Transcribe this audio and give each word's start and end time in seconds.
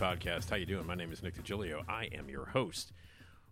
Podcast. 0.00 0.48
How 0.48 0.56
you 0.56 0.64
doing? 0.64 0.86
My 0.86 0.94
name 0.94 1.12
is 1.12 1.22
Nick 1.22 1.34
DiGilio. 1.34 1.84
I 1.86 2.06
am 2.06 2.30
your 2.30 2.46
host. 2.46 2.90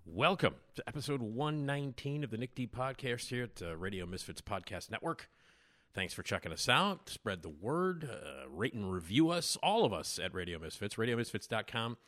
Welcome 0.06 0.54
to 0.76 0.88
episode 0.88 1.20
119 1.20 2.24
of 2.24 2.30
the 2.30 2.38
Nick 2.38 2.54
D 2.54 2.66
Podcast 2.66 3.28
here 3.28 3.44
at 3.44 3.60
uh, 3.60 3.76
Radio 3.76 4.06
Misfits 4.06 4.40
Podcast 4.40 4.90
Network. 4.90 5.28
Thanks 5.92 6.14
for 6.14 6.22
checking 6.22 6.50
us 6.50 6.66
out. 6.66 7.10
Spread 7.10 7.42
the 7.42 7.50
word, 7.50 8.08
uh, 8.10 8.48
rate 8.48 8.72
and 8.72 8.90
review 8.90 9.28
us, 9.28 9.58
all 9.62 9.84
of 9.84 9.92
us 9.92 10.18
at 10.18 10.32
Radio 10.32 10.58
Misfits. 10.58 10.94
RadioMisfits.com 10.94 11.98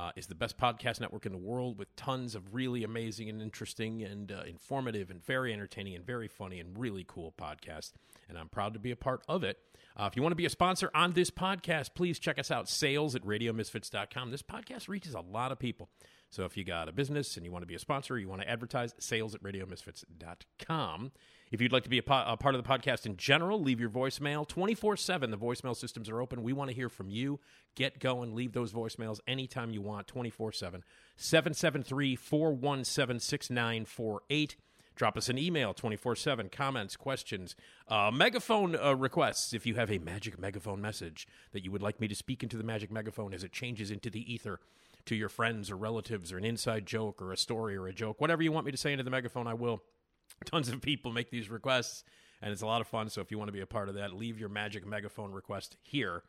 uh, 0.00 0.12
is 0.16 0.26
the 0.26 0.34
best 0.34 0.56
podcast 0.56 0.98
network 0.98 1.26
in 1.26 1.32
the 1.32 1.38
world 1.38 1.78
with 1.78 1.94
tons 1.94 2.34
of 2.34 2.54
really 2.54 2.84
amazing 2.84 3.28
and 3.28 3.42
interesting 3.42 4.02
and 4.02 4.32
uh, 4.32 4.42
informative 4.46 5.10
and 5.10 5.22
very 5.22 5.52
entertaining 5.52 5.94
and 5.94 6.06
very 6.06 6.26
funny 6.26 6.58
and 6.58 6.78
really 6.78 7.04
cool 7.06 7.34
podcasts. 7.38 7.92
And 8.28 8.38
I'm 8.38 8.48
proud 8.48 8.72
to 8.72 8.78
be 8.78 8.92
a 8.92 8.96
part 8.96 9.22
of 9.28 9.44
it. 9.44 9.58
Uh, 9.94 10.08
if 10.10 10.16
you 10.16 10.22
want 10.22 10.32
to 10.32 10.36
be 10.36 10.46
a 10.46 10.50
sponsor 10.50 10.90
on 10.94 11.12
this 11.12 11.30
podcast, 11.30 11.90
please 11.94 12.18
check 12.18 12.38
us 12.38 12.50
out, 12.50 12.66
sales 12.66 13.14
at 13.14 13.22
RadioMisfits.com. 13.24 14.30
This 14.30 14.42
podcast 14.42 14.88
reaches 14.88 15.12
a 15.12 15.20
lot 15.20 15.52
of 15.52 15.58
people. 15.58 15.90
So 16.30 16.44
if 16.44 16.56
you 16.56 16.64
got 16.64 16.88
a 16.88 16.92
business 16.92 17.36
and 17.36 17.44
you 17.44 17.52
want 17.52 17.62
to 17.62 17.66
be 17.66 17.74
a 17.74 17.78
sponsor, 17.78 18.18
you 18.18 18.28
want 18.28 18.40
to 18.40 18.48
advertise, 18.48 18.94
sales 18.98 19.34
at 19.34 19.42
radiomisfits.com. 19.42 21.12
If 21.50 21.60
you'd 21.60 21.72
like 21.72 21.82
to 21.82 21.90
be 21.90 21.98
a, 21.98 22.02
po- 22.02 22.24
a 22.26 22.36
part 22.36 22.54
of 22.54 22.62
the 22.62 22.68
podcast 22.68 23.06
in 23.06 23.16
general, 23.16 23.60
leave 23.60 23.80
your 23.80 23.90
voicemail 23.90 24.46
24 24.46 24.96
7. 24.96 25.30
The 25.30 25.36
voicemail 25.36 25.76
systems 25.76 26.08
are 26.08 26.20
open. 26.20 26.42
We 26.44 26.52
want 26.52 26.70
to 26.70 26.76
hear 26.76 26.88
from 26.88 27.10
you. 27.10 27.40
Get 27.74 27.98
going. 27.98 28.34
Leave 28.34 28.52
those 28.52 28.72
voicemails 28.72 29.18
anytime 29.26 29.70
you 29.70 29.82
want 29.82 30.06
24 30.06 30.52
7. 30.52 30.84
773 31.16 32.14
417 32.14 33.18
6948. 33.18 34.56
Drop 34.94 35.16
us 35.16 35.28
an 35.28 35.38
email 35.38 35.74
24 35.74 36.14
7. 36.14 36.48
Comments, 36.50 36.94
questions, 36.96 37.56
uh, 37.88 38.12
megaphone 38.12 38.76
uh, 38.76 38.94
requests. 38.94 39.52
If 39.52 39.66
you 39.66 39.74
have 39.74 39.90
a 39.90 39.98
magic 39.98 40.38
megaphone 40.38 40.80
message 40.80 41.26
that 41.52 41.64
you 41.64 41.72
would 41.72 41.82
like 41.82 42.00
me 42.00 42.06
to 42.06 42.14
speak 42.14 42.44
into 42.44 42.58
the 42.58 42.64
magic 42.64 42.92
megaphone 42.92 43.34
as 43.34 43.42
it 43.42 43.50
changes 43.50 43.90
into 43.90 44.08
the 44.08 44.32
ether 44.32 44.60
to 45.06 45.16
your 45.16 45.28
friends 45.28 45.68
or 45.70 45.76
relatives 45.76 46.32
or 46.32 46.38
an 46.38 46.44
inside 46.44 46.86
joke 46.86 47.20
or 47.20 47.32
a 47.32 47.36
story 47.36 47.76
or 47.76 47.88
a 47.88 47.92
joke, 47.92 48.20
whatever 48.20 48.42
you 48.42 48.52
want 48.52 48.66
me 48.66 48.72
to 48.72 48.78
say 48.78 48.92
into 48.92 49.02
the 49.02 49.10
megaphone, 49.10 49.48
I 49.48 49.54
will. 49.54 49.82
Tons 50.46 50.68
of 50.68 50.80
people 50.80 51.12
make 51.12 51.30
these 51.30 51.50
requests, 51.50 52.04
and 52.40 52.52
it's 52.52 52.62
a 52.62 52.66
lot 52.66 52.80
of 52.80 52.86
fun. 52.86 53.08
So 53.10 53.20
if 53.20 53.30
you 53.30 53.38
want 53.38 53.48
to 53.48 53.52
be 53.52 53.60
a 53.60 53.66
part 53.66 53.88
of 53.88 53.96
that, 53.96 54.14
leave 54.14 54.38
your 54.38 54.48
magic 54.48 54.86
megaphone 54.86 55.32
request 55.32 55.76
here. 55.82 56.22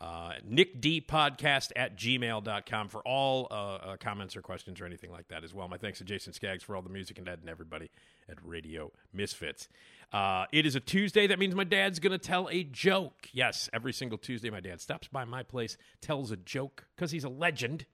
Uh, 0.00 0.34
nickdpodcast 0.48 1.72
at 1.74 1.96
gmail.com 1.98 2.88
for 2.88 3.00
all 3.00 3.48
uh, 3.50 3.54
uh, 3.54 3.96
comments 3.96 4.36
or 4.36 4.42
questions 4.42 4.80
or 4.80 4.86
anything 4.86 5.10
like 5.10 5.26
that 5.26 5.42
as 5.42 5.52
well. 5.52 5.66
My 5.66 5.76
thanks 5.76 5.98
to 5.98 6.04
Jason 6.04 6.32
Skaggs 6.32 6.62
for 6.62 6.76
all 6.76 6.82
the 6.82 6.88
music 6.88 7.18
and 7.18 7.28
Ed 7.28 7.40
and 7.40 7.50
everybody 7.50 7.90
at 8.28 8.36
Radio 8.44 8.92
Misfits. 9.12 9.68
Uh, 10.12 10.44
it 10.52 10.66
is 10.66 10.76
a 10.76 10.80
Tuesday. 10.80 11.26
That 11.26 11.40
means 11.40 11.56
my 11.56 11.64
dad's 11.64 11.98
going 11.98 12.12
to 12.12 12.18
tell 12.18 12.48
a 12.48 12.62
joke. 12.62 13.28
Yes, 13.32 13.68
every 13.72 13.92
single 13.92 14.18
Tuesday, 14.18 14.50
my 14.50 14.60
dad 14.60 14.80
stops 14.80 15.08
by 15.08 15.24
my 15.24 15.42
place, 15.42 15.76
tells 16.00 16.30
a 16.30 16.36
joke 16.36 16.86
because 16.94 17.10
he's 17.10 17.24
a 17.24 17.28
legend, 17.28 17.84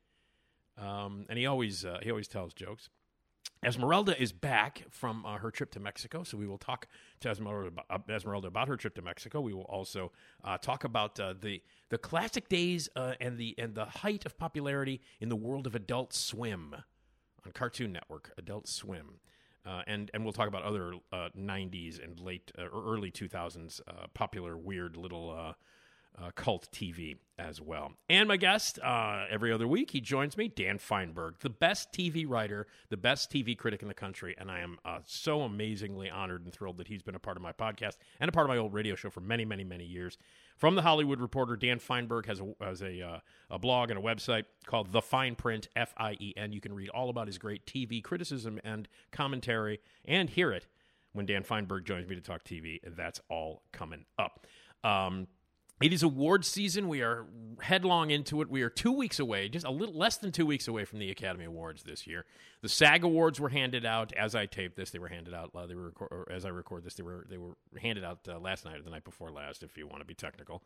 um, 0.77 1.25
and 1.31 1.39
he 1.39 1.47
always 1.47 1.87
uh, 1.87 2.01
he 2.03 2.11
always 2.11 2.29
tells 2.29 2.53
jokes. 2.53 2.91
Esmeralda 3.65 4.21
is 4.21 4.32
back 4.32 4.84
from 4.91 5.25
uh, 5.25 5.38
her 5.38 5.50
trip 5.50 5.71
to 5.72 5.81
Mexico, 5.81 6.22
so 6.22 6.37
we 6.37 6.47
will 6.47 6.59
talk 6.59 6.87
to 7.21 7.31
Esmeralda 7.31 7.69
about, 7.69 7.87
uh, 7.88 8.12
Esmeralda 8.12 8.49
about 8.49 8.69
her 8.69 8.77
trip 8.77 8.94
to 8.94 9.03
Mexico. 9.03 9.41
We 9.41 9.55
will 9.55 9.62
also 9.62 10.12
uh, 10.44 10.59
talk 10.59 10.84
about 10.84 11.19
uh, 11.19 11.34
the 11.41 11.62
the 11.88 11.97
classic 11.97 12.49
days 12.49 12.88
uh, 12.94 13.15
and 13.21 13.38
the 13.38 13.55
and 13.56 13.75
the 13.75 13.87
height 13.87 14.27
of 14.27 14.37
popularity 14.37 15.00
in 15.21 15.31
the 15.31 15.37
world 15.37 15.66
of 15.66 15.75
Adult 15.75 16.12
Swim 16.12 16.75
on 17.44 17.53
Cartoon 17.53 17.93
Network, 17.93 18.32
Adult 18.37 18.69
Swim. 18.69 19.21
Uh, 19.66 19.81
and 19.87 20.11
and 20.12 20.25
we'll 20.25 20.34
talk 20.34 20.49
about 20.49 20.62
other 20.62 20.93
uh, 21.11 21.31
'90s 21.38 22.03
and 22.03 22.21
late 22.21 22.53
or 22.59 22.69
early 22.94 23.11
2000s 23.11 23.81
uh, 23.88 24.06
popular 24.12 24.59
weird 24.59 24.94
little 24.94 25.55
uh, 26.21 26.31
cult 26.35 26.69
TV 26.73 27.17
as 27.39 27.61
well. 27.61 27.93
And 28.09 28.29
my 28.29 28.37
guest 28.37 28.79
uh, 28.79 29.25
every 29.29 29.53
other 29.53 29.67
week, 29.67 29.91
he 29.91 30.01
joins 30.01 30.37
me, 30.37 30.49
Dan 30.49 30.79
Fienberg, 30.79 31.41
the 31.41 31.51
best 31.51 31.93
TV 31.93 32.25
writer, 32.29 32.67
the 32.89 32.97
best 32.97 33.33
TV 33.33 33.59
critic 33.59 33.83
in 33.83 33.89
the 33.89 33.95
country. 33.95 34.35
And 34.39 34.51
I 34.51 34.61
am 34.61 34.79
uh, 34.85 35.01
so 35.05 35.43
amazingly 35.43 36.09
honored 36.09 36.45
and 36.45 36.53
thrilled 36.53 36.79
that 36.79 36.89
he's 36.89 37.03
been 37.03 37.17
a 37.17 37.21
part 37.21 37.37
of 37.37 37.43
my 37.43 37.53
podcast 37.53 37.97
and 38.21 38.29
a 38.29 38.33
part 38.33 38.47
of 38.47 38.49
my 38.49 38.59
old 38.59 38.73
radio 38.73 38.95
show 38.95 39.11
for 39.11 39.21
many, 39.21 39.45
many, 39.45 39.65
many 39.65 39.85
years. 39.85 40.17
From 40.57 40.77
the 40.77 40.83
Hollywood 40.83 41.21
Reporter, 41.21 41.57
Dan 41.57 41.81
Fienberg 41.81 42.27
has 42.27 42.41
a, 42.41 42.55
has 42.65 42.83
a, 42.83 43.03
uh, 43.03 43.19
a 43.51 43.59
blog 43.59 43.91
and 43.91 43.99
a 43.99 44.03
website 44.03 44.45
called 44.67 44.93
The 44.93 45.03
Fien 45.03 45.37
Print, 45.37 45.69
F 45.75 45.93
I 45.97 46.13
E 46.21 46.33
N. 46.37 46.53
You 46.53 46.61
can 46.61 46.73
read 46.73 46.91
all 46.91 47.11
about 47.11 47.27
his 47.27 47.39
great 47.39 47.67
TV 47.67 48.03
criticism 48.03 48.61
and 48.63 48.87
commentary 49.11 49.81
and 50.05 50.31
hear 50.31 50.53
it 50.53 50.69
when 51.13 51.27
Dan 51.27 51.43
Fienberg 51.43 51.85
joins 51.85 52.07
me 52.07 52.15
to 52.15 52.21
talk 52.21 52.45
TV. 52.45 52.79
That's 52.87 53.21
all 53.29 53.63
coming 53.73 54.05
up. 54.17 54.47
Um, 54.85 55.27
it 55.84 55.93
is 55.93 56.03
award 56.03 56.47
season. 56.47 56.89
We 56.89 57.03
are 57.03 57.27
headlong 57.61 58.11
into 58.11 58.41
it. 58.41 58.49
We 58.49 58.62
are 58.62 58.71
two 58.71 58.91
weeks 58.91 59.19
away, 59.19 59.50
just 59.50 59.67
a 59.67 59.71
little 59.71 59.95
less 59.95 60.17
than 60.17 60.33
two 60.33 60.47
weeks 60.47 60.67
away 60.67 60.87
from 60.87 60.99
the 60.99 61.11
Academy 61.11 61.45
Awards 61.45 61.83
this 61.83 62.06
year. 62.06 62.25
The 62.62 62.71
SAG 62.71 63.05
Awards 63.05 63.39
were 63.39 63.50
handed 63.50 63.84
out 63.84 64.11
as 64.15 64.34
I 64.34 64.47
tape 64.47 64.77
this. 64.77 64.89
They 64.89 64.99
were 64.99 65.09
handed 65.09 65.34
out. 65.34 65.50
Uh, 65.55 65.67
they 65.67 65.75
were 65.75 65.93
as 66.31 66.47
I 66.47 66.49
record 66.49 66.84
this. 66.84 66.94
They 66.94 67.03
were 67.03 67.27
they 67.28 67.37
were 67.37 67.59
handed 67.78 68.03
out 68.03 68.21
uh, 68.27 68.39
last 68.39 68.65
night 68.65 68.78
or 68.78 68.83
the 68.83 68.89
night 68.89 69.05
before 69.05 69.31
last, 69.31 69.62
if 69.62 69.77
you 69.77 69.87
want 69.87 70.00
to 70.00 70.06
be 70.06 70.15
technical. 70.15 70.62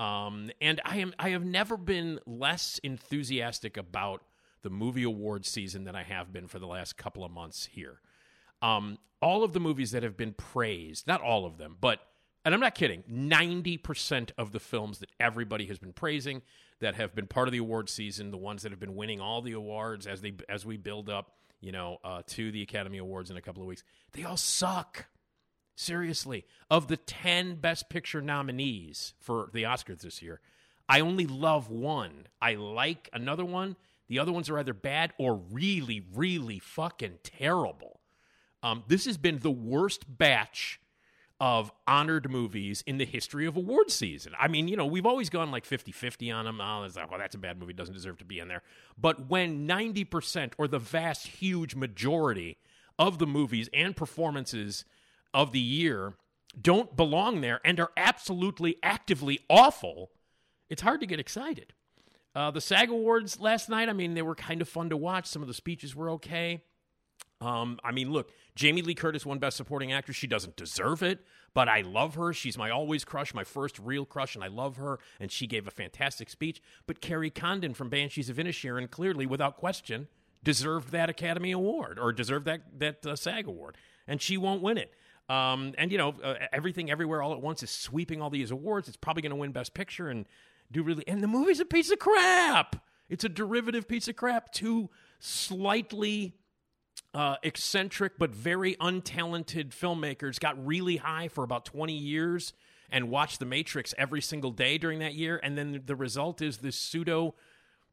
Um, 0.00 0.50
and 0.60 0.80
I 0.84 0.96
am 0.96 1.14
I 1.16 1.28
have 1.28 1.44
never 1.44 1.76
been 1.76 2.18
less 2.26 2.80
enthusiastic 2.82 3.76
about 3.76 4.24
the 4.62 4.70
movie 4.70 5.04
awards 5.04 5.48
season 5.48 5.84
than 5.84 5.94
I 5.94 6.02
have 6.02 6.32
been 6.32 6.48
for 6.48 6.58
the 6.58 6.66
last 6.66 6.96
couple 6.96 7.22
of 7.22 7.30
months 7.30 7.66
here. 7.66 8.00
Um, 8.60 8.98
all 9.22 9.44
of 9.44 9.52
the 9.52 9.60
movies 9.60 9.92
that 9.92 10.02
have 10.02 10.16
been 10.16 10.32
praised, 10.32 11.06
not 11.06 11.20
all 11.20 11.46
of 11.46 11.56
them, 11.56 11.76
but 11.80 12.00
and 12.46 12.54
I'm 12.54 12.60
not 12.60 12.76
kidding, 12.76 13.02
90% 13.10 14.30
of 14.38 14.52
the 14.52 14.60
films 14.60 15.00
that 15.00 15.10
everybody 15.18 15.66
has 15.66 15.80
been 15.80 15.92
praising 15.92 16.42
that 16.78 16.94
have 16.94 17.12
been 17.12 17.26
part 17.26 17.48
of 17.48 17.52
the 17.52 17.58
award 17.58 17.88
season, 17.88 18.30
the 18.30 18.36
ones 18.36 18.62
that 18.62 18.70
have 18.70 18.78
been 18.78 18.94
winning 18.94 19.20
all 19.20 19.42
the 19.42 19.52
awards 19.52 20.06
as 20.06 20.20
they 20.20 20.32
as 20.48 20.64
we 20.64 20.76
build 20.76 21.10
up, 21.10 21.32
you 21.60 21.72
know, 21.72 21.98
uh, 22.04 22.22
to 22.28 22.52
the 22.52 22.62
Academy 22.62 22.98
Awards 22.98 23.32
in 23.32 23.36
a 23.36 23.40
couple 23.40 23.62
of 23.62 23.68
weeks, 23.68 23.82
they 24.12 24.22
all 24.22 24.36
suck. 24.36 25.06
Seriously, 25.74 26.46
of 26.70 26.86
the 26.86 26.96
10 26.96 27.56
best 27.56 27.90
picture 27.90 28.22
nominees 28.22 29.12
for 29.18 29.50
the 29.52 29.64
Oscars 29.64 30.00
this 30.00 30.22
year, 30.22 30.40
I 30.88 31.00
only 31.00 31.26
love 31.26 31.68
one. 31.68 32.28
I 32.40 32.54
like 32.54 33.10
another 33.12 33.44
one. 33.44 33.74
The 34.08 34.20
other 34.20 34.32
ones 34.32 34.48
are 34.48 34.58
either 34.58 34.72
bad 34.72 35.12
or 35.18 35.34
really, 35.34 36.06
really 36.14 36.60
fucking 36.60 37.18
terrible. 37.24 38.00
Um, 38.62 38.84
this 38.86 39.04
has 39.04 39.16
been 39.16 39.40
the 39.40 39.50
worst 39.50 40.04
batch 40.08 40.80
of 41.38 41.70
honored 41.86 42.30
movies 42.30 42.82
in 42.86 42.96
the 42.98 43.04
history 43.04 43.46
of 43.46 43.56
award 43.56 43.90
season. 43.90 44.32
I 44.38 44.48
mean, 44.48 44.68
you 44.68 44.76
know, 44.76 44.86
we've 44.86 45.06
always 45.06 45.28
gone 45.28 45.50
like 45.50 45.66
50 45.66 45.92
50 45.92 46.30
on 46.30 46.46
them. 46.46 46.60
Oh, 46.60 46.88
like, 46.96 47.10
well, 47.10 47.18
that's 47.18 47.34
a 47.34 47.38
bad 47.38 47.58
movie, 47.58 47.72
doesn't 47.72 47.94
deserve 47.94 48.18
to 48.18 48.24
be 48.24 48.38
in 48.38 48.48
there. 48.48 48.62
But 48.96 49.28
when 49.28 49.68
90% 49.68 50.52
or 50.56 50.66
the 50.66 50.78
vast, 50.78 51.26
huge 51.26 51.74
majority 51.74 52.56
of 52.98 53.18
the 53.18 53.26
movies 53.26 53.68
and 53.74 53.94
performances 53.94 54.84
of 55.34 55.52
the 55.52 55.60
year 55.60 56.14
don't 56.58 56.96
belong 56.96 57.42
there 57.42 57.60
and 57.64 57.78
are 57.78 57.90
absolutely 57.98 58.76
actively 58.82 59.40
awful, 59.50 60.10
it's 60.70 60.82
hard 60.82 61.00
to 61.00 61.06
get 61.06 61.20
excited. 61.20 61.74
Uh, 62.34 62.50
the 62.50 62.60
SAG 62.60 62.90
Awards 62.90 63.40
last 63.40 63.68
night, 63.68 63.88
I 63.88 63.92
mean, 63.92 64.14
they 64.14 64.22
were 64.22 64.34
kind 64.34 64.62
of 64.62 64.68
fun 64.68 64.88
to 64.90 64.96
watch. 64.96 65.26
Some 65.26 65.42
of 65.42 65.48
the 65.48 65.54
speeches 65.54 65.94
were 65.94 66.10
okay. 66.10 66.62
Um, 67.40 67.78
I 67.84 67.92
mean, 67.92 68.10
look, 68.10 68.30
Jamie 68.54 68.82
Lee 68.82 68.94
Curtis 68.94 69.26
won 69.26 69.38
Best 69.38 69.56
Supporting 69.56 69.92
Actress. 69.92 70.16
She 70.16 70.26
doesn't 70.26 70.56
deserve 70.56 71.02
it, 71.02 71.20
but 71.52 71.68
I 71.68 71.82
love 71.82 72.14
her. 72.14 72.32
She's 72.32 72.56
my 72.56 72.70
always 72.70 73.04
crush, 73.04 73.34
my 73.34 73.44
first 73.44 73.78
real 73.78 74.06
crush, 74.06 74.34
and 74.34 74.42
I 74.42 74.48
love 74.48 74.76
her. 74.76 74.98
And 75.20 75.30
she 75.30 75.46
gave 75.46 75.66
a 75.66 75.70
fantastic 75.70 76.30
speech. 76.30 76.62
But 76.86 77.00
Kerry 77.00 77.30
Condon 77.30 77.74
from 77.74 77.90
Banshees 77.90 78.30
of 78.30 78.36
Inisherin 78.36 78.90
clearly, 78.90 79.26
without 79.26 79.56
question, 79.56 80.08
deserved 80.42 80.92
that 80.92 81.10
Academy 81.10 81.52
Award 81.52 81.98
or 81.98 82.12
deserved 82.12 82.46
that 82.46 82.62
that 82.78 83.04
uh, 83.04 83.16
SAG 83.16 83.46
Award, 83.46 83.76
and 84.06 84.22
she 84.22 84.38
won't 84.38 84.62
win 84.62 84.78
it. 84.78 84.92
Um, 85.28 85.74
and 85.76 85.90
you 85.92 85.98
know, 85.98 86.14
uh, 86.22 86.34
everything, 86.52 86.90
everywhere, 86.90 87.20
all 87.20 87.32
at 87.32 87.42
once 87.42 87.62
is 87.62 87.70
sweeping 87.70 88.22
all 88.22 88.30
these 88.30 88.50
awards. 88.50 88.88
It's 88.88 88.96
probably 88.96 89.22
going 89.22 89.30
to 89.30 89.36
win 89.36 89.52
Best 89.52 89.74
Picture 89.74 90.08
and 90.08 90.24
do 90.72 90.82
really. 90.82 91.06
And 91.06 91.22
the 91.22 91.28
movie's 91.28 91.60
a 91.60 91.64
piece 91.66 91.90
of 91.90 91.98
crap. 91.98 92.76
It's 93.08 93.24
a 93.24 93.28
derivative 93.28 93.86
piece 93.86 94.08
of 94.08 94.16
crap. 94.16 94.52
Two 94.52 94.88
slightly 95.18 96.36
uh, 97.16 97.36
eccentric 97.42 98.18
but 98.18 98.30
very 98.30 98.74
untalented 98.76 99.70
filmmakers 99.70 100.38
got 100.38 100.66
really 100.66 100.98
high 100.98 101.28
for 101.28 101.42
about 101.44 101.64
20 101.64 101.94
years 101.94 102.52
and 102.90 103.08
watched 103.08 103.40
The 103.40 103.46
Matrix 103.46 103.94
every 103.96 104.20
single 104.20 104.50
day 104.50 104.76
during 104.76 104.98
that 104.98 105.14
year. 105.14 105.40
And 105.42 105.56
then 105.56 105.82
the 105.86 105.96
result 105.96 106.42
is 106.42 106.58
this 106.58 106.76
pseudo 106.76 107.34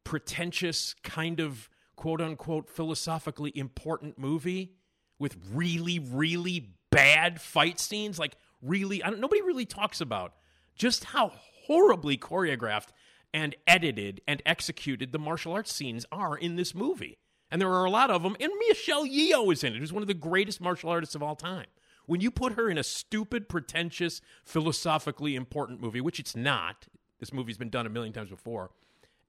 pretentious 0.04 0.94
kind 1.04 1.40
of 1.40 1.70
quote 1.96 2.20
unquote 2.20 2.70
philosophically 2.70 3.54
important 3.56 4.20
movie 4.20 4.74
with 5.20 5.38
really, 5.54 6.00
really 6.00 6.74
bad 6.90 7.40
fight 7.40 7.80
scenes. 7.80 8.20
Like, 8.20 8.36
really, 8.62 9.02
I 9.02 9.10
don't, 9.10 9.22
nobody 9.22 9.42
really 9.42 9.66
talks 9.66 10.02
about 10.02 10.34
just 10.76 11.06
how 11.06 11.32
horribly 11.66 12.18
choreographed 12.18 12.90
and 13.34 13.56
edited 13.66 14.20
and 14.28 14.44
executed 14.46 15.14
the 15.14 15.20
martial 15.20 15.54
arts 15.54 15.74
scenes 15.74 16.06
are 16.12 16.36
in 16.36 16.58
this 16.58 16.76
movie. 16.76 17.20
And 17.54 17.62
there 17.62 17.70
are 17.70 17.86
a 17.86 17.90
lot 17.92 18.10
of 18.10 18.24
them. 18.24 18.36
And 18.40 18.52
Michelle 18.68 19.06
Yeoh 19.06 19.54
is 19.54 19.64
in 19.64 19.76
it, 19.76 19.80
who's 19.80 19.94
one 19.94 20.02
of 20.02 20.08
the 20.08 20.16
greatest 20.16 20.60
martial 20.60 20.90
artists 20.90 21.14
of 21.14 21.22
all 21.22 21.36
time. 21.36 21.68
When 22.08 22.20
you 22.20 22.32
put 22.32 22.54
her 22.54 22.68
in 22.68 22.80
a 22.80 22.84
stupid, 22.84 23.48
pretentious, 23.48 24.22
philosophically 24.44 25.36
important 25.36 25.80
movie, 25.80 26.02
which 26.02 26.20
it's 26.20 26.36
not, 26.36 26.88
this 27.20 27.32
movie's 27.32 27.60
been 27.60 27.70
done 27.70 27.86
a 27.86 27.92
million 27.92 28.12
times 28.12 28.32
before, 28.32 28.72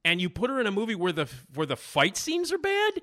and 0.06 0.22
you 0.22 0.30
put 0.30 0.48
her 0.48 0.58
in 0.58 0.66
a 0.66 0.70
movie 0.70 0.94
where 0.94 1.12
the 1.12 1.28
where 1.54 1.66
the 1.66 1.76
fight 1.76 2.16
scenes 2.16 2.50
are 2.50 2.56
bad, 2.56 3.02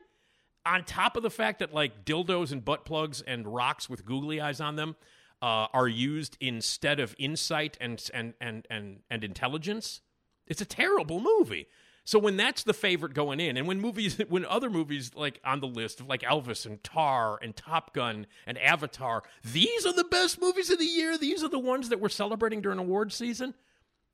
on 0.65 0.83
top 0.85 1.15
of 1.15 1.21
the 1.21 1.29
fact 1.29 1.59
that 1.59 1.71
like 1.71 2.03
dildos 2.03 2.51
and 2.51 2.65
butt 2.65 2.83
plugs 2.83 3.21
and 3.21 3.47
rocks 3.47 3.87
with 3.87 4.03
googly 4.03 4.41
eyes 4.41 4.59
on 4.59 4.75
them 4.75 4.95
uh, 5.43 5.67
are 5.71 5.87
used 5.87 6.35
instead 6.39 6.99
of 6.99 7.15
insight 7.19 7.77
and 7.79 8.09
and 8.11 8.33
and 8.41 8.65
and 8.71 9.01
and 9.11 9.23
intelligence, 9.23 10.01
it's 10.47 10.61
a 10.61 10.65
terrible 10.65 11.19
movie. 11.19 11.67
So 12.03 12.17
when 12.17 12.35
that's 12.37 12.63
the 12.63 12.73
favorite 12.73 13.13
going 13.13 13.39
in, 13.39 13.57
and 13.57 13.67
when 13.67 13.79
movies, 13.79 14.19
when 14.29 14.45
other 14.45 14.69
movies 14.69 15.11
like 15.15 15.39
on 15.45 15.59
the 15.59 15.67
list 15.67 15.99
of 15.99 16.07
like 16.07 16.21
Elvis 16.21 16.65
and 16.65 16.83
Tar 16.83 17.39
and 17.41 17.55
Top 17.55 17.93
Gun 17.93 18.27
and 18.45 18.57
Avatar, 18.57 19.23
these 19.43 19.85
are 19.85 19.93
the 19.93 20.03
best 20.03 20.41
movies 20.41 20.69
of 20.69 20.79
the 20.79 20.85
year. 20.85 21.17
These 21.17 21.43
are 21.43 21.49
the 21.49 21.59
ones 21.59 21.89
that 21.89 21.99
we're 21.99 22.09
celebrating 22.09 22.61
during 22.61 22.79
award 22.79 23.13
season. 23.13 23.53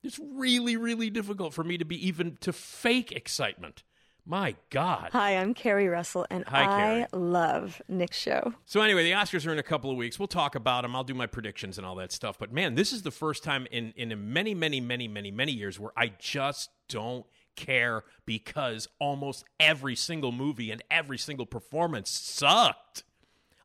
It's 0.02 0.18
really, 0.18 0.76
really 0.76 1.10
difficult 1.10 1.54
for 1.54 1.64
me 1.64 1.76
to 1.78 1.84
be 1.84 2.06
even 2.06 2.36
to 2.40 2.52
fake 2.52 3.10
excitement. 3.12 3.82
My 4.24 4.56
God. 4.68 5.08
Hi, 5.12 5.38
I'm 5.38 5.54
Keri 5.54 5.88
Russell, 5.88 6.26
and 6.28 6.44
Hi, 6.48 6.66
Keri. 6.66 7.02
I 7.04 7.16
love 7.16 7.80
Nick's 7.88 8.18
show. 8.18 8.52
So 8.66 8.82
anyway, 8.82 9.02
the 9.02 9.12
Oscars 9.12 9.46
are 9.46 9.52
in 9.52 9.58
a 9.58 9.62
couple 9.62 9.90
of 9.90 9.96
weeks. 9.96 10.18
We'll 10.18 10.28
talk 10.28 10.54
about 10.54 10.82
them. 10.82 10.94
I'll 10.94 11.02
do 11.02 11.14
my 11.14 11.26
predictions 11.26 11.78
and 11.78 11.86
all 11.86 11.94
that 11.94 12.12
stuff. 12.12 12.38
But 12.38 12.52
man, 12.52 12.74
this 12.74 12.92
is 12.92 13.02
the 13.02 13.10
first 13.10 13.42
time 13.42 13.66
in 13.70 13.94
in 13.96 14.30
many, 14.30 14.54
many, 14.54 14.82
many, 14.82 15.08
many, 15.08 15.30
many 15.30 15.52
years 15.52 15.80
where 15.80 15.92
I 15.96 16.12
just 16.18 16.68
don't 16.90 17.24
care 17.58 18.04
because 18.24 18.88
almost 18.98 19.44
every 19.58 19.96
single 19.96 20.32
movie 20.32 20.70
and 20.70 20.82
every 20.90 21.18
single 21.18 21.44
performance 21.44 22.08
sucked. 22.08 23.02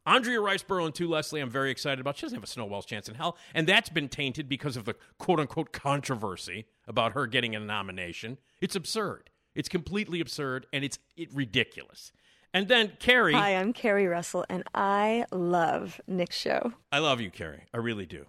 Andrea 0.06 0.40
Riseborough 0.40 0.88
and 0.88 0.96
To 0.96 1.08
Leslie, 1.08 1.40
I'm 1.40 1.50
very 1.50 1.72
excited 1.72 2.02
about. 2.02 2.18
She 2.18 2.26
doesn't 2.26 2.36
have 2.36 2.44
a 2.44 2.48
snowball's 2.48 2.86
chance 2.86 3.08
in 3.08 3.16
hell, 3.16 3.38
and 3.54 3.66
that's 3.66 3.88
been 3.90 4.10
tainted 4.10 4.50
because 4.50 4.76
of 4.76 4.84
the 4.84 4.96
quote 5.18 5.40
unquote 5.40 5.72
controversy 5.72 6.66
about 6.88 7.14
her 7.14 7.26
getting 7.26 7.56
a 7.56 7.60
nomination. 7.60 8.38
It's 8.60 8.76
absurd. 8.76 9.30
It's 9.56 9.70
completely 9.70 10.20
absurd, 10.20 10.66
and 10.74 10.84
it's 10.84 11.00
it 11.16 11.30
ridiculous. 11.34 12.12
And 12.54 12.68
then 12.68 12.94
Keri, 13.00 13.34
Hi, 13.34 13.56
I'm 13.56 13.72
Keri 13.72 14.08
Russell, 14.08 14.46
and 14.50 14.64
I 14.76 15.26
love 15.32 16.02
Nick's 16.06 16.38
show. 16.38 16.74
I 16.92 17.00
love 17.00 17.22
you, 17.22 17.32
Keri. 17.32 17.64
I 17.74 17.78
really 17.78 18.06
do. 18.06 18.26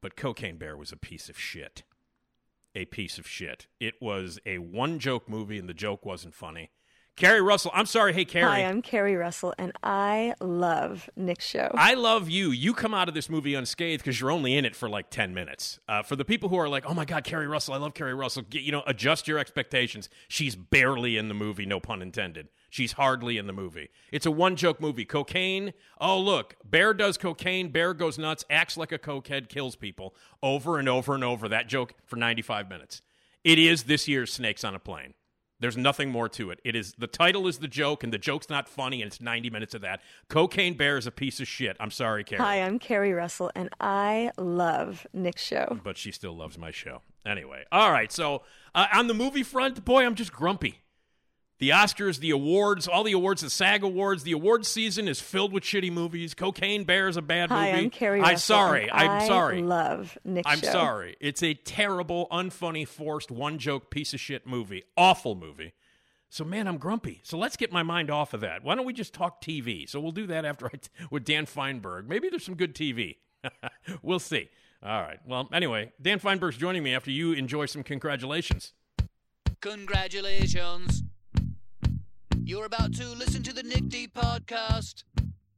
But 0.00 0.16
Cocaine 0.16 0.58
Bear 0.58 0.76
was 0.76 0.92
a 0.92 0.96
piece 0.96 1.28
of 1.28 1.38
shit. 1.38 1.82
A 2.76 2.84
piece 2.84 3.16
of 3.16 3.26
shit. 3.26 3.68
It 3.80 3.94
was 4.02 4.38
a 4.44 4.58
one 4.58 4.98
joke 4.98 5.30
movie, 5.30 5.58
and 5.58 5.66
the 5.66 5.72
joke 5.72 6.04
wasn't 6.04 6.34
funny. 6.34 6.72
Keri 7.16 7.40
Russell, 7.40 7.70
I'm 7.72 7.86
sorry. 7.86 8.12
Hey, 8.12 8.26
Keri. 8.26 8.44
Hi, 8.44 8.58
I'm 8.58 8.82
Keri 8.82 9.16
Russell, 9.16 9.54
and 9.56 9.72
I 9.82 10.34
love 10.38 11.08
Nick's 11.16 11.46
show. 11.46 11.70
I 11.72 11.94
love 11.94 12.28
you. 12.28 12.50
You 12.50 12.74
come 12.74 12.92
out 12.92 13.08
of 13.08 13.14
this 13.14 13.30
movie 13.30 13.54
unscathed 13.54 14.02
because 14.04 14.20
you're 14.20 14.30
only 14.30 14.54
in 14.54 14.66
it 14.66 14.76
for 14.76 14.86
like 14.86 15.08
10 15.08 15.32
minutes. 15.32 15.80
Uh, 15.88 16.02
for 16.02 16.14
the 16.14 16.26
people 16.26 16.50
who 16.50 16.56
are 16.56 16.68
like, 16.68 16.84
oh 16.84 16.92
my 16.92 17.06
God, 17.06 17.24
Keri 17.24 17.46
Russell, 17.46 17.72
I 17.72 17.78
love 17.78 17.94
Keri 17.94 18.12
Russell, 18.12 18.42
get, 18.42 18.60
you 18.60 18.70
know, 18.70 18.82
adjust 18.86 19.26
your 19.26 19.38
expectations. 19.38 20.10
She's 20.28 20.54
barely 20.56 21.16
in 21.16 21.28
the 21.28 21.34
movie, 21.34 21.64
no 21.64 21.80
pun 21.80 22.02
intended. 22.02 22.48
She's 22.68 22.92
hardly 22.92 23.38
in 23.38 23.46
the 23.46 23.52
movie. 23.54 23.88
It's 24.12 24.26
a 24.26 24.30
one 24.30 24.54
joke 24.54 24.78
movie. 24.78 25.06
Cocaine. 25.06 25.72
Oh, 25.98 26.20
look, 26.20 26.56
Bear 26.66 26.92
does 26.92 27.16
cocaine. 27.16 27.70
Bear 27.70 27.94
goes 27.94 28.18
nuts, 28.18 28.44
acts 28.50 28.76
like 28.76 28.92
a 28.92 28.98
cokehead, 28.98 29.48
kills 29.48 29.74
people 29.74 30.14
over 30.42 30.78
and 30.78 30.86
over 30.86 31.14
and 31.14 31.24
over. 31.24 31.48
That 31.48 31.66
joke 31.66 31.94
for 32.04 32.16
95 32.16 32.68
minutes. 32.68 33.00
It 33.42 33.58
is 33.58 33.84
this 33.84 34.06
year's 34.06 34.34
Snakes 34.34 34.64
on 34.64 34.74
a 34.74 34.78
Plane. 34.78 35.14
There's 35.58 35.76
nothing 35.76 36.10
more 36.10 36.28
to 36.30 36.50
it. 36.50 36.60
It 36.64 36.76
is 36.76 36.94
the 36.98 37.06
title 37.06 37.46
is 37.46 37.58
the 37.58 37.68
joke, 37.68 38.04
and 38.04 38.12
the 38.12 38.18
joke's 38.18 38.50
not 38.50 38.68
funny, 38.68 39.00
and 39.00 39.08
it's 39.08 39.20
90 39.20 39.48
minutes 39.50 39.74
of 39.74 39.80
that. 39.82 40.00
Cocaine 40.28 40.74
Bear 40.74 40.98
is 40.98 41.06
a 41.06 41.10
piece 41.10 41.40
of 41.40 41.48
shit. 41.48 41.76
I'm 41.80 41.90
sorry, 41.90 42.24
Keri. 42.24 42.42
Hi, 42.42 42.56
I'm 42.62 42.78
Keri 42.78 43.12
Russell, 43.12 43.50
and 43.54 43.70
I 43.80 44.32
love 44.36 45.06
Nick's 45.12 45.42
show. 45.42 45.80
but 45.82 45.96
she 45.96 46.12
still 46.12 46.36
loves 46.36 46.58
my 46.58 46.70
show. 46.70 47.02
Anyway, 47.24 47.64
all 47.72 47.90
right. 47.90 48.12
So 48.12 48.42
uh, 48.74 48.86
on 48.92 49.06
the 49.06 49.14
movie 49.14 49.42
front, 49.42 49.84
boy, 49.84 50.04
I'm 50.04 50.14
just 50.14 50.32
grumpy. 50.32 50.80
The 51.58 51.70
Oscars, 51.70 52.18
the 52.18 52.30
awards, 52.30 52.86
all 52.86 53.02
the 53.02 53.12
awards, 53.12 53.40
the 53.40 53.48
SAG 53.48 53.82
awards, 53.82 54.24
the 54.24 54.32
awards 54.32 54.68
season 54.68 55.08
is 55.08 55.20
filled 55.20 55.52
with 55.52 55.62
shitty 55.62 55.90
movies. 55.90 56.34
Cocaine 56.34 56.84
Bear 56.84 57.08
is 57.08 57.16
a 57.16 57.22
bad 57.22 57.48
Hi, 57.48 57.72
movie. 57.72 57.84
I'm 57.84 57.90
Keri 57.90 58.20
I'm 58.20 58.36
sorry. 58.36 58.90
I'm 58.92 59.06
sorry. 59.06 59.22
I 59.22 59.26
sorry. 59.26 59.62
love 59.62 60.18
Nick's 60.22 60.50
I'm 60.50 60.60
show. 60.60 60.70
sorry. 60.70 61.16
It's 61.18 61.42
a 61.42 61.54
terrible, 61.54 62.26
unfunny, 62.30 62.86
forced, 62.86 63.30
one 63.30 63.56
joke 63.58 63.90
piece 63.90 64.12
of 64.12 64.20
shit 64.20 64.46
movie. 64.46 64.82
Awful 64.98 65.34
movie. 65.34 65.72
So 66.28 66.44
man, 66.44 66.68
I'm 66.68 66.76
grumpy. 66.76 67.20
So 67.22 67.38
let's 67.38 67.56
get 67.56 67.72
my 67.72 67.82
mind 67.82 68.10
off 68.10 68.34
of 68.34 68.40
that. 68.40 68.62
Why 68.62 68.74
don't 68.74 68.84
we 68.84 68.92
just 68.92 69.14
talk 69.14 69.40
TV? 69.40 69.88
So 69.88 69.98
we'll 69.98 70.12
do 70.12 70.26
that 70.26 70.44
after 70.44 70.66
I 70.66 70.70
t- 70.70 70.90
with 71.10 71.24
Dan 71.24 71.46
Fienberg. 71.46 72.06
Maybe 72.06 72.28
there's 72.28 72.44
some 72.44 72.56
good 72.56 72.74
TV. 72.74 73.16
we'll 74.02 74.18
see. 74.18 74.50
All 74.82 75.00
right. 75.00 75.18
Well, 75.26 75.48
anyway, 75.54 75.92
Dan 76.02 76.20
Fienberg's 76.20 76.58
joining 76.58 76.82
me 76.82 76.94
after 76.94 77.10
you 77.10 77.32
enjoy 77.32 77.64
some 77.64 77.82
congratulations. 77.82 78.74
Congratulations. 79.62 81.02
You're 82.46 82.64
about 82.64 82.94
to 82.94 83.08
listen 83.08 83.42
to 83.42 83.52
the 83.52 83.64
Nick 83.64 83.88
D 83.88 84.06
podcast. 84.06 85.02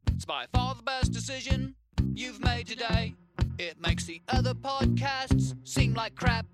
It's 0.06 0.24
by 0.24 0.46
far 0.54 0.74
the 0.74 0.82
best 0.82 1.12
decision 1.12 1.74
you've 2.14 2.40
made 2.42 2.66
today. 2.66 3.14
It 3.58 3.78
makes 3.78 4.06
the 4.06 4.22
other 4.26 4.54
podcasts 4.54 5.54
seem 5.68 5.92
like 5.92 6.14
crap. 6.14 6.46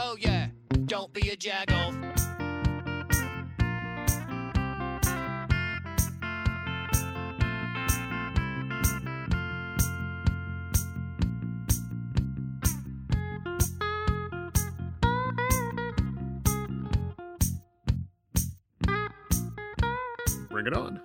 Oh, 0.00 0.16
yeah, 0.18 0.48
don't 0.86 1.12
be 1.12 1.30
a 1.30 1.36
jagoff. 1.36 2.19
Bring 20.60 20.74
it 20.74 20.78
on. 20.78 21.00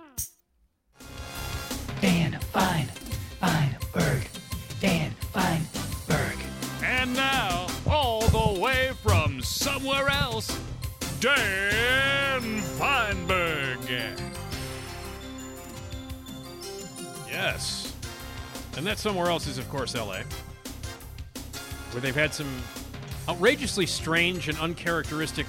Dan 2.02 2.38
Fine, 2.52 2.90
Fienberg, 3.40 4.28
Dan 4.82 5.14
Fienberg. 5.32 6.36
And 6.84 7.14
now, 7.14 7.66
all 7.88 8.28
the 8.28 8.60
way 8.60 8.90
from 9.02 9.40
somewhere 9.40 10.10
else, 10.10 10.60
Dan 11.20 12.60
Fienberg. 12.78 13.88
Yes. 17.26 17.94
And 18.76 18.86
that 18.86 18.98
somewhere 18.98 19.28
else 19.28 19.46
is, 19.46 19.56
of 19.56 19.66
course, 19.70 19.94
LA, 19.94 20.20
where 21.92 22.02
they've 22.02 22.14
had 22.14 22.34
some 22.34 22.62
outrageously 23.26 23.86
strange 23.86 24.50
and 24.50 24.58
uncharacteristic 24.58 25.46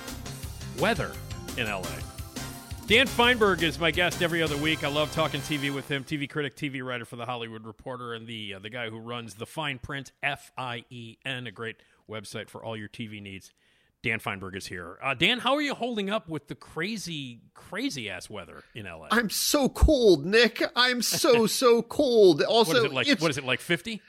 weather 0.79 1.11
in 1.57 1.67
LA. 1.67 1.83
Dan 2.88 3.06
Fienberg 3.06 3.63
is 3.63 3.77
my 3.77 3.91
guest 3.91 4.22
every 4.22 4.41
other 4.41 4.56
week. 4.56 4.82
I 4.82 4.88
love 4.88 5.12
talking 5.12 5.41
TV 5.41 5.75
with 5.75 5.91
him. 5.91 6.06
TV 6.06 6.29
critic, 6.29 6.56
TV 6.56 6.82
writer 6.82 7.03
for 7.03 7.17
the 7.17 7.25
Hollywood 7.25 7.65
Reporter, 7.65 8.13
and 8.13 8.25
the 8.25 8.53
uh, 8.53 8.60
the 8.60 8.70
guy 8.70 8.89
who 8.89 8.98
runs 8.98 9.34
the 9.34 9.46
Fien 9.46 9.82
Print 9.82 10.13
F 10.24 10.53
I 10.58 10.86
E 10.89 11.17
N, 11.25 11.48
a 11.48 11.51
great 11.51 11.75
website 12.10 12.48
for 12.48 12.63
all 12.63 12.77
your 12.77 12.88
TV 12.88 13.22
needs. 13.22 13.51
Dan 14.03 14.22
Fienberg 14.22 14.56
is 14.56 14.67
here. 14.67 14.98
Uh, 15.03 15.13
Dan, 15.13 15.39
how 15.39 15.56
are 15.56 15.62
you 15.62 15.74
holding 15.75 16.10
up 16.10 16.29
with 16.29 16.48
the 16.48 16.56
crazy, 16.56 17.41
crazy 17.53 18.10
ass 18.10 18.29
weather 18.29 18.63
in 18.74 18.86
LA? 18.86 19.10
I'm 19.12 19.29
so 19.29 19.67
cold, 19.67 20.25
Nick. 20.25 20.63
I'm 20.74 21.01
so 21.01 21.46
so 21.46 21.82
cold. 21.82 22.41
Also, 22.41 22.72
what 22.72 22.77
is 22.77 22.84
it 22.86 22.94
like? 22.94 23.20
What 23.20 23.32
is 23.32 23.38
it 23.38 23.44
like? 23.44 23.60
Fifty? 23.60 24.01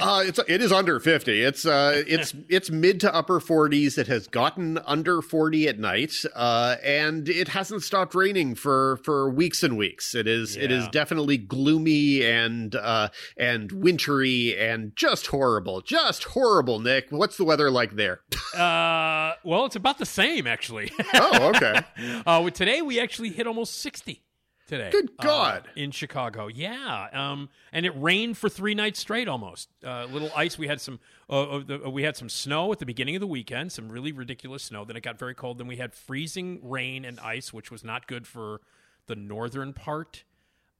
Uh, 0.00 0.24
it's 0.26 0.40
it 0.48 0.62
is 0.62 0.72
under 0.72 0.98
fifty. 0.98 1.42
It's 1.42 1.66
uh, 1.66 2.02
it's 2.06 2.34
it's 2.48 2.70
mid 2.70 3.00
to 3.00 3.14
upper 3.14 3.40
forties. 3.40 3.98
It 3.98 4.06
has 4.06 4.26
gotten 4.26 4.78
under 4.78 5.20
forty 5.20 5.68
at 5.68 5.78
night, 5.78 6.14
uh, 6.34 6.76
and 6.82 7.28
it 7.28 7.48
hasn't 7.48 7.82
stopped 7.82 8.14
raining 8.14 8.54
for 8.54 8.98
for 9.04 9.28
weeks 9.28 9.62
and 9.62 9.76
weeks. 9.76 10.14
It 10.14 10.26
is 10.26 10.56
it 10.56 10.72
is 10.72 10.88
definitely 10.88 11.36
gloomy 11.36 12.24
and 12.24 12.74
uh, 12.74 13.08
and 13.36 13.70
wintry 13.70 14.56
and 14.58 14.96
just 14.96 15.26
horrible, 15.26 15.82
just 15.82 16.24
horrible. 16.24 16.78
Nick, 16.80 17.06
what's 17.10 17.36
the 17.36 17.44
weather 17.44 17.70
like 17.70 17.96
there? 17.96 18.20
Uh, 18.52 19.32
well, 19.44 19.64
it's 19.64 19.76
about 19.76 19.96
the 19.96 20.04
same 20.04 20.46
actually. 20.46 20.92
oh, 21.14 21.52
okay. 21.54 21.80
uh, 22.26 22.50
today 22.50 22.82
we 22.82 23.00
actually 23.00 23.30
hit 23.30 23.46
almost 23.46 23.80
sixty. 23.80 24.22
Today, 24.66 24.90
Good 24.90 25.10
uh, 25.18 25.22
God. 25.22 25.68
in 25.76 25.90
Chicago, 25.90 26.46
yeah. 26.46 27.08
Um, 27.12 27.48
and 27.72 27.84
it 27.84 27.92
rained 27.96 28.38
for 28.38 28.48
three 28.48 28.74
nights 28.74 29.00
straight, 29.00 29.28
almost. 29.28 29.68
Uh, 29.84 30.06
little 30.06 30.30
ice. 30.36 30.56
We 30.56 30.68
had 30.68 30.80
some. 30.80 31.00
Uh, 31.28 31.42
uh, 31.42 31.62
the, 31.66 31.84
uh, 31.84 31.90
we 31.90 32.04
had 32.04 32.16
some 32.16 32.28
snow 32.28 32.72
at 32.72 32.78
the 32.78 32.86
beginning 32.86 33.16
of 33.16 33.20
the 33.20 33.26
weekend. 33.26 33.72
Some 33.72 33.88
really 33.88 34.12
ridiculous 34.12 34.62
snow. 34.62 34.84
Then 34.84 34.96
it 34.96 35.02
got 35.02 35.18
very 35.18 35.34
cold. 35.34 35.58
Then 35.58 35.66
we 35.66 35.76
had 35.76 35.92
freezing 35.92 36.60
rain 36.62 37.04
and 37.04 37.18
ice, 37.20 37.52
which 37.52 37.70
was 37.70 37.82
not 37.82 38.06
good 38.06 38.26
for 38.26 38.60
the 39.06 39.16
northern 39.16 39.72
part 39.72 40.24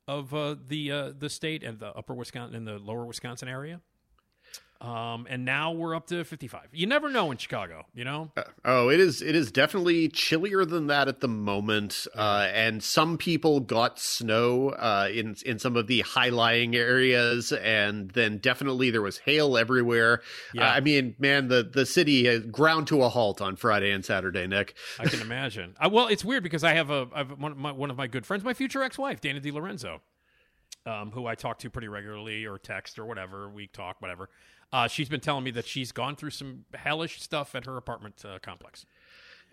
of 0.07 0.33
uh, 0.33 0.57
the 0.69 0.91
uh, 0.91 1.13
the 1.19 1.29
state 1.29 1.63
and 1.63 1.79
the 1.79 1.89
upper 1.97 2.15
Wisconsin 2.15 2.55
and 2.57 2.67
the 2.67 2.79
lower 2.79 3.05
Wisconsin 3.05 3.49
area. 3.49 3.81
Um, 4.83 5.29
and 5.31 5.45
now 5.45 5.71
we're 5.71 5.95
up 5.95 6.09
to 6.09 6.25
55. 6.25 6.71
You 6.73 6.89
never 6.89 7.09
know 7.09 7.31
in 7.31 7.37
Chicago, 7.37 7.87
you 7.95 8.05
know? 8.05 8.33
Oh, 8.65 8.89
it 8.89 8.99
is 8.99 9.23
it 9.23 9.37
is 9.37 9.53
definitely 9.53 10.09
chillier 10.09 10.65
than 10.65 10.89
that 10.89 11.07
at 11.07 11.21
the 11.21 11.29
moment. 11.29 12.09
Uh, 12.17 12.49
and 12.53 12.83
some 12.83 13.17
people 13.17 13.61
got 13.61 14.01
snow 14.01 14.71
uh, 14.71 15.09
in 15.13 15.37
in 15.47 15.61
some 15.61 15.77
of 15.77 15.87
the 15.87 16.01
high 16.01 16.31
lying 16.31 16.75
areas, 16.75 17.53
and 17.53 18.11
then 18.11 18.39
definitely 18.39 18.91
there 18.91 19.03
was 19.03 19.19
hail 19.19 19.57
everywhere. 19.57 20.21
Yeah. 20.53 20.69
Uh, 20.69 20.73
I 20.73 20.81
mean, 20.81 21.15
man, 21.21 21.47
the 21.47 21.63
the 21.63 21.87
city 21.87 22.25
has 22.25 22.41
ground 22.47 22.89
to 22.89 23.03
a 23.05 23.09
halt 23.09 23.41
on 23.41 23.55
Friday 23.55 23.93
and 23.93 24.05
Saturday. 24.05 24.49
Nick, 24.49 24.75
I 24.99 25.05
can 25.05 25.21
imagine. 25.21 25.77
I, 25.79 25.87
well, 25.87 26.09
it's 26.09 26.25
weird 26.25 26.43
because 26.43 26.65
I 26.65 26.75
have 26.75 26.91
a 26.91 27.07
I 27.15 27.19
have 27.19 27.39
one 27.39 27.53
of 27.53 27.59
my, 27.59 27.71
one 27.71 27.91
of 27.93 27.97
my 27.97 28.09
good 28.09 28.27
friends, 28.27 28.43
my 28.43 28.55
future 28.55 28.83
ex-wife, 28.83 29.21
Dana 29.21 29.39
Di 29.39 29.53
Lorenzo, 29.53 30.01
um, 30.87 31.13
who 31.13 31.29
I 31.29 31.37
talk 31.37 31.61
to 31.61 31.71
pretty 31.71 31.87
regularly 31.87 32.47
or 32.47 32.59
text 32.59 32.99
or 32.99 33.07
whatever, 33.07 33.49
we 33.49 33.69
talk, 33.69 34.03
whatever. 34.03 34.29
Uh, 34.73 34.89
she's 34.89 35.09
been 35.09 35.21
telling 35.21 35.45
me 35.45 35.51
that 35.51 35.67
she's 35.67 35.93
gone 35.93 36.17
through 36.17 36.31
some 36.31 36.65
hellish 36.75 37.21
stuff 37.21 37.55
at 37.55 37.67
her 37.67 37.77
apartment 37.77 38.23
uh, 38.25 38.39
complex. 38.41 38.87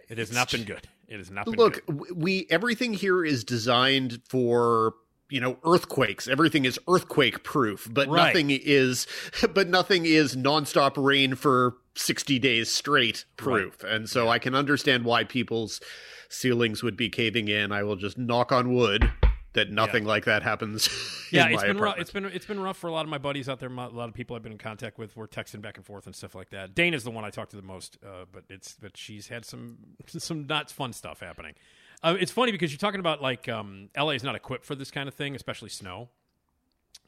It 0.08 0.18
has 0.18 0.32
not 0.32 0.50
been 0.52 0.64
good. 0.64 0.88
It 1.08 1.18
has 1.18 1.30
not 1.30 1.46
been 1.46 1.56
look, 1.56 1.86
good. 1.86 1.98
w- 1.98 2.14
we 2.16 2.48
everything 2.50 2.94
here 2.94 3.24
is 3.26 3.44
designed 3.44 4.22
for 4.28 4.94
you 5.30 5.40
know 5.40 5.58
earthquakes 5.64 6.28
everything 6.28 6.66
is 6.66 6.80
earthquake 6.88 7.44
proof 7.44 7.88
but 7.92 8.08
Right. 8.08 8.28
nothing 8.34 8.50
is 8.50 9.06
but 9.54 9.68
nothing 9.68 10.08
is 10.08 10.36
nonstop 10.36 10.94
rain 10.98 11.36
for 11.36 11.76
60 11.96 12.40
days 12.40 12.72
straight 12.72 13.26
proof 13.38 13.84
and 13.84 14.10
so 14.10 14.28
i 14.28 14.40
can 14.40 14.56
understand 14.56 15.06
why 15.06 15.24
people's 15.24 15.82
ceilings 16.30 16.82
would 16.82 16.98
be 16.98 17.10
caving 17.10 17.48
in 17.48 17.72
i 17.72 17.84
will 17.84 17.96
just 17.96 18.18
knock 18.18 18.52
on 18.52 18.74
wood 18.74 19.12
that 19.54 19.72
nothing 19.72 20.06
like 20.06 20.26
that 20.26 20.44
happens 20.44 20.90
Yeah, 21.32 21.48
it's 21.50 21.64
been 21.64 21.78
rough. 21.78 21.98
It's 21.98 22.12
been 22.12 22.26
it's 22.26 22.46
been 22.46 22.60
rough 22.60 22.78
for 22.78 22.88
a 22.88 22.92
lot 22.92 23.06
of 23.06 23.10
my 23.10 23.18
buddies 23.18 23.50
out 23.50 23.60
there. 23.60 23.70
A 23.70 23.74
lot 23.74 24.10
of 24.10 24.14
people 24.14 24.36
I've 24.36 24.44
been 24.44 24.52
in 24.52 24.58
contact 24.58 24.98
with. 24.98 25.16
We're 25.16 25.28
texting 25.28 25.62
back 25.62 25.78
and 25.78 25.86
forth 25.86 26.06
and 26.06 26.16
stuff 26.16 26.36
like 26.36 26.50
that. 26.50 26.76
Dana's 26.76 27.04
the 27.04 27.12
one 27.12 27.24
I 27.24 27.30
talk 27.30 27.50
to 27.50 27.56
the 27.56 27.62
most, 27.62 27.98
uh, 28.04 28.26
but 28.32 28.44
it's 28.50 28.76
but 28.80 28.98
she's 28.98 29.28
had 29.28 29.46
some 29.46 29.78
some 30.08 30.48
not 30.48 30.72
fun 30.72 30.94
stuff 30.94 31.20
happening. 31.20 31.54
Uh, 32.02 32.16
it's 32.20 32.32
funny 32.32 32.52
because 32.52 32.72
you're 32.72 32.80
talking 32.80 33.00
about 33.00 33.22
like 33.22 33.50
um, 33.50 33.90
LA 33.98 34.12
is 34.12 34.24
not 34.24 34.36
equipped 34.36 34.66
for 34.66 34.76
this 34.76 34.92
kind 34.92 35.08
of 35.08 35.14
thing, 35.14 35.36
especially 35.36 35.70
snow. 35.70 36.10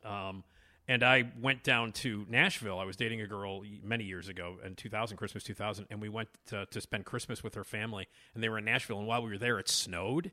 Um, 0.03 0.43
and 0.87 1.03
I 1.03 1.31
went 1.39 1.63
down 1.63 1.91
to 1.93 2.25
Nashville. 2.27 2.79
I 2.79 2.83
was 2.83 2.97
dating 2.97 3.21
a 3.21 3.27
girl 3.27 3.63
many 3.83 4.03
years 4.03 4.27
ago 4.27 4.57
in 4.65 4.75
2000, 4.75 5.15
Christmas 5.15 5.43
2000, 5.43 5.85
and 5.89 6.01
we 6.01 6.09
went 6.09 6.27
to, 6.47 6.65
to 6.65 6.81
spend 6.81 7.05
Christmas 7.05 7.43
with 7.43 7.53
her 7.53 7.63
family. 7.63 8.07
And 8.33 8.43
they 8.43 8.49
were 8.49 8.57
in 8.57 8.65
Nashville. 8.65 8.97
And 8.97 9.07
while 9.07 9.21
we 9.21 9.29
were 9.29 9.37
there, 9.37 9.59
it 9.59 9.69
snowed 9.69 10.31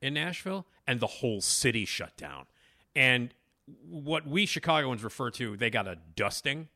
in 0.00 0.14
Nashville, 0.14 0.66
and 0.86 1.00
the 1.00 1.06
whole 1.06 1.40
city 1.40 1.84
shut 1.84 2.16
down. 2.16 2.46
And 2.94 3.34
what 3.88 4.26
we 4.26 4.46
Chicagoans 4.46 5.04
refer 5.04 5.30
to, 5.32 5.56
they 5.56 5.70
got 5.70 5.86
a 5.86 5.98
dusting. 6.16 6.68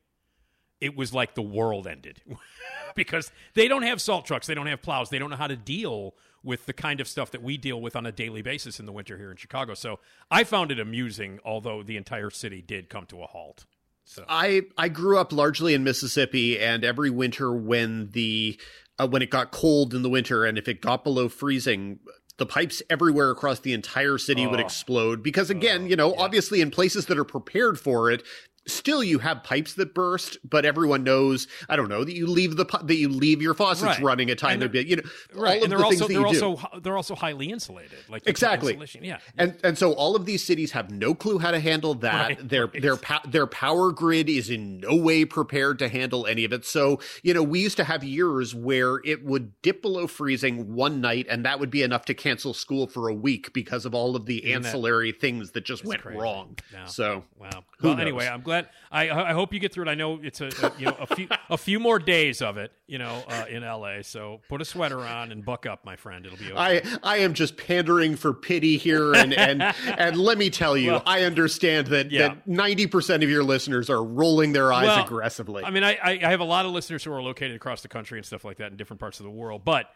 It 0.80 0.96
was 0.96 1.14
like 1.14 1.34
the 1.34 1.42
world 1.42 1.86
ended 1.86 2.20
because 2.94 3.30
they 3.54 3.68
don't 3.68 3.82
have 3.82 4.00
salt 4.00 4.26
trucks, 4.26 4.46
they 4.46 4.54
don't 4.54 4.66
have 4.66 4.82
plows, 4.82 5.10
they 5.10 5.18
don't 5.18 5.30
know 5.30 5.36
how 5.36 5.46
to 5.46 5.56
deal 5.56 6.14
with 6.42 6.66
the 6.66 6.72
kind 6.72 7.00
of 7.00 7.06
stuff 7.06 7.30
that 7.30 7.42
we 7.42 7.56
deal 7.56 7.80
with 7.80 7.94
on 7.94 8.04
a 8.04 8.12
daily 8.12 8.42
basis 8.42 8.80
in 8.80 8.86
the 8.86 8.92
winter 8.92 9.16
here 9.16 9.30
in 9.30 9.36
Chicago. 9.36 9.74
So 9.74 10.00
I 10.30 10.42
found 10.42 10.72
it 10.72 10.80
amusing, 10.80 11.38
although 11.44 11.84
the 11.84 11.96
entire 11.96 12.30
city 12.30 12.60
did 12.60 12.88
come 12.88 13.06
to 13.06 13.22
a 13.22 13.26
halt. 13.26 13.64
So 14.04 14.24
I 14.28 14.62
I 14.76 14.88
grew 14.88 15.18
up 15.18 15.32
largely 15.32 15.74
in 15.74 15.84
Mississippi, 15.84 16.58
and 16.58 16.84
every 16.84 17.10
winter 17.10 17.52
when 17.52 18.10
the 18.10 18.60
uh, 18.98 19.06
when 19.06 19.22
it 19.22 19.30
got 19.30 19.52
cold 19.52 19.94
in 19.94 20.02
the 20.02 20.10
winter, 20.10 20.44
and 20.44 20.58
if 20.58 20.68
it 20.68 20.80
got 20.80 21.04
below 21.04 21.28
freezing. 21.28 22.00
The 22.38 22.46
pipes 22.46 22.82
everywhere 22.88 23.30
across 23.30 23.60
the 23.60 23.72
entire 23.72 24.18
city 24.18 24.46
would 24.46 24.58
Oh. 24.60 24.64
explode 24.64 25.22
because, 25.22 25.50
again, 25.50 25.84
oh, 25.84 25.86
you 25.86 25.96
know, 25.96 26.14
obviously 26.16 26.60
in 26.60 26.70
places 26.70 27.06
that 27.06 27.18
are 27.18 27.24
prepared 27.24 27.78
for 27.78 28.10
it, 28.10 28.22
still 28.66 29.02
you 29.02 29.18
have 29.18 29.42
pipes 29.42 29.74
that 29.74 29.94
burst. 29.94 30.38
But 30.44 30.64
everyone 30.64 31.02
knows, 31.04 31.48
I 31.68 31.76
don't 31.76 31.88
know, 31.88 32.04
that 32.04 32.14
you 32.14 32.26
leave 32.26 32.56
the 32.56 32.64
that 32.84 32.96
you 32.96 33.08
leave 33.08 33.42
your 33.42 33.54
faucets 33.54 33.82
Right. 33.82 34.00
running 34.02 34.30
a 34.30 34.34
tiny 34.34 34.68
bit. 34.68 34.86
You 34.86 34.96
know, 34.96 35.02
right, 35.34 35.50
all 35.50 35.56
of 35.58 35.62
and 35.64 35.72
they're 35.72 35.78
the 35.78 35.84
also 35.84 35.90
things 35.90 36.00
that 36.00 36.08
they're 36.08 36.26
you 36.32 36.40
do. 36.40 36.44
also 36.46 36.80
they're 36.80 36.96
also 36.96 37.14
highly 37.14 37.46
insulated. 37.50 37.98
Like 38.08 38.22
Exactly. 38.26 38.72
insulation- 38.72 39.04
Yeah, 39.04 39.18
And 39.36 39.56
and 39.64 39.76
so 39.78 39.92
all 39.94 40.14
of 40.16 40.26
these 40.26 40.44
cities 40.44 40.72
have 40.72 40.90
no 40.90 41.14
clue 41.14 41.38
how 41.38 41.50
to 41.50 41.60
handle 41.60 41.94
that. 41.94 42.28
Right, 42.28 42.48
their 42.48 42.66
their 42.68 42.96
pa- 42.96 43.22
their 43.28 43.46
power 43.46 43.90
grid 43.92 44.28
is 44.28 44.50
in 44.50 44.78
no 44.78 44.94
way 44.96 45.24
prepared 45.24 45.78
to 45.80 45.88
handle 45.88 46.26
any 46.26 46.44
of 46.44 46.52
it. 46.52 46.64
So, 46.64 47.00
you 47.22 47.34
know, 47.34 47.42
we 47.42 47.60
used 47.60 47.76
to 47.78 47.84
have 47.84 48.04
years 48.04 48.54
where 48.54 49.00
it 49.04 49.24
would 49.24 49.60
dip 49.62 49.82
below 49.82 50.06
freezing 50.06 50.74
one 50.74 51.00
night 51.00 51.26
and 51.28 51.44
that 51.44 51.58
would 51.60 51.70
be 51.70 51.82
enough 51.82 52.04
to 52.06 52.14
cancel 52.14 52.54
school 52.54 52.86
for 52.86 53.08
a 53.08 53.14
week 53.14 53.52
because 53.52 53.84
of 53.84 53.94
all 53.94 54.14
of 54.16 54.26
the 54.26 54.38
Isn't 54.44 54.62
that- 54.62 54.68
ancillary 54.68 55.12
things 55.12 55.50
that 55.52 55.64
just 55.64 55.84
went 55.84 56.02
crazy. 56.02 56.18
wrong. 56.20 56.56
No. 56.72 56.86
So, 56.86 57.24
Wow. 57.38 57.64
Well, 57.82 57.94
knows? 57.94 58.00
anyway, 58.02 58.28
I'm 58.28 58.42
glad. 58.42 58.51
I 58.90 59.10
I 59.10 59.32
hope 59.32 59.52
you 59.52 59.60
get 59.60 59.72
through 59.72 59.86
it. 59.86 59.88
I 59.88 59.94
know 59.94 60.20
it's 60.22 60.40
a, 60.40 60.46
a 60.46 60.72
you 60.78 60.86
know 60.86 60.96
a 61.00 61.14
few 61.14 61.28
a 61.50 61.58
few 61.58 61.80
more 61.80 61.98
days 61.98 62.42
of 62.42 62.56
it. 62.56 62.72
You 62.86 62.98
know, 62.98 63.24
uh, 63.28 63.46
in 63.48 63.62
LA. 63.62 64.02
So 64.02 64.40
put 64.48 64.60
a 64.60 64.64
sweater 64.64 65.00
on 65.00 65.32
and 65.32 65.44
buck 65.44 65.64
up, 65.64 65.84
my 65.84 65.96
friend. 65.96 66.26
It'll 66.26 66.38
be 66.38 66.52
okay. 66.52 66.82
I 66.82 66.98
I 67.02 67.16
am 67.18 67.32
just 67.32 67.56
pandering 67.56 68.16
for 68.16 68.34
pity 68.34 68.76
here 68.76 69.14
and 69.14 69.32
and 69.32 69.62
and 69.86 70.16
let 70.16 70.36
me 70.38 70.50
tell 70.50 70.76
you, 70.76 70.92
Well, 70.92 71.02
I 71.06 71.22
understand 71.22 71.86
that 71.88 72.10
yeah. 72.10 72.28
that 72.28 72.48
90% 72.48 73.22
of 73.22 73.30
your 73.30 73.44
listeners 73.44 73.88
are 73.88 74.02
rolling 74.02 74.52
their 74.52 74.72
eyes 74.72 74.86
Well, 74.88 75.04
aggressively. 75.04 75.64
I 75.64 75.70
mean, 75.70 75.84
I 75.84 75.98
I 76.02 76.30
have 76.30 76.40
a 76.40 76.44
lot 76.44 76.66
of 76.66 76.72
listeners 76.72 77.02
who 77.02 77.12
are 77.12 77.22
located 77.22 77.56
across 77.56 77.80
the 77.82 77.88
country 77.88 78.18
and 78.18 78.26
stuff 78.26 78.44
like 78.44 78.58
that 78.58 78.70
in 78.72 78.76
different 78.76 79.00
parts 79.00 79.20
of 79.20 79.24
the 79.24 79.30
world, 79.30 79.62
but 79.64 79.86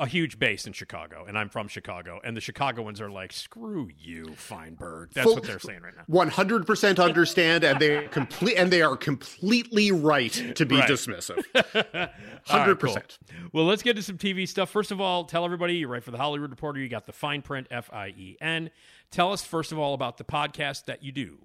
a 0.00 0.06
huge 0.06 0.38
base 0.38 0.66
in 0.66 0.72
Chicago, 0.72 1.26
and 1.28 1.38
I'm 1.38 1.48
from 1.48 1.68
Chicago, 1.68 2.20
and 2.24 2.36
the 2.36 2.40
Chicagoans 2.40 3.00
are 3.00 3.10
like, 3.10 3.32
"Screw 3.32 3.88
you, 3.96 4.34
Fienberg." 4.36 5.12
That's 5.12 5.26
Full- 5.26 5.34
what 5.34 5.44
they're 5.44 5.58
saying 5.60 5.82
right 5.82 5.94
now. 5.96 6.02
One 6.08 6.28
hundred 6.28 6.66
percent 6.66 6.98
understand, 6.98 7.62
and 7.62 7.78
they 7.78 8.08
complete 8.08 8.56
and 8.56 8.72
they 8.72 8.82
are 8.82 8.96
completely 8.96 9.92
right 9.92 10.32
to 10.56 10.66
be 10.66 10.76
Right. 10.76 10.88
dismissive. 10.88 11.44
All 11.54 11.84
right, 11.94 12.10
Hundred 12.46 12.80
cool. 12.80 12.88
percent. 12.94 13.18
Well, 13.52 13.66
let's 13.66 13.82
get 13.82 13.94
to 13.96 14.02
some 14.02 14.18
TV 14.18 14.48
stuff. 14.48 14.70
First 14.70 14.90
of 14.90 15.00
all, 15.00 15.24
tell 15.24 15.44
everybody 15.44 15.76
you 15.76 15.86
write 15.86 16.02
for 16.02 16.10
the 16.10 16.18
Hollywood 16.18 16.50
Reporter. 16.50 16.80
You 16.80 16.88
got 16.88 17.06
the 17.06 17.12
Fien 17.12 17.44
Print, 17.44 17.66
F 17.70 17.90
I 17.92 18.08
E 18.08 18.36
N. 18.40 18.70
Tell 19.10 19.32
us 19.32 19.44
first 19.44 19.70
of 19.70 19.78
all 19.78 19.92
about 19.94 20.16
the 20.18 20.24
podcast 20.24 20.86
that 20.86 21.02
you 21.04 21.12
do. 21.12 21.38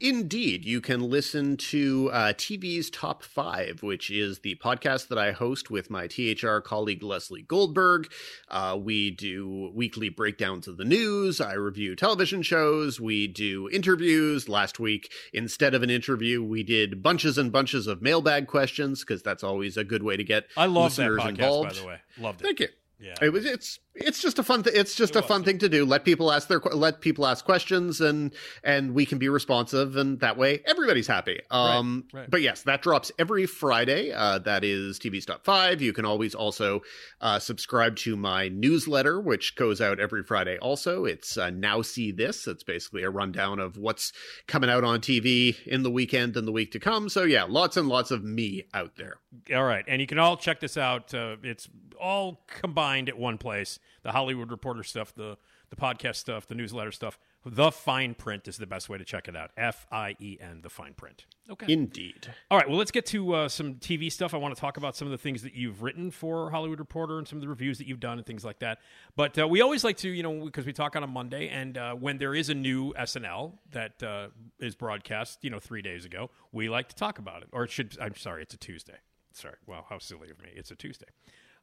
Indeed, 0.00 0.64
you 0.64 0.80
can 0.80 1.08
listen 1.08 1.56
to 1.56 2.10
uh, 2.12 2.32
TV's 2.32 2.90
Top 2.90 3.22
Five, 3.22 3.82
which 3.82 4.10
is 4.10 4.40
the 4.40 4.56
podcast 4.56 5.08
that 5.08 5.18
I 5.18 5.32
host 5.32 5.70
with 5.70 5.90
my 5.90 6.06
THR 6.06 6.58
colleague 6.58 7.02
Lesley 7.02 7.42
Goldberg. 7.42 8.10
Uh, 8.48 8.78
we 8.80 9.10
do 9.10 9.70
weekly 9.74 10.08
breakdowns 10.08 10.68
of 10.68 10.76
the 10.76 10.84
news. 10.84 11.40
I 11.40 11.54
review 11.54 11.96
television 11.96 12.42
shows. 12.42 13.00
We 13.00 13.26
do 13.26 13.68
interviews. 13.70 14.48
Last 14.48 14.78
week, 14.78 15.12
instead 15.32 15.74
of 15.74 15.82
an 15.82 15.90
interview, 15.90 16.42
we 16.42 16.62
did 16.62 17.02
bunches 17.02 17.38
and 17.38 17.52
bunches 17.52 17.86
of 17.86 18.02
mailbag 18.02 18.46
questions 18.46 19.00
because 19.00 19.22
that's 19.22 19.44
always 19.44 19.76
a 19.76 19.84
good 19.84 20.02
way 20.02 20.16
to 20.16 20.24
get 20.24 20.46
I 20.56 20.66
love 20.66 20.96
that 20.96 21.10
listeners 21.10 21.20
podcast, 21.20 21.28
involved. 21.28 21.70
by 21.70 21.80
the 21.80 21.86
way. 21.86 21.96
Loved 22.18 22.40
it. 22.40 22.44
Thank 22.44 22.60
you. 22.60 22.68
Yeah. 23.00 23.14
It 23.22 23.32
was 23.32 23.46
it's 23.46 23.78
it's 23.94 24.22
just 24.22 24.38
a 24.38 24.42
fun 24.42 24.62
th- 24.62 24.74
it's 24.76 24.94
just 24.94 25.16
It 25.16 25.18
a 25.18 25.22
fun 25.22 25.40
was. 25.40 25.46
thing 25.46 25.58
to 25.58 25.68
do. 25.68 25.84
Let 25.84 26.04
people 26.04 26.30
ask 26.30 26.46
their 26.48 26.60
let 26.60 27.00
people 27.00 27.26
ask 27.26 27.44
questions 27.44 28.00
and 28.00 28.32
and 28.62 28.94
we 28.94 29.04
can 29.04 29.18
be 29.18 29.28
responsive 29.28 29.96
and 29.96 30.20
that 30.20 30.36
way 30.36 30.60
everybody's 30.64 31.08
happy. 31.08 31.40
Um 31.50 32.04
right. 32.12 32.30
but 32.30 32.40
yes, 32.40 32.62
that 32.62 32.82
drops 32.82 33.10
every 33.18 33.46
Friday. 33.46 34.12
Uh 34.12 34.38
that 34.38 34.62
is 34.64 34.98
TV's 35.00 35.26
top 35.26 35.44
5. 35.44 35.82
You 35.82 35.92
can 35.92 36.04
always 36.04 36.34
also 36.36 36.82
uh 37.20 37.38
subscribe 37.40 37.96
to 37.96 38.16
my 38.16 38.48
newsletter 38.48 39.20
which 39.20 39.56
goes 39.56 39.80
out 39.80 39.98
every 39.98 40.22
Friday 40.22 40.56
also. 40.58 41.04
It's 41.04 41.36
uh, 41.36 41.50
Now 41.50 41.82
See 41.82 42.12
This. 42.12 42.46
It's 42.46 42.62
basically 42.62 43.02
a 43.02 43.10
rundown 43.10 43.58
of 43.58 43.76
what's 43.76 44.12
coming 44.46 44.70
out 44.70 44.84
on 44.84 45.00
TV 45.00 45.56
in 45.66 45.82
the 45.82 45.90
weekend 45.90 46.36
and 46.36 46.46
the 46.46 46.52
week 46.52 46.70
to 46.72 46.78
come. 46.78 47.08
So 47.08 47.24
yeah, 47.24 47.42
lots 47.42 47.76
and 47.76 47.88
lots 47.88 48.12
of 48.12 48.22
me 48.22 48.66
out 48.72 48.92
there. 48.96 49.16
All 49.52 49.64
right, 49.64 49.84
and 49.88 50.00
you 50.00 50.06
can 50.06 50.18
all 50.20 50.36
check 50.36 50.60
this 50.60 50.76
out. 50.76 51.12
Uh, 51.12 51.36
it's 51.42 51.68
all 52.00 52.40
combined 52.46 53.08
at 53.08 53.18
one 53.18 53.36
place: 53.36 53.78
the 54.02 54.12
Hollywood 54.12 54.50
Reporter 54.50 54.82
stuff, 54.82 55.14
the 55.14 55.36
the 55.70 55.76
podcast 55.76 56.16
stuff, 56.16 56.46
the 56.46 56.54
newsletter 56.54 56.90
stuff. 56.90 57.18
The 57.44 57.70
Fien 57.70 58.18
Print 58.18 58.48
is 58.48 58.58
the 58.58 58.66
best 58.66 58.88
way 58.88 58.98
to 58.98 59.04
check 59.04 59.28
it 59.28 59.36
out. 59.36 59.50
F 59.56 59.86
I 59.90 60.16
E 60.18 60.36
N, 60.40 60.60
The 60.62 60.68
Fien 60.68 60.96
Print. 60.96 61.26
Okay. 61.48 61.72
Indeed. 61.72 62.32
All 62.50 62.58
right, 62.58 62.68
well, 62.68 62.76
let's 62.76 62.90
get 62.90 63.06
to 63.06 63.34
uh, 63.34 63.48
some 63.48 63.76
TV 63.76 64.10
stuff. 64.12 64.34
I 64.34 64.36
want 64.36 64.54
to 64.54 64.60
talk 64.60 64.76
about 64.76 64.96
some 64.96 65.06
of 65.06 65.12
the 65.12 65.18
things 65.18 65.42
that 65.42 65.54
you've 65.54 65.82
written 65.82 66.10
for 66.10 66.50
Hollywood 66.50 66.80
Reporter 66.80 67.18
and 67.18 67.26
some 67.26 67.38
of 67.38 67.42
the 67.42 67.48
reviews 67.48 67.78
that 67.78 67.86
you've 67.86 68.00
done 68.00 68.18
and 68.18 68.26
things 68.26 68.44
like 68.44 68.58
that. 68.58 68.78
But 69.16 69.38
uh, 69.38 69.48
we 69.48 69.60
always 69.60 69.84
like 69.84 69.96
to, 69.98 70.08
you 70.08 70.22
know, 70.22 70.44
because 70.44 70.66
we 70.66 70.72
talk 70.72 70.96
on 70.96 71.02
a 71.02 71.06
Monday, 71.06 71.48
and 71.48 71.78
uh, 71.78 71.94
when 71.94 72.18
there 72.18 72.34
is 72.34 72.50
a 72.50 72.54
new 72.54 72.92
SNL 72.94 73.52
that 73.70 74.02
uh, 74.02 74.28
is 74.58 74.74
broadcast, 74.74 75.38
you 75.42 75.50
know, 75.50 75.60
three 75.60 75.82
days 75.82 76.04
ago, 76.04 76.30
we 76.52 76.68
like 76.68 76.88
to 76.88 76.96
talk 76.96 77.18
about 77.18 77.42
it. 77.42 77.48
Or 77.52 77.64
it 77.64 77.70
should, 77.70 77.96
I'm 78.00 78.16
sorry, 78.16 78.42
it's 78.42 78.54
a 78.54 78.58
Tuesday. 78.58 78.98
Sorry. 79.32 79.56
Wow, 79.66 79.86
how 79.88 79.98
silly 79.98 80.30
of 80.30 80.40
me. 80.40 80.50
It's 80.54 80.70
a 80.70 80.76
Tuesday. 80.76 81.06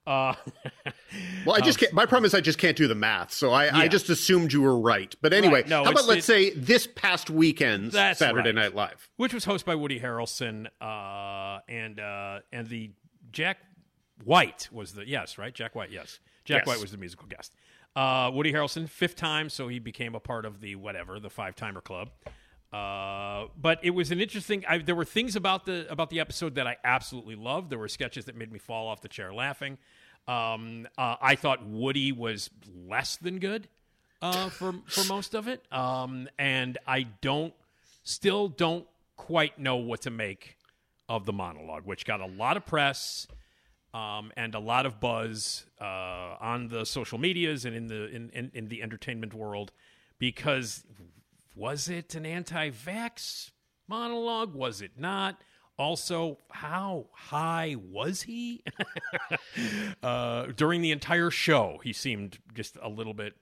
Uh, 0.08 0.34
Well, 1.46 1.56
I 1.56 1.62
just 1.62 1.80
can't. 1.80 1.94
My 1.94 2.06
problem 2.06 2.26
is 2.26 2.34
I 2.34 2.42
just 2.42 2.58
can't 2.58 2.76
do 2.76 2.88
the 2.88 2.96
math, 2.96 3.32
so 3.32 3.52
I, 3.52 3.84
I 3.84 3.88
just 3.88 4.10
assumed 4.10 4.52
you 4.54 4.62
were 4.62 4.78
right. 4.78 5.14
But 5.22 5.34
anyway, 5.34 5.62
Right. 5.62 5.68
No, 5.70 5.84
how 5.84 5.92
about 5.92 6.06
let's 6.06 6.26
say 6.26 6.52
this 6.52 6.88
past 6.88 7.30
weekend's 7.30 7.94
Saturday 7.94 8.50
right. 8.50 8.56
Night 8.56 8.76
Live? 8.76 9.10
which 9.18 9.34
was 9.34 9.46
hosted 9.46 9.66
by 9.66 9.76
Woody 9.76 10.00
Harrelson 10.00 10.68
uh, 10.82 11.60
and 11.70 12.00
uh, 12.00 12.40
and 12.52 12.68
the 12.68 12.92
Jack 13.32 13.58
White 14.24 14.70
was 14.72 14.94
the 14.94 15.08
yes 15.08 15.38
right 15.38 15.54
Jack 15.54 15.76
White 15.76 15.92
yes 15.92 16.20
Jack 16.44 16.62
Yes. 16.62 16.68
White 16.68 16.82
was 16.82 16.92
the 16.92 16.98
musical 16.98 17.28
guest. 17.28 17.54
Uh, 17.96 18.30
Woody 18.34 18.52
Harrelson 18.54 18.90
fifth 18.90 19.16
time, 19.16 19.50
so 19.50 19.68
he 19.68 19.80
became 19.80 20.14
a 20.16 20.20
part 20.20 20.46
of 20.46 20.62
the 20.62 20.76
whatever 20.76 21.20
the 21.20 21.30
five 21.30 21.56
timer 21.56 21.82
club. 21.82 22.10
Uh, 22.72 23.48
but 23.60 23.80
it 23.82 23.92
was 23.92 24.12
an 24.12 24.20
interesting. 24.20 24.64
I, 24.68 24.80
there 24.80 24.96
were 24.96 25.06
things 25.06 25.36
about 25.36 25.66
the 25.66 25.88
about 25.90 26.10
the 26.10 26.20
episode 26.20 26.56
that 26.56 26.68
I 26.68 26.78
absolutely 26.84 27.36
loved. 27.36 27.70
There 27.70 27.80
were 27.80 27.88
sketches 27.88 28.26
that 28.26 28.36
made 28.36 28.52
me 28.52 28.60
fall 28.60 28.88
off 28.88 29.02
the 29.02 29.08
chair 29.08 29.34
laughing. 29.34 29.78
Um, 30.28 30.88
uh, 30.98 31.16
I 31.22 31.36
thought 31.36 31.66
Woody 31.66 32.12
was 32.12 32.50
less 32.88 33.16
than 33.16 33.40
good 33.40 33.68
uh, 34.22 34.50
for 34.50 34.76
for 34.88 35.04
most 35.06 35.34
of 35.34 35.48
it, 35.48 35.64
um, 35.72 36.28
and 36.38 36.78
I 36.86 37.04
don't 37.22 37.54
still 38.04 38.48
don't 38.48 38.86
quite 39.16 39.60
know 39.60 39.78
what 39.78 40.02
to 40.02 40.10
make 40.10 40.58
of 41.10 41.26
the 41.26 41.34
monologue, 41.34 41.86
which 41.86 42.06
got 42.06 42.20
a 42.20 42.26
lot 42.26 42.58
of 42.58 42.66
press 42.66 43.28
um, 43.94 44.32
and 44.36 44.54
a 44.56 44.60
lot 44.60 44.86
of 44.86 45.00
buzz 45.00 45.66
uh, 45.80 46.36
on 46.40 46.68
the 46.68 46.86
social 46.86 47.18
medias 47.18 47.66
and 47.66 47.76
in 47.76 47.88
the 47.88 48.08
in, 48.10 48.30
in, 48.32 48.52
in 48.54 48.68
the 48.68 48.82
entertainment 48.84 49.34
world 49.34 49.72
because 50.20 50.86
was 51.56 51.90
it 51.90 52.14
an 52.16 52.26
anti-vax 52.26 53.52
monologue? 53.88 54.54
Was 54.54 54.82
it 54.82 54.92
not? 54.98 55.42
Also, 55.78 56.40
how 56.50 57.06
high 57.14 57.76
was 57.78 58.24
he? 58.24 58.64
uh, 60.04 60.48
during 60.56 60.82
the 60.82 60.92
entire 60.92 61.30
show, 61.30 61.80
he 61.84 61.94
seemed 61.94 62.40
just 62.54 62.78
a 62.82 62.90
little 62.90 63.14
bit 63.14 63.34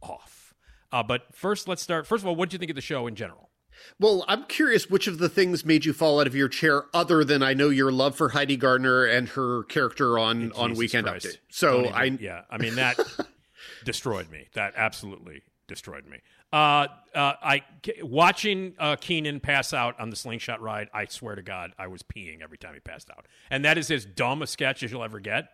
off. 0.00 0.54
Uh, 0.90 1.02
but 1.02 1.22
first, 1.34 1.68
let's 1.68 1.82
start. 1.82 2.06
First 2.06 2.22
of 2.24 2.28
all, 2.28 2.36
what 2.36 2.48
did 2.48 2.54
you 2.54 2.58
think 2.58 2.70
of 2.70 2.76
the 2.76 2.80
show 2.82 3.06
in 3.06 3.14
general? 3.14 3.50
Well, 3.98 4.24
I'm 4.28 4.44
curious 4.44 4.88
which 4.88 5.06
of 5.06 5.18
the 5.18 5.28
things 5.28 5.64
made 5.64 5.84
you 5.84 5.92
fall 5.92 6.20
out 6.20 6.26
of 6.26 6.34
your 6.34 6.48
chair, 6.48 6.84
other 6.94 7.24
than 7.24 7.42
I 7.42 7.54
know 7.54 7.68
your 7.68 7.90
love 7.90 8.14
for 8.16 8.30
Heidi 8.30 8.56
Gardner 8.56 9.04
and 9.04 9.28
her 9.30 9.64
character 9.64 10.18
on 10.18 10.52
on 10.52 10.74
Weekend 10.74 11.06
Christ. 11.06 11.26
Update. 11.26 11.38
So 11.50 11.80
even- 11.80 11.94
I 11.94 12.04
yeah, 12.20 12.42
I 12.50 12.58
mean 12.58 12.76
that 12.76 12.98
destroyed 13.84 14.30
me. 14.30 14.48
That 14.54 14.74
absolutely 14.76 15.42
destroyed 15.66 16.06
me. 16.06 16.18
Uh, 16.52 16.86
uh, 17.14 17.34
I 17.42 17.62
watching 18.02 18.74
uh, 18.78 18.96
Kenan 18.96 19.40
pass 19.40 19.72
out 19.72 19.98
on 19.98 20.10
the 20.10 20.16
slingshot 20.16 20.60
ride. 20.60 20.88
I 20.92 21.06
swear 21.06 21.34
to 21.34 21.42
God, 21.42 21.72
I 21.78 21.86
was 21.86 22.02
peeing 22.02 22.42
every 22.42 22.58
time 22.58 22.74
he 22.74 22.80
passed 22.80 23.10
out, 23.10 23.26
and 23.50 23.64
that 23.64 23.78
is 23.78 23.90
as 23.90 24.04
dumb 24.04 24.42
a 24.42 24.46
sketch 24.46 24.82
as 24.82 24.90
you'll 24.90 25.04
ever 25.04 25.20
get. 25.20 25.48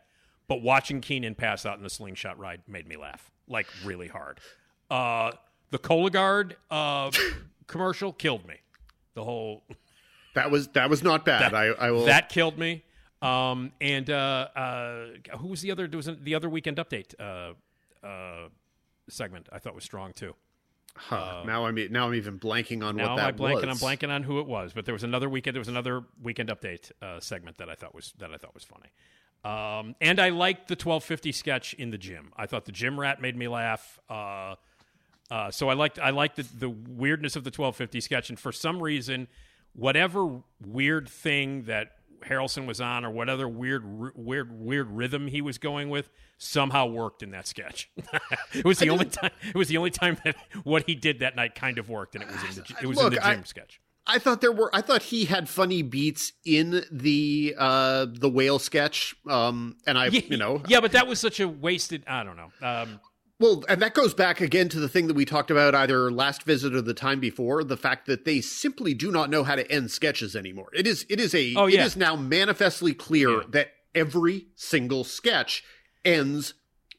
But 0.49 0.63
watching 0.63 1.01
Kenan 1.01 1.35
pass 1.35 1.67
out 1.67 1.77
in 1.77 1.83
the 1.83 1.91
slingshot 1.91 2.39
ride 2.39 2.63
made 2.67 2.89
me 2.89 2.97
laugh 2.97 3.31
like 3.49 3.67
really 3.85 4.09
hard. 4.09 4.41
Uh, 4.91 5.33
the 5.71 5.79
Cologuard 5.79 6.55
uh, 6.71 7.11
commercial 7.67 8.13
killed 8.13 8.47
me. 8.47 8.57
The 9.15 9.25
whole 9.25 9.65
that 10.35 10.51
was 10.51 10.69
that 10.69 10.89
was 10.91 11.03
not 11.03 11.25
bad. 11.25 11.53
that, 11.53 11.55
I, 11.55 11.67
I 11.67 11.91
will. 11.91 12.07
that 12.07 12.29
killed 12.29 12.59
me. 12.59 12.85
Um, 13.21 13.73
and 13.81 14.09
uh, 14.11 14.49
uh, 14.55 15.07
who 15.39 15.49
was 15.49 15.61
the 15.61 15.73
other? 15.73 15.89
Was 15.93 16.09
the 16.23 16.35
other 16.35 16.49
weekend 16.49 16.77
update 16.77 17.15
uh, 17.19 17.55
uh, 18.07 18.49
segment. 19.09 19.49
I 19.53 19.59
thought 19.59 19.75
was 19.75 19.85
strong 19.85 20.13
too. 20.13 20.35
Huh, 20.99 21.43
now 21.47 21.67
I'm 21.67 21.77
now 21.91 22.09
I'm 22.09 22.15
even 22.15 22.39
blanking 22.39 22.85
on 22.85 22.97
Now 22.97 23.03
what 23.03 23.11
I'm 23.13 23.17
that 23.17 23.37
blanking. 23.37 23.67
was. 23.69 23.83
I'm 23.83 23.89
blanking 23.89 24.11
on 24.11 24.23
who 24.23 24.41
it 24.41 24.47
was, 24.47 24.73
but 24.73 24.85
there 24.85 24.93
was 24.95 25.05
another 25.05 25.29
weekend. 25.29 25.55
There 25.55 25.61
was 25.61 25.69
another 25.69 26.05
weekend 26.23 26.49
update 26.49 26.91
uh, 27.01 27.21
segment 27.21 27.59
that 27.59 27.69
I 27.69 27.75
thought 27.75 27.95
was 27.95 28.13
that 28.19 28.31
I 28.33 28.37
thought 28.37 28.55
was 28.55 28.65
funny. 28.65 28.89
Um, 29.45 29.95
and 30.01 30.19
I 30.19 30.31
liked 30.31 30.69
the 30.69 30.73
1250 30.73 31.33
sketch 31.33 31.75
in 31.75 31.91
the 31.91 31.99
gym. 31.99 32.33
I 32.37 32.47
thought 32.47 32.65
the 32.65 32.73
gym 32.73 32.99
rat 32.99 33.23
made 33.23 33.37
me 33.37 33.47
laugh. 33.49 33.99
Uh, 34.11 34.57
uh, 35.31 35.51
so 35.51 35.69
I 35.69 35.75
liked 35.75 35.99
I 35.99 36.11
liked 36.11 36.37
the, 36.37 36.43
the 36.43 36.69
weirdness 36.71 37.37
of 37.37 37.45
the 37.45 37.49
1250 37.51 38.01
sketch, 38.01 38.29
and 38.31 38.39
for 38.39 38.51
some 38.51 38.83
reason, 38.83 39.29
whatever 39.75 40.41
weird 40.67 41.09
thing 41.09 41.65
that 41.65 41.93
Harrelson 42.27 42.67
was 42.67 42.81
on, 42.81 43.05
or 43.05 43.11
whatever 43.11 43.49
weird 43.49 43.85
weird 44.17 44.53
weird 44.53 44.91
rhythm 44.91 45.27
he 45.29 45.41
was 45.41 45.59
going 45.59 45.89
with, 45.91 46.11
somehow 46.39 46.87
worked 46.87 47.23
in 47.23 47.31
that 47.33 47.47
sketch. 47.47 47.91
it 48.55 48.65
was 48.65 48.79
the 48.79 48.91
only 48.91 49.07
time. 49.07 49.31
It 49.43 49.57
was 49.57 49.69
the 49.69 49.77
only 49.77 49.91
time 49.91 50.19
that 50.25 50.37
what 50.65 50.85
he 50.87 50.95
did 50.95 51.21
that 51.21 51.37
night 51.37 51.55
kind 51.55 51.79
of 51.79 51.89
worked, 51.89 52.15
and 52.15 52.25
it 52.25 52.31
was 52.31 52.43
in 52.57 52.63
the 52.63 52.75
it 52.83 52.87
was 52.87 52.97
Look, 52.99 53.13
in 53.13 53.19
the 53.19 53.27
I- 53.27 53.35
gym 53.35 53.45
sketch. 53.45 53.81
I 54.11 54.19
thought 54.19 54.41
there 54.41 54.53
were. 54.53 54.75
I 54.75 54.81
thought 54.81 55.03
he 55.03 55.27
had 55.27 55.51
funny 55.51 55.83
beats 55.83 56.33
in 56.47 56.83
the 56.91 57.55
uh 57.59 58.07
the 58.11 58.31
whale 58.31 58.59
sketch. 58.59 59.15
Um, 59.29 59.77
and 59.87 59.99
I, 59.99 60.07
you 60.07 60.39
know, 60.39 60.63
yeah, 60.67 60.81
but 60.81 60.93
that 60.93 61.07
was 61.07 61.21
such 61.21 61.41
a 61.41 61.47
wasted. 61.47 62.05
I 62.07 62.25
don't 62.25 62.37
know. 62.39 62.49
Um, 62.67 63.01
Well, 63.41 63.65
and 63.69 63.81
that 63.83 63.95
goes 63.95 64.15
back 64.15 64.41
again 64.41 64.69
to 64.71 64.81
the 64.81 64.89
thing 64.89 65.07
that 65.07 65.15
we 65.15 65.25
talked 65.25 65.51
about 65.51 65.75
either 65.75 66.11
last 66.11 66.43
visit 66.43 66.75
or 66.75 66.83
the 66.83 66.95
time 66.95 67.21
before, 67.21 67.63
the 67.63 67.77
fact 67.77 68.07
that 68.07 68.25
they 68.25 68.41
simply 68.41 68.95
do 68.95 69.13
not 69.13 69.31
know 69.31 69.45
how 69.45 69.55
to 69.55 69.71
end 69.71 69.91
sketches 69.93 70.35
anymore. 70.35 70.69
It 70.75 70.87
is 70.89 71.07
it 71.09 71.21
is 71.21 71.35
a 71.35 71.55
Oh, 71.55 71.67
yeah. 71.67 71.83
it 71.83 71.87
is 71.87 71.97
now 71.97 72.17
manifestly 72.17 72.95
clear 72.95 73.31
Yeah. 73.31 73.43
that 73.51 73.73
every 73.95 74.47
single 74.57 75.05
sketch 75.05 75.63
ends 76.05 76.55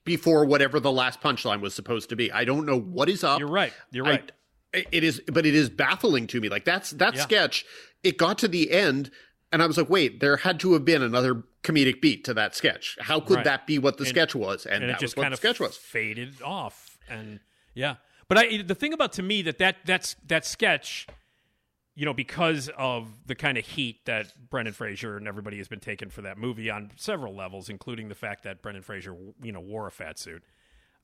before 0.05 0.45
whatever 0.45 0.79
the 0.79 0.91
last 0.91 1.19
punchline 1.21 1.59
was 1.61 1.73
supposed 1.75 2.09
to 2.09 2.15
be. 2.15 2.31
I 2.31 2.45
don't 2.45 2.65
know 2.65 2.79
what 2.79 3.09
is 3.09 3.23
up. 3.23 3.39
You're 3.39 3.49
right. 3.49 3.73
You're 3.91 4.05
I- 4.07 4.09
right. 4.11 4.31
it 4.73 5.03
is 5.03 5.21
but 5.27 5.45
it 5.45 5.55
is 5.55 5.69
baffling 5.69 6.25
to 6.27 6.39
me. 6.39 6.47
Like 6.47 6.63
that's 6.63 6.91
that 6.91 7.15
Yeah. 7.15 7.21
sketch, 7.23 7.65
it 8.01 8.17
got 8.17 8.37
to 8.39 8.47
the 8.47 8.71
end 8.71 9.11
and 9.51 9.61
I 9.63 9.65
was 9.67 9.77
like, 9.77 9.89
wait, 9.89 10.19
there 10.19 10.37
had 10.37 10.59
to 10.61 10.73
have 10.73 10.85
been 10.85 11.01
another 11.01 11.43
comedic 11.63 12.01
beat 12.01 12.23
to 12.25 12.33
that 12.35 12.55
sketch. 12.55 12.97
How 13.01 13.19
could 13.19 13.37
Right. 13.37 13.45
that 13.45 13.67
be 13.67 13.79
what 13.79 13.97
the 13.97 14.03
And- 14.03 14.09
sketch 14.09 14.35
was? 14.35 14.65
And, 14.65 14.83
and 14.83 14.89
that 14.91 14.97
it 14.97 14.99
just 14.99 15.17
was 15.17 15.23
what 15.25 15.29
the 15.31 15.37
sketch 15.37 15.59
was. 15.59 15.75
faded 15.77 16.41
off 16.41 16.97
and 17.09 17.39
yeah 17.73 17.95
but 18.27 18.37
i 18.37 18.61
the 18.61 18.75
thing 18.75 18.93
about 18.93 19.11
to 19.13 19.23
me 19.23 19.41
that 19.41 19.57
that 19.57 19.77
that's 19.85 20.15
that 20.27 20.45
sketch 20.45 21.07
you 21.95 22.05
know 22.05 22.13
because 22.13 22.69
of 22.77 23.07
the 23.25 23.33
kind 23.33 23.57
of 23.57 23.65
heat 23.65 24.05
that 24.05 24.31
brendan 24.51 24.73
fraser 24.75 25.17
and 25.17 25.27
everybody 25.27 25.57
has 25.57 25.67
been 25.67 25.79
taking 25.79 26.09
for 26.09 26.21
that 26.21 26.37
movie 26.37 26.69
on 26.69 26.91
several 26.97 27.33
levels 27.35 27.67
including 27.69 28.07
the 28.09 28.13
fact 28.15 28.43
that 28.43 28.61
brendan 28.61 28.83
fraser 28.83 29.15
you 29.41 29.51
know 29.51 29.59
wore 29.59 29.87
a 29.87 29.91
fat 29.91 30.19
suit 30.19 30.43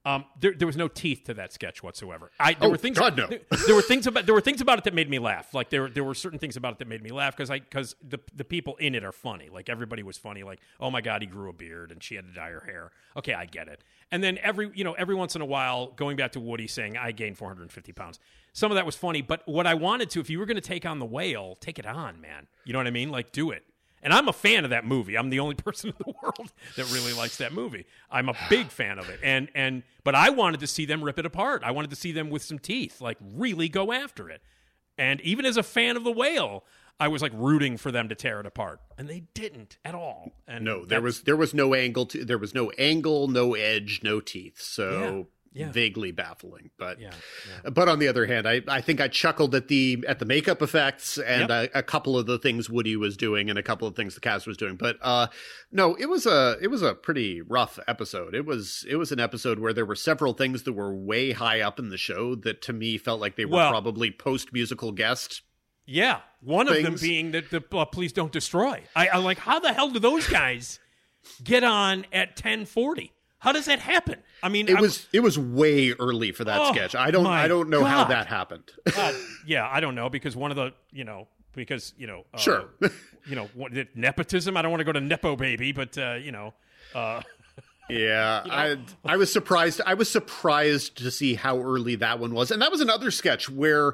um, 0.05 0.25
there, 0.39 0.53
there 0.53 0.67
was 0.67 0.77
no 0.77 0.87
teeth 0.87 1.23
to 1.25 1.33
that 1.33 1.51
sketch 1.51 1.81
whatsoever. 1.81 2.31
I 2.39 2.53
there 2.53 2.67
Oh, 2.67 2.71
were 2.71 2.77
things. 2.77 2.97
God, 2.99 3.17
no. 3.17 3.27
There, 3.27 3.39
there 3.65 3.75
were 3.75 3.81
things 3.81 4.05
about 4.05 4.25
there 4.25 4.35
were 4.35 4.41
things 4.41 4.61
about 4.61 4.77
it 4.77 4.83
that 4.83 4.93
made 4.93 5.09
me 5.09 5.17
laugh. 5.19 5.53
Like 5.53 5.69
there 5.71 5.89
there 5.89 6.03
were 6.03 6.13
certain 6.13 6.37
things 6.39 6.55
about 6.55 6.73
it 6.73 6.79
that 6.79 6.87
made 6.87 7.01
me 7.01 7.09
laugh 7.11 7.35
because 7.35 7.49
I 7.49 7.59
because 7.59 7.95
the 8.07 8.19
the 8.35 8.43
people 8.45 8.75
in 8.77 8.93
it 8.95 9.03
are 9.03 9.11
funny. 9.11 9.49
Like 9.49 9.67
everybody 9.67 10.03
was 10.03 10.17
funny. 10.17 10.43
Like 10.43 10.59
oh 10.79 10.91
my 10.91 11.01
god, 11.01 11.21
he 11.21 11.27
grew 11.27 11.49
a 11.49 11.53
beard 11.53 11.91
and 11.91 12.03
she 12.03 12.15
had 12.15 12.27
to 12.27 12.33
dye 12.33 12.51
her 12.51 12.63
hair. 12.65 12.91
Okay, 13.17 13.33
I 13.33 13.45
get 13.45 13.67
it. 13.67 13.81
And 14.11 14.23
then 14.23 14.37
every 14.43 14.71
you 14.75 14.83
know 14.83 14.93
every 14.93 15.15
once 15.15 15.35
in 15.35 15.41
a 15.41 15.45
while, 15.45 15.87
going 15.87 16.15
back 16.17 16.31
to 16.33 16.39
Woody 16.39 16.67
saying 16.67 16.97
I 16.97 17.11
gained 17.11 17.37
450 17.37 17.91
pounds. 17.91 18.19
Some 18.53 18.71
of 18.71 18.75
that 18.75 18.85
was 18.85 18.95
funny, 18.95 19.21
but 19.21 19.41
what 19.47 19.67
I 19.67 19.73
wanted 19.73 20.09
to, 20.11 20.19
if 20.21 20.29
you 20.29 20.39
were 20.39 20.45
going 20.45 20.55
to 20.55 20.61
take 20.61 20.85
on 20.85 20.99
the 20.99 21.05
whale, 21.05 21.57
take 21.59 21.77
it 21.77 21.85
on, 21.85 22.21
man. 22.21 22.47
You 22.63 22.71
know 22.71 22.79
what 22.79 22.87
I 22.87 22.91
mean? 22.91 23.09
Like 23.09 23.31
do 23.33 23.51
it. 23.51 23.63
And 24.03 24.13
I'm 24.13 24.27
a 24.27 24.33
fan 24.33 24.63
of 24.65 24.69
that 24.69 24.85
movie. 24.85 25.17
I'm 25.17 25.29
the 25.29 25.39
only 25.39 25.55
person 25.67 25.89
in 25.89 25.95
the 25.97 26.13
world 26.21 26.51
that 26.75 26.91
really 26.91 27.13
likes 27.13 27.37
that 27.37 27.53
movie. 27.53 27.85
I'm 28.11 28.29
a 28.29 28.35
big 28.49 28.67
fan 28.67 28.99
of 28.99 29.09
it. 29.09 29.19
And 29.23 29.49
and 29.55 29.83
but 30.03 30.15
I 30.15 30.29
wanted 30.29 30.59
to 30.59 30.67
see 30.67 30.85
them 30.85 31.03
rip 31.03 31.17
it 31.19 31.25
apart. 31.25 31.63
I 31.63 31.71
wanted 31.71 31.89
to 31.89 31.95
see 31.95 32.11
them 32.11 32.29
with 32.29 32.43
some 32.43 32.59
teeth, 32.59 33.01
like 33.01 33.17
really 33.21 33.69
go 33.69 33.91
after 33.91 34.29
it. 34.29 34.41
And 34.97 35.19
even 35.21 35.45
as 35.45 35.57
a 35.57 35.63
fan 35.63 35.97
of 35.97 36.03
the 36.03 36.11
whale, 36.11 36.63
I 36.99 37.09
was 37.09 37.21
like 37.21 37.33
rooting 37.35 37.77
for 37.77 37.91
them 37.91 38.07
to 38.09 38.15
tear 38.15 38.39
it 38.39 38.45
apart. 38.45 38.79
And 38.97 39.09
they 39.09 39.23
didn't 39.33 39.77
at 39.83 39.95
all. 39.95 40.31
And 40.47 40.63
No, 40.63 40.85
there 40.85 41.01
was 41.01 41.23
there 41.23 41.35
was 41.35 41.53
no 41.53 41.73
angle 41.73 42.05
to 42.07 42.23
there 42.23 42.37
was 42.37 42.53
no 42.53 42.69
angle, 42.77 43.27
no 43.27 43.53
edge, 43.55 44.01
no 44.03 44.21
teeth. 44.21 44.61
So 44.61 45.27
Yeah, 45.55 45.67
yeah. 45.67 45.71
vaguely 45.71 46.11
baffling. 46.11 46.69
But 46.77 46.99
Yeah, 46.99 47.11
but 47.71 47.87
on 47.89 47.99
the 47.99 48.07
other 48.09 48.25
hand, 48.25 48.45
I, 48.47 48.61
I 48.67 48.81
think 48.81 48.99
I 48.99 49.07
chuckled 49.07 49.55
at 49.55 49.69
the 49.69 50.03
at 50.07 50.19
the 50.19 50.25
makeup 50.25 50.61
effects 50.61 51.17
and 51.17 51.49
Yep. 51.49 51.71
a, 51.73 51.79
a 51.79 51.83
couple 51.83 52.17
of 52.19 52.25
the 52.25 52.37
things 52.37 52.69
Woody 52.69 52.95
was 52.97 53.15
doing 53.17 53.49
and 53.49 53.57
a 53.57 53.63
couple 53.63 53.87
of 53.87 53.95
things 53.95 54.13
the 54.15 54.19
cast 54.21 54.45
was 54.45 54.57
doing. 54.57 54.75
But 54.75 54.97
uh 55.01 55.27
no, 55.71 55.95
it 55.95 56.07
was 56.09 56.25
a 56.25 56.57
it 56.61 56.67
was 56.67 56.81
a 56.81 56.93
pretty 56.93 57.41
rough 57.41 57.79
episode. 57.87 58.35
It 58.35 58.45
was 58.45 58.85
it 58.89 58.97
was 58.97 59.11
an 59.13 59.19
episode 59.19 59.59
where 59.59 59.73
there 59.73 59.85
were 59.85 59.95
several 59.95 60.33
things 60.33 60.63
that 60.63 60.73
were 60.73 60.93
way 60.93 61.31
high 61.31 61.61
up 61.61 61.79
in 61.79 61.89
the 61.89 61.97
show 61.97 62.35
that 62.35 62.61
to 62.63 62.73
me 62.73 62.97
felt 62.97 63.21
like 63.21 63.37
they 63.37 63.45
were 63.45 63.55
Well- 63.57 63.71
probably 63.71 64.11
post 64.11 64.51
musical 64.51 64.91
guest 64.91 65.41
Yeah, 65.85 66.19
one 66.41 66.67
of 66.67 66.81
them 66.83 66.95
being 66.99 67.31
that 67.31 67.49
the 67.49 67.63
uh, 67.71 67.85
please 67.85 68.11
don't 68.11 68.31
destroy. 68.31 68.83
I, 68.95 69.07
I 69.07 69.17
like 69.17 69.37
how 69.39 69.59
the 69.59 69.71
hell 69.71 69.89
do 69.91 69.99
those 69.99 70.27
guys 70.27 70.79
get 71.43 71.63
on 71.63 72.05
at 72.11 72.35
ten 72.35 72.65
forty? 72.65 73.13
How 73.39 73.51
does 73.51 73.65
that 73.65 73.79
happen? 73.79 74.19
I 74.43 74.49
mean, 74.49 74.67
It 74.69 74.77
I- 74.77 74.81
was 74.81 75.07
it 75.13 75.21
was 75.21 75.37
way 75.39 75.91
early 75.91 76.31
for 76.31 76.43
that 76.43 76.59
Oh, 76.61 76.71
sketch. 76.73 76.95
I 76.95 77.11
don't 77.11 77.25
I 77.27 77.47
don't 77.47 77.69
know 77.69 77.83
how 77.83 78.03
that 78.05 78.27
happened. 78.27 78.71
uh, 78.95 79.13
yeah, 79.45 79.67
I 79.71 79.79
don't 79.79 79.95
know 79.95 80.09
because 80.09 80.35
one 80.35 80.51
of 80.51 80.57
the 80.57 80.73
you 80.91 81.03
know 81.03 81.27
because 81.53 81.93
you 81.97 82.07
know 82.07 82.25
uh, 82.33 82.37
Sure. 82.37 82.65
you 83.27 83.35
know 83.35 83.49
what, 83.53 83.71
nepotism. 83.95 84.55
I 84.57 84.61
don't 84.61 84.71
want 84.71 84.81
to 84.81 84.85
go 84.85 84.91
to 84.91 85.01
nepo 85.01 85.35
baby, 85.35 85.71
but 85.71 85.97
uh, 85.97 86.13
you 86.15 86.31
know. 86.31 86.53
Uh, 86.93 87.21
Yeah, 87.87 88.41
I 88.49 88.77
I 89.05 89.15
was 89.17 89.31
surprised. 89.31 89.79
I 89.85 89.93
was 89.93 90.09
surprised 90.09 90.97
to 90.97 91.11
see 91.11 91.35
how 91.35 91.59
early 91.61 91.93
that 91.97 92.17
one 92.17 92.33
was, 92.33 92.49
and 92.49 92.59
that 92.63 92.71
was 92.71 92.81
another 92.81 93.11
sketch 93.11 93.47
where 93.47 93.93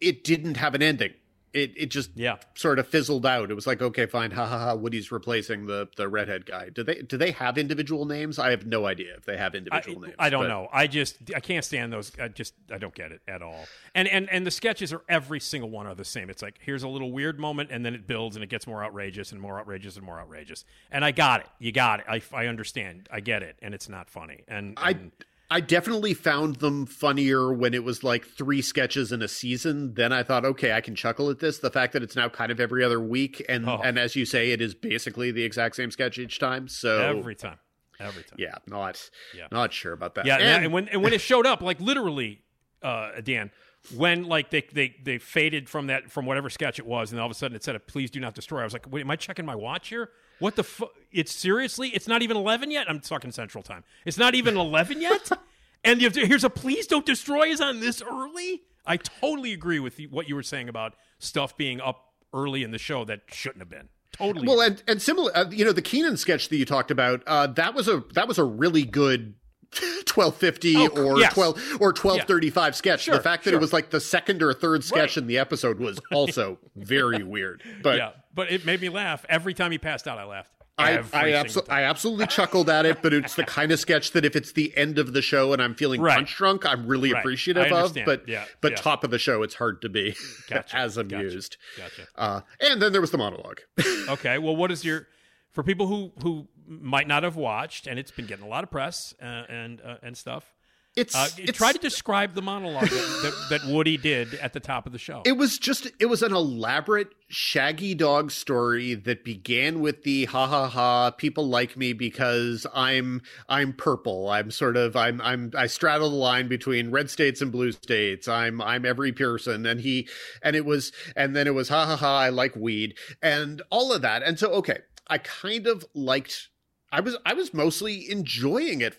it 0.00 0.24
didn't 0.24 0.56
have 0.56 0.74
an 0.74 0.82
ending. 0.82 1.12
It 1.52 1.72
it 1.76 1.86
just 1.90 2.10
Yeah. 2.14 2.36
sort 2.54 2.78
of 2.78 2.86
fizzled 2.86 3.26
out. 3.26 3.50
It 3.50 3.54
was 3.54 3.66
like 3.66 3.82
okay, 3.82 4.06
fine, 4.06 4.30
ha 4.30 4.46
ha 4.46 4.58
ha. 4.58 4.74
Woody's 4.74 5.10
replacing 5.10 5.66
the 5.66 5.88
the 5.96 6.08
redhead 6.08 6.46
guy. 6.46 6.68
Do 6.68 6.82
they 6.84 7.02
do 7.02 7.16
they 7.16 7.32
have 7.32 7.58
individual 7.58 8.04
names? 8.04 8.38
I 8.38 8.50
have 8.50 8.66
no 8.66 8.86
idea 8.86 9.14
if 9.16 9.24
they 9.24 9.36
have 9.36 9.54
I, 9.54 9.58
individual 9.58 10.00
names. 10.02 10.14
I 10.18 10.30
don't 10.30 10.44
but- 10.44 10.48
know. 10.48 10.68
I 10.72 10.86
just 10.86 11.16
I 11.34 11.40
can't 11.40 11.64
stand 11.64 11.92
those. 11.92 12.12
I 12.20 12.28
just 12.28 12.54
I 12.72 12.78
don't 12.78 12.94
get 12.94 13.10
it 13.10 13.20
at 13.26 13.42
all. 13.42 13.64
And 13.94 14.06
and 14.06 14.30
and 14.30 14.46
the 14.46 14.50
sketches 14.52 14.92
are 14.92 15.02
every 15.08 15.40
single 15.40 15.70
one 15.70 15.86
are 15.86 15.94
the 15.96 16.04
same. 16.04 16.30
It's 16.30 16.42
like 16.42 16.58
here's 16.60 16.82
a 16.84 16.88
little 16.88 17.10
weird 17.10 17.40
moment, 17.40 17.70
and 17.72 17.84
then 17.84 17.94
it 17.94 18.06
builds 18.06 18.36
and 18.36 18.44
it 18.44 18.48
gets 18.48 18.66
more 18.66 18.84
outrageous 18.84 19.32
and 19.32 19.40
more 19.40 19.58
outrageous 19.58 19.96
and 19.96 20.06
more 20.06 20.20
outrageous. 20.20 20.64
And 20.92 21.04
I 21.04 21.10
got 21.10 21.40
it. 21.40 21.46
You 21.58 21.72
got 21.72 22.00
it. 22.00 22.06
I, 22.08 22.22
I 22.32 22.46
understand. 22.46 23.08
I 23.10 23.20
get 23.20 23.42
it. 23.42 23.56
And 23.60 23.74
it's 23.74 23.88
not 23.88 24.08
funny. 24.08 24.44
And, 24.46 24.78
and 24.78 24.78
I 24.78 25.10
definitely 25.58 26.14
found 26.14 26.56
them 26.56 26.86
funnier 26.86 27.52
when 27.52 27.74
it 27.74 27.82
was 27.82 28.04
like 28.04 28.24
three 28.24 28.62
sketches 28.62 29.10
in 29.10 29.20
a 29.20 29.26
season. 29.26 29.94
Then 29.94 30.12
I 30.12 30.22
thought, 30.22 30.44
okay, 30.44 30.72
I 30.72 30.80
can 30.80 30.94
chuckle 30.94 31.28
at 31.30 31.40
this. 31.40 31.58
The 31.58 31.72
fact 31.72 31.92
that 31.94 32.04
it's 32.04 32.14
now 32.14 32.28
kind 32.28 32.52
of 32.52 32.60
every 32.60 32.84
other 32.84 33.00
week, 33.00 33.44
and 33.48 33.68
Oh. 33.68 33.80
and 33.82 33.98
as 33.98 34.14
you 34.14 34.24
say, 34.24 34.52
it 34.52 34.60
is 34.60 34.76
basically 34.76 35.32
the 35.32 35.42
exact 35.42 35.74
same 35.74 35.90
sketch 35.90 36.16
each 36.20 36.38
time. 36.38 36.68
So 36.68 37.00
every 37.02 37.34
time, 37.34 37.58
every 37.98 38.22
time. 38.22 38.36
yeah, 38.38 38.54
not 38.68 39.10
Yeah. 39.34 39.48
not 39.50 39.72
sure 39.72 39.92
about 39.92 40.14
that. 40.14 40.26
Yeah, 40.26 40.34
and, 40.36 40.44
and, 40.44 40.64
and 40.66 40.72
when 40.72 40.88
and 40.88 41.02
when 41.02 41.12
it 41.12 41.20
showed 41.20 41.46
up, 41.46 41.60
like 41.62 41.80
literally, 41.80 42.42
uh, 42.82 43.20
Dan, 43.20 43.50
when 43.96 44.24
like 44.24 44.50
they 44.50 44.60
they 44.72 44.94
they 45.02 45.18
faded 45.18 45.68
from 45.68 45.88
that 45.88 46.12
from 46.12 46.26
whatever 46.26 46.48
sketch 46.48 46.78
it 46.78 46.86
was, 46.86 47.10
and 47.10 47.20
all 47.20 47.26
of 47.26 47.32
a 47.32 47.34
sudden 47.34 47.56
it 47.56 47.64
said, 47.64 47.84
"Please 47.88 48.10
do 48.12 48.20
not 48.20 48.34
destroy." 48.36 48.60
I 48.60 48.64
was 48.64 48.72
like, 48.72 48.88
"Wait, 48.88 49.00
am 49.00 49.10
I 49.10 49.16
checking 49.16 49.44
my 49.46 49.56
watch 49.56 49.88
here? 49.88 50.10
What 50.40 50.56
the 50.56 50.64
fu- 50.64 50.88
It's 51.12 51.32
seriously? 51.32 51.90
It's 51.90 52.08
not 52.08 52.22
even 52.22 52.36
eleven 52.36 52.70
yet. 52.70 52.90
I'm 52.90 52.98
talking 53.00 53.30
Central 53.30 53.62
Time. 53.62 53.84
It's 54.04 54.18
not 54.18 54.34
even 54.34 54.56
eleven 54.56 55.00
yet, 55.00 55.30
and 55.84 56.00
you 56.00 56.06
have 56.06 56.14
to, 56.14 56.26
here's 56.26 56.44
a 56.44 56.50
"Please 56.50 56.86
don't 56.86 57.06
destroy" 57.06 57.46
is 57.48 57.60
on 57.60 57.80
this 57.80 58.02
early. 58.02 58.62
I 58.86 58.96
totally 58.96 59.52
agree 59.52 59.78
with 59.78 59.98
what 60.10 60.28
you 60.28 60.34
were 60.34 60.42
saying 60.42 60.68
about 60.68 60.94
stuff 61.18 61.56
being 61.56 61.80
up 61.80 62.06
early 62.34 62.62
in 62.62 62.70
the 62.70 62.78
show 62.78 63.04
that 63.04 63.20
shouldn't 63.28 63.60
have 63.60 63.68
been. 63.70 63.88
Totally. 64.12 64.46
well, 64.48 64.60
and 64.60 64.82
and 64.88 65.00
similar, 65.00 65.30
uh, 65.36 65.48
you 65.50 65.64
know, 65.64 65.72
the 65.72 65.82
Kenan 65.82 66.16
sketch 66.16 66.48
that 66.48 66.56
you 66.56 66.64
talked 66.64 66.90
about, 66.90 67.22
uh, 67.26 67.46
that 67.48 67.74
was 67.74 67.86
a 67.88 68.02
that 68.14 68.26
was 68.26 68.38
a 68.38 68.44
really 68.44 68.84
good. 68.84 69.34
1250 70.12 70.76
Oh, 70.76 70.86
or 70.88 71.18
yes. 71.20 71.32
12 71.32 71.56
or 71.80 71.88
1235 71.94 72.74
sketch 72.74 73.02
Sure, 73.02 73.14
the 73.14 73.22
fact 73.22 73.44
that 73.44 73.50
sure. 73.50 73.58
it 73.58 73.60
was 73.60 73.72
like 73.72 73.90
the 73.90 74.00
second 74.00 74.42
or 74.42 74.52
third 74.52 74.82
sketch 74.82 75.10
Right. 75.10 75.16
in 75.18 75.26
the 75.28 75.38
episode 75.38 75.78
was 75.78 76.00
also 76.10 76.58
very 76.74 77.22
weird 77.22 77.62
but 77.80 77.96
yeah, 77.98 78.10
but 78.34 78.50
it 78.50 78.64
made 78.64 78.80
me 78.80 78.88
laugh 78.88 79.24
every 79.28 79.54
time 79.54 79.70
he 79.72 79.78
passed 79.78 80.06
out. 80.08 80.18
I 80.18 80.24
laughed. 80.24 80.50
I, 80.78 80.94
I, 81.12 81.24
abso- 81.32 81.66
I 81.68 81.82
absolutely 81.82 82.26
chuckled 82.28 82.70
at 82.70 82.86
it, 82.86 83.02
but 83.02 83.12
it's 83.12 83.34
the 83.34 83.44
kind 83.44 83.70
of 83.70 83.78
sketch 83.78 84.12
that 84.12 84.24
if 84.24 84.34
it's 84.34 84.52
the 84.52 84.74
end 84.78 84.98
of 84.98 85.12
the 85.12 85.20
show 85.20 85.52
and 85.52 85.60
I'm 85.60 85.74
feeling 85.74 86.00
Right. 86.00 86.14
punch 86.14 86.34
drunk, 86.36 86.64
I'm 86.64 86.86
really 86.86 87.12
Right. 87.12 87.20
appreciative 87.20 87.70
of. 87.70 87.94
But 88.06 88.26
Yeah, 88.26 88.46
but 88.62 88.72
yeah. 88.72 88.76
top 88.78 89.04
of 89.04 89.10
the 89.10 89.18
show, 89.18 89.42
it's 89.42 89.56
hard 89.56 89.82
to 89.82 89.90
be 89.90 90.14
Gotcha. 90.48 90.74
as 90.74 90.96
Gotcha. 90.96 91.16
amused. 91.16 91.58
Gotcha. 91.76 92.06
Uh, 92.16 92.40
and 92.60 92.80
then 92.80 92.92
there 92.92 93.00
was 93.02 93.10
the 93.10 93.18
monologue. 93.18 93.60
Okay. 94.08 94.38
Well, 94.38 94.56
what 94.56 94.70
is 94.72 94.82
your 94.82 95.06
for 95.52 95.62
people 95.62 95.86
who 95.86 96.12
who 96.22 96.48
might 96.66 97.06
not 97.06 97.24
have 97.24 97.36
watched, 97.36 97.86
and 97.86 97.98
it's 97.98 98.10
been 98.12 98.26
getting 98.26 98.44
a 98.46 98.48
lot 98.48 98.64
of 98.64 98.70
press 98.70 99.12
uh, 99.20 99.24
and 99.50 99.82
uh, 99.82 99.96
and 100.02 100.16
stuff. 100.16 100.54
It's, 100.96 101.14
Uh, 101.14 101.28
it's 101.38 101.56
try 101.56 101.72
to 101.72 101.78
describe 101.78 102.34
the 102.34 102.42
monologue 102.42 102.88
that, 102.88 103.20
that, 103.22 103.60
that 103.60 103.72
Woody 103.72 103.96
did 103.96 104.34
at 104.34 104.52
the 104.52 104.60
top 104.60 104.86
of 104.86 104.92
the 104.92 104.98
show. 104.98 105.22
It 105.24 105.36
was 105.36 105.56
just 105.56 105.86
it 106.00 106.06
was 106.06 106.22
an 106.22 106.32
elaborate 106.32 107.08
shaggy 107.28 107.94
dog 107.94 108.32
story 108.32 108.94
that 108.94 109.24
began 109.24 109.80
with 109.80 110.02
the 110.02 110.24
ha 110.24 110.48
ha 110.48 110.68
ha 110.68 111.12
people 111.12 111.48
like 111.48 111.76
me 111.76 111.92
because 111.92 112.66
I'm 112.74 113.22
I'm 113.48 113.72
purple. 113.72 114.30
I'm 114.30 114.50
sort 114.50 114.76
of 114.76 114.96
I'm 114.96 115.20
I'm 115.20 115.52
I 115.56 115.68
straddle 115.68 116.10
the 116.10 116.16
line 116.16 116.48
between 116.48 116.90
red 116.90 117.08
states 117.08 117.40
and 117.40 117.52
blue 117.52 117.70
states. 117.70 118.26
I'm 118.26 118.60
I'm 118.60 118.84
every 118.84 119.12
person 119.12 119.66
and 119.66 119.80
he 119.80 120.08
and 120.42 120.56
it 120.56 120.64
was 120.64 120.90
and 121.14 121.36
then 121.36 121.46
it 121.46 121.54
was 121.54 121.68
ha 121.68 121.86
ha 121.86 121.96
ha 121.96 122.18
I 122.18 122.30
like 122.30 122.56
weed 122.56 122.98
and 123.22 123.62
all 123.70 123.92
of 123.92 124.02
that. 124.02 124.24
And 124.24 124.40
so 124.40 124.50
okay, 124.54 124.78
I 125.06 125.18
kind 125.18 125.68
of 125.68 125.84
liked 125.94 126.48
I 126.92 127.00
was 127.00 127.16
I 127.24 127.34
was 127.34 127.54
mostly 127.54 128.10
enjoying 128.10 128.80
it 128.80 128.96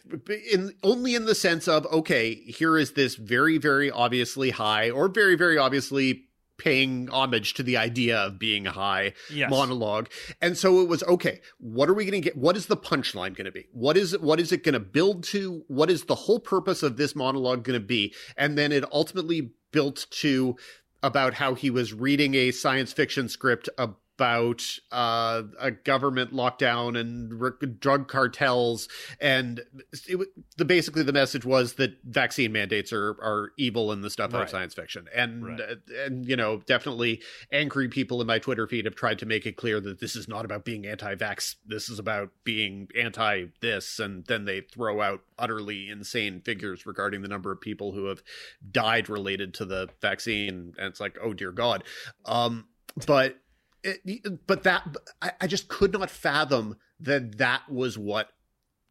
in 0.51 0.73
only 0.83 1.15
in 1.15 1.25
the 1.25 1.35
sense 1.35 1.67
of 1.67 1.85
okay, 1.87 2.35
here 2.35 2.77
is 2.77 2.91
this 2.93 3.15
very 3.15 3.57
very 3.57 3.91
obviously 3.91 4.51
high 4.51 4.89
or 4.89 5.07
very 5.07 5.35
very 5.35 5.57
obviously 5.57 6.25
paying 6.57 7.09
homage 7.09 7.55
to 7.55 7.63
the 7.63 7.75
idea 7.75 8.15
of 8.15 8.37
being 8.37 8.65
high 8.65 9.13
Yes. 9.33 9.49
monologue. 9.49 10.09
And 10.41 10.55
so 10.55 10.79
it 10.81 10.87
was 10.87 11.01
okay, 11.03 11.41
what 11.57 11.89
are 11.89 11.93
we 11.93 12.05
going 12.05 12.21
to 12.21 12.29
get 12.29 12.37
what 12.37 12.55
is 12.55 12.67
the 12.67 12.77
punchline 12.77 13.35
going 13.35 13.45
to 13.45 13.51
be? 13.51 13.67
What 13.73 13.97
is 13.97 14.13
it 14.13 14.21
what 14.21 14.39
is 14.39 14.51
it 14.51 14.63
going 14.63 14.73
to 14.73 14.79
build 14.79 15.23
to? 15.25 15.63
What 15.67 15.89
is 15.89 16.05
the 16.05 16.15
whole 16.15 16.39
purpose 16.39 16.83
of 16.83 16.97
this 16.97 17.15
monologue 17.15 17.63
going 17.63 17.79
to 17.79 17.85
be? 17.85 18.13
And 18.37 18.57
then 18.57 18.71
it 18.71 18.85
ultimately 18.93 19.51
built 19.71 20.05
to 20.11 20.55
about 21.03 21.33
how 21.33 21.55
he 21.55 21.69
was 21.71 21.93
reading 21.93 22.35
a 22.35 22.51
science 22.51 22.93
fiction 22.93 23.27
script 23.27 23.67
about 23.77 23.97
uh, 24.21 25.43
a 25.59 25.71
government 25.71 26.33
lockdown 26.33 26.99
and 26.99 27.41
r- 27.41 27.57
drug 27.79 28.07
cartels, 28.07 28.87
and 29.19 29.61
it, 30.07 30.19
the 30.57 30.65
basically 30.65 31.03
the 31.03 31.13
message 31.13 31.45
was 31.45 31.73
that 31.73 31.97
vaccine 32.03 32.51
mandates 32.51 32.93
are 32.93 33.09
are 33.21 33.51
evil 33.57 33.91
and 33.91 34.03
the 34.03 34.09
stuff 34.09 34.33
out 34.33 34.43
of 34.43 34.49
science 34.49 34.73
fiction, 34.73 35.07
and 35.15 35.45
Right. 35.45 35.59
uh, 35.59 35.75
and 36.05 36.27
you 36.27 36.35
know 36.35 36.61
definitely 36.65 37.21
angry 37.51 37.87
people 37.87 38.21
in 38.21 38.27
my 38.27 38.39
Twitter 38.39 38.67
feed 38.67 38.85
have 38.85 38.95
tried 38.95 39.19
to 39.19 39.25
make 39.25 39.45
it 39.45 39.55
clear 39.57 39.79
that 39.79 39.99
this 39.99 40.15
is 40.15 40.27
not 40.27 40.45
about 40.45 40.65
being 40.65 40.85
anti-vax, 40.85 41.55
this 41.65 41.89
is 41.89 41.99
about 41.99 42.29
being 42.43 42.87
anti 42.97 43.45
this, 43.61 43.99
and 43.99 44.25
then 44.25 44.45
they 44.45 44.61
throw 44.61 45.01
out 45.01 45.21
utterly 45.39 45.89
insane 45.89 46.41
figures 46.41 46.85
regarding 46.85 47.21
the 47.21 47.27
number 47.27 47.51
of 47.51 47.59
people 47.59 47.91
who 47.91 48.05
have 48.05 48.21
died 48.71 49.09
related 49.09 49.53
to 49.55 49.65
the 49.65 49.89
vaccine, 50.01 50.73
and 50.77 50.87
it's 50.87 50.99
like 50.99 51.17
oh 51.21 51.33
dear 51.33 51.51
God, 51.51 51.83
um, 52.25 52.67
but 53.07 53.37
it, 53.83 54.47
but 54.47 54.63
that 54.63 54.87
I, 55.21 55.31
I 55.41 55.47
just 55.47 55.67
could 55.67 55.93
not 55.93 56.09
fathom 56.09 56.77
that 56.99 57.37
that 57.37 57.69
was 57.69 57.97
what 57.97 58.29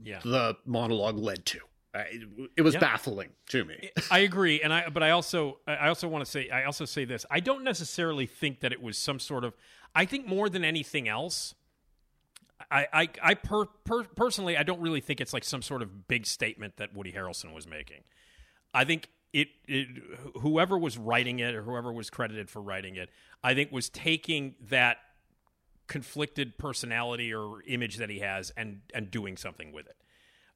yeah. 0.02 0.20
the 0.22 0.56
monologue 0.64 1.16
led 1.18 1.44
to. 1.46 1.60
It 2.56 2.62
was 2.62 2.74
Yeah. 2.74 2.80
baffling 2.80 3.30
to 3.48 3.64
me. 3.64 3.90
I 4.12 4.20
agree, 4.20 4.62
and 4.62 4.72
I 4.72 4.88
but 4.90 5.02
I 5.02 5.10
also 5.10 5.58
I 5.66 5.88
also 5.88 6.06
want 6.06 6.24
to 6.24 6.30
say 6.30 6.48
I 6.48 6.64
also 6.64 6.84
say 6.84 7.04
this. 7.04 7.26
I 7.30 7.40
don't 7.40 7.64
necessarily 7.64 8.26
think 8.26 8.60
that 8.60 8.72
it 8.72 8.80
was 8.80 8.96
some 8.96 9.18
sort 9.18 9.44
of. 9.44 9.54
I 9.92 10.04
think 10.04 10.26
more 10.26 10.48
than 10.48 10.64
anything 10.64 11.08
else, 11.08 11.54
I 12.70 12.86
I, 12.92 13.08
I 13.22 13.34
per, 13.34 13.64
per, 13.64 14.04
personally 14.04 14.56
I 14.56 14.62
don't 14.62 14.80
really 14.80 15.00
think 15.00 15.20
it's 15.20 15.32
like 15.32 15.42
some 15.42 15.62
sort 15.62 15.82
of 15.82 16.06
big 16.06 16.26
statement 16.26 16.76
that 16.76 16.94
Woody 16.94 17.10
Harrelson 17.12 17.52
was 17.52 17.66
making. 17.66 18.04
I 18.72 18.84
think 18.84 19.08
it, 19.32 19.48
it 19.66 19.88
whoever 20.40 20.78
was 20.78 20.98
writing 20.98 21.38
it 21.38 21.54
or 21.54 21.62
whoever 21.62 21.92
was 21.92 22.10
credited 22.10 22.50
for 22.50 22.60
writing 22.60 22.96
it, 22.96 23.10
I 23.42 23.54
think 23.54 23.72
was 23.72 23.88
taking 23.88 24.54
that 24.68 24.98
conflicted 25.86 26.56
personality 26.56 27.34
or 27.34 27.62
image 27.66 27.96
that 27.96 28.10
he 28.10 28.20
has 28.20 28.52
and 28.56 28.80
and 28.94 29.10
doing 29.10 29.36
something 29.36 29.72
with 29.72 29.86
it. 29.86 29.96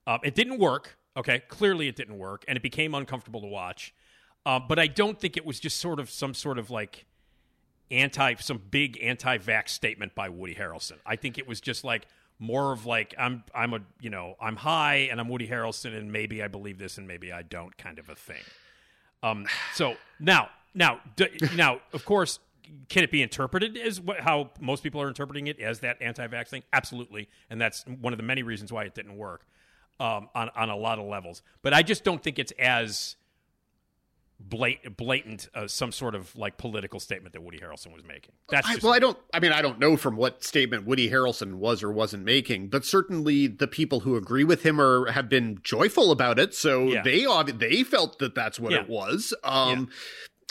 Um, 0.07 0.21
it 0.23 0.35
didn't 0.35 0.59
work. 0.59 0.99
Okay, 1.17 1.41
clearly 1.49 1.89
it 1.89 1.97
didn't 1.97 2.19
work, 2.19 2.45
and 2.49 2.57
it 2.57 2.63
became 2.63 2.95
uncomfortable 2.95 3.41
to 3.41 3.47
watch. 3.47 3.95
Uh, 4.47 4.59
but 4.59 4.79
I 4.79 4.87
don't 4.89 5.19
think 5.19 5.37
it 5.37 5.47
was 5.47 5.61
just 5.61 5.79
sort 5.79 6.01
of 6.01 6.11
some 6.11 6.35
sort 6.35 6.59
of 6.59 6.71
like 6.71 7.07
anti, 7.91 8.35
some 8.37 8.61
big 8.71 8.99
anti-vax 9.03 9.71
statement 9.71 10.15
by 10.15 10.29
Woody 10.29 10.55
Harrelson. 10.55 10.99
I 11.07 11.17
think 11.17 11.39
it 11.39 11.47
was 11.47 11.61
just 11.61 11.85
like 11.85 12.07
more 12.39 12.73
of 12.73 12.85
like 12.85 13.15
I'm, 13.17 13.45
I'm 13.55 13.73
a, 13.75 13.81
you 14.01 14.11
know, 14.11 14.35
I'm 14.41 14.57
high 14.57 15.09
and 15.11 15.21
I'm 15.21 15.29
Woody 15.29 15.49
Harrelson, 15.49 15.97
and 15.97 16.13
maybe 16.13 16.43
I 16.43 16.49
believe 16.49 16.79
this 16.79 16.99
and 16.99 17.07
maybe 17.07 17.33
I 17.33 17.43
don't, 17.43 17.77
kind 17.79 17.99
of 17.99 18.09
a 18.09 18.15
thing. 18.15 18.43
Um, 19.25 19.47
so 19.73 19.97
now, 20.21 20.51
now, 20.75 21.01
d- 21.17 21.29
now, 21.57 21.81
of 21.93 22.05
course, 22.05 22.39
can 22.89 23.03
it 23.05 23.11
be 23.11 23.23
interpreted 23.23 23.77
as 23.77 24.01
how 24.21 24.51
most 24.61 24.83
people 24.83 25.01
are 25.01 25.09
interpreting 25.09 25.47
it 25.47 25.59
as 25.61 25.81
that 25.81 26.01
anti-vax 26.03 26.49
thing? 26.49 26.63
Absolutely, 26.73 27.29
and 27.49 27.61
that's 27.61 27.85
one 28.01 28.13
of 28.13 28.19
the 28.19 28.23
many 28.23 28.43
reasons 28.43 28.73
why 28.73 28.85
it 28.85 28.95
didn't 28.95 29.17
work 29.17 29.47
um, 29.99 30.29
on 30.35 30.51
on 30.55 30.69
a 30.69 30.77
lot 30.77 30.99
of 30.99 31.07
levels. 31.07 31.43
But 31.63 31.73
I 31.73 31.83
just 31.83 32.05
don't 32.05 32.23
think 32.23 32.39
it's 32.39 32.53
as 32.59 33.17
blatant, 34.41 34.97
blatant 34.97 35.49
uh, 35.55 35.67
some 35.67 35.93
sort 35.93 36.15
of 36.15 36.35
like 36.37 36.57
political 36.59 37.01
statement 37.01 37.33
that 37.33 37.43
Woody 37.43 37.59
Harrelson 37.59 37.93
was 37.93 38.05
making. 38.05 38.33
That's 38.49 38.69
I, 38.69 38.77
well, 38.83 38.93
I 38.93 38.99
don't. 38.99 39.19
I 39.33 39.41
mean, 39.41 39.53
I 39.53 39.63
don't 39.63 39.79
know 39.79 39.97
from 39.97 40.17
what 40.17 40.45
statement 40.45 40.87
Woody 40.87 41.11
Harrelson 41.11 41.55
was 41.55 41.83
or 41.83 41.91
wasn't 41.93 42.25
making, 42.25 42.69
but 42.69 42.85
certainly 42.85 43.47
the 43.47 43.67
people 43.69 44.01
who 44.01 44.17
agree 44.17 44.45
with 44.45 44.63
him 44.65 44.81
are 44.81 45.11
have 45.13 45.29
been 45.29 45.59
joyful 45.63 46.11
about 46.11 46.39
it. 46.39 46.55
So 46.55 46.85
Yeah. 46.85 47.03
they 47.03 47.27
they 47.53 47.83
felt 47.83 48.19
that 48.19 48.35
that's 48.35 48.59
what 48.61 48.73
Yeah. 48.73 48.83
it 48.83 48.89
was. 48.89 49.35
Um, 49.45 49.89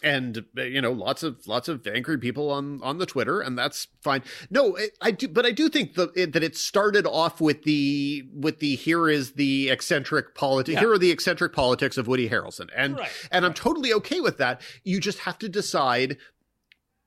and 0.04 0.44
uh, 0.58 0.62
you 0.63 0.82
know 0.82 0.92
lots 0.92 1.24
of 1.24 1.48
lots 1.48 1.68
of 1.68 1.88
angry 1.88 2.18
people 2.18 2.52
on 2.52 2.80
on 2.84 2.98
the 2.98 3.06
twitter 3.06 3.39
and 3.42 3.58
that's 3.58 3.88
fine 4.02 4.22
no 4.50 4.78
I, 4.78 4.89
I 5.02 5.12
do 5.12 5.28
but 5.28 5.46
i 5.46 5.52
do 5.52 5.70
think 5.70 5.96
the, 5.96 6.12
it, 6.16 6.34
that 6.34 6.44
it 6.44 6.56
started 6.58 7.06
off 7.08 7.39
with 7.39 7.63
the 7.63 8.24
with 8.34 8.60
the 8.60 8.76
here 8.76 9.10
is 9.10 9.34
the 9.34 9.70
eccentric 9.70 10.36
politics 10.36 10.74
Yeah. 10.74 10.80
here 10.82 10.92
are 10.92 10.98
the 10.98 11.12
eccentric 11.12 11.54
politics 11.54 11.98
of 11.98 12.08
woody 12.08 12.30
harrelson 12.30 12.70
and 12.76 12.98
Right, 12.98 13.10
and 13.32 13.46
i'm 13.46 13.54
totally 13.54 13.94
okay 13.94 14.20
with 14.20 14.38
that 14.39 14.62
you 14.84 15.00
just 15.00 15.20
have 15.20 15.38
to 15.39 15.50
decide 15.50 16.18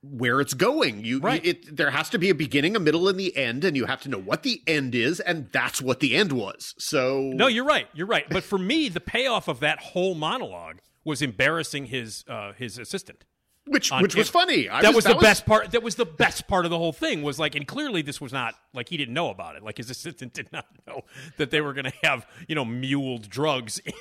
where 0.03 0.39
it's 0.39 0.53
going 0.53 1.03
you 1.03 1.19
Right. 1.19 1.43
it 1.45 1.75
there 1.75 1.89
has 1.91 2.09
to 2.11 2.19
be 2.19 2.29
a 2.29 2.35
beginning 2.35 2.75
a 2.75 2.79
middle 2.79 3.07
and 3.09 3.19
the 3.19 3.35
end 3.35 3.65
and 3.65 3.75
you 3.75 3.85
have 3.85 4.01
to 4.01 4.09
know 4.09 4.19
what 4.19 4.43
the 4.43 4.61
end 4.67 4.93
is 4.95 5.19
and 5.19 5.49
that's 5.51 5.81
what 5.81 5.99
the 5.99 6.15
end 6.15 6.31
was 6.31 6.75
so 6.77 7.31
No, 7.33 7.47
you're 7.47 7.65
right. 7.65 7.87
You're 7.93 8.07
right. 8.07 8.25
But 8.29 8.43
for 8.43 8.57
me, 8.59 8.89
the 8.89 8.99
payoff 8.99 9.47
of 9.47 9.59
that 9.61 9.79
whole 9.79 10.13
monologue 10.15 10.77
was 11.07 11.21
embarrassing 11.21 11.85
his 11.85 12.25
uh, 12.27 12.51
his 12.51 12.77
assistant. 12.77 13.23
which 13.65 13.91
which 13.91 14.15
was 14.15 14.29
funny 14.29 14.69
I 14.69 14.81
that 14.81 14.93
was, 14.93 15.05
the 15.05 15.15
best 15.15 15.45
part. 15.45 15.71
That 15.71 15.81
was 15.81 15.95
the 15.95 16.05
best 16.05 16.47
part 16.47 16.65
of 16.65 16.71
the 16.71 16.77
whole 16.77 16.91
thing. 16.91 17.23
Was 17.23 17.39
like, 17.39 17.55
and 17.55 17.65
clearly 17.65 18.01
this 18.01 18.19
was 18.19 18.33
not 18.33 18.55
like 18.73 18.89
he 18.89 18.97
didn't 18.97 19.13
know 19.13 19.29
about 19.29 19.55
it. 19.55 19.63
Like 19.63 19.77
his 19.77 19.89
assistant 19.89 20.33
did 20.39 20.51
not 20.51 20.65
know 20.85 21.03
that 21.37 21.49
they 21.49 21.61
were 21.61 21.73
going 21.73 21.85
to 21.85 21.93
have 22.03 22.27
you 22.49 22.55
know 22.55 22.65
muled 22.65 23.29
drugs. 23.29 23.81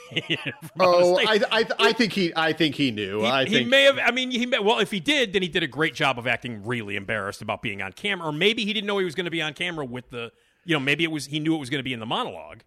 Oh. 0.79 1.19
I, 1.19 1.41
I, 1.51 1.65
I 1.79 1.93
think 1.93 2.13
he, 2.13 2.33
I 2.37 2.53
think 2.53 2.75
he 2.75 2.91
knew. 2.91 3.21
He, 3.21 3.27
I 3.27 3.45
think... 3.45 3.57
he 3.57 3.65
may 3.65 3.85
have. 3.85 3.99
I 3.99 4.11
mean, 4.11 4.31
he 4.31 4.45
may, 4.47 4.59
well, 4.59 4.79
if 4.79 4.91
he 4.91 5.01
did, 5.01 5.33
then 5.33 5.43
he 5.43 5.49
did 5.49 5.63
a 5.63 5.67
great 5.67 5.95
job 5.95 6.19
of 6.19 6.27
acting 6.27 6.65
really 6.65 6.97
embarrassed 6.97 7.41
about 7.41 7.63
being 7.63 7.81
on 7.83 7.93
camera, 7.93 8.29
or 8.29 8.33
maybe 8.33 8.65
he 8.65 8.73
didn't 8.73 8.87
know 8.87 8.99
he 8.99 9.05
was 9.05 9.15
going 9.15 9.25
to 9.25 9.31
be 9.31 9.41
on 9.43 9.55
camera 9.55 9.85
with 9.85 10.11
the. 10.11 10.33
You 10.65 10.75
know, 10.75 10.81
maybe 10.81 11.05
it 11.05 11.11
was 11.11 11.27
he 11.27 11.39
knew 11.39 11.55
it 11.55 11.59
was 11.59 11.71
going 11.71 11.79
to 11.79 11.85
be 11.85 11.93
in 11.93 12.01
the 12.01 12.07
monologue, 12.07 12.63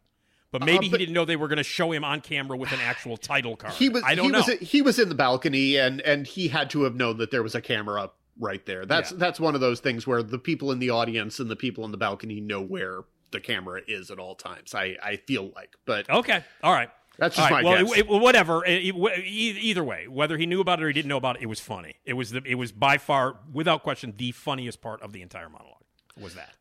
but 0.51 0.61
maybe 0.63 0.87
Uh, 0.87 0.91
but- 0.91 0.99
he 0.99 1.05
didn't 1.05 1.13
know 1.13 1.25
they 1.25 1.35
were 1.35 1.47
going 1.47 1.57
to 1.57 1.63
show 1.63 1.91
him 1.91 2.03
on 2.03 2.21
camera 2.21 2.57
with 2.57 2.71
an 2.71 2.79
actual 2.81 3.17
title 3.17 3.55
card. 3.55 3.73
he 3.73 3.89
was, 3.89 4.03
I 4.05 4.15
don't 4.15 4.25
he 4.25 4.31
know. 4.31 4.39
was, 4.39 4.47
he 4.59 4.81
was 4.81 4.99
in 4.99 5.09
the 5.09 5.15
balcony, 5.15 5.77
and 5.77 6.01
and 6.01 6.25
he 6.27 6.47
had 6.47 6.69
to 6.71 6.83
have 6.83 6.95
known 6.95 7.17
that 7.17 7.31
there 7.31 7.43
was 7.43 7.55
a 7.55 7.61
camera 7.61 8.01
up 8.03 8.17
right 8.39 8.65
there. 8.65 8.85
That's 8.85 9.11
Yeah. 9.11 9.17
that's 9.19 9.39
one 9.39 9.55
of 9.55 9.61
those 9.61 9.79
things 9.79 10.07
where 10.07 10.23
the 10.23 10.39
people 10.39 10.71
in 10.71 10.79
the 10.79 10.89
audience 10.89 11.39
and 11.39 11.49
the 11.49 11.55
people 11.55 11.83
in 11.85 11.91
the 11.91 11.97
balcony 11.97 12.39
know 12.39 12.61
where 12.61 13.01
the 13.31 13.39
camera 13.39 13.81
is 13.87 14.09
at 14.09 14.17
all 14.17 14.33
times. 14.35 14.73
I, 14.73 14.95
I 15.03 15.17
feel 15.17 15.51
like, 15.55 15.75
but 15.85 16.09
Okay. 16.09 16.43
All 16.63 16.73
right. 16.73 16.89
That's 17.19 17.35
just 17.35 17.51
right. 17.51 17.63
my 17.63 17.69
well, 17.69 17.83
guess. 17.85 17.91
It, 17.97 17.99
it- 17.99 18.07
whatever. 18.07 18.65
It- 18.65 18.85
it- 18.85 19.25
either 19.27 19.83
way, 19.83 20.07
whether 20.07 20.37
he 20.37 20.45
knew 20.45 20.61
about 20.61 20.79
it 20.79 20.83
or 20.85 20.87
he 20.87 20.93
didn't 20.93 21.09
know 21.09 21.17
about 21.17 21.35
it, 21.35 21.41
it 21.43 21.45
was 21.47 21.59
funny. 21.59 21.97
It 22.05 22.13
was 22.13 22.31
the, 22.31 22.41
it 22.45 22.55
was 22.55 22.71
by 22.71 22.97
far, 22.97 23.41
without 23.51 23.83
question, 23.83 24.13
the 24.17 24.31
funniest 24.31 24.81
part 24.81 25.01
of 25.03 25.11
the 25.11 25.21
entire 25.21 25.49
monologue. 25.49 25.83
Was 26.19 26.33
that? 26.35 26.55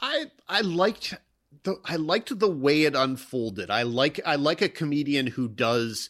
I 0.00 0.26
I 0.48 0.60
liked 0.60 1.14
the 1.64 1.76
I 1.84 1.96
liked 1.96 2.38
the 2.38 2.50
way 2.50 2.82
it 2.84 2.94
unfolded. 2.94 3.70
I 3.70 3.82
like 3.82 4.20
I 4.24 4.36
like 4.36 4.62
a 4.62 4.68
comedian 4.68 5.26
who 5.28 5.48
does 5.48 6.08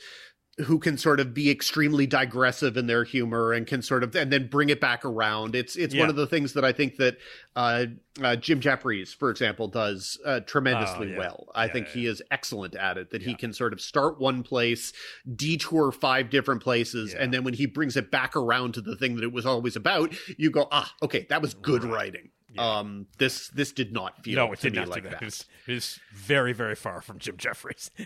who 0.66 0.78
can 0.78 0.96
sort 0.96 1.18
of 1.18 1.34
be 1.34 1.50
extremely 1.50 2.06
digressive 2.06 2.76
in 2.76 2.86
their 2.86 3.02
humor 3.02 3.52
and 3.52 3.66
can 3.66 3.82
sort 3.82 4.04
of 4.04 4.14
and 4.14 4.32
then 4.32 4.46
bring 4.46 4.68
it 4.68 4.80
back 4.80 5.04
around. 5.04 5.56
It's 5.56 5.74
it's 5.74 5.92
Yeah. 5.94 6.02
one 6.02 6.10
of 6.10 6.14
the 6.16 6.28
things 6.28 6.52
that 6.52 6.64
I 6.64 6.70
think 6.70 6.96
that 6.98 7.16
uh, 7.56 7.86
uh, 8.22 8.36
Jim 8.36 8.60
Jefferies, 8.60 9.12
for 9.12 9.30
example, 9.30 9.66
does 9.66 10.16
uh, 10.24 10.40
tremendously 10.40 11.08
Oh, 11.08 11.10
yeah. 11.10 11.18
well. 11.18 11.48
I 11.56 11.64
Yeah, 11.66 11.72
think 11.72 11.88
he 11.88 12.06
is 12.06 12.22
excellent 12.30 12.76
at 12.76 12.96
it. 12.98 13.10
That 13.10 13.22
he 13.22 13.34
can 13.34 13.52
sort 13.52 13.72
of 13.72 13.80
start 13.80 14.20
one 14.20 14.44
place, 14.44 14.92
detour 15.34 15.90
five 15.90 16.30
different 16.30 16.62
places, 16.62 17.14
and 17.14 17.34
then 17.34 17.42
when 17.42 17.54
he 17.54 17.66
brings 17.66 17.96
it 17.96 18.12
back 18.12 18.36
around 18.36 18.74
to 18.74 18.80
the 18.80 18.94
thing 18.96 19.16
that 19.16 19.24
it 19.24 19.32
was 19.32 19.46
always 19.46 19.74
about, 19.74 20.14
you 20.38 20.50
go, 20.50 20.68
ah, 20.70 20.92
okay, 21.02 21.26
that 21.30 21.42
was 21.42 21.54
good 21.54 21.82
Right. 21.82 21.92
writing. 21.92 22.30
Yeah. 22.54 22.78
Um, 22.78 23.06
this 23.18 23.48
this 23.48 23.72
did 23.72 23.92
not 23.92 24.22
feel 24.24 24.36
no, 24.36 24.52
it 24.52 24.60
did 24.60 24.74
not 24.74 24.88
like 24.88 25.02
that. 25.02 25.12
that. 25.12 25.22
It 25.22 25.24
was, 25.24 25.46
it 25.66 25.98
very, 26.14 26.52
very 26.52 26.74
far 26.74 27.00
from 27.00 27.18
Jim 27.18 27.36
Jefferies. 27.36 27.90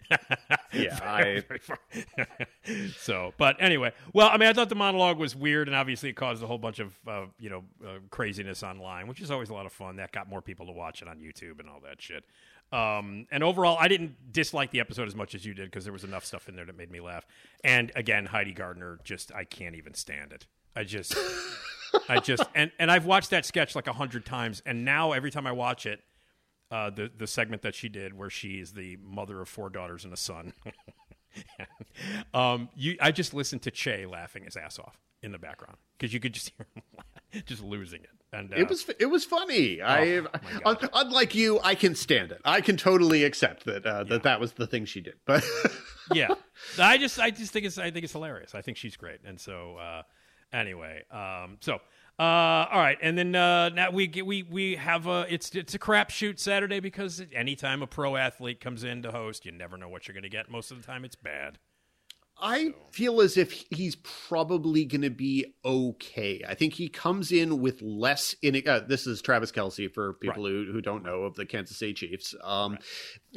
Yeah, 0.71 0.99
Very, 1.01 1.39
I- 1.39 1.41
very 1.41 1.61
far. 1.61 1.79
so, 2.99 3.33
but 3.39 3.57
anyway, 3.59 3.93
well, 4.13 4.29
I 4.31 4.37
mean, 4.37 4.49
I 4.51 4.53
thought 4.53 4.69
the 4.69 4.75
monologue 4.75 5.19
was 5.19 5.35
weird, 5.35 5.67
and 5.67 5.75
obviously 5.75 6.11
it 6.11 6.13
caused 6.13 6.43
a 6.43 6.47
whole 6.47 6.59
bunch 6.59 6.79
of 6.79 6.95
uh, 7.07 7.25
you 7.39 7.49
know 7.49 7.65
uh, 7.87 7.99
craziness 8.11 8.63
online, 8.63 9.09
which 9.09 9.21
is 9.23 9.31
always 9.31 9.49
a 9.49 9.55
lot 9.55 9.65
of 9.65 9.73
fun. 9.73 9.97
That 9.97 10.13
got 10.13 10.29
more 10.29 10.43
people 10.43 10.67
to 10.67 10.73
watch 10.73 11.01
it 11.01 11.09
on 11.09 11.19
YouTube 11.19 11.59
and 11.61 11.69
all 11.71 11.81
that 11.85 12.03
shit. 12.03 12.25
Um, 12.71 13.27
and 13.31 13.43
overall, 13.43 13.79
I 13.81 13.89
didn't 13.89 14.31
dislike 14.31 14.71
the 14.73 14.81
episode 14.81 15.09
as 15.09 15.15
much 15.15 15.35
as 15.35 15.45
you 15.47 15.55
did 15.55 15.67
because 15.71 15.85
there 15.85 15.93
was 15.93 16.05
enough 16.05 16.27
stuff 16.27 16.51
in 16.51 16.55
there 16.57 16.67
that 16.67 16.77
made 16.77 16.91
me 16.91 17.01
laugh. 17.01 17.25
And 17.65 17.91
again, 17.97 18.27
Heidi 18.27 18.53
Gardner, 18.53 18.99
just 19.05 19.35
I 19.35 19.45
can't 19.45 19.75
even 19.75 19.95
stand 19.95 20.33
it. 20.33 20.47
I 20.77 20.85
just, 20.85 21.17
I 22.09 22.20
just, 22.20 22.42
and 22.55 22.70
and 22.79 22.90
I've 22.90 23.05
watched 23.07 23.31
that 23.31 23.44
sketch 23.46 23.74
like 23.74 23.87
a 23.87 23.92
hundred 23.92 24.24
times, 24.24 24.62
and 24.66 24.85
now 24.85 25.12
every 25.12 25.31
time 25.31 25.46
I 25.46 25.53
watch 25.53 25.87
it, 25.87 26.01
uh, 26.70 26.90
the 26.90 27.11
the 27.16 27.27
segment 27.27 27.62
that 27.62 27.74
she 27.74 27.88
did 27.88 28.14
where 28.14 28.31
she 28.31 28.61
is 28.61 28.72
the 28.72 28.96
mother 29.03 29.40
of 29.40 29.48
four 29.48 29.70
daughters 29.70 30.05
and 30.05 30.12
a 30.12 30.16
son. 30.16 30.53
um, 32.35 32.68
you, 32.77 32.96
I 33.01 33.11
just 33.12 33.35
listened 33.35 33.62
to 33.62 33.70
Che 33.70 34.07
laughing 34.07 34.44
his 34.44 34.57
ass 34.57 34.79
off 34.79 34.98
in 35.22 35.33
the 35.33 35.38
background 35.38 35.77
because 35.98 36.12
you 36.12 36.20
could 36.20 36.33
just 36.33 36.51
hear 36.57 36.66
him 36.74 37.42
just 37.46 37.62
losing 37.62 38.03
it. 38.03 38.11
And 38.33 38.53
uh, 38.53 38.57
It 38.57 38.68
was 38.68 38.88
it 38.98 39.07
was 39.07 39.24
funny. 39.24 39.81
I 39.81 40.18
Oh, 40.18 40.27
un- 40.66 40.90
unlike 40.92 41.35
you, 41.35 41.61
I 41.62 41.74
can 41.74 41.94
stand 41.94 42.31
it. 42.33 42.40
I 42.44 42.61
can 42.61 42.77
totally 42.77 43.24
accept 43.24 43.64
that 43.64 43.87
uh, 43.87 44.05
that 44.05 44.22
that 44.24 44.40
was 44.40 44.53
the 44.53 44.66
thing 44.66 44.85
she 44.85 45.01
did. 45.01 45.14
But 45.24 45.44
yeah, 46.12 46.35
I 46.79 46.98
just 46.98 47.18
I 47.18 47.31
just 47.31 47.53
think 47.53 47.64
it's 47.64 47.79
I 47.79 47.90
think 47.90 48.05
it's 48.05 48.12
hilarious. 48.12 48.55
I 48.55 48.61
think 48.62 48.77
she's 48.77 48.96
great, 48.96 49.20
and 49.24 49.40
so 49.40 49.77
uh, 49.77 50.03
anyway, 50.53 51.05
um, 51.11 51.59
so. 51.61 51.79
Uh, 52.21 52.67
all 52.73 52.81
right, 52.81 52.99
and 53.01 53.17
then 53.17 53.33
uh, 53.37 53.69
now 53.69 53.93
we 53.93 54.09
get, 54.09 54.27
we 54.27 54.43
we 54.43 54.75
have 54.75 55.07
a 55.07 55.25
it's 55.33 55.55
it's 55.55 55.75
a 55.75 55.79
crapshoot 55.79 56.41
Saturday 56.41 56.81
because 56.81 57.23
anytime 57.33 57.81
a 57.81 57.87
pro 57.87 58.17
athlete 58.17 58.61
comes 58.61 58.83
in 58.83 59.03
to 59.03 59.13
host, 59.13 59.47
you 59.47 59.53
never 59.53 59.77
know 59.77 59.89
what 59.89 60.09
you're 60.09 60.15
going 60.15 60.25
to 60.25 60.29
get. 60.29 60.51
Most 60.51 60.73
of 60.73 60.81
the 60.81 60.85
time, 60.85 61.05
it's 61.05 61.15
bad. 61.15 61.61
I 62.41 62.75
feel 62.93 63.21
as 63.21 63.37
if 63.37 63.65
he's 63.71 63.97
probably 63.97 64.85
going 64.85 65.03
to 65.03 65.11
be 65.11 65.55
okay. 65.65 66.45
I 66.49 66.55
think 66.55 66.75
he 66.75 66.89
comes 66.89 67.33
in 67.33 67.61
with 67.61 67.83
less. 67.83 68.35
In 68.43 68.63
uh, 68.67 68.81
this 68.81 69.07
is 69.07 69.21
Travis 69.21 69.51
Kelce 69.51 69.93
for 69.93 70.15
people 70.15 70.47
who, 70.47 70.67
who 70.71 70.81
don't 70.81 71.05
know 71.05 71.23
of 71.23 71.35
the 71.35 71.47
Kansas 71.47 71.79
City 71.79 71.95
Chiefs, 71.95 72.35
um, 72.45 72.79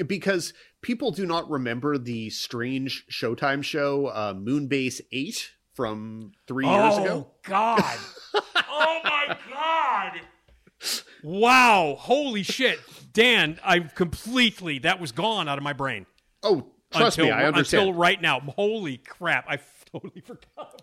because 0.06 0.54
people 0.82 1.12
do 1.12 1.26
not 1.26 1.50
remember 1.50 1.97
the 1.97 2.30
strange 2.30 3.06
Showtime 3.12 3.63
show 3.63 4.08
uh, 4.08 4.34
Moonbase 4.34 5.02
Eight 5.12 5.52
from 5.73 6.31
three 6.47 6.65
years 6.65 6.97
ago. 6.97 7.27
Oh 7.27 7.34
God! 7.43 7.99
oh 8.69 8.99
my 9.03 9.38
God! 9.49 10.21
Wow! 11.23 11.95
Holy 11.99 12.43
shit, 12.43 12.79
Dan! 13.13 13.60
I 13.63 13.79
completely 13.79 14.79
that 14.79 14.99
was 14.99 15.12
gone 15.12 15.47
out 15.47 15.57
of 15.57 15.63
my 15.63 15.73
brain. 15.73 16.05
Oh, 16.43 16.67
trust 16.91 17.17
until, 17.17 17.34
me, 17.36 17.39
I 17.39 17.45
understand. 17.45 17.88
Until 17.88 17.99
right 17.99 18.21
now, 18.21 18.39
holy 18.39 18.97
crap! 18.97 19.45
I 19.47 19.60
totally 19.91 20.21
forgot. 20.25 20.81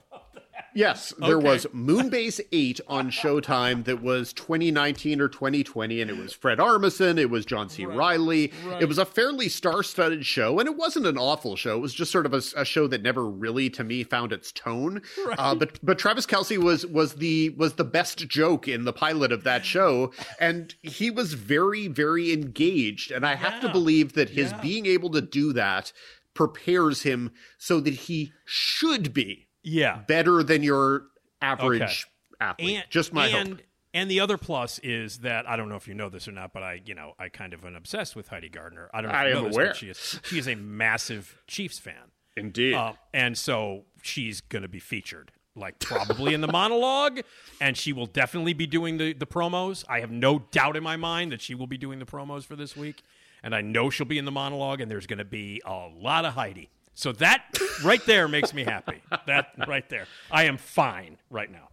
Yes, 0.79 1.13
there 1.19 1.39
Okay. 1.39 1.45
was 1.49 1.67
Moonbase 1.75 2.41
8 2.53 2.81
on 2.87 3.11
Showtime 3.11 3.83
that 3.87 4.01
was 4.01 4.33
2019 4.33 5.21
or 5.21 5.27
2020, 5.27 6.01
and 6.01 6.09
it 6.09 6.17
was 6.17 6.33
Fred 6.33 6.59
Armisen, 6.59 7.19
it 7.19 7.31
was 7.31 7.45
John 7.45 7.69
C. 7.69 7.85
Reilly. 7.85 8.53
It 8.81 8.85
was 8.85 8.97
a 8.97 9.05
fairly 9.05 9.49
star 9.49 9.83
studded 9.83 10.25
show, 10.25 10.61
and 10.61 10.69
it 10.69 10.77
wasn't 10.77 11.07
an 11.07 11.19
awful 11.19 11.57
show. 11.57 11.79
It 11.79 11.81
was 11.81 11.95
just 11.95 12.13
sort 12.13 12.27
of 12.27 12.33
a, 12.33 12.43
a 12.57 12.65
show 12.65 12.87
that 12.87 13.03
never 13.03 13.27
really, 13.29 13.69
to 13.71 13.83
me, 13.83 14.05
found 14.05 14.33
its 14.33 14.53
tone. 14.53 15.03
Uh, 15.37 15.57
but 15.57 15.81
but 15.83 15.99
Travis 15.99 16.27
Kelce 16.27 16.59
was 16.59 16.87
was 16.87 17.15
the 17.15 17.49
was 17.57 17.73
the 17.75 17.83
best 17.83 18.29
joke 18.29 18.69
in 18.69 18.85
the 18.85 18.93
pilot 18.93 19.33
of 19.33 19.43
that 19.43 19.65
show, 19.65 20.13
and 20.39 20.77
he 20.83 21.11
was 21.11 21.35
very, 21.35 21.89
very 21.89 22.33
engaged. 22.33 23.11
And 23.11 23.27
I 23.27 23.35
have 23.35 23.61
to 23.63 23.69
believe 23.69 24.13
that 24.13 24.31
his 24.31 24.53
Yeah. 24.53 24.61
being 24.61 24.87
able 24.87 25.11
to 25.11 25.21
do 25.21 25.53
that 25.55 25.93
prepares 26.35 27.03
him 27.03 27.33
so 27.59 27.81
that 27.81 27.95
he 27.95 28.33
should 28.45 29.13
be 29.13 29.48
Yeah, 29.63 29.99
better 30.07 30.43
than 30.43 30.63
your 30.63 31.05
average 31.43 31.83
Okay. 31.83 31.95
athlete. 32.41 32.77
and 32.77 32.85
Just 32.91 33.13
my 33.13 33.27
and, 33.29 33.49
hope. 33.51 33.59
And 33.95 34.11
the 34.11 34.21
other 34.21 34.37
plus 34.37 34.79
is 34.81 35.19
that 35.21 35.49
I 35.49 35.57
don't 35.57 35.69
know 35.69 35.77
if 35.77 35.89
you 35.89 35.95
know 35.95 36.09
this 36.09 36.29
or 36.29 36.33
not, 36.33 36.53
but 36.53 36.63
I, 36.63 36.83
you 36.85 36.95
know, 36.95 37.15
I 37.19 37.29
kind 37.31 37.53
of 37.55 37.65
am 37.65 37.75
obsessed 37.75 38.15
with 38.15 38.29
Heidi 38.29 38.49
Gardner. 38.49 38.91
I 38.93 39.01
don't 39.01 39.11
know 39.11 39.17
if 39.19 39.23
I 39.23 39.29
you 39.29 39.35
know 39.35 39.39
am 39.41 39.45
this, 39.47 39.57
aware. 39.57 39.75
she 39.75 39.89
is 39.89 40.21
she 40.25 40.39
is 40.39 40.47
a 40.47 40.55
massive 40.55 41.43
Chiefs 41.47 41.79
fan. 41.79 42.13
Indeed. 42.37 42.75
Uh, 42.75 42.93
and 43.13 43.37
so 43.37 43.87
she's 44.03 44.41
going 44.41 44.63
to 44.63 44.69
be 44.69 44.79
featured, 44.79 45.33
like 45.57 45.81
probably 45.81 46.35
in 46.35 46.41
the 46.41 46.47
monologue, 46.53 47.21
and 47.61 47.77
she 47.77 47.93
will 47.93 48.07
definitely 48.07 48.53
be 48.53 48.67
doing 48.67 48.99
the, 48.99 49.13
the 49.13 49.27
promos. 49.27 49.85
I 49.89 50.01
have 50.01 50.13
no 50.13 50.41
doubt 50.53 50.77
in 50.77 50.85
my 50.85 50.97
mind 50.97 51.33
that 51.33 51.41
she 51.41 51.57
will 51.57 51.67
be 51.67 51.79
doing 51.79 51.99
the 51.99 52.05
promos 52.07 52.45
for 52.45 52.55
this 52.55 52.77
week, 52.77 53.03
and 53.43 53.57
I 53.57 53.61
know 53.63 53.91
she'll 53.91 54.07
be 54.07 54.19
in 54.19 54.25
the 54.25 54.31
monologue, 54.31 54.81
and 54.81 54.89
there's 54.89 55.09
going 55.09 55.19
to 55.19 55.25
be 55.25 55.61
a 55.65 55.89
lot 55.93 56.25
of 56.25 56.35
Heidi. 56.35 56.71
So 56.99 57.13
that 57.13 57.57
right 57.85 58.05
there 58.07 58.27
makes 58.27 58.53
me 58.53 58.65
happy. 58.65 59.01
That 59.29 59.53
right 59.69 59.89
there, 59.89 60.09
I 60.33 60.47
am 60.47 60.57
fine 60.57 61.17
right 61.31 61.49
now. 61.49 61.69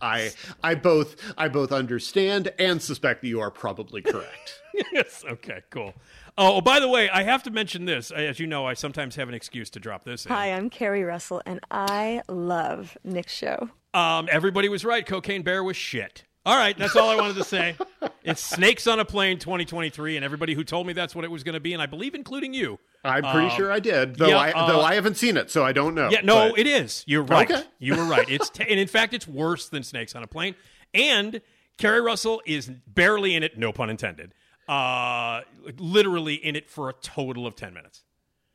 I 0.00 0.30
I 0.62 0.76
both 0.76 1.16
I 1.36 1.48
both 1.48 1.72
understand 1.72 2.52
and 2.60 2.80
suspect 2.80 3.22
that 3.22 3.26
you 3.26 3.40
are 3.40 3.50
probably 3.50 4.02
correct. 4.02 4.62
yes. 4.92 5.24
Okay. 5.28 5.62
Cool. 5.70 5.94
Oh, 6.38 6.58
oh, 6.58 6.60
by 6.60 6.78
the 6.78 6.86
way, 6.86 7.10
I 7.10 7.24
have 7.24 7.42
to 7.42 7.50
mention 7.50 7.86
this. 7.86 8.12
As 8.12 8.38
you 8.38 8.46
know, 8.46 8.64
I 8.64 8.74
sometimes 8.74 9.16
have 9.16 9.28
an 9.28 9.34
excuse 9.34 9.68
to 9.70 9.80
drop 9.80 10.04
this. 10.04 10.26
In. 10.26 10.32
Hi, 10.32 10.52
I'm 10.52 10.70
Keri 10.70 11.02
Russell, 11.02 11.42
and 11.44 11.58
I 11.72 12.22
love 12.28 12.96
Nick's 13.02 13.34
show. 13.34 13.68
Um, 13.94 14.28
everybody 14.30 14.68
was 14.68 14.84
right. 14.84 15.04
Cocaine 15.04 15.42
Bear 15.42 15.64
was 15.64 15.76
shit. 15.76 16.22
All 16.46 16.56
right, 16.56 16.76
that's 16.76 16.96
all 16.96 17.10
I 17.10 17.16
wanted 17.16 17.36
to 17.36 17.44
say. 17.44 17.76
It's 18.24 18.40
Snakes 18.42 18.86
on 18.86 18.98
a 18.98 19.04
Plane 19.04 19.38
2023, 19.38 20.16
and 20.16 20.24
everybody 20.24 20.54
who 20.54 20.64
told 20.64 20.86
me 20.86 20.94
that's 20.94 21.14
what 21.14 21.24
it 21.24 21.30
was 21.30 21.42
going 21.44 21.52
to 21.54 21.60
be, 21.60 21.74
and 21.74 21.82
I 21.82 21.86
believe 21.86 22.14
including 22.14 22.54
you. 22.54 22.78
I'm 23.04 23.22
pretty 23.22 23.48
Um, 23.48 23.56
sure 23.56 23.70
I 23.72 23.78
did, 23.78 24.16
though 24.16 24.28
yeah, 24.28 24.38
I 24.38 24.50
uh, 24.52 24.66
though 24.66 24.80
I 24.80 24.94
haven't 24.94 25.16
seen 25.16 25.36
it, 25.36 25.50
so 25.50 25.64
I 25.64 25.72
don't 25.72 25.94
know. 25.94 26.08
Yeah, 26.10 26.20
no, 26.22 26.50
but- 26.50 26.58
it 26.58 26.66
is. 26.66 27.04
You're 27.06 27.22
right. 27.22 27.50
Okay. 27.50 27.62
You 27.78 27.94
were 27.96 28.04
right. 28.04 28.28
It's 28.28 28.48
t- 28.50 28.64
and 28.68 28.80
in 28.80 28.88
fact, 28.88 29.12
it's 29.14 29.28
worse 29.28 29.68
than 29.68 29.82
Snakes 29.82 30.14
on 30.14 30.22
a 30.22 30.26
Plane. 30.26 30.54
And 30.94 31.40
Keri 31.78 32.00
Russell 32.00 32.40
is 32.46 32.70
barely 32.86 33.34
in 33.34 33.42
it, 33.42 33.58
no 33.58 33.70
pun 33.72 33.90
intended. 33.90 34.32
Uh, 34.68 35.40
literally 35.78 36.34
in 36.34 36.56
it 36.56 36.70
for 36.70 36.88
a 36.88 36.92
total 36.94 37.46
of 37.46 37.54
ten 37.56 37.74
minutes. 37.74 38.02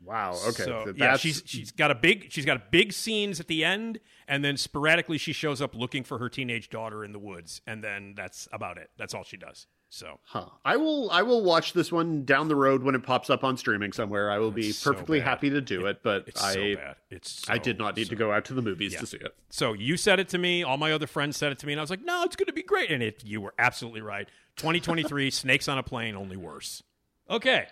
Wow. 0.03 0.31
Okay. 0.49 0.63
So, 0.63 0.83
th- 0.85 0.95
yeah, 0.97 1.17
she's 1.17 1.43
she's 1.45 1.71
got 1.71 1.91
a 1.91 1.95
big 1.95 2.27
she's 2.31 2.45
got 2.45 2.71
big 2.71 2.93
scenes 2.93 3.39
at 3.39 3.47
the 3.47 3.63
end, 3.65 3.99
and 4.27 4.43
then 4.43 4.57
sporadically 4.57 5.17
she 5.17 5.33
shows 5.33 5.61
up 5.61 5.75
looking 5.75 6.03
for 6.03 6.17
her 6.19 6.29
teenage 6.29 6.69
daughter 6.69 7.03
in 7.03 7.11
the 7.11 7.19
woods, 7.19 7.61
and 7.67 7.83
then 7.83 8.13
that's 8.15 8.47
about 8.51 8.77
it. 8.77 8.89
That's 8.97 9.13
all 9.13 9.23
she 9.23 9.37
does. 9.37 9.67
So 9.89 10.19
Huh. 10.23 10.47
I 10.65 10.77
will. 10.77 11.09
I 11.11 11.21
will 11.21 11.43
watch 11.43 11.73
this 11.73 11.91
one 11.91 12.25
down 12.25 12.47
the 12.47 12.55
road 12.55 12.83
when 12.83 12.95
it 12.95 13.03
pops 13.03 13.29
up 13.29 13.43
on 13.43 13.55
streaming 13.55 13.93
somewhere. 13.93 14.29
I 14.31 14.39
will 14.39 14.51
be 14.51 14.69
It's 14.69 14.79
so 14.79 14.91
perfectly 14.91 15.19
bad. 15.19 15.27
happy 15.27 15.49
to 15.51 15.61
do 15.61 15.85
it, 15.85 16.01
but 16.03 16.27
it's 16.27 16.43
I 16.43 16.53
so 16.53 16.75
bad. 16.75 16.95
It's 17.09 17.49
I 17.49 17.57
did 17.59 17.77
not 17.77 17.95
need 17.95 18.07
so 18.07 18.09
to 18.09 18.15
go 18.15 18.31
out 18.31 18.45
to 18.45 18.53
the 18.53 18.61
movies 18.63 18.93
Yeah. 18.93 18.99
to 19.01 19.05
see 19.05 19.17
it. 19.17 19.35
So 19.51 19.73
you 19.73 19.95
said 19.95 20.19
it 20.19 20.27
to 20.29 20.37
me. 20.37 20.63
All 20.63 20.77
my 20.77 20.91
other 20.91 21.07
friends 21.07 21.37
said 21.37 21.51
it 21.51 21.59
to 21.59 21.67
me, 21.67 21.73
and 21.73 21.79
I 21.79 21.83
was 21.83 21.89
like, 21.91 22.03
"No, 22.03 22.23
it's 22.23 22.35
going 22.35 22.47
to 22.47 22.53
be 22.53 22.63
great." 22.63 22.91
And 22.91 23.01
it, 23.03 23.23
you 23.23 23.39
were 23.39 23.53
absolutely 23.59 24.01
right. 24.01 24.27
2023, 24.57 25.29
Snakes 25.31 25.67
on 25.69 25.77
a 25.77 25.83
Plane, 25.83 26.15
only 26.15 26.35
worse. 26.35 26.81
Okay. 27.29 27.67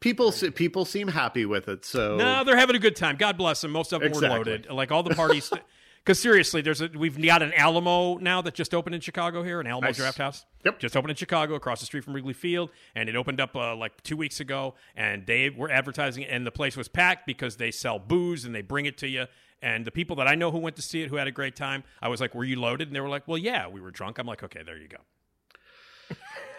People 0.00 0.32
se- 0.32 0.50
people 0.50 0.84
seem 0.84 1.06
happy 1.06 1.46
with 1.46 1.68
it, 1.68 1.84
so 1.84 2.16
No, 2.16 2.42
they're 2.42 2.56
having 2.56 2.74
a 2.74 2.80
good 2.80 2.96
time. 2.96 3.14
God 3.16 3.36
bless 3.38 3.60
them. 3.60 3.70
Most 3.70 3.92
of 3.92 4.00
them 4.00 4.08
Exactly. 4.08 4.30
were 4.30 4.36
loaded. 4.36 4.68
Like 4.70 4.90
all 4.90 5.02
the 5.04 5.14
parties. 5.14 5.52
Because 6.04 6.18
seriously, 6.18 6.62
there's 6.62 6.80
a 6.80 6.90
we've 6.96 7.20
got 7.22 7.42
an 7.42 7.52
Alamo 7.54 8.16
now 8.18 8.42
that 8.42 8.54
just 8.54 8.74
opened 8.74 8.94
in 8.94 9.00
Chicago 9.00 9.44
here, 9.44 9.60
an 9.60 9.68
Alamo 9.68 9.86
Nice. 9.86 9.96
Draft 9.96 10.18
House. 10.18 10.44
Yep. 10.64 10.80
just 10.80 10.96
opened 10.96 11.10
in 11.10 11.16
Chicago, 11.16 11.54
across 11.54 11.80
the 11.80 11.86
street 11.86 12.02
from 12.04 12.12
Wrigley 12.14 12.32
Field, 12.32 12.70
and 12.94 13.08
it 13.08 13.14
opened 13.16 13.40
up 13.40 13.54
uh, 13.54 13.76
like 13.76 14.02
two 14.02 14.16
weeks 14.16 14.40
ago. 14.40 14.74
And 14.96 15.26
they 15.26 15.50
were 15.50 15.70
advertising, 15.70 16.24
it, 16.24 16.30
and 16.30 16.44
the 16.46 16.50
place 16.50 16.76
was 16.76 16.88
packed 16.88 17.26
because 17.26 17.56
they 17.56 17.70
sell 17.70 17.98
booze 18.00 18.44
and 18.44 18.54
they 18.54 18.62
bring 18.62 18.86
it 18.86 18.98
to 18.98 19.08
you. 19.08 19.26
And 19.60 19.84
the 19.84 19.92
people 19.92 20.16
that 20.16 20.26
I 20.26 20.34
know 20.34 20.50
who 20.50 20.58
went 20.58 20.74
to 20.76 20.82
see 20.82 21.02
it, 21.02 21.08
who 21.08 21.16
had 21.16 21.28
a 21.28 21.32
great 21.32 21.54
time, 21.54 21.84
I 22.00 22.08
was 22.08 22.20
like, 22.20 22.34
"Were 22.34 22.44
you 22.44 22.58
loaded?" 22.60 22.88
And 22.88 22.96
they 22.96 23.00
were 23.00 23.08
like, 23.08 23.28
"Well, 23.28 23.38
yeah, 23.38 23.68
we 23.68 23.80
were 23.80 23.92
drunk." 23.92 24.18
I'm 24.18 24.26
like, 24.26 24.42
"Okay, 24.42 24.62
there 24.64 24.76
you 24.76 24.88
go." 24.88 24.98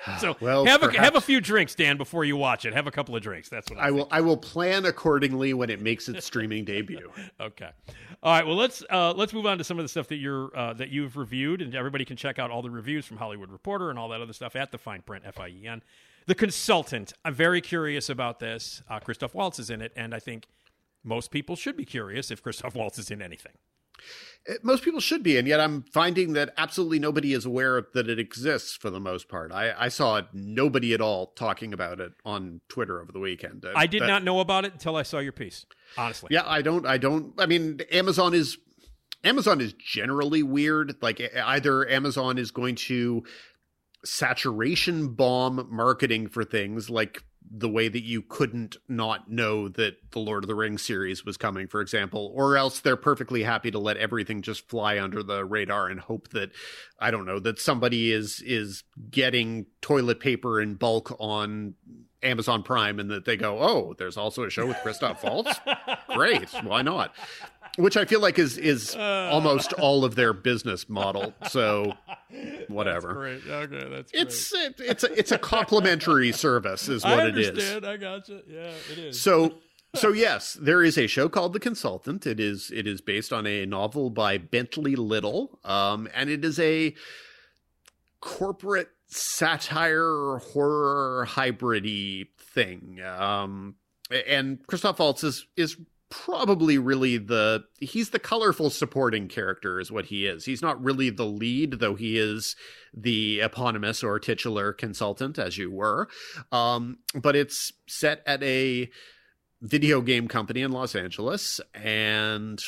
so 0.20 0.36
Well, 0.40 0.66
have 0.66 0.84
a 0.84 0.92
have 1.00 1.16
a 1.16 1.22
few 1.22 1.40
drinks, 1.42 1.76
Dan, 1.76 1.98
before 1.98 2.26
you 2.26 2.36
watch 2.36 2.66
it. 2.66 2.74
Have 2.74 2.88
a 2.88 2.92
couple 2.92 3.16
of 3.16 3.22
drinks. 3.22 3.50
That's 3.50 3.70
what 3.70 3.80
I, 3.80 3.88
I 3.88 3.92
will. 3.92 4.08
I 4.12 4.22
will 4.22 4.38
plan 4.38 4.86
accordingly 4.86 5.54
when 5.54 5.70
it 5.70 5.82
makes 5.82 6.10
its 6.10 6.26
streaming 6.26 6.66
debut. 6.66 7.12
Okay. 7.40 7.70
All 8.22 8.34
right. 8.34 8.46
Well, 8.46 8.56
let's 8.56 8.84
uh, 8.90 9.14
let's 9.14 9.34
move 9.34 9.46
on 9.46 9.58
to 9.58 9.64
some 9.64 9.78
of 9.80 9.84
the 9.84 9.90
stuff 9.90 10.08
that 10.08 10.18
you're 10.18 10.56
uh, 10.56 10.74
that 10.74 10.90
you've 10.90 11.18
reviewed, 11.18 11.62
and 11.62 11.74
everybody 11.76 12.06
can 12.06 12.16
check 12.16 12.40
out 12.40 12.52
all 12.52 12.62
the 12.62 12.70
reviews 12.70 13.06
from 13.06 13.18
Hollywood 13.18 13.52
Reporter 13.52 13.90
and 13.90 13.98
all 14.00 14.10
that 14.10 14.22
other 14.22 14.34
stuff 14.34 14.56
at 14.56 14.72
the 14.72 14.78
Fien 14.78 15.06
Print 15.06 15.24
F 15.26 15.40
I 15.40 15.50
E 15.50 15.68
N. 15.68 15.82
The 16.26 16.36
Consultant. 16.36 17.14
I'm 17.26 17.34
very 17.34 17.60
curious 17.60 18.10
about 18.10 18.40
this. 18.40 18.82
Uh, 18.90 19.00
Christoph 19.00 19.34
Waltz 19.34 19.60
is 19.60 19.70
in 19.70 19.82
it, 19.82 19.92
and 19.96 20.14
I 20.14 20.20
think 20.20 20.48
most 21.04 21.32
people 21.32 21.56
should 21.56 21.76
be 21.76 21.86
curious 21.86 22.32
if 22.32 22.42
Christoph 22.42 22.76
Waltz 22.76 22.98
is 22.98 23.12
in 23.12 23.22
anything. 23.22 23.54
Uh, 24.50 24.54
Most 24.64 24.84
people 24.84 25.00
should 25.00 25.24
be, 25.24 25.38
and 25.38 25.48
yet 25.48 25.60
I'm 25.60 25.84
finding 25.84 26.34
that 26.34 26.54
absolutely 26.58 27.00
nobody 27.00 27.34
is 27.34 27.46
aware 27.46 27.86
that 27.94 28.10
it 28.10 28.20
exists 28.20 28.76
for 28.76 28.90
the 28.90 29.00
most 29.00 29.30
part. 29.30 29.52
I, 29.52 29.74
I 29.78 29.88
saw 29.90 30.22
nobody 30.34 30.94
at 30.94 31.00
all 31.02 31.28
talking 31.28 31.74
about 31.74 32.00
it 32.00 32.12
on 32.26 32.60
Twitter 32.68 33.02
over 33.02 33.12
the 33.12 33.20
weekend. 33.20 33.64
Uh, 33.66 33.72
I 33.76 33.88
did 33.88 34.02
that- 34.02 34.08
not 34.08 34.24
know 34.24 34.40
about 34.40 34.66
it 34.66 34.74
until 34.74 34.96
I 34.96 35.04
saw 35.04 35.20
your 35.20 35.32
piece. 35.32 35.66
Honestly. 35.98 36.30
Yeah, 36.32 36.44
I 36.46 36.62
don't. 36.62 36.86
I 36.86 36.98
don't. 36.98 37.34
I 37.40 37.46
mean, 37.46 37.80
Amazon 37.92 38.34
is 38.34 38.58
Amazon 39.24 39.62
is 39.62 39.74
generally 39.74 40.44
weird. 40.44 40.96
Like 41.02 41.22
either 41.36 41.88
Amazon 41.90 42.38
is 42.38 42.52
going 42.52 42.76
to 42.76 43.24
saturation 44.04 45.10
bomb 45.14 45.68
marketing 45.72 46.28
for 46.28 46.44
things 46.44 46.90
like 46.90 47.24
the 47.56 47.70
way 47.70 47.88
that 47.88 48.04
you 48.04 48.24
couldn't 48.24 48.78
not 48.90 49.30
know 49.30 49.70
that 49.70 49.96
the 50.10 50.20
Lord 50.20 50.44
of 50.44 50.48
the 50.48 50.56
Rings 50.56 50.82
series 50.82 51.24
was 51.24 51.38
coming, 51.38 51.68
for 51.68 51.82
example, 51.82 52.32
or 52.34 52.58
else 52.58 52.80
they're 52.80 52.98
perfectly 52.98 53.44
happy 53.44 53.70
to 53.70 53.78
let 53.78 53.96
everything 53.98 54.42
just 54.42 54.68
fly 54.68 55.00
under 55.00 55.22
the 55.22 55.46
radar 55.46 55.88
and 55.88 56.00
hope 56.00 56.30
that 56.30 56.50
I 57.00 57.12
don't 57.12 57.26
know 57.26 57.40
that 57.40 57.60
somebody 57.60 58.12
is 58.12 58.42
is 58.44 58.84
getting 59.12 59.68
toilet 59.82 60.20
paper 60.20 60.60
in 60.60 60.74
bulk 60.74 61.16
on 61.20 61.76
Amazon 62.24 62.64
Prime 62.64 63.00
and 63.00 63.12
that 63.12 63.26
they 63.26 63.38
go, 63.38 63.60
oh, 63.60 63.94
there's 64.00 64.18
also 64.18 64.44
a 64.44 64.50
show 64.50 64.66
with 64.66 64.78
Christoph 64.78 65.24
Waltz. 65.24 65.60
Great, 66.10 66.50
why 66.64 66.82
not? 66.82 67.14
Which 67.78 67.98
I 67.98 68.06
feel 68.06 68.20
like 68.20 68.40
is 68.40 68.58
is 68.58 68.96
uh. 68.96 69.30
almost 69.32 69.74
all 69.74 70.06
of 70.06 70.16
their 70.16 70.34
business 70.34 70.90
model. 70.90 71.34
So 71.50 71.94
whatever. 72.68 73.14
Great. 73.14 73.42
Okay, 73.48 73.88
that's 73.90 74.12
It's 74.14 74.54
it, 74.54 74.76
it's 74.80 75.04
a, 75.04 75.14
it's 75.20 75.32
a 75.32 75.38
complimentary 75.38 76.32
service, 76.46 76.88
is 76.90 77.04
what 77.04 77.20
I 77.20 77.28
it 77.28 77.38
is. 77.38 77.50
understand. 77.50 77.86
I 77.86 77.98
gotcha. 77.98 78.42
Yeah, 78.48 78.72
it 78.92 78.98
is. 78.98 79.22
So 79.22 79.56
so 79.96 80.12
yes, 80.12 80.54
there 80.60 80.84
is 80.84 80.98
a 80.98 81.06
show 81.08 81.30
called 81.30 81.54
The 81.54 81.60
Consultant. 81.60 82.26
It 82.26 82.40
is 82.40 82.72
it 82.74 82.88
is 82.88 83.02
based 83.02 83.32
on 83.32 83.46
a 83.46 83.66
novel 83.66 84.10
by 84.10 84.38
Bentley 84.38 84.96
Little, 84.96 85.60
um, 85.64 86.08
and 86.16 86.30
it 86.30 86.44
is 86.44 86.60
a 86.60 86.96
corporate 88.20 88.90
satire 89.08 90.38
horror 90.38 91.28
hybridy 91.30 92.28
thing. 92.38 93.00
Um, 93.04 93.76
and 94.28 94.66
Christoph 94.68 95.00
Waltz 95.00 95.24
is 95.24 95.46
is 95.56 95.78
probably 96.14 96.78
really 96.78 97.18
the 97.18 97.64
he's 97.80 98.12
the 98.12 98.20
colorful 98.20 98.70
supporting 98.70 99.28
character 99.28 99.80
is 99.80 99.92
what 99.92 100.06
he 100.06 100.28
is. 100.28 100.46
He's 100.46 100.62
not 100.62 100.82
really 100.82 101.10
the 101.10 101.26
lead, 101.26 101.80
though 101.80 101.96
he 101.96 102.20
is 102.20 102.56
the 102.94 103.40
eponymous 103.40 104.04
or 104.04 104.20
titular 104.20 104.74
consultant, 104.74 105.40
as 105.40 105.58
you 105.58 105.72
were. 105.72 106.08
Um, 106.52 107.00
but 107.16 107.36
it's 107.36 107.74
set 107.88 108.22
at 108.28 108.44
a 108.44 108.92
video 109.60 110.02
game 110.02 110.28
company 110.28 110.62
in 110.62 110.72
Los 110.72 110.94
Angeles, 110.96 111.60
and 111.74 112.62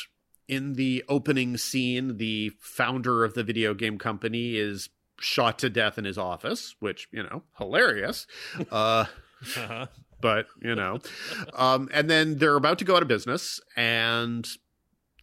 in 0.48 0.72
the 0.72 1.04
opening 1.08 1.56
scene, 1.56 2.16
the 2.16 2.50
founder 2.58 3.24
of 3.24 3.34
the 3.34 3.44
video 3.44 3.74
game 3.74 3.96
company 3.96 4.56
is 4.56 4.88
shot 5.20 5.60
to 5.60 5.70
death 5.70 5.98
in 5.98 6.04
his 6.04 6.18
office, 6.18 6.74
which 6.80 7.06
you 7.12 7.22
know, 7.22 7.44
hilarious. 7.58 8.26
Uh, 8.72 9.04
Uh-huh. 9.56 9.86
But 10.26 10.46
you 10.60 10.74
know 10.74 10.98
um 11.54 11.88
and 11.92 12.10
then 12.10 12.38
they're 12.38 12.56
about 12.56 12.80
to 12.80 12.84
go 12.84 12.96
out 12.96 13.02
of 13.02 13.06
business 13.06 13.60
and 13.76 14.48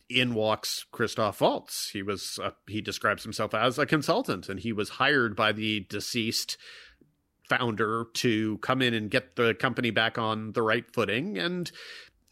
in 0.09 0.33
walks 0.33 0.85
Christoph 0.91 1.41
Waltz. 1.41 1.89
He 1.91 2.03
was 2.03 2.39
uh, 2.41 2.51
he 2.67 2.81
describes 2.81 3.23
himself 3.23 3.53
as 3.53 3.77
a 3.77 3.85
consultant 3.85 4.47
and 4.47 4.59
he 4.59 4.71
was 4.71 4.89
hired 4.89 5.35
by 5.35 5.51
the 5.51 5.81
deceased 5.89 6.57
founder 7.49 8.05
to 8.13 8.57
come 8.59 8.81
in 8.81 8.93
and 8.93 9.09
get 9.09 9.35
the 9.35 9.53
company 9.53 9.89
back 9.89 10.17
on 10.17 10.53
the 10.53 10.61
right 10.61 10.85
footing 10.93 11.37
and 11.37 11.71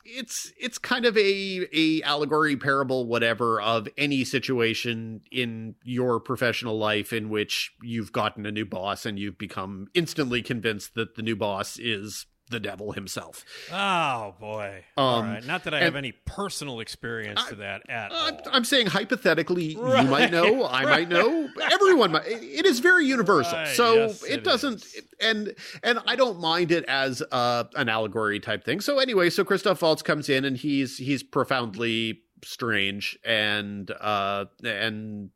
it's 0.04 0.52
it's 0.60 0.78
kind 0.78 1.06
of 1.06 1.18
a 1.18 1.68
a 1.74 2.02
allegory 2.04 2.56
parable 2.56 3.06
whatever 3.06 3.62
of 3.62 3.88
any 3.98 4.24
situation 4.24 5.22
in 5.32 5.76
your 5.84 6.20
professional 6.20 6.78
life 6.78 7.14
in 7.14 7.30
which 7.30 7.72
you've 7.82 8.12
gotten 8.12 8.46
a 8.46 8.52
new 8.52 8.66
boss 8.66 9.06
and 9.06 9.20
you've 9.20 9.38
become 9.38 9.88
instantly 9.94 10.42
convinced 10.42 10.96
that 10.96 11.16
the 11.16 11.22
new 11.22 11.36
boss 11.36 11.78
is 11.78 12.26
the 12.52 12.60
devil 12.60 12.92
himself. 12.92 13.44
Oh 13.72 14.36
boy! 14.40 14.84
All 14.98 15.20
Um, 15.22 15.30
right. 15.30 15.46
Not 15.46 15.64
that 15.64 15.74
I 15.74 15.80
have 15.80 15.96
any 15.96 16.12
personal 16.12 16.80
experience 16.80 17.44
to 17.46 17.56
that 17.56 17.82
at 17.90 18.12
I'm, 18.14 18.36
all. 18.36 18.42
I'm 18.52 18.64
saying 18.66 18.88
hypothetically, 18.88 19.76
Right, 19.76 20.04
you 20.04 20.10
might 20.12 20.32
know, 20.32 20.66
I 20.70 20.84
might 20.84 21.10
know, 21.10 21.50
everyone 21.72 22.12
might. 22.12 22.28
It- 22.28 22.42
it 22.62 22.66
is 22.66 22.80
very 22.80 23.06
universal, 23.06 23.58
Right, 23.58 23.68
so 23.70 23.96
yes, 23.96 24.24
it, 24.24 24.32
it 24.34 24.44
doesn't. 24.44 24.84
is. 24.86 25.02
and 25.20 25.56
and 25.84 26.00
I 26.06 26.16
don't 26.16 26.40
mind 26.40 26.72
it 26.72 26.84
as 26.86 27.24
uh, 27.32 27.64
an 27.76 27.90
allegory 27.90 28.40
type 28.40 28.64
thing. 28.64 28.82
So 28.82 29.00
anyway, 29.00 29.30
so 29.32 29.44
Christoph 29.44 29.82
Waltz 29.82 30.02
comes 30.04 30.30
in 30.30 30.46
and 30.46 30.58
he's 30.58 30.98
he's 30.98 31.24
profoundly 31.24 32.22
strange 32.44 33.18
and 33.24 33.90
uh 34.02 34.46
and 34.64 35.30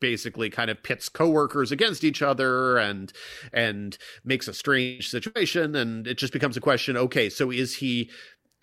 basically 0.00 0.50
kind 0.50 0.70
of 0.70 0.82
pits 0.82 1.08
coworkers 1.08 1.72
against 1.72 2.04
each 2.04 2.22
other 2.22 2.78
and 2.78 3.12
and 3.52 3.98
makes 4.24 4.48
a 4.48 4.54
strange 4.54 5.08
situation. 5.08 5.74
And 5.74 6.06
it 6.06 6.18
just 6.18 6.32
becomes 6.32 6.56
a 6.56 6.60
question 6.60 6.96
okay 6.96 7.28
so 7.28 7.50
is 7.50 7.76
he 7.76 8.10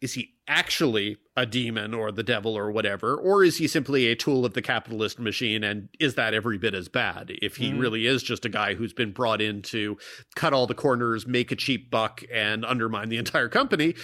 is 0.02 0.14
he 0.14 0.34
actually 0.50 1.16
a 1.38 1.46
demon 1.46 1.94
or 1.94 2.12
the 2.12 2.24
devil 2.24 2.58
or 2.58 2.70
whatever? 2.72 3.16
Or 3.16 3.42
is 3.42 3.58
he 3.58 3.68
simply 3.70 4.08
a 4.08 4.16
tool 4.18 4.46
of 4.46 4.54
the 4.54 4.62
capitalist 4.62 5.18
machine? 5.18 5.64
And 5.64 5.88
is 5.98 6.16
that 6.16 6.34
every 6.34 6.58
bit 6.58 6.74
as 6.74 6.90
bad 6.90 7.32
if 7.42 7.56
he 7.56 7.72
Mhm. 7.72 7.80
really 7.80 8.06
is 8.06 8.22
just 8.22 8.44
a 8.44 8.50
guy 8.50 8.74
who's 8.74 8.92
been 8.92 9.14
brought 9.14 9.42
in 9.42 9.62
to 9.64 9.98
cut 10.36 10.52
all 10.52 10.68
the 10.68 10.74
corners 10.74 11.26
make 11.26 11.54
a 11.54 11.56
cheap 11.56 11.90
buck 11.90 12.22
and 12.30 12.66
undermine 12.66 13.08
the 13.08 13.18
entire 13.18 13.48
company 13.48 13.96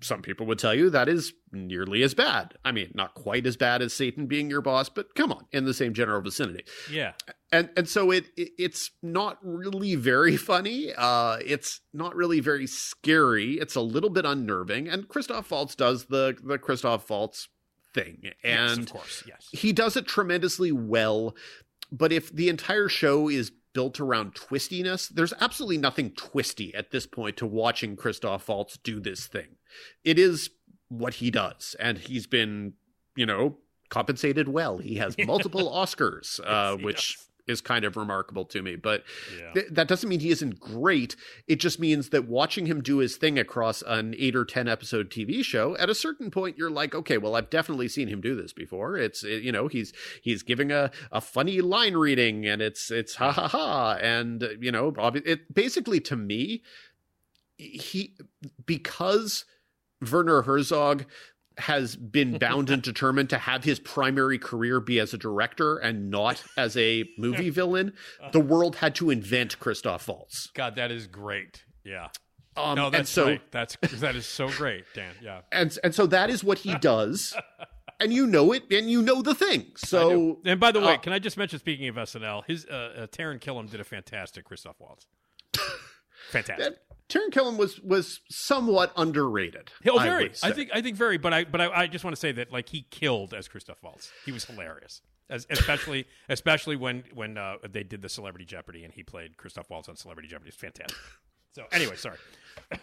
some 0.00 0.22
people 0.22 0.46
would 0.46 0.58
tell 0.58 0.74
you 0.74 0.90
that 0.90 1.08
is 1.08 1.32
nearly 1.52 2.02
as 2.02 2.14
bad. 2.14 2.54
I 2.64 2.72
mean, 2.72 2.90
not 2.94 3.14
quite 3.14 3.46
as 3.46 3.56
bad 3.56 3.80
as 3.82 3.92
Satan 3.92 4.26
being 4.26 4.50
your 4.50 4.60
boss, 4.60 4.88
but 4.88 5.14
come 5.14 5.32
on, 5.32 5.46
in 5.52 5.64
the 5.64 5.74
same 5.74 5.94
general 5.94 6.20
vicinity. 6.20 6.64
yeah. 6.90 7.12
And 7.52 7.70
and 7.76 7.88
so 7.88 8.10
it, 8.10 8.26
it 8.36 8.50
it's 8.58 8.90
not 9.02 9.38
really 9.42 9.94
very 9.94 10.36
funny. 10.36 10.92
Uh, 10.96 11.38
it's 11.44 11.80
not 11.92 12.14
really 12.16 12.40
very 12.40 12.66
scary. 12.66 13.54
It's 13.54 13.76
a 13.76 13.80
little 13.80 14.10
bit 14.10 14.24
unnerving. 14.24 14.88
And 14.88 15.08
Christoph 15.08 15.50
Waltz 15.50 15.74
does 15.74 16.06
the 16.06 16.36
the 16.42 16.58
Christoph 16.58 17.08
Waltz 17.08 17.48
thing, 17.94 18.18
yes, 18.24 18.34
and 18.42 18.80
of 18.80 18.92
course, 18.92 19.22
yes. 19.24 19.48
he 19.52 19.72
does 19.72 19.96
it 19.96 20.04
tremendously 20.04 20.72
well 20.72 21.36
but 21.94 22.12
if 22.12 22.30
the 22.32 22.48
entire 22.48 22.88
show 22.88 23.28
is 23.28 23.52
built 23.74 24.00
around 24.00 24.34
twistiness, 24.34 25.08
there's 25.08 25.34
absolutely 25.40 25.78
nothing 25.78 26.12
twisty 26.12 26.74
at 26.74 26.90
this 26.90 27.06
point 27.06 27.36
to 27.36 27.46
watching 27.46 27.96
Christoph 27.96 28.48
Waltz 28.48 28.78
do 28.78 29.00
this 29.00 29.26
thing. 29.26 29.56
It 30.02 30.18
is 30.18 30.50
what 30.88 31.14
he 31.14 31.30
does, 31.30 31.76
and 31.78 31.98
he's 31.98 32.26
been, 32.26 32.74
you 33.16 33.26
know, 33.26 33.58
compensated 33.90 34.48
well. 34.48 34.78
He 34.78 34.96
has 34.96 35.16
multiple 35.26 35.70
Oscars, 35.70 36.40
uh, 36.44 36.76
he 36.78 36.84
which 36.84 37.18
is 37.46 37.60
kind 37.60 37.84
of 37.84 37.96
remarkable 37.96 38.44
to 38.46 38.62
me. 38.62 38.74
But 38.74 39.04
Yeah. 39.38 39.52
th- 39.52 39.66
that 39.72 39.86
doesn't 39.88 40.08
mean 40.08 40.20
he 40.20 40.30
isn't 40.30 40.58
great. 40.60 41.14
It 41.46 41.56
just 41.56 41.78
means 41.78 42.08
that 42.08 42.26
watching 42.26 42.66
him 42.66 42.80
do 42.82 42.98
his 42.98 43.16
thing 43.16 43.38
across 43.38 43.82
an 43.82 44.14
eight 44.18 44.34
or 44.34 44.44
ten 44.46 44.66
episode 44.66 45.10
TV 45.10 45.44
show, 45.44 45.76
at 45.76 45.90
a 45.90 45.94
certain 45.94 46.30
point, 46.30 46.56
you're 46.56 46.70
like, 46.70 46.94
okay, 46.94 47.18
well, 47.18 47.36
I've 47.36 47.50
definitely 47.50 47.88
seen 47.88 48.08
him 48.08 48.20
do 48.22 48.34
this 48.34 48.52
before. 48.52 48.96
It's 48.96 49.22
it- 49.24 49.42
you 49.42 49.52
know, 49.52 49.68
he's 49.68 49.92
he's 50.22 50.42
giving 50.42 50.72
a 50.72 50.90
a 51.12 51.20
funny 51.20 51.60
line 51.60 51.94
reading, 51.96 52.46
and 52.46 52.62
it's 52.62 52.90
it's 52.90 53.16
ha 53.16 53.30
ha 53.32 53.48
ha, 53.48 53.98
and 54.00 54.48
you 54.60 54.72
know, 54.72 54.92
obvi- 54.92 55.26
it 55.26 55.52
basically 55.52 56.00
to 56.00 56.16
me, 56.16 56.62
he 57.56 58.14
because 58.66 59.44
Werner 60.10 60.42
Herzog 60.42 61.04
has 61.58 61.96
been 61.96 62.38
bound 62.38 62.70
and 62.70 62.82
determined 62.82 63.30
to 63.30 63.38
have 63.38 63.64
his 63.64 63.78
primary 63.78 64.38
career 64.38 64.80
be 64.80 64.98
as 64.98 65.14
a 65.14 65.18
director 65.18 65.76
and 65.78 66.10
not 66.10 66.42
as 66.56 66.76
a 66.76 67.04
movie 67.16 67.50
villain, 67.50 67.92
the 68.32 68.40
world 68.40 68.76
had 68.76 68.94
to 68.96 69.10
invent 69.10 69.58
Christoph 69.60 70.08
Waltz. 70.08 70.50
God, 70.54 70.76
that 70.76 70.90
is 70.90 71.06
great. 71.06 71.64
Yeah. 71.84 72.08
Um, 72.56 72.76
no, 72.76 72.90
that's 72.90 73.10
so 73.10 73.24
great. 73.24 73.50
That's 73.50 73.76
that 73.94 74.14
is 74.14 74.26
so 74.26 74.48
great, 74.48 74.84
Dan. 74.94 75.12
Yeah. 75.20 75.40
and 75.50 75.76
and 75.82 75.94
so 75.94 76.06
that 76.06 76.30
is 76.30 76.44
what 76.44 76.58
he 76.58 76.76
does, 76.76 77.34
and 78.00 78.12
you 78.12 78.26
know 78.26 78.52
it, 78.52 78.70
and 78.70 78.88
you 78.88 79.02
know 79.02 79.22
the 79.22 79.34
thing. 79.34 79.72
So 79.76 80.38
And 80.44 80.60
by 80.60 80.70
the 80.70 80.80
way, 80.80 80.94
uh, 80.94 80.98
can 80.98 81.12
I 81.12 81.18
just 81.18 81.36
mention, 81.36 81.58
speaking 81.58 81.88
of 81.88 81.96
SNL, 81.96 82.44
his 82.46 82.64
uh, 82.66 82.92
uh, 82.96 83.06
Taran 83.08 83.40
Killam 83.40 83.68
did 83.68 83.80
a 83.80 83.84
fantastic 83.84 84.44
Christoph 84.44 84.76
Waltz. 84.78 85.06
fantastic. 86.30 86.78
Taran 87.08 87.30
Killam 87.30 87.56
was 87.56 87.80
was 87.80 88.20
somewhat 88.30 88.92
underrated. 88.96 89.70
Oh, 89.86 89.98
I 89.98 90.04
very. 90.04 90.22
would 90.24 90.38
I, 90.42 90.52
think 90.52 90.70
I 90.72 90.80
think 90.80 90.96
very, 90.96 91.18
but 91.18 91.32
I 91.32 91.44
but 91.44 91.60
I, 91.60 91.82
I 91.82 91.86
just 91.86 92.04
want 92.04 92.16
to 92.16 92.20
say 92.20 92.32
that 92.32 92.52
like 92.52 92.70
he 92.70 92.86
killed 92.90 93.34
as 93.34 93.46
Christoph 93.46 93.82
Waltz. 93.82 94.10
He 94.24 94.32
was 94.32 94.44
hilarious, 94.44 95.02
as, 95.28 95.46
especially 95.50 96.06
especially 96.28 96.76
when 96.76 97.04
when 97.12 97.36
uh, 97.36 97.56
they 97.68 97.82
did 97.82 98.00
the 98.00 98.08
Celebrity 98.08 98.46
Jeopardy 98.46 98.84
and 98.84 98.92
he 98.92 99.02
played 99.02 99.36
Christoph 99.36 99.68
Waltz 99.68 99.88
on 99.88 99.96
Celebrity 99.96 100.28
Jeopardy. 100.28 100.48
It's 100.48 100.56
fantastic. 100.56 100.96
So 101.52 101.64
anyway, 101.72 101.96
sorry. 101.96 102.16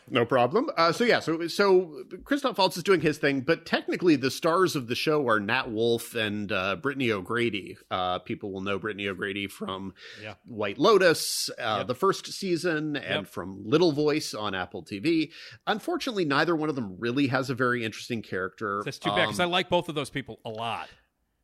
No 0.09 0.25
problem. 0.25 0.69
Uh, 0.77 0.91
so 0.91 1.03
yeah, 1.03 1.19
so 1.19 1.47
so 1.47 2.03
Christoph 2.23 2.57
Waltz 2.57 2.77
is 2.77 2.83
doing 2.83 3.01
his 3.01 3.17
thing, 3.17 3.41
but 3.41 3.65
technically 3.65 4.15
the 4.15 4.31
stars 4.31 4.75
of 4.75 4.87
the 4.87 4.95
show 4.95 5.27
are 5.27 5.39
Nat 5.39 5.69
Wolff 5.71 6.15
and 6.15 6.51
uh, 6.51 6.75
Brittany 6.77 7.11
O'Grady. 7.11 7.77
Uh, 7.89 8.19
people 8.19 8.51
will 8.51 8.61
know 8.61 8.77
Brittany 8.79 9.07
O'Grady 9.07 9.47
from 9.47 9.93
Yeah. 10.21 10.35
White 10.45 10.77
Lotus, 10.77 11.49
uh, 11.59 11.77
Yep. 11.79 11.87
the 11.87 11.95
first 11.95 12.25
season, 12.31 12.95
and 12.95 13.25
Yep. 13.25 13.27
from 13.27 13.63
Little 13.65 13.91
Voice 13.91 14.33
on 14.33 14.53
Apple 14.55 14.83
TV. 14.83 15.31
Unfortunately, 15.67 16.25
neither 16.25 16.55
one 16.55 16.69
of 16.69 16.75
them 16.75 16.95
really 16.99 17.27
has 17.27 17.49
a 17.49 17.55
very 17.55 17.83
interesting 17.83 18.21
character. 18.21 18.81
That's 18.85 18.99
too 18.99 19.09
bad 19.09 19.25
because 19.27 19.39
I 19.39 19.45
Um, 19.45 19.51
like 19.51 19.69
both 19.69 19.89
of 19.89 19.95
those 19.95 20.09
people 20.09 20.39
a 20.45 20.49
lot. 20.49 20.89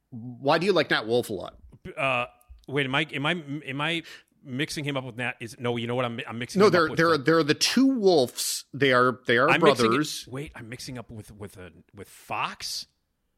why 0.10 0.58
do 0.58 0.66
you 0.66 0.74
like 0.74 0.90
Nat 0.90 1.06
Wolff 1.06 1.30
a 1.30 1.34
lot? 1.34 1.58
Uh, 1.98 2.26
wait, 2.68 2.86
am 2.86 2.96
I 2.96 3.08
am 3.14 3.26
I 3.26 3.32
am 3.66 3.82
I 3.82 4.04
mixing 4.48 4.84
him 4.86 4.98
up 4.98 5.04
with 5.04 5.18
Nat? 5.18 5.34
Is 5.40 5.56
no, 5.60 5.76
you 5.78 5.86
know 5.88 5.96
what? 5.96 6.06
I'm 6.06 6.20
I'm 6.28 6.40
mixing. 6.40 6.60
No, 6.60 6.70
they're 6.70 6.90
they're 6.90 7.18
the- 7.18 7.24
they're 7.24 7.44
the 7.44 7.54
two 7.54 7.86
wolves. 7.88 8.66
They 8.74 8.94
are 8.94 9.20
they 9.28 9.38
are 9.38 9.50
I'm 9.50 9.62
mixing- 9.62 9.88
brothers. 9.88 10.28
wait, 10.30 10.52
I'm 10.56 10.70
mixing 10.70 10.98
up 10.98 11.12
with 11.12 11.32
with 11.32 11.58
a 11.58 11.72
with 11.94 12.10
Fox. 12.10 12.88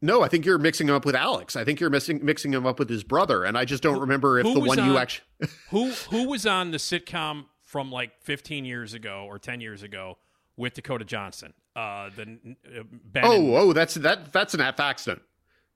No, 0.02 0.22
I 0.22 0.30
think 0.30 0.46
you're 0.46 0.58
mixing 0.58 0.88
him 0.88 0.96
up 0.96 1.04
with 1.04 1.16
Alex. 1.16 1.58
I 1.58 1.66
think 1.66 1.82
you're 1.82 1.90
mixing 1.90 2.24
mixing 2.24 2.54
him 2.54 2.66
up 2.66 2.80
with 2.80 2.90
his 2.90 3.04
brother, 3.04 3.44
and 3.44 3.58
I 3.58 3.66
just 3.66 3.84
don't 3.84 4.00
remember 4.00 4.40
if 4.40 4.46
the 4.46 4.60
one 4.60 4.78
you 4.78 4.98
actually. 4.98 5.26
who 5.72 5.90
who 6.10 6.30
was 6.30 6.46
on 6.46 6.72
the 6.72 6.78
sitcom 6.78 7.46
from 7.64 7.92
like 7.92 8.12
15 8.24 8.64
years 8.66 8.94
ago 8.94 9.26
or 9.28 9.38
10 9.40 9.60
years 9.62 9.84
ago 9.84 10.18
with 10.56 10.74
Dakota 10.76 11.04
Johnson? 11.06 11.54
Uh, 11.76 12.10
the 12.16 12.22
uh, 12.24 12.84
Ben 13.04 13.24
and- 13.26 13.34
Oh, 13.34 13.56
oh, 13.58 13.74
that's 13.74 13.96
that. 13.96 14.32
That's 14.32 14.54
an 14.54 14.60
Faxon. 14.62 15.20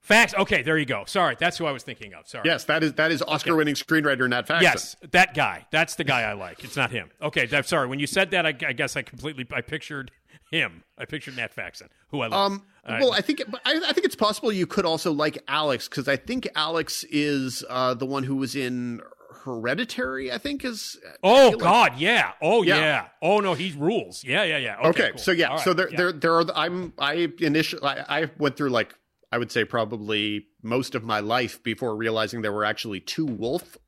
Fax. 0.03 0.33
Okay, 0.33 0.61
there 0.61 0.77
you 0.77 0.85
go. 0.85 1.05
Sorry, 1.05 1.37
that's 1.39 1.57
who 1.57 1.65
I 1.65 1.71
was 1.71 1.81
thinking 1.81 2.13
of. 2.13 2.27
Sorry. 2.27 2.43
Yes, 2.45 2.65
that 2.65 2.83
is 2.83 2.93
that 2.93 3.09
is 3.11 3.21
Oscar-winning 3.21 3.75
screenwriter 3.75 4.29
Nat 4.29 4.45
Faxon. 4.47 4.61
Yes, 4.61 4.95
that 5.11 5.33
guy. 5.33 5.65
That's 5.71 5.95
the 5.95 6.03
guy 6.03 6.23
I 6.23 6.33
like. 6.33 6.63
It's 6.63 6.75
not 6.75 6.91
him. 6.91 7.09
Okay, 7.21 7.47
I'm 7.51 7.63
sorry. 7.63 7.87
When 7.87 7.99
you 7.99 8.07
said 8.07 8.31
that, 8.31 8.45
I, 8.45 8.49
I 8.67 8.73
guess 8.73 8.97
I 8.97 9.01
completely 9.01 9.47
I 9.51 9.61
pictured 9.61 10.11
him. 10.51 10.83
I 10.97 11.05
pictured 11.05 11.37
Nat 11.37 11.53
Faxon, 11.53 11.87
who 12.09 12.19
I 12.19 12.27
love. 12.27 12.51
Um. 12.51 12.63
Right. 12.87 13.01
Well, 13.01 13.13
I 13.13 13.21
think 13.21 13.41
I, 13.65 13.79
I 13.87 13.93
think 13.93 14.05
it's 14.05 14.15
possible 14.15 14.51
you 14.51 14.67
could 14.67 14.85
also 14.85 15.13
like 15.13 15.41
Alex 15.47 15.87
because 15.87 16.09
I 16.09 16.17
think 16.17 16.49
Alex 16.53 17.05
is 17.09 17.63
uh, 17.69 17.93
the 17.93 18.05
one 18.05 18.23
who 18.23 18.35
was 18.35 18.57
in 18.57 18.99
Hereditary. 19.45 20.33
I 20.33 20.37
think 20.37 20.65
is. 20.65 20.99
Oh 21.23 21.51
like- 21.51 21.59
God, 21.59 21.97
yeah. 21.97 22.31
Oh 22.41 22.61
yeah. 22.63 22.77
Yeah. 22.79 23.05
Oh 23.21 23.39
no, 23.39 23.53
he 23.53 23.73
rules. 23.77 24.23
Yeah, 24.23 24.43
yeah, 24.43 24.57
yeah. 24.57 24.77
Okay, 24.79 24.87
Okay, 24.89 25.09
cool. 25.11 25.17
so 25.19 25.31
yeah, 25.31 25.47
right, 25.47 25.59
so 25.61 25.73
there, 25.73 25.89
yeah. 25.89 25.97
there, 25.97 26.11
there 26.11 26.35
are. 26.35 26.43
The, 26.43 26.57
I'm, 26.57 26.93
I 26.99 27.31
initially, 27.39 27.83
I, 27.83 28.23
I 28.23 28.31
went 28.37 28.57
through 28.57 28.69
like 28.71 28.93
I 29.33 29.37
would 29.39 29.51
say 29.51 29.65
probably 29.65 30.45
most 30.61 30.93
of 30.93 31.03
my 31.03 31.19
life 31.19 31.63
before 31.63 31.95
realizing 31.95 32.43
there 32.43 32.51
were 32.51 32.65
actually 32.65 32.99
two 32.99 33.25
wolf 33.25 33.79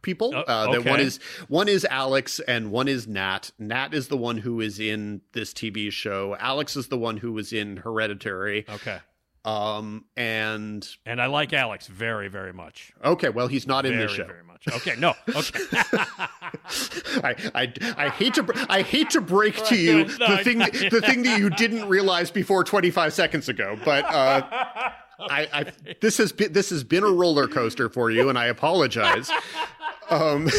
people. 0.00 0.34
Uh, 0.34 0.44
Uh, 0.46 0.72
that 0.72 0.86
one 0.86 1.00
is 1.00 1.18
one 1.48 1.68
is 1.68 1.84
Alex 1.84 2.40
and 2.40 2.70
one 2.70 2.88
is 2.88 3.06
Nat. 3.06 3.50
Nat 3.58 3.92
is 3.92 4.08
the 4.08 4.16
one 4.16 4.38
who 4.38 4.62
is 4.62 4.80
in 4.80 5.20
this 5.32 5.52
TV 5.52 5.92
show. 5.92 6.36
Alex 6.40 6.74
is 6.74 6.88
the 6.88 6.96
one 6.96 7.18
who 7.18 7.32
was 7.32 7.52
in 7.52 7.76
Hereditary. 7.76 8.64
Okay. 8.66 8.98
Um, 9.44 10.06
and 10.16 10.88
And 11.04 11.20
I 11.20 11.26
like 11.26 11.52
Alex 11.52 11.86
very, 11.86 12.28
very 12.28 12.52
much. 12.52 12.92
okay, 13.04 13.28
well, 13.28 13.46
he's 13.46 13.66
not 13.66 13.84
in 13.84 13.92
very, 13.92 14.04
this 14.06 14.12
show. 14.12 14.24
very 14.24 14.42
much. 14.42 14.66
Okay, 14.66 14.94
no. 14.98 15.12
Okay. 15.28 15.60
I, 17.22 17.34
I, 17.54 17.72
I 17.98 18.08
hate 18.08 18.34
to 18.34 18.66
I 18.70 18.80
hate 18.80 19.10
to 19.10 19.20
break 19.20 19.62
to 19.66 19.76
you 19.76 20.04
the 20.04 20.40
thing 20.42 20.58
the 20.58 21.02
thing 21.04 21.22
that 21.24 21.38
you 21.38 21.50
didn't 21.50 21.86
realize 21.86 22.30
before 22.30 22.64
25 22.64 23.12
seconds 23.12 23.50
ago, 23.50 23.78
but 23.84 24.04
uh, 24.06 24.40
I, 25.20 25.48
I 25.52 25.66
this 26.00 26.16
has 26.16 26.32
been 26.32 26.54
this 26.54 26.70
has 26.70 26.82
been 26.82 27.04
a 27.04 27.10
roller 27.10 27.46
coaster 27.46 27.90
for 27.90 28.10
you, 28.10 28.30
and 28.30 28.38
I 28.38 28.46
apologize. 28.46 29.30
Um, 30.10 30.50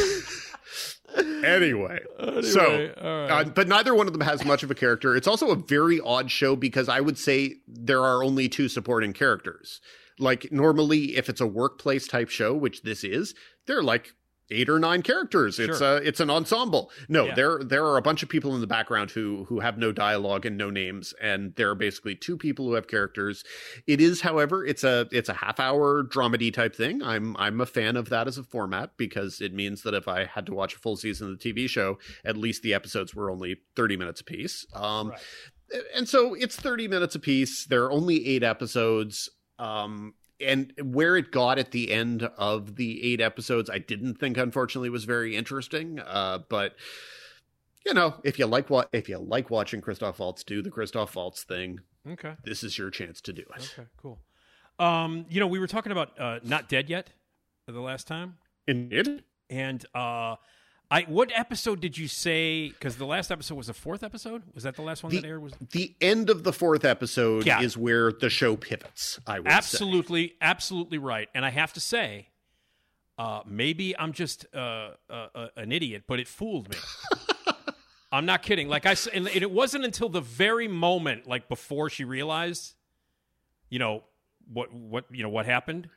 anyway, 1.46 2.00
so 2.42 2.92
all 3.02 3.22
right. 3.22 3.32
uh, 3.32 3.44
but 3.46 3.68
neither 3.68 3.94
one 3.94 4.08
of 4.08 4.14
them 4.14 4.22
has 4.22 4.44
much 4.46 4.64
of 4.64 4.72
a 4.72 4.76
character. 4.76 5.16
It's 5.16 5.28
also 5.28 5.52
a 5.52 5.56
very 5.56 6.00
odd 6.00 6.32
show 6.32 6.56
because 6.56 6.90
I 6.90 7.00
would 7.02 7.18
say 7.18 7.56
there 7.68 8.04
are 8.04 8.24
only 8.24 8.50
two 8.50 8.68
supporting 8.68 9.14
characters. 9.14 9.82
Like 10.20 10.52
normally, 10.52 11.18
if 11.18 11.30
it's 11.30 11.42
a 11.42 11.48
workplace 11.48 12.08
type 12.08 12.30
show, 12.30 12.54
which 12.54 12.84
this 12.84 13.04
is, 13.04 13.36
they're 13.68 13.84
like 13.84 14.14
eight 14.52 14.70
or 14.70 14.78
nine 14.80 15.02
characters. 15.02 15.58
It's 15.60 15.80
Sure. 15.80 15.98
a 15.98 16.02
it's 16.02 16.20
an 16.20 16.30
ensemble. 16.30 16.92
No, 17.10 17.26
Yeah. 17.26 17.36
there 17.36 17.60
there 17.64 17.86
are 17.86 17.98
a 17.98 18.02
bunch 18.02 18.22
of 18.24 18.30
people 18.30 18.54
in 18.56 18.62
the 18.62 18.68
background 18.68 19.12
who 19.12 19.46
who 19.46 19.60
have 19.62 19.78
no 19.78 19.92
dialogue 19.92 20.46
and 20.46 20.58
no 20.58 20.70
names, 20.70 21.14
and 21.22 21.56
there 21.56 21.70
are 21.70 21.76
basically 21.76 22.16
two 22.16 22.38
people 22.38 22.66
who 22.68 22.74
have 22.74 22.88
characters. 22.88 23.44
It 23.88 24.00
is, 24.02 24.22
however, 24.22 24.66
it's 24.66 24.84
a 24.84 25.08
it's 25.12 25.30
a 25.30 25.34
half 25.34 25.60
hour 25.60 26.04
dramedy 26.04 26.54
type 26.54 26.76
thing. 26.76 27.02
I'm 27.02 27.36
I'm 27.38 27.60
a 27.62 27.66
fan 27.66 27.96
of 27.98 28.10
that 28.10 28.28
as 28.28 28.38
a 28.38 28.44
format 28.44 28.92
because 28.98 29.42
it 29.42 29.54
means 29.54 29.82
that 29.84 29.94
if 29.94 30.08
I 30.08 30.26
had 30.26 30.46
to 30.46 30.54
watch 30.54 30.76
a 30.76 30.80
full 30.80 30.96
season 30.98 31.32
of 31.32 31.40
the 31.40 31.54
TV 31.54 31.68
show, 31.68 31.98
at 32.24 32.38
least 32.38 32.62
the 32.62 32.74
episodes 32.74 33.16
were 33.16 33.32
only 33.32 33.58
thirty 33.76 33.98
minutes 33.98 34.22
apiece. 34.22 34.66
Um, 34.76 35.12
and 35.96 36.08
so 36.08 36.36
it's 36.36 36.56
30 36.56 36.88
minutes 36.88 37.16
apiece. 37.16 37.66
There 37.66 37.84
are 37.86 37.92
only 37.92 38.28
eight 38.28 38.44
episodes. 38.44 39.30
Um, 39.58 40.14
and 40.40 40.74
where 40.82 41.16
it 41.16 41.32
got 41.32 41.58
at 41.58 41.72
the 41.72 41.92
end 41.92 42.24
of 42.38 42.76
the 42.76 43.04
eight 43.04 43.22
episodes, 43.22 43.70
I 43.70 43.80
didn't 43.80 44.16
think, 44.16 44.38
unfortunately, 44.38 44.90
was 44.90 45.06
very 45.06 45.36
interesting. 45.36 46.00
Uh, 46.00 46.40
but 46.50 46.76
you 47.86 47.94
know, 47.94 48.16
if 48.24 48.40
you 48.40 48.48
like 48.48 48.70
what 48.70 48.90
if 48.92 49.08
you 49.08 49.18
like 49.20 49.50
watching 49.50 49.80
Christoph 49.82 50.20
Waltz 50.20 50.44
do 50.44 50.62
the 50.62 50.72
Christoph 50.72 51.16
Waltz 51.16 51.44
thing, 51.44 51.82
okay. 52.10 52.34
this 52.44 52.64
is 52.64 52.78
your 52.78 52.90
chance 52.90 53.22
to 53.22 53.34
do 53.34 53.44
it. 53.56 53.72
Okay, 53.78 53.88
cool. 53.98 54.20
Um, 54.80 55.26
you 55.30 55.40
know, 55.40 55.48
we 55.48 55.60
were 55.60 55.68
talking 55.68 55.92
about 55.92 56.20
uh, 56.20 56.40
not 56.44 56.68
dead 56.68 56.90
yet 56.90 57.12
the 57.68 57.80
last 57.80 58.08
time, 58.08 58.38
Indeed. 58.68 59.24
and 59.50 59.86
uh, 59.94 60.36
I 60.92 61.02
what 61.04 61.32
episode 61.36 61.80
did 61.82 61.98
you 61.98 62.08
say? 62.08 62.70
Because 62.70 62.98
the 62.98 63.06
last 63.06 63.32
episode 63.32 63.56
was 63.56 63.68
the 63.68 63.74
fourth 63.74 64.04
episode. 64.04 64.44
Was 64.54 64.64
that 64.64 64.76
the 64.76 64.82
last 64.84 65.04
one 65.04 65.12
The, 65.12 65.20
that 65.22 65.28
aired? 65.28 65.42
Was 65.42 65.54
the 65.72 65.96
end 66.00 66.30
of 66.30 66.44
the 66.44 66.54
fourth 66.54 66.86
episode 66.86 67.46
Yeah. 67.46 67.62
is 67.62 67.76
where 67.78 68.12
the 68.12 68.30
show 68.30 68.56
pivots. 68.56 69.20
I 69.26 69.40
would 69.40 69.50
say. 69.50 69.56
absolutely, 69.58 70.34
absolutely 70.42 70.98
right. 71.00 71.28
And 71.34 71.44
I 71.46 71.50
have 71.50 71.74
to 71.74 71.80
say, 71.80 72.28
uh, 73.18 73.42
maybe 73.48 73.98
I'm 73.98 74.14
just 74.14 74.46
uh, 74.54 74.92
uh, 75.10 75.28
uh, 75.34 75.48
an 75.56 75.72
idiot, 75.72 76.04
but 76.08 76.20
it 76.20 76.28
fooled 76.28 76.70
me. 76.70 76.78
I'm 78.12 78.26
not 78.26 78.44
kidding. 78.44 78.68
Like 78.70 78.86
I 78.86 78.94
said, 78.94 79.14
and 79.14 79.28
it 79.28 79.52
wasn't 79.52 79.84
until 79.86 80.08
the 80.10 80.22
very 80.22 80.68
moment, 80.68 81.28
like 81.28 81.50
before 81.50 81.90
she 81.90 82.04
realized, 82.06 82.74
you 83.70 83.80
know 83.80 84.04
what 84.54 84.72
what 84.74 85.06
you 85.12 85.24
know 85.24 85.30
what 85.30 85.46
happened, 85.46 85.90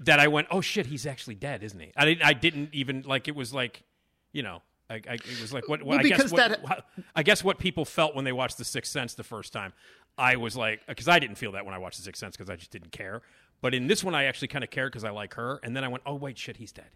that 0.00 0.18
I 0.20 0.28
went, 0.28 0.48
oh 0.50 0.60
shit, 0.60 0.86
he's 0.86 1.06
actually 1.06 1.34
dead, 1.34 1.62
isn't 1.62 1.78
he? 1.80 1.92
I 1.96 2.04
didn't. 2.04 2.22
I 2.24 2.32
didn't 2.32 2.70
even 2.72 3.02
like. 3.06 3.28
It 3.28 3.34
was 3.36 3.52
like, 3.52 3.82
you 4.32 4.42
know. 4.42 4.62
I, 4.88 4.94
I, 5.08 5.14
it 5.14 5.40
was 5.40 5.52
like 5.52 5.68
what, 5.68 5.84
what 5.84 5.98
Well, 5.98 6.00
I 6.00 6.08
guess 6.08 6.32
what, 6.32 6.48
that- 6.64 6.84
I 7.14 7.22
guess 7.22 7.44
what 7.44 7.60
people 7.60 7.84
felt 7.84 8.16
when 8.16 8.24
they 8.24 8.32
watched 8.32 8.58
The 8.58 8.64
Sixth 8.64 8.90
Sense 8.90 9.14
the 9.14 9.22
first 9.22 9.52
time. 9.52 9.72
I 10.18 10.34
was 10.34 10.56
like, 10.56 10.80
because 10.88 11.06
I 11.06 11.20
didn't 11.20 11.36
feel 11.36 11.52
that 11.52 11.64
when 11.64 11.74
I 11.74 11.78
watched 11.78 11.98
The 11.98 12.02
Sixth 12.02 12.18
Sense 12.18 12.36
because 12.36 12.50
I 12.50 12.56
just 12.56 12.72
didn't 12.72 12.90
care. 12.90 13.22
But 13.60 13.72
in 13.72 13.86
this 13.86 14.02
one, 14.02 14.16
I 14.16 14.24
actually 14.24 14.48
kind 14.48 14.64
of 14.64 14.70
cared 14.70 14.90
because 14.90 15.04
I 15.04 15.10
like 15.10 15.34
her. 15.34 15.60
And 15.62 15.76
then 15.76 15.84
I 15.84 15.88
went, 15.88 16.02
oh 16.06 16.16
wait, 16.16 16.36
shit, 16.38 16.56
he's 16.56 16.72
dead. 16.72 16.90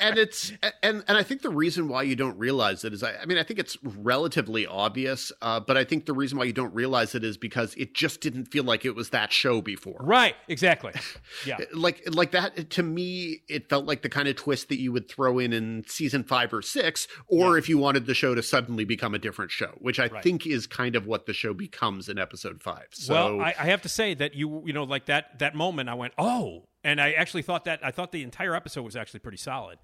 And 0.00 0.18
it's 0.18 0.52
and 0.82 1.04
and 1.06 1.16
I 1.16 1.22
think 1.22 1.42
the 1.42 1.50
reason 1.50 1.88
why 1.88 2.02
you 2.02 2.16
don't 2.16 2.38
realize 2.38 2.84
it 2.84 2.92
is 2.92 3.02
I, 3.02 3.14
I 3.16 3.26
mean 3.26 3.38
I 3.38 3.42
think 3.42 3.58
it's 3.58 3.76
relatively 3.84 4.66
obvious, 4.66 5.32
uh, 5.42 5.60
but 5.60 5.76
I 5.76 5.84
think 5.84 6.06
the 6.06 6.12
reason 6.14 6.38
why 6.38 6.44
you 6.44 6.52
don't 6.52 6.74
realize 6.74 7.14
it 7.14 7.24
is 7.24 7.36
because 7.36 7.74
it 7.74 7.94
just 7.94 8.20
didn't 8.20 8.46
feel 8.46 8.64
like 8.64 8.84
it 8.84 8.94
was 8.94 9.10
that 9.10 9.32
show 9.32 9.60
before. 9.60 10.00
Right. 10.00 10.34
Exactly. 10.48 10.92
Yeah. 11.44 11.58
Like 11.74 12.02
like 12.12 12.30
that 12.32 12.70
to 12.70 12.82
me, 12.82 13.42
it 13.48 13.68
felt 13.68 13.84
like 13.86 14.02
the 14.02 14.08
kind 14.08 14.26
of 14.26 14.36
twist 14.36 14.68
that 14.70 14.80
you 14.80 14.90
would 14.92 15.08
throw 15.08 15.38
in 15.38 15.52
in 15.52 15.84
season 15.86 16.24
five 16.24 16.52
or 16.52 16.62
six, 16.62 17.06
or 17.28 17.52
Yeah. 17.52 17.58
if 17.58 17.68
you 17.68 17.78
wanted 17.78 18.06
the 18.06 18.14
show 18.14 18.34
to 18.34 18.42
suddenly 18.42 18.84
become 18.84 19.14
a 19.14 19.18
different 19.18 19.50
show, 19.50 19.72
which 19.78 20.00
I 20.00 20.06
Right. 20.06 20.22
think 20.22 20.46
is 20.46 20.66
kind 20.66 20.96
of 20.96 21.06
what 21.06 21.26
the 21.26 21.32
show 21.34 21.52
becomes 21.52 22.08
in 22.08 22.18
episode 22.18 22.62
five. 22.62 22.86
So 22.92 23.14
well, 23.14 23.40
I, 23.40 23.54
I 23.58 23.64
have 23.66 23.82
to 23.82 23.88
say 23.88 24.14
that 24.14 24.34
you 24.34 24.62
you 24.66 24.72
know 24.72 24.84
like 24.84 25.06
that 25.06 25.38
that 25.40 25.54
moment 25.54 25.88
I 25.88 25.94
went 25.94 26.14
oh, 26.18 26.64
and 26.86 27.00
I 27.00 27.12
actually 27.12 27.42
thought 27.42 27.64
that 27.64 27.80
I 27.82 27.90
thought 27.90 28.12
the 28.12 28.22
entire 28.22 28.54
episode 28.54 28.82
was 28.82 28.94
actually 28.94 29.20
pretty 29.20 29.38
solid. 29.38 29.78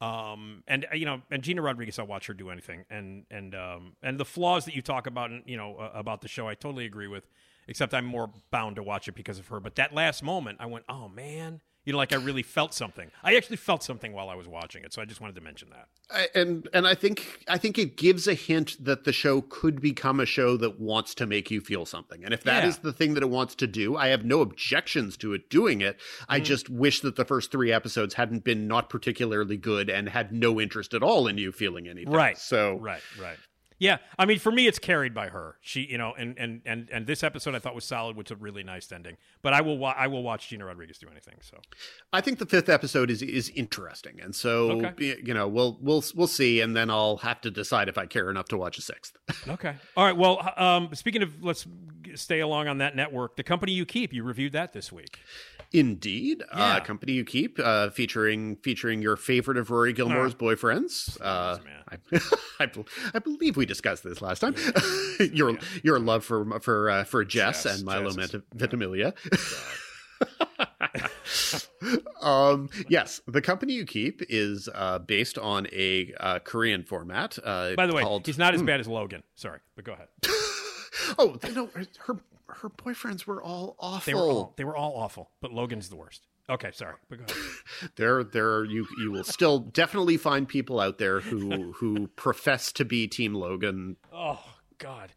Um, 0.00 0.62
and 0.66 0.86
uh, 0.90 0.96
you 0.96 1.04
know, 1.04 1.20
and 1.30 1.42
Gina 1.42 1.60
Rodriguez, 1.60 1.98
I'll 1.98 2.06
watch 2.06 2.26
her 2.26 2.34
do 2.34 2.48
anything. 2.50 2.86
And 2.90 3.24
and 3.30 3.54
um, 3.54 3.92
and 4.02 4.18
the 4.18 4.24
flaws 4.24 4.64
that 4.64 4.74
you 4.74 4.80
talk 4.80 5.06
about, 5.06 5.30
you 5.46 5.56
know, 5.56 5.76
uh, 5.76 5.90
about 5.94 6.22
the 6.22 6.28
show, 6.28 6.48
I 6.48 6.54
totally 6.54 6.86
agree 6.86 7.08
with. 7.08 7.28
Except 7.68 7.92
I'm 7.92 8.06
more 8.06 8.30
bound 8.50 8.76
to 8.76 8.82
watch 8.82 9.06
it 9.06 9.14
because 9.14 9.38
of 9.38 9.48
her. 9.48 9.60
But 9.60 9.74
that 9.74 9.92
last 9.92 10.22
moment, 10.22 10.58
I 10.60 10.66
went, 10.66 10.84
oh 10.88 11.08
man, 11.08 11.60
you 11.86 11.92
know, 11.92 11.98
like 11.98 12.12
I 12.12 12.16
really 12.16 12.42
felt 12.42 12.74
something. 12.74 13.10
I 13.22 13.36
actually 13.36 13.56
felt 13.56 13.82
something 13.82 14.12
while 14.12 14.28
I 14.28 14.34
was 14.34 14.46
watching 14.46 14.84
it. 14.84 14.92
So 14.92 15.00
I 15.00 15.06
just 15.06 15.20
wanted 15.22 15.36
to 15.36 15.40
mention 15.40 15.70
that. 15.70 15.86
I, 16.10 16.28
and 16.38 16.68
and 16.74 16.86
I 16.86 16.94
think 16.94 17.40
I 17.48 17.56
think 17.56 17.78
it 17.78 17.96
gives 17.96 18.26
a 18.28 18.34
hint 18.34 18.76
that 18.84 19.04
the 19.04 19.12
show 19.12 19.40
could 19.40 19.80
become 19.80 20.20
a 20.20 20.26
show 20.26 20.56
that 20.58 20.78
wants 20.80 21.14
to 21.14 21.26
make 21.26 21.50
you 21.50 21.60
feel 21.60 21.86
something. 21.86 22.24
And 22.24 22.34
if 22.34 22.42
that 22.44 22.64
is 22.64 22.74
Yeah. 22.76 22.80
the 22.82 22.92
thing 22.92 23.14
that 23.14 23.22
it 23.22 23.30
wants 23.30 23.54
to 23.56 23.66
do, 23.66 23.96
I 23.96 24.08
have 24.08 24.24
no 24.24 24.40
objections 24.40 25.16
to 25.18 25.32
it 25.32 25.48
doing 25.48 25.80
it. 25.80 25.98
I 26.28 26.36
Mm-hmm. 26.38 26.44
just 26.44 26.68
wish 26.68 27.00
that 27.00 27.16
the 27.16 27.24
first 27.24 27.50
three 27.52 27.72
episodes 27.72 28.14
hadn't 28.14 28.44
been 28.44 28.66
not 28.68 28.90
particularly 28.90 29.56
good 29.56 29.88
and 29.88 30.08
had 30.08 30.32
no 30.32 30.60
interest 30.60 30.92
at 30.92 31.02
all 31.02 31.26
in 31.28 31.38
you 31.38 31.52
feeling 31.52 31.88
anything. 31.88 32.12
Right. 32.12 32.36
So 32.36 32.78
Right, 32.78 33.00
right. 33.20 33.38
Yeah, 33.78 33.98
I 34.18 34.24
mean, 34.24 34.38
for 34.38 34.50
me, 34.50 34.66
it's 34.66 34.78
carried 34.78 35.12
by 35.12 35.28
her. 35.28 35.56
She, 35.60 35.82
you 35.82 35.98
know, 35.98 36.14
and 36.16 36.34
and 36.38 36.62
and 36.64 36.88
and 36.90 37.06
this 37.06 37.22
episode 37.22 37.54
I 37.54 37.58
thought 37.58 37.74
was 37.74 37.84
solid, 37.84 38.16
which 38.16 38.30
was 38.30 38.38
a 38.38 38.42
really 38.42 38.62
nice 38.62 38.90
ending. 38.90 39.18
But 39.42 39.52
I 39.52 39.60
will, 39.60 39.76
wa- 39.76 39.94
I 39.96 40.06
will 40.06 40.22
watch 40.22 40.48
Gina 40.48 40.64
Rodriguez 40.64 40.96
do 40.98 41.08
anything. 41.10 41.34
So 41.42 41.58
I 42.12 42.22
think 42.22 42.38
the 42.38 42.46
fifth 42.46 42.68
episode 42.70 43.10
is 43.10 43.20
is 43.22 43.50
interesting, 43.50 44.18
and 44.22 44.34
so 44.34 44.70
Okay. 44.82 45.16
you 45.22 45.34
know 45.34 45.46
we'll 45.46 45.76
we'll 45.82 46.02
we'll 46.14 46.26
see, 46.26 46.60
and 46.62 46.74
then 46.74 46.88
I'll 46.90 47.18
have 47.18 47.40
to 47.42 47.50
decide 47.50 47.88
if 47.90 47.98
I 47.98 48.06
care 48.06 48.30
enough 48.30 48.46
to 48.48 48.56
watch 48.56 48.78
a 48.78 48.82
sixth. 48.82 49.16
okay, 49.48 49.74
all 49.96 50.04
right. 50.06 50.16
Well, 50.16 50.50
um, 50.56 50.94
speaking 50.94 51.22
of, 51.22 51.42
let's 51.44 51.66
stay 52.14 52.40
along 52.40 52.68
on 52.68 52.78
that 52.78 52.96
network. 52.96 53.36
The 53.36 53.42
company 53.42 53.72
you 53.72 53.84
keep, 53.84 54.12
you 54.14 54.22
reviewed 54.22 54.52
that 54.52 54.72
this 54.72 54.90
week. 54.90 55.18
Indeed, 55.72 56.42
Yeah. 56.54 56.76
uh, 56.76 56.80
company 56.80 57.12
you 57.12 57.24
keep, 57.24 57.58
uh, 57.58 57.90
featuring 57.90 58.56
featuring 58.62 59.02
your 59.02 59.16
favorite 59.16 59.58
of 59.58 59.70
Rory 59.70 59.92
Gilmore's 59.92 60.34
boyfriends. 60.34 61.18
Uh, 61.20 61.58
man. 61.64 61.82
I, 61.88 62.20
I, 62.64 62.70
I 63.14 63.18
believe 63.18 63.56
we 63.56 63.65
discussed 63.66 64.04
this 64.04 64.22
last 64.22 64.40
time. 64.40 64.54
your 65.32 65.58
your 65.82 65.98
love 65.98 66.24
for 66.24 66.60
for 66.60 66.90
uh, 66.90 67.04
for 67.04 67.24
Jess, 67.24 67.64
Jess, 67.64 67.80
and 67.80 68.06
is- 68.06 68.34
um, 72.22 72.68
yes, 72.88 73.20
the 73.26 73.42
company 73.42 73.74
you 73.74 73.84
keep 73.84 74.22
is 74.28 74.68
uh, 74.74 74.98
based 74.98 75.38
on 75.38 75.66
a 75.72 76.12
uh, 76.18 76.38
Korean 76.40 76.84
format. 76.84 77.38
Uh, 77.42 77.74
By 77.74 77.86
the 77.86 77.94
way, 77.94 78.02
called, 78.02 78.26
he's 78.26 78.38
not 78.38 78.54
as 78.54 78.62
bad 78.62 78.80
as 78.80 78.88
Logan. 78.88 79.22
Sorry, 79.34 79.60
but 79.74 79.84
go 79.84 79.92
ahead. 79.92 80.08
Oh 81.18 81.36
no, 81.54 81.68
her 81.98 82.16
her 82.48 82.70
boyfriends 82.70 83.26
were 83.26 83.42
all 83.42 83.76
awful. 83.78 84.02
They 84.06 84.14
were 84.14 84.22
all 84.22 84.54
they 84.56 84.64
were 84.64 84.76
all 84.76 84.96
awful, 84.96 85.30
but 85.40 85.52
Logan's 85.52 85.88
the 85.88 85.96
worst. 85.96 86.26
Okay, 86.48 86.70
sorry, 86.72 86.94
but 87.08 87.18
go 87.18 87.24
ahead. 87.24 87.90
there 87.96 88.22
there 88.22 88.64
you 88.64 88.86
you 89.00 89.10
will 89.10 89.24
still 89.24 89.58
definitely 89.58 90.16
find 90.16 90.48
people 90.48 90.78
out 90.80 90.98
there 90.98 91.20
who 91.20 91.72
who 91.72 92.06
profess 92.08 92.70
to 92.72 92.84
be 92.84 93.08
team 93.08 93.34
logan 93.34 93.96
Oh 94.12 94.42
God. 94.78 95.12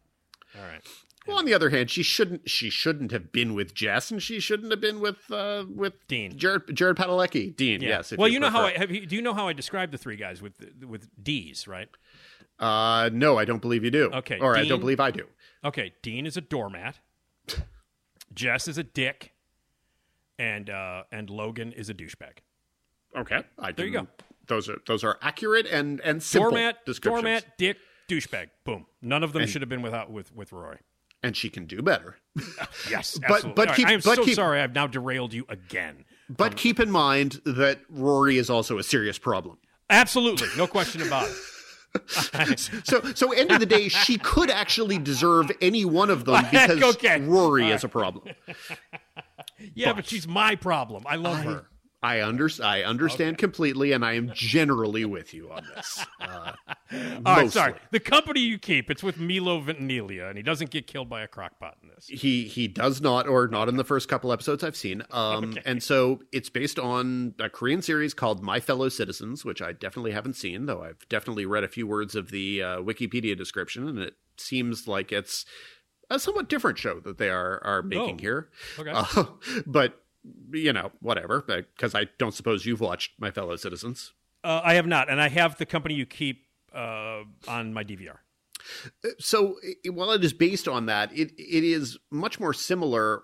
All 0.56 0.64
right. 0.66 0.80
well 1.28 1.38
on 1.38 1.44
the 1.44 1.54
other 1.54 1.70
hand 1.70 1.88
she 1.90 2.02
shouldn't 2.02 2.50
she 2.50 2.68
shouldn't 2.70 3.12
have 3.12 3.30
been 3.30 3.54
with 3.54 3.72
jess 3.74 4.10
and 4.10 4.20
she 4.20 4.40
shouldn't 4.40 4.72
have 4.72 4.80
been 4.80 4.98
with 5.00 5.30
uh 5.30 5.64
with 5.72 5.92
Dean. 6.08 6.36
jared 6.36 6.62
jared 6.74 6.96
padalecki 6.96 7.54
dean 7.54 7.80
Yeah. 7.80 7.88
yes 7.98 8.12
well, 8.18 8.26
you, 8.26 8.40
know 8.40 8.50
how 8.50 8.64
I 8.64 8.72
have. 8.72 8.90
You, 8.90 9.06
do 9.06 9.14
you 9.14 9.22
know 9.22 9.34
how 9.34 9.46
I 9.46 9.52
describe 9.52 9.92
the 9.92 9.98
three 9.98 10.16
guys 10.16 10.42
with 10.42 10.54
with 10.84 11.08
D's, 11.22 11.68
right? 11.68 11.88
uh 12.58 13.08
no 13.12 13.38
i 13.38 13.44
don't 13.44 13.62
believe 13.62 13.84
you 13.84 13.90
do 13.92 14.10
Okay, 14.12 14.38
or 14.40 14.56
i 14.56 14.66
don't 14.66 14.80
believe 14.80 14.98
i 15.00 15.10
do 15.12 15.24
Okay, 15.62 15.92
Dean 16.02 16.24
is 16.26 16.36
a 16.38 16.40
doormat. 16.40 16.98
Jess 18.32 18.66
is 18.68 18.78
a 18.78 18.82
dick, 18.82 19.32
and 20.40 20.70
uh, 20.70 21.02
and 21.12 21.28
Logan 21.30 21.72
is 21.72 21.90
a 21.90 21.94
douchebag. 21.94 22.38
okay 23.16 23.42
i 23.58 23.72
There 23.72 23.86
you 23.86 23.92
go. 23.92 24.06
those 24.46 24.68
are 24.68 24.78
those 24.86 25.04
are 25.04 25.18
accurate 25.22 25.66
and 25.66 26.00
and 26.00 26.22
simple 26.22 26.50
Doormat, 26.50 26.84
descriptions 26.86 27.22
doormat, 27.22 27.58
dick, 27.58 27.76
douchebag. 28.08 28.46
Boom. 28.64 28.86
None 29.02 29.22
of 29.22 29.32
them 29.32 29.42
And- 29.42 29.50
should 29.50 29.62
have 29.62 29.68
been 29.68 29.82
without 29.82 30.10
with 30.10 30.34
with 30.34 30.52
Roy. 30.52 30.76
and 31.22 31.36
she 31.36 31.50
can 31.50 31.66
do 31.66 31.82
better 31.82 32.16
Yes, 32.90 33.18
But- 33.18 33.30
absolutely. 33.30 33.52
but 33.54 33.58
All 33.60 33.66
right, 33.66 33.76
keep- 33.76 33.88
I 33.88 33.92
am 33.92 34.00
but 34.04 34.16
so 34.16 34.24
keep- 34.24 34.34
sorry. 34.36 34.60
I've 34.60 34.74
now 34.74 34.86
derailed 34.86 35.32
you 35.34 35.44
again. 35.48 36.04
but 36.28 36.56
keep 36.56 36.80
in 36.80 36.90
mind 36.90 37.40
that 37.44 37.80
rory 37.90 38.38
is 38.38 38.48
also 38.48 38.78
a 38.78 38.82
serious 38.82 39.18
problem 39.18 39.58
Absolutely, 39.90 40.48
no 40.56 40.66
question 40.66 41.02
about 41.02 41.28
it. 41.28 41.36
So, 42.84 43.00
so 43.16 43.32
end 43.32 43.50
of 43.50 43.58
the 43.58 43.66
day, 43.66 43.88
she 43.88 44.16
could 44.16 44.48
actually 44.48 44.96
deserve 44.98 45.50
any 45.60 45.84
one 45.84 46.08
of 46.08 46.24
them 46.24 46.44
because 46.52 46.80
Okay. 46.94 47.20
Rory 47.20 47.64
All 47.64 47.72
is 47.72 47.82
a 47.82 47.88
problem. 47.88 48.32
Yeah, 49.74 49.92
but, 49.92 50.06
she's 50.06 50.26
my 50.26 50.56
problem. 50.56 51.04
I 51.06 51.16
love 51.16 51.38
her. 51.44 51.66
I 52.02 52.22
under, 52.22 52.48
I 52.62 52.82
understand 52.82 53.36
completely, 53.36 53.92
and 53.92 54.02
I 54.02 54.14
am 54.14 54.30
generally 54.32 55.04
with 55.04 55.34
you 55.34 55.50
on 55.52 55.66
this. 55.76 56.06
Uh, 56.18 56.52
All 57.26 57.36
right, 57.36 57.52
sorry. 57.52 57.74
The 57.90 58.00
company 58.00 58.40
you 58.40 58.58
keep, 58.58 58.90
it's 58.90 59.02
with 59.02 59.18
Milo 59.18 59.60
Ventimiglia, 59.60 60.28
and 60.28 60.38
he 60.38 60.42
doesn't 60.42 60.70
get 60.70 60.86
killed 60.86 61.10
by 61.10 61.20
a 61.20 61.28
crockpot 61.28 61.74
in 61.82 61.90
this. 61.94 62.06
He 62.06 62.44
he 62.44 62.68
does 62.68 63.02
not, 63.02 63.28
or 63.28 63.48
not 63.48 63.68
in 63.68 63.76
the 63.76 63.84
first 63.84 64.08
couple 64.08 64.32
episodes 64.32 64.64
I've 64.64 64.76
seen. 64.76 65.02
Um, 65.10 65.58
and 65.66 65.82
so 65.82 66.22
it's 66.32 66.48
based 66.48 66.78
on 66.78 67.34
a 67.38 67.50
Korean 67.50 67.82
series 67.82 68.14
called 68.14 68.42
My 68.42 68.60
Fellow 68.60 68.88
Citizens, 68.88 69.44
which 69.44 69.60
I 69.60 69.72
definitely 69.72 70.12
haven't 70.12 70.36
seen, 70.36 70.64
though 70.64 70.82
I've 70.82 71.06
definitely 71.10 71.44
read 71.44 71.64
a 71.64 71.68
few 71.68 71.86
words 71.86 72.14
of 72.14 72.30
the 72.30 72.62
uh, 72.62 72.76
Wikipedia 72.78 73.36
description, 73.36 73.86
and 73.86 73.98
it 73.98 74.14
seems 74.38 74.88
like 74.88 75.12
it's 75.12 75.44
a 76.10 76.18
somewhat 76.18 76.48
different 76.48 76.78
show 76.78 77.00
that 77.00 77.18
they 77.18 77.28
are 77.30 77.60
are 77.64 77.82
making 77.82 78.16
Oh, 78.16 78.20
here. 78.20 78.48
okay. 78.78 78.90
Uh, 78.92 79.24
but 79.66 80.00
you 80.52 80.72
know, 80.72 80.90
whatever, 81.00 81.40
because 81.42 81.94
I 81.94 82.08
don't 82.18 82.34
suppose 82.34 82.66
you've 82.66 82.80
watched 82.80 83.12
My 83.18 83.30
Fellow 83.30 83.56
Citizens. 83.56 84.12
Uh, 84.44 84.60
I 84.62 84.74
have 84.74 84.86
not, 84.86 85.08
and 85.10 85.20
I 85.20 85.28
have 85.28 85.56
the 85.58 85.66
company 85.66 85.94
you 85.94 86.04
keep 86.06 86.44
uh, 86.74 87.22
on 87.48 87.72
my 87.72 87.84
DVR. 87.84 88.18
so 89.18 89.56
i- 89.66 89.88
while 89.88 90.10
it 90.12 90.22
is 90.24 90.32
based 90.32 90.68
on 90.68 90.86
that, 90.86 91.10
it 91.16 91.32
it 91.38 91.64
is 91.64 91.98
much 92.10 92.38
more 92.38 92.52
similar 92.52 93.22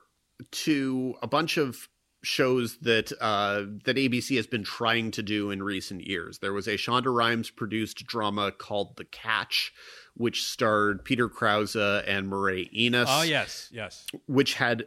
to 0.51 1.14
a 1.22 1.26
bunch 1.26 1.57
of 1.57 1.89
shows 2.22 2.78
that 2.78 3.12
uh, 3.20 3.62
that 3.84 3.97
ABC 3.97 4.37
has 4.37 4.47
been 4.47 4.64
trying 4.64 5.11
to 5.12 5.22
do 5.22 5.51
in 5.51 5.62
recent 5.62 6.07
years. 6.07 6.39
There 6.39 6.53
was 6.53 6.66
a 6.66 6.72
Shonda 6.74 7.14
Rhimes 7.14 7.51
produced 7.51 8.07
drama 8.07 8.53
called 8.53 8.97
The 8.97 9.05
Catch, 9.05 9.72
which 10.16 10.44
starred 10.44 11.04
Peter 11.04 11.28
Krause 11.28 11.76
and 11.76 12.28
Mireille 12.28 12.68
Enos. 12.74 13.08
Oh 13.10 13.22
yes, 13.22 13.68
yes. 13.72 14.06
which 14.26 14.54
had 14.54 14.86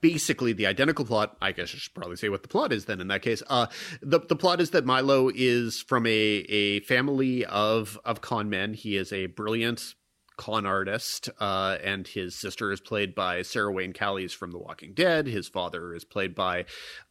basically 0.00 0.52
the 0.52 0.66
identical 0.66 1.04
plot. 1.04 1.36
I 1.40 1.52
guess 1.52 1.72
I 1.74 1.78
should 1.78 1.94
probably 1.94 2.16
say 2.16 2.28
what 2.28 2.42
the 2.42 2.48
plot 2.48 2.72
is 2.72 2.84
then 2.84 3.00
in 3.00 3.08
that 3.08 3.22
case. 3.22 3.42
Uh, 3.48 3.66
the 4.02 4.20
the 4.20 4.36
plot 4.36 4.60
is 4.60 4.70
that 4.70 4.84
Milo 4.84 5.30
is 5.34 5.80
from 5.80 6.06
a 6.06 6.10
a 6.10 6.80
family 6.80 7.44
of 7.46 7.98
of 8.04 8.20
con 8.20 8.50
men. 8.50 8.74
He 8.74 8.96
is 8.96 9.12
a 9.12 9.26
brilliant 9.26 9.94
con 10.36 10.66
artist, 10.66 11.30
uh, 11.40 11.78
and 11.82 12.08
his 12.08 12.34
sister 12.34 12.72
is 12.72 12.80
played 12.80 13.14
by 13.14 13.42
Sarah 13.42 13.72
Wayne 13.72 13.92
Callies 13.92 14.34
from 14.34 14.50
The 14.50 14.58
Walking 14.58 14.92
Dead. 14.92 15.26
His 15.28 15.46
father 15.48 15.94
is 15.94 16.04
played 16.04 16.34
by 16.34 16.64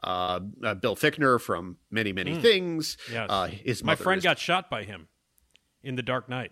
uh, 0.04 0.42
uh, 0.64 0.74
Bill 0.76 0.96
Fichtner 0.96 1.40
from 1.40 1.78
many 1.90 2.12
many 2.14 2.36
things. 2.36 2.98
Yes. 3.12 3.28
Uh, 3.30 3.48
his 3.48 3.84
My 3.84 3.96
friend 3.96 4.18
is- 4.20 4.24
got 4.24 4.40
shot 4.40 4.70
by 4.70 4.84
him 4.84 5.08
in 5.82 5.96
The 5.96 6.04
Dark 6.04 6.28
Knight. 6.30 6.52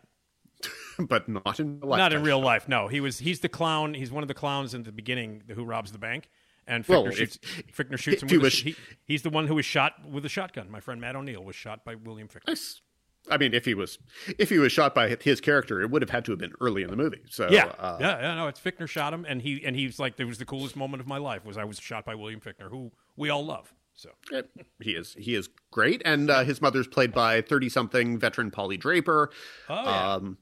but 1.00 1.28
not 1.30 1.60
in 1.60 1.80
real 1.80 1.90
life. 1.90 1.98
Not 1.98 2.14
in 2.14 2.24
real 2.24 2.40
life. 2.40 2.68
No, 2.68 2.88
he 2.88 3.00
was. 3.02 3.20
He's 3.20 3.40
the 3.40 3.50
clown. 3.50 3.94
He's 3.94 4.12
one 4.12 4.24
of 4.24 4.28
the 4.28 4.34
clowns 4.34 4.74
in 4.74 4.84
the 4.84 4.92
beginning 4.92 5.44
who 5.54 5.64
robs 5.64 5.92
the 5.92 5.98
bank. 6.00 6.30
And 6.68 6.86
Fichtner 6.86 6.90
Well, 6.90 7.06
if- 7.08 7.16
shoots. 7.18 7.38
Fichtner 7.76 7.98
shoots 8.00 8.22
him. 8.22 8.30
With 8.30 8.42
was- 8.42 8.54
sh- 8.54 8.64
he, 8.64 8.76
he's 9.06 9.22
the 9.24 9.30
one 9.30 9.48
who 9.48 9.56
was 9.56 9.66
shot 9.66 9.94
with 10.10 10.26
a 10.26 10.30
shotgun. 10.30 10.70
My 10.70 10.80
friend 10.80 11.02
Matt 11.02 11.16
O'Neill 11.16 11.44
was 11.44 11.56
shot 11.56 11.84
by 11.84 11.96
William 11.96 12.28
Fichtner. 12.28 12.48
Nice. 12.50 12.82
I 13.30 13.38
mean, 13.38 13.54
if 13.54 13.66
he 13.66 13.76
was 13.76 14.00
if 14.40 14.50
he 14.50 14.58
was 14.58 14.72
shot 14.72 14.96
by 14.96 15.16
his 15.22 15.40
character, 15.42 15.80
it 15.82 15.92
would 15.92 16.02
have 16.02 16.10
had 16.10 16.26
to 16.26 16.32
have 16.32 16.40
been 16.40 16.54
early 16.60 16.82
in 16.82 16.90
the 16.90 16.96
movie. 16.96 17.22
So 17.30 17.48
Yeah, 17.52 17.66
uh, 17.78 17.98
yeah, 18.00 18.20
yeah. 18.20 18.36
No, 18.36 18.48
it's 18.48 18.60
Fichtner 18.60 18.88
shot 18.90 19.14
him, 19.14 19.26
and 19.30 19.42
he 19.44 19.64
and 19.64 19.76
he's 19.76 20.00
like, 20.00 20.20
"It 20.20 20.26
was 20.26 20.40
the 20.40 20.46
coolest 20.46 20.76
moment 20.76 21.02
of 21.02 21.08
my 21.08 21.18
life." 21.20 21.46
Was 21.46 21.56
I 21.56 21.64
was 21.64 21.80
shot 21.80 22.04
by 22.04 22.16
William 22.16 22.40
Fichtner, 22.40 22.70
who 22.72 22.92
we 23.16 23.30
all 23.30 23.46
love. 23.46 23.74
So 23.94 24.10
he 24.82 24.92
is 24.92 25.16
he 25.20 25.36
is 25.36 25.50
great, 25.70 26.02
and 26.04 26.32
uh, 26.32 26.44
his 26.44 26.64
mother's 26.64 26.88
played 26.88 27.12
by 27.14 27.42
thirty 27.42 27.70
something 27.70 28.18
veteran 28.18 28.50
Polly 28.50 28.78
Draper. 28.78 29.30
Oh, 29.70 29.76
yeah. 29.84 30.14
Um, 30.14 30.38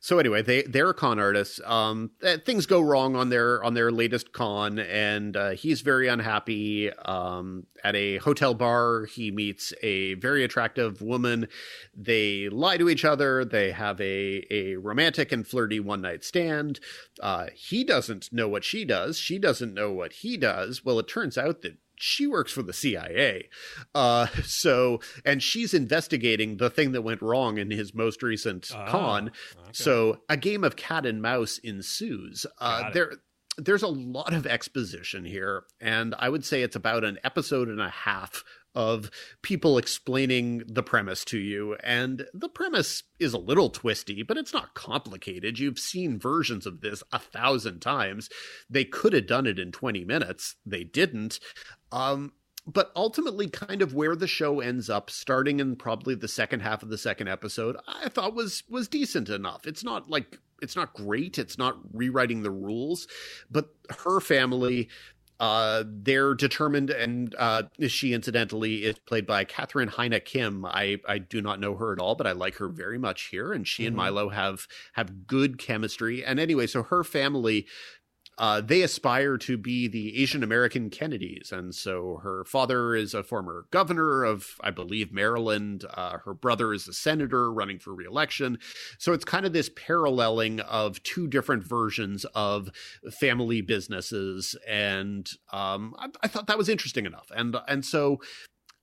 So 0.00 0.18
anyway, 0.18 0.42
they 0.42 0.62
they're 0.62 0.92
con 0.92 1.18
artists. 1.18 1.60
Um, 1.64 2.12
uh, 2.22 2.38
things 2.38 2.66
go 2.66 2.80
wrong 2.80 3.16
on 3.16 3.28
their 3.28 3.62
on 3.62 3.74
their 3.74 3.90
latest 3.90 4.32
con, 4.32 4.78
and 4.78 5.36
uh, 5.36 5.50
he's 5.50 5.80
very 5.80 6.08
unhappy. 6.08 6.92
Um, 6.92 7.66
at 7.84 7.94
a 7.96 8.18
hotel 8.18 8.54
bar, 8.54 9.06
he 9.06 9.30
meets 9.30 9.72
a 9.82 10.14
very 10.14 10.44
attractive 10.44 11.02
woman. 11.02 11.48
They 11.94 12.48
lie 12.48 12.76
to 12.76 12.88
each 12.88 13.04
other. 13.04 13.44
They 13.44 13.72
have 13.72 14.00
a 14.00 14.46
a 14.50 14.76
romantic 14.76 15.32
and 15.32 15.46
flirty 15.46 15.80
one 15.80 16.02
night 16.02 16.24
stand. 16.24 16.80
Uh, 17.20 17.46
he 17.54 17.84
doesn't 17.84 18.32
know 18.32 18.48
what 18.48 18.64
she 18.64 18.84
does. 18.84 19.18
She 19.18 19.38
doesn't 19.38 19.74
know 19.74 19.92
what 19.92 20.12
he 20.12 20.36
does. 20.36 20.84
Well, 20.84 20.98
it 20.98 21.08
turns 21.08 21.36
out 21.36 21.62
that 21.62 21.76
she 21.98 22.26
works 22.26 22.52
for 22.52 22.62
the 22.62 22.72
CIA. 22.72 23.48
Uh, 23.94 24.26
so, 24.44 25.00
and 25.24 25.42
she's 25.42 25.74
investigating 25.74 26.56
the 26.56 26.70
thing 26.70 26.92
that 26.92 27.02
went 27.02 27.22
wrong 27.22 27.58
in 27.58 27.70
his 27.70 27.94
most 27.94 28.22
recent 28.22 28.70
Ah, 28.74 28.86
con. 28.88 29.28
okay. 29.28 29.70
So, 29.72 30.22
a 30.28 30.36
game 30.36 30.64
of 30.64 30.76
cat 30.76 31.04
and 31.06 31.20
mouse 31.20 31.58
ensues. 31.58 32.46
Uh, 32.58 32.90
there, 32.92 33.12
there's 33.56 33.82
a 33.82 33.88
lot 33.88 34.32
of 34.32 34.46
exposition 34.46 35.24
here, 35.24 35.64
and 35.80 36.14
I 36.18 36.28
would 36.28 36.44
say 36.44 36.62
it's 36.62 36.76
about 36.76 37.04
an 37.04 37.18
episode 37.24 37.68
and 37.68 37.80
a 37.80 37.90
half 37.90 38.44
of 38.74 39.10
people 39.42 39.78
explaining 39.78 40.62
the 40.66 40.82
premise 40.82 41.24
to 41.26 41.38
you. 41.38 41.74
And 41.82 42.26
the 42.32 42.48
premise 42.48 43.02
is 43.18 43.32
a 43.32 43.38
little 43.38 43.70
twisty, 43.70 44.22
but 44.22 44.36
it's 44.36 44.52
not 44.52 44.74
complicated. 44.74 45.58
You've 45.58 45.78
seen 45.78 46.18
versions 46.18 46.66
of 46.66 46.80
this 46.80 47.02
a 47.12 47.18
thousand 47.18 47.80
times. 47.80 48.28
They 48.68 48.84
could 48.84 49.12
have 49.12 49.26
done 49.26 49.46
it 49.46 49.58
in 49.58 49.72
20 49.72 50.04
minutes, 50.04 50.56
they 50.64 50.84
didn't. 50.84 51.40
Um, 51.90 52.32
but 52.66 52.92
ultimately, 52.94 53.48
kind 53.48 53.80
of 53.80 53.94
where 53.94 54.14
the 54.14 54.26
show 54.26 54.60
ends 54.60 54.90
up, 54.90 55.08
starting 55.08 55.58
in 55.58 55.74
probably 55.74 56.14
the 56.14 56.28
second 56.28 56.60
half 56.60 56.82
of 56.82 56.90
the 56.90 56.98
second 56.98 57.28
episode, 57.28 57.76
I 57.86 58.10
thought 58.10 58.34
was 58.34 58.62
was 58.68 58.88
decent 58.88 59.30
enough. 59.30 59.66
It's 59.66 59.82
not 59.82 60.10
like 60.10 60.38
it's 60.60 60.76
not 60.76 60.92
great. 60.92 61.38
It's 61.38 61.56
not 61.56 61.78
rewriting 61.94 62.42
the 62.42 62.50
rules, 62.50 63.08
but 63.50 63.70
her 64.04 64.20
family 64.20 64.90
uh, 65.40 65.84
they're 65.86 66.34
determined, 66.34 66.90
and 66.90 67.34
uh, 67.38 67.64
she 67.86 68.12
incidentally 68.12 68.84
is 68.84 68.98
played 68.98 69.26
by 69.26 69.44
Catherine 69.44 69.88
Haena 69.88 70.20
Kim. 70.20 70.64
I, 70.64 70.98
I 71.06 71.18
do 71.18 71.40
not 71.40 71.60
know 71.60 71.76
her 71.76 71.92
at 71.92 72.00
all, 72.00 72.16
but 72.16 72.26
I 72.26 72.32
like 72.32 72.56
her 72.56 72.68
very 72.68 72.98
much 72.98 73.28
here, 73.30 73.52
and 73.52 73.66
she 73.66 73.86
and 73.86 73.94
Milo 73.94 74.30
have 74.30 74.66
have 74.94 75.26
good 75.26 75.58
chemistry. 75.58 76.24
And 76.24 76.40
anyway, 76.40 76.66
so 76.66 76.82
her 76.82 77.04
family. 77.04 77.66
Uh, 78.38 78.60
they 78.60 78.82
aspire 78.82 79.36
to 79.36 79.58
be 79.58 79.88
the 79.88 80.22
Asian 80.22 80.42
American 80.44 80.90
Kennedys. 80.90 81.50
And 81.52 81.74
so 81.74 82.20
her 82.22 82.44
father 82.44 82.94
is 82.94 83.12
a 83.12 83.24
former 83.24 83.66
governor 83.70 84.22
of, 84.22 84.54
I 84.60 84.70
believe, 84.70 85.12
Maryland. 85.12 85.84
Uh, 85.92 86.18
her 86.24 86.34
brother 86.34 86.72
is 86.72 86.86
a 86.86 86.92
senator 86.92 87.52
running 87.52 87.80
for 87.80 87.92
reelection. 87.92 88.58
So 88.98 89.12
it's 89.12 89.24
kind 89.24 89.44
of 89.44 89.52
this 89.52 89.70
paralleling 89.74 90.60
of 90.60 91.02
two 91.02 91.26
different 91.26 91.64
versions 91.64 92.24
of 92.34 92.70
family 93.18 93.60
businesses. 93.60 94.54
And 94.66 95.28
um, 95.52 95.94
I, 95.98 96.06
I 96.22 96.28
thought 96.28 96.46
that 96.46 96.58
was 96.58 96.68
interesting 96.68 97.06
enough. 97.06 97.30
And, 97.34 97.56
and 97.66 97.84
so 97.84 98.20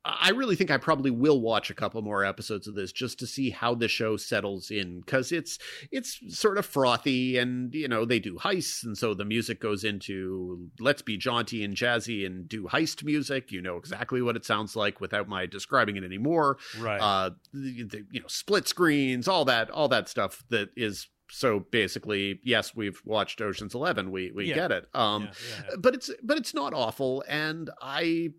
I 0.08 0.30
really 0.30 0.56
think 0.56 0.70
I 0.70 0.78
probably 0.78 1.10
will 1.10 1.42
watch 1.42 1.72
a 1.72 1.74
couple 1.74 2.00
more 2.04 2.24
episodes 2.24 2.68
of 2.68 2.76
this 2.76 2.92
just 2.92 3.18
to 3.20 3.28
see 3.28 3.50
how 3.50 3.74
the 3.74 3.88
show 3.88 4.18
settles 4.18 4.70
in 4.70 5.00
because 5.00 5.32
it's 5.32 5.58
it's 5.92 6.20
sort 6.38 6.60
of 6.60 6.66
frothy 6.66 7.38
and 7.40 7.74
you 7.74 7.88
know 7.88 8.06
they 8.06 8.20
do 8.20 8.36
heists 8.36 8.84
and 8.84 8.96
so 8.96 9.16
the 9.16 9.26
music 9.26 9.60
goes 9.60 9.84
into 9.84 10.70
let's 10.80 11.02
be 11.02 11.18
jaunty 11.18 11.64
and 11.64 11.76
jazzy 11.76 12.26
and 12.26 12.48
do 12.48 12.66
heist 12.66 13.04
music. 13.04 13.52
You 13.52 13.62
know 13.64 13.78
exactly 13.78 14.22
what 14.22 14.36
it 14.36 14.46
sounds 14.46 14.76
like 14.76 15.02
without 15.02 15.28
my 15.28 15.48
describing 15.48 15.96
it 15.96 16.04
anymore. 16.04 16.58
Right. 16.80 17.02
Uh, 17.02 17.32
the, 17.52 17.84
the, 17.84 18.06
you 18.12 18.20
know 18.22 18.28
split 18.28 18.68
screens, 18.68 19.28
all 19.28 19.46
that 19.46 19.72
all 19.72 19.88
that 19.88 20.08
stuff 20.08 20.44
that 20.50 20.70
is 20.78 21.08
so 21.32 21.60
basically 21.72 22.40
yes 22.44 22.76
we've 22.76 23.02
watched 23.04 23.42
oceans 23.42 23.74
11 23.74 24.12
we 24.12 24.32
we 24.32 24.46
Yeah. 24.46 24.54
get 24.54 24.72
it 24.72 24.86
um 24.94 25.24
Yeah, 25.24 25.30
yeah. 25.70 25.76
but 25.80 25.96
it's 25.96 26.12
but 26.22 26.38
it's 26.38 26.54
not 26.54 26.72
awful 26.76 27.24
and 27.28 27.72
i 27.82 28.30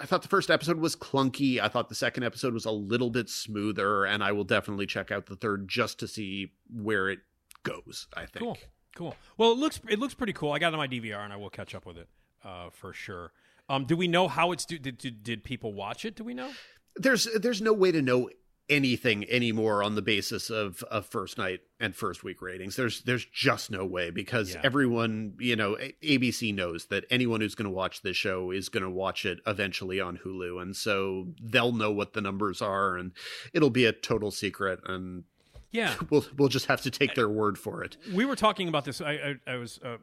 I 0.00 0.06
thought 0.06 0.22
the 0.22 0.28
first 0.28 0.50
episode 0.50 0.78
was 0.78 0.96
clunky. 0.96 1.60
I 1.60 1.68
thought 1.68 1.88
the 1.88 1.94
second 1.94 2.24
episode 2.24 2.54
was 2.54 2.64
a 2.64 2.70
little 2.70 3.10
bit 3.10 3.28
smoother, 3.28 4.04
and 4.04 4.24
I 4.24 4.32
will 4.32 4.44
definitely 4.44 4.86
check 4.86 5.10
out 5.10 5.26
the 5.26 5.36
third 5.36 5.68
just 5.68 5.98
to 6.00 6.08
see 6.08 6.52
where 6.70 7.08
it 7.08 7.20
goes. 7.62 8.06
I 8.14 8.26
think. 8.26 8.44
Cool, 8.44 8.58
cool. 8.96 9.16
Well, 9.36 9.52
it 9.52 9.58
looks 9.58 9.80
it 9.88 9.98
looks 9.98 10.14
pretty 10.14 10.32
cool. 10.32 10.52
I 10.52 10.58
got 10.58 10.68
it 10.68 10.74
on 10.74 10.78
my 10.78 10.88
DVR, 10.88 11.22
and 11.22 11.32
I 11.32 11.36
will 11.36 11.50
catch 11.50 11.74
up 11.74 11.84
with 11.84 11.98
it 11.98 12.08
uh, 12.44 12.70
for 12.70 12.92
sure. 12.92 13.32
Um, 13.68 13.84
do 13.84 13.96
we 13.96 14.08
know 14.08 14.28
how 14.28 14.52
it's 14.52 14.64
do, 14.64 14.78
did, 14.78 14.98
did 14.98 15.22
did 15.22 15.44
people 15.44 15.72
watch 15.72 16.04
it? 16.04 16.14
Do 16.14 16.24
we 16.24 16.34
know? 16.34 16.50
There's 16.94 17.28
there's 17.38 17.60
no 17.60 17.72
way 17.72 17.92
to 17.92 18.00
know 18.00 18.30
anything 18.68 19.24
anymore 19.30 19.82
on 19.82 19.94
the 19.94 20.02
basis 20.02 20.50
of 20.50 20.82
of 20.84 21.06
first 21.06 21.38
night 21.38 21.60
and 21.78 21.94
first 21.94 22.24
week 22.24 22.42
ratings. 22.42 22.74
There's 22.76 23.02
there's 23.02 23.24
just 23.24 23.70
no 23.70 23.84
way 23.84 24.10
because 24.10 24.54
Yeah. 24.54 24.60
everyone, 24.64 25.34
you 25.38 25.54
know, 25.56 25.76
ABC 26.02 26.52
knows 26.54 26.86
that 26.86 27.04
anyone 27.10 27.40
who's 27.40 27.54
going 27.54 27.66
to 27.70 27.74
watch 27.74 28.02
this 28.02 28.16
show 28.16 28.50
is 28.50 28.68
going 28.68 28.82
to 28.82 28.90
watch 28.90 29.24
it 29.24 29.38
eventually 29.46 30.00
on 30.00 30.18
Hulu, 30.24 30.60
and 30.60 30.74
so 30.74 31.28
they'll 31.40 31.72
know 31.72 31.92
what 31.92 32.12
the 32.14 32.20
numbers 32.20 32.60
are, 32.60 32.96
and 32.96 33.12
it'll 33.52 33.70
be 33.70 33.84
a 33.84 33.92
total 33.92 34.30
secret, 34.30 34.80
and 34.86 35.24
Yeah, 35.70 35.94
we'll 36.10 36.24
we'll 36.36 36.48
just 36.48 36.66
have 36.66 36.82
to 36.82 36.90
take 36.90 37.14
their 37.14 37.28
word 37.28 37.58
for 37.58 37.84
it. 37.84 37.96
we 38.12 38.24
were 38.24 38.36
talking 38.36 38.66
about 38.68 38.84
this. 38.84 39.00
I 39.00 39.12
I, 39.46 39.52
I 39.52 39.56
was 39.56 39.78
uh, 39.84 39.98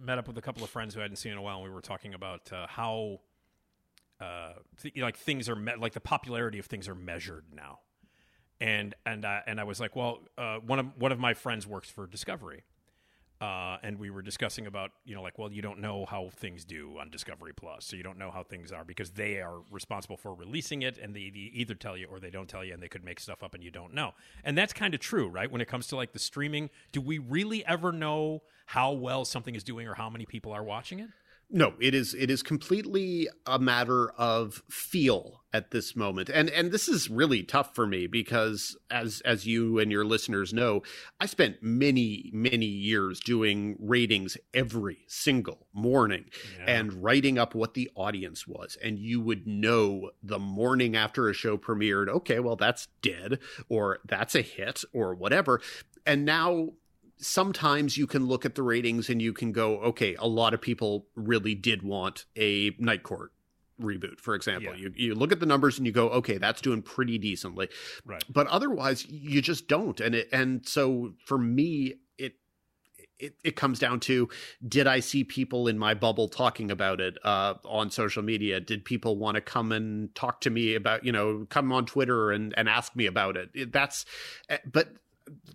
met 0.00 0.18
up 0.18 0.26
with 0.26 0.38
a 0.38 0.42
couple 0.42 0.64
of 0.64 0.70
friends 0.70 0.94
who 0.94 1.00
I 1.00 1.04
hadn't 1.04 1.16
seen 1.16 1.32
in 1.32 1.38
a 1.38 1.42
while, 1.42 1.56
and 1.56 1.64
we 1.64 1.70
were 1.70 1.80
talking 1.82 2.14
about 2.14 2.50
uh, 2.52 2.66
how 2.66 3.20
uh, 4.24 4.52
th- 4.80 4.96
like 4.96 5.16
things 5.16 5.48
are 5.48 5.56
me- 5.56 5.76
like 5.78 5.92
the 5.92 6.00
popularity 6.00 6.58
of 6.58 6.66
things 6.66 6.88
are 6.88 6.94
measured 6.94 7.44
now. 7.52 7.80
And 8.60 8.94
and 9.04 9.24
uh, 9.24 9.40
and 9.46 9.60
I 9.60 9.64
was 9.64 9.80
like, 9.80 9.96
well, 9.96 10.20
uh, 10.38 10.58
one 10.58 10.78
of 10.78 10.86
one 10.96 11.12
of 11.12 11.18
my 11.18 11.34
friends 11.34 11.66
works 11.66 11.90
for 11.90 12.06
Discovery, 12.06 12.62
uh, 13.40 13.78
and 13.82 13.98
we 13.98 14.10
were 14.10 14.22
discussing 14.22 14.66
about 14.66 14.92
you 15.04 15.14
know 15.14 15.22
like 15.22 15.38
well 15.38 15.52
you 15.52 15.60
don't 15.60 15.80
know 15.80 16.06
how 16.06 16.30
things 16.36 16.64
do 16.64 16.96
on 17.00 17.10
Discovery 17.10 17.52
Plus, 17.52 17.84
so 17.84 17.96
you 17.96 18.02
don't 18.02 18.16
know 18.16 18.30
how 18.30 18.44
things 18.44 18.72
are 18.72 18.84
because 18.84 19.10
they 19.10 19.40
are 19.40 19.60
responsible 19.70 20.16
for 20.16 20.32
releasing 20.34 20.82
it, 20.82 20.96
and 20.96 21.14
they, 21.14 21.30
they 21.30 21.50
either 21.52 21.74
tell 21.74 21.96
you 21.96 22.06
or 22.06 22.20
they 22.20 22.30
don't 22.30 22.48
tell 22.48 22.64
you, 22.64 22.72
and 22.72 22.82
they 22.82 22.88
could 22.88 23.04
make 23.04 23.20
stuff 23.20 23.42
up 23.42 23.54
and 23.54 23.62
you 23.62 23.72
don't 23.72 23.92
know, 23.92 24.12
and 24.44 24.56
that's 24.56 24.72
kind 24.72 24.94
of 24.94 25.00
true, 25.00 25.28
right? 25.28 25.50
When 25.50 25.60
it 25.60 25.68
comes 25.68 25.88
to 25.88 25.96
like 25.96 26.12
the 26.12 26.20
streaming, 26.20 26.70
do 26.92 27.00
we 27.00 27.18
really 27.18 27.66
ever 27.66 27.92
know 27.92 28.42
how 28.66 28.92
well 28.92 29.24
something 29.24 29.56
is 29.56 29.64
doing 29.64 29.88
or 29.88 29.94
how 29.94 30.08
many 30.08 30.24
people 30.24 30.52
are 30.52 30.64
watching 30.64 31.00
it? 31.00 31.10
No, 31.56 31.74
it 31.78 31.94
is 31.94 32.14
it 32.14 32.30
is 32.32 32.42
completely 32.42 33.28
a 33.46 33.60
matter 33.60 34.10
of 34.18 34.64
feel 34.68 35.44
at 35.52 35.70
this 35.70 35.94
moment. 35.94 36.28
And 36.28 36.50
and 36.50 36.72
this 36.72 36.88
is 36.88 37.08
really 37.08 37.44
tough 37.44 37.76
for 37.76 37.86
me 37.86 38.08
because 38.08 38.76
as 38.90 39.22
as 39.24 39.46
you 39.46 39.78
and 39.78 39.92
your 39.92 40.04
listeners 40.04 40.52
know, 40.52 40.82
I 41.20 41.26
spent 41.26 41.62
many 41.62 42.28
many 42.34 42.66
years 42.66 43.20
doing 43.20 43.76
ratings 43.78 44.36
every 44.52 45.04
single 45.06 45.68
morning 45.72 46.24
and 46.66 47.04
writing 47.04 47.38
up 47.38 47.54
what 47.54 47.74
the 47.74 47.88
audience 47.94 48.48
was. 48.48 48.76
And 48.82 48.98
you 48.98 49.20
would 49.20 49.46
know 49.46 50.10
the 50.24 50.40
morning 50.40 50.96
after 50.96 51.28
a 51.28 51.32
show 51.34 51.56
premiered, 51.56 52.08
okay, 52.08 52.40
well 52.40 52.56
that's 52.56 52.88
dead 53.00 53.38
or 53.68 54.00
that's 54.04 54.34
a 54.34 54.42
hit 54.42 54.82
or 54.92 55.14
whatever. 55.14 55.60
And 56.04 56.24
now 56.24 56.70
sometimes 57.24 57.96
you 57.96 58.06
can 58.06 58.26
look 58.26 58.44
at 58.44 58.54
the 58.54 58.62
ratings 58.62 59.08
and 59.08 59.20
you 59.20 59.32
can 59.32 59.52
go, 59.52 59.78
okay, 59.80 60.14
a 60.16 60.26
lot 60.26 60.54
of 60.54 60.60
people 60.60 61.06
really 61.14 61.54
did 61.54 61.82
want 61.82 62.26
a 62.36 62.72
Night 62.78 63.02
Court 63.02 63.32
reboot, 63.80 64.20
for 64.20 64.34
example. 64.34 64.74
Yeah. 64.74 64.80
You 64.80 64.92
you 64.94 65.14
look 65.14 65.32
at 65.32 65.40
the 65.40 65.46
numbers 65.46 65.78
and 65.78 65.86
you 65.86 65.92
go, 65.92 66.08
okay, 66.10 66.38
that's 66.38 66.60
doing 66.60 66.82
pretty 66.82 67.18
decently. 67.18 67.68
Right. 68.04 68.22
But 68.28 68.46
otherwise, 68.48 69.06
you 69.08 69.40
just 69.40 69.68
don't. 69.68 69.98
And 70.00 70.14
it, 70.14 70.28
and 70.32 70.66
so 70.66 71.14
for 71.24 71.38
me, 71.38 71.94
it. 72.18 72.34
It, 73.16 73.36
it 73.44 73.56
comes 73.56 73.78
down 73.78 74.00
to 74.00 74.28
did 74.66 74.88
I 74.88 74.98
see 74.98 75.22
people 75.22 75.68
in 75.68 75.78
my 75.78 75.94
bubble 75.94 76.28
talking 76.28 76.72
about 76.72 77.00
it 77.00 77.16
uh, 77.24 77.54
on 77.64 77.90
social 77.90 78.24
media? 78.24 78.58
Did 78.58 78.84
people 78.84 79.16
want 79.16 79.36
to 79.36 79.40
come 79.40 79.70
and 79.70 80.12
talk 80.16 80.40
to 80.42 80.50
me 80.50 80.74
about, 80.74 81.04
you 81.04 81.12
know, 81.12 81.46
come 81.48 81.72
on 81.72 81.86
Twitter 81.86 82.32
and, 82.32 82.52
and 82.56 82.68
ask 82.68 82.96
me 82.96 83.06
about 83.06 83.36
it? 83.36 83.50
it 83.54 83.72
that's, 83.72 84.04
eh, 84.48 84.58
but 84.70 84.88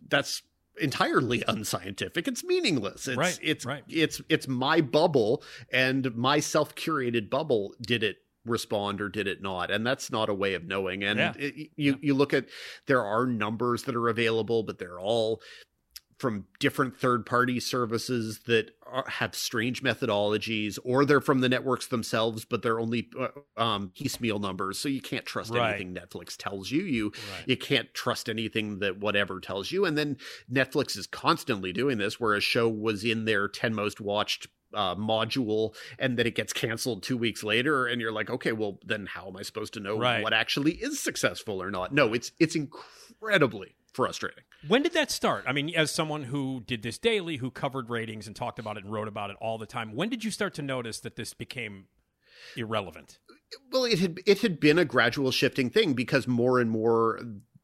that's 0.07 0.41
entirely 0.79 1.43
unscientific. 1.47 2.27
It's 2.27 2.43
meaningless. 2.43 3.07
It's 3.07 3.17
Right, 3.17 3.39
it's 3.41 3.65
right. 3.65 3.83
it's 3.87 4.21
it's 4.29 4.47
my 4.47 4.81
bubble 4.81 5.43
and 5.71 6.15
my 6.15 6.39
self-curated 6.39 7.29
bubble. 7.29 7.73
Did 7.81 8.03
it 8.03 8.17
respond 8.45 9.01
or 9.01 9.09
did 9.09 9.27
it 9.27 9.41
not? 9.41 9.69
And 9.69 9.85
that's 9.85 10.11
not 10.11 10.29
a 10.29 10.33
way 10.33 10.53
of 10.53 10.63
knowing. 10.65 11.03
And 11.03 11.19
Yeah. 11.19 11.33
it- 11.37 11.69
you 11.75 11.97
you 12.01 12.13
look 12.13 12.33
at 12.33 12.45
there 12.87 13.03
are 13.03 13.25
numbers 13.25 13.83
that 13.83 13.95
are 13.95 14.07
available, 14.09 14.63
but 14.63 14.79
they're 14.79 14.99
all 14.99 15.41
from 16.19 16.45
different 16.59 16.95
third 16.97 17.25
party 17.25 17.59
services 17.59 18.41
that 18.45 18.71
are, 18.85 19.05
have 19.07 19.33
strange 19.33 19.81
methodologies 19.81 20.77
or 20.83 21.05
they're 21.05 21.21
from 21.21 21.39
the 21.39 21.49
networks 21.49 21.87
themselves 21.87 22.43
but 22.45 22.61
they're 22.61 22.79
only 22.79 23.07
uh, 23.17 23.29
um, 23.61 23.91
piecemeal 23.95 24.37
numbers 24.39 24.77
so 24.77 24.89
you 24.89 25.01
can't 25.01 25.25
trust 25.25 25.51
Right. 25.53 25.69
anything 25.69 25.95
netflix 25.95 26.35
tells 26.37 26.69
you 26.71 26.83
you 26.83 27.05
Right. 27.31 27.43
you 27.47 27.57
can't 27.57 27.93
trust 27.93 28.27
anything 28.29 28.79
that 28.79 28.99
whatever 28.99 29.39
tells 29.39 29.71
you 29.71 29.85
and 29.85 29.97
then 29.97 30.17
netflix 30.51 30.97
is 30.97 31.07
constantly 31.07 31.71
doing 31.73 31.97
this 31.97 32.19
where 32.19 32.33
a 32.35 32.41
show 32.41 32.67
was 32.67 33.03
in 33.03 33.25
their 33.25 33.47
10 33.47 33.73
most 33.73 34.01
watched 34.01 34.47
uh, 34.73 34.93
module 34.95 35.73
and 35.97 36.15
then 36.17 36.27
it 36.27 36.35
gets 36.35 36.53
canceled 36.53 37.01
two 37.01 37.17
weeks 37.17 37.43
later 37.43 37.87
and 37.87 37.99
you're 38.01 38.11
like 38.11 38.29
okay 38.29 38.51
well 38.51 38.77
then 38.85 39.07
how 39.07 39.27
am 39.27 39.37
i 39.37 39.41
supposed 39.41 39.73
to 39.73 39.79
know 39.79 39.97
Right. 39.97 40.21
what 40.21 40.33
actually 40.33 40.73
is 40.73 40.99
successful 40.99 41.61
or 41.63 41.71
not 41.71 41.91
no 41.93 42.13
it's 42.13 42.31
it's 42.39 42.55
incredibly 42.55 43.75
frustrating. 43.93 44.43
When 44.67 44.83
did 44.83 44.93
that 44.93 45.11
start? 45.11 45.45
I 45.47 45.53
mean, 45.53 45.73
as 45.75 45.91
someone 45.91 46.23
who 46.23 46.61
did 46.65 46.83
this 46.83 46.97
daily, 46.97 47.37
who 47.37 47.51
covered 47.51 47.89
ratings 47.89 48.27
and 48.27 48.35
talked 48.35 48.59
about 48.59 48.77
it 48.77 48.83
and 48.83 48.93
wrote 48.93 49.07
about 49.07 49.29
it 49.29 49.37
all 49.41 49.57
the 49.57 49.65
time, 49.65 49.95
when 49.95 50.09
did 50.09 50.23
you 50.23 50.31
start 50.31 50.53
to 50.55 50.61
notice 50.61 50.99
that 50.99 51.15
this 51.15 51.33
became 51.33 51.85
irrelevant? 52.55 53.19
Well, 53.71 53.85
it 53.85 53.99
had 53.99 54.19
it 54.25 54.41
had 54.41 54.59
been 54.59 54.77
a 54.77 54.85
gradual 54.85 55.31
shifting 55.31 55.69
thing 55.69 55.93
because 55.93 56.27
more 56.27 56.59
and 56.59 56.69
more 56.69 57.19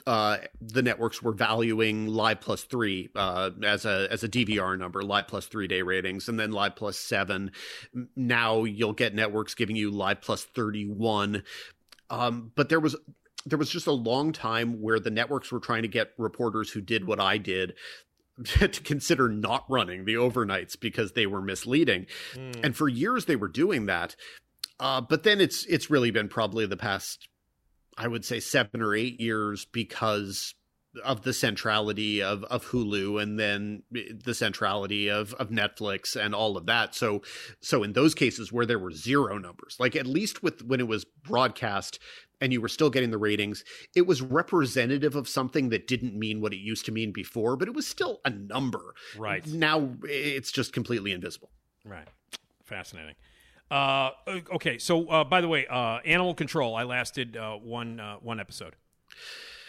uh, 0.08 0.38
the 0.62 0.84
networks 0.84 1.22
were 1.22 1.32
valuing 1.32 2.08
Live 2.08 2.42
Plus 2.42 2.64
three 2.64 3.10
uh, 3.16 3.52
as 3.64 3.86
a 3.86 4.08
as 4.12 4.24
a 4.24 4.30
DVR 4.30 4.78
number, 4.78 5.02
Live 5.04 5.28
Plus 5.28 5.48
three 5.48 5.68
day 5.68 5.82
ratings, 5.82 6.30
and 6.30 6.40
then 6.40 6.52
Live 6.52 6.76
Plus 6.76 6.98
seven. 6.98 7.52
Now 8.16 8.64
you'll 8.64 8.94
get 8.94 9.16
networks 9.16 9.56
giving 9.56 9.76
you 9.76 9.92
Live 9.92 10.22
Plus 10.22 10.44
thirty 10.44 10.88
one, 10.88 11.44
um, 12.10 12.52
but 12.56 12.70
there 12.70 12.80
was 12.80 12.96
there 13.46 13.60
was 13.60 13.70
just 13.70 13.88
a 13.88 13.92
long 13.92 14.32
time 14.32 14.82
where 14.82 15.00
the 15.00 15.12
networks 15.12 15.52
were 15.52 15.60
trying 15.60 15.84
to 15.84 15.88
get 15.88 16.14
reporters 16.18 16.72
who 16.72 16.82
did 16.82 17.06
what 17.06 17.20
I 17.20 17.38
did 17.38 17.76
to 18.44 18.68
consider 18.68 19.30
not 19.30 19.66
running 19.70 20.06
the 20.06 20.16
overnights 20.16 20.80
because 20.80 21.14
they 21.14 21.26
were 21.26 21.42
misleading. 21.42 22.08
Mm. 22.34 22.64
And 22.64 22.76
for 22.76 22.88
years 22.88 23.26
they 23.26 23.36
were 23.36 23.48
doing 23.48 23.86
that. 23.86 24.16
Uh, 24.80 25.00
but 25.00 25.24
then 25.24 25.40
it's 25.40 25.66
it's 25.66 25.90
really 25.90 26.12
been 26.12 26.28
probably 26.28 26.66
the 26.66 26.78
past 26.78 27.30
I 27.98 28.10
would 28.10 28.26
say 28.26 28.42
7 28.42 28.82
or 28.82 28.94
8 28.94 29.22
years 29.22 29.64
because 29.64 30.54
of 31.04 31.24
the 31.24 31.34
centrality 31.34 32.22
of, 32.22 32.44
of 32.46 32.68
Hulu 32.68 33.22
and 33.22 33.40
then 33.40 33.84
the 33.92 34.34
centrality 34.34 35.10
of, 35.10 35.34
of 35.36 35.50
Netflix 35.50 36.16
and 36.16 36.34
all 36.34 36.58
of 36.58 36.66
that. 36.68 36.96
So 36.96 37.22
so 37.62 37.84
in 37.84 37.94
those 37.94 38.14
cases 38.14 38.52
where 38.52 38.66
there 38.66 38.80
were 38.80 38.92
zero 38.92 39.38
numbers, 39.38 39.78
like 39.80 39.96
at 39.96 40.08
least 40.08 40.44
with 40.44 40.64
when 40.64 40.80
it 40.80 40.88
was 40.88 41.06
broadcast 41.06 42.00
and 42.42 42.52
you 42.54 42.62
were 42.62 42.68
still 42.68 42.90
getting 42.90 43.12
the 43.12 43.18
ratings, 43.18 43.64
it 43.96 44.06
was 44.08 44.22
representative 44.22 45.16
of 45.16 45.28
something 45.28 45.70
that 45.70 45.88
didn't 45.88 46.14
mean 46.18 46.42
what 46.42 46.54
it 46.54 46.58
used 46.60 46.86
to 46.86 46.92
mean 46.92 47.12
before, 47.12 47.56
but 47.56 47.68
it 47.68 47.74
was 47.74 47.88
still 47.88 48.22
a 48.26 48.30
number. 48.30 48.94
Right. 49.18 49.46
Now 49.48 49.92
it's 50.04 50.52
just 50.52 50.74
completely 50.74 51.12
invisible. 51.12 51.50
Right. 51.84 52.08
Fascinating. 52.64 53.16
Uh, 53.72 54.12
okay, 54.54 54.78
so 54.78 55.08
uh, 55.10 55.24
by 55.24 55.42
the 55.42 55.48
way, 55.48 55.66
uh, 55.68 55.98
Animal 56.06 56.34
Control. 56.36 56.76
I 56.76 56.84
lasted 56.84 57.36
uh, 57.36 57.56
one 57.56 58.00
uh, 58.00 58.18
one 58.18 58.40
episode. 58.40 58.76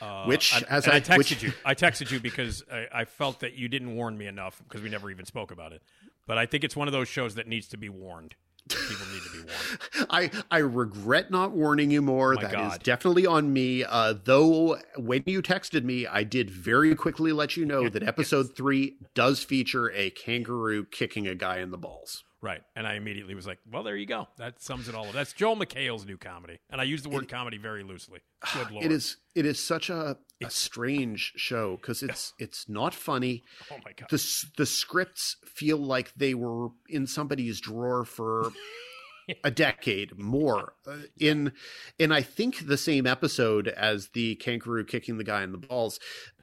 Uh, 0.02 0.24
Which, 0.26 0.52
I, 0.54 0.62
as 0.68 0.86
I 0.86 0.96
I- 0.96 1.00
texted 1.00 1.16
which- 1.16 1.42
you, 1.42 1.52
I 1.64 1.74
texted 1.74 2.10
you 2.10 2.20
because 2.20 2.62
I, 2.70 2.86
I 2.92 3.04
felt 3.06 3.40
that 3.40 3.54
you 3.54 3.68
didn't 3.68 3.94
warn 3.94 4.18
me 4.18 4.26
enough 4.26 4.60
because 4.62 4.82
we 4.82 4.90
never 4.90 5.10
even 5.10 5.24
spoke 5.24 5.50
about 5.50 5.72
it. 5.72 5.80
But 6.26 6.36
I 6.36 6.44
think 6.44 6.64
it's 6.64 6.76
one 6.76 6.88
of 6.88 6.92
those 6.92 7.08
shows 7.08 7.36
that 7.36 7.46
needs 7.46 7.68
to 7.68 7.78
be 7.78 7.88
warned. 7.88 8.34
People 8.68 9.06
need 9.12 9.22
to 9.22 9.30
be 9.32 9.38
warned. 9.38 10.06
I 10.10 10.30
I 10.50 10.58
regret 10.58 11.30
not 11.30 11.52
warning 11.52 11.90
you 11.90 12.02
more. 12.02 12.34
My 12.34 12.42
That 12.42 12.50
is 12.50 12.56
God. 12.72 12.82
definitely 12.82 13.26
on 13.26 13.52
me. 13.52 13.84
Uh, 13.84 14.14
though 14.24 14.78
when 14.96 15.22
you 15.26 15.40
texted 15.42 15.84
me, 15.84 16.06
I 16.06 16.24
did 16.24 16.50
very 16.50 16.94
quickly 16.94 17.32
let 17.32 17.56
you 17.56 17.64
know 17.64 17.88
that 17.88 18.02
episode 18.02 18.56
three 18.56 18.96
does 19.14 19.42
feature 19.44 19.90
a 19.92 20.10
kangaroo 20.10 20.84
kicking 20.84 21.26
a 21.26 21.34
guy 21.34 21.58
in 21.58 21.70
the 21.70 21.78
balls. 21.78 22.24
Right. 22.42 22.60
And 22.74 22.86
I 22.86 22.94
immediately 22.94 23.34
was 23.34 23.46
like, 23.46 23.58
well, 23.70 23.82
there 23.82 23.96
you 23.96 24.06
go. 24.06 24.28
That 24.36 24.62
sums 24.62 24.88
it 24.88 24.94
all 24.94 25.06
up. 25.06 25.12
That's 25.12 25.32
Joel 25.32 25.56
McHale's 25.56 26.04
new 26.04 26.18
comedy. 26.18 26.58
And 26.70 26.80
I 26.80 26.84
use 26.84 27.02
the 27.02 27.08
word 27.08 27.28
comedy 27.28 27.56
very 27.56 27.82
loosely. 27.82 28.20
Good 28.52 28.70
Lord. 28.72 28.84
It 28.84 28.92
is 28.92 29.16
it 29.34 29.46
is 29.46 29.58
such 29.58 29.90
a, 29.90 30.18
a 30.42 30.50
strange 30.50 31.32
show 31.36 31.76
because 31.76 32.02
it's 32.02 32.34
it's 32.38 32.68
not 32.68 32.94
funny. 32.94 33.42
Oh, 33.70 33.76
my 33.84 33.92
God. 33.92 34.08
The 34.10 34.44
the 34.56 34.66
scripts 34.66 35.36
feel 35.46 35.78
like 35.78 36.12
they 36.14 36.34
were 36.34 36.68
in 36.88 37.06
somebody's 37.06 37.60
drawer 37.60 38.04
for 38.04 38.52
a 39.44 39.50
decade 39.50 40.18
more. 40.18 40.74
Uh, 40.86 40.98
in 41.18 41.52
in 41.98 42.12
I 42.12 42.20
think 42.20 42.66
the 42.66 42.76
same 42.76 43.06
episode 43.06 43.68
as 43.68 44.08
the 44.08 44.36
kangaroo 44.36 44.84
kicking 44.84 45.18
the 45.18 45.24
guy 45.24 45.42
in 45.42 45.52
the 45.52 45.58
balls. 45.58 45.98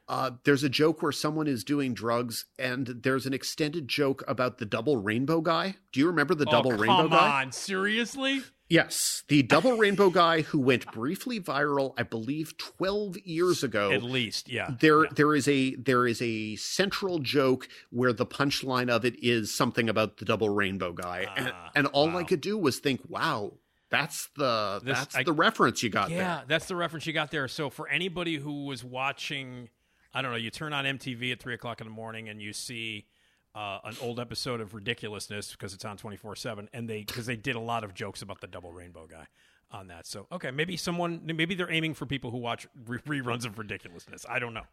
Uh, 0.08 0.32
there's 0.44 0.64
a 0.64 0.70
joke 0.70 1.02
where 1.02 1.12
someone 1.14 1.48
is 1.48 1.64
doing 1.64 1.94
drugs, 1.94 2.46
and 2.60 2.88
there's 2.88 3.26
an 3.26 3.34
extended 3.34 3.88
joke 3.88 4.24
about 4.28 4.58
the 4.58 4.66
double 4.66 4.98
rainbow 4.98 5.40
guy. 5.42 5.76
Do 5.94 6.00
you 6.00 6.08
remember 6.08 6.36
the 6.36 6.46
double 6.46 6.74
oh, 6.74 6.78
rainbow 6.78 7.04
come 7.04 7.10
guy? 7.12 7.42
on. 7.44 7.52
Seriously? 7.54 8.42
Yes, 8.70 9.24
the 9.28 9.44
double 9.44 9.78
rainbow 9.78 10.10
guy 10.10 10.42
who 10.42 10.58
went 10.60 10.92
briefly 10.92 11.40
viral, 11.40 11.94
I 11.98 12.04
believe, 12.04 12.58
12 12.58 13.18
years 13.20 13.64
ago. 13.64 13.92
At 13.92 14.02
least, 14.04 14.50
yeah. 14.50 14.72
There, 14.80 15.04
Yeah. 15.04 15.10
there 15.16 15.36
is 15.36 15.48
a 15.48 15.76
there 15.76 16.08
is 16.08 16.22
a 16.22 16.56
central 16.56 17.20
joke 17.20 17.68
where 17.92 18.14
the 18.14 18.26
punchline 18.26 18.90
of 18.90 19.06
it 19.06 19.16
is 19.24 19.54
something 19.54 19.90
about 19.90 20.18
the 20.18 20.26
double 20.26 20.50
rainbow 20.50 20.92
guy, 20.92 21.28
and, 21.38 21.52
Ah, 21.54 21.72
and 21.76 21.88
all 21.88 22.08
wow. 22.10 22.18
I 22.20 22.24
could 22.24 22.42
do 22.42 22.58
was 22.58 22.80
think, 22.80 23.02
"Wow, 23.08 23.54
that's 23.90 24.30
the 24.38 24.82
This- 24.84 24.98
that's 24.98 25.16
I- 25.18 25.24
the 25.24 25.34
reference 25.34 25.84
you 25.84 25.90
got 25.90 26.10
there. 26.10 26.18
Yeah, 26.18 26.36
there." 26.38 26.46
that's 26.48 26.66
the 26.66 26.76
reference 26.76 27.06
you 27.06 27.14
got 27.14 27.30
there. 27.32 27.48
So 27.48 27.70
for 27.70 27.88
anybody 27.90 28.38
who 28.38 28.66
was 28.66 28.84
watching, 28.84 29.70
I 30.14 30.22
don't 30.22 30.32
know, 30.32 30.38
you 30.38 30.52
turn 30.52 30.74
on 30.74 30.86
MTV 30.86 31.32
at 31.32 31.40
three 31.40 31.54
o'clock 31.54 31.82
in 31.82 31.88
the 31.88 31.94
morning 31.94 32.30
and 32.30 32.42
you 32.42 32.54
see 32.54 33.08
uh, 33.56 33.80
an 33.84 33.96
old 34.02 34.20
episode 34.20 34.62
of 34.62 34.74
Ridiculousness 34.74 35.52
because 35.52 35.74
it's 35.74 35.86
on 35.86 35.98
twenty 35.98 36.18
four 36.18 36.36
seven, 36.36 36.70
and 36.74 36.90
they 36.90 37.04
because 37.04 37.26
they 37.26 37.36
did 37.36 37.56
a 37.56 37.60
lot 37.60 37.84
of 37.84 37.94
jokes 37.94 38.22
about 38.22 38.42
the 38.42 38.48
double 38.48 38.72
rainbow 38.72 39.08
guy 39.08 39.28
on 39.72 39.88
that. 39.88 40.08
So 40.08 40.28
okay, 40.32 40.52
maybe 40.52 40.78
someone, 40.78 41.22
maybe 41.24 41.56
they're 41.56 41.72
aiming 41.72 41.94
for 41.94 42.06
people 42.06 42.32
who 42.32 42.38
watch 42.38 42.68
re- 42.86 43.00
reruns 43.00 43.46
of 43.46 43.58
Ridiculousness. 43.58 44.26
I 44.28 44.40
don't 44.40 44.54
know. 44.54 44.66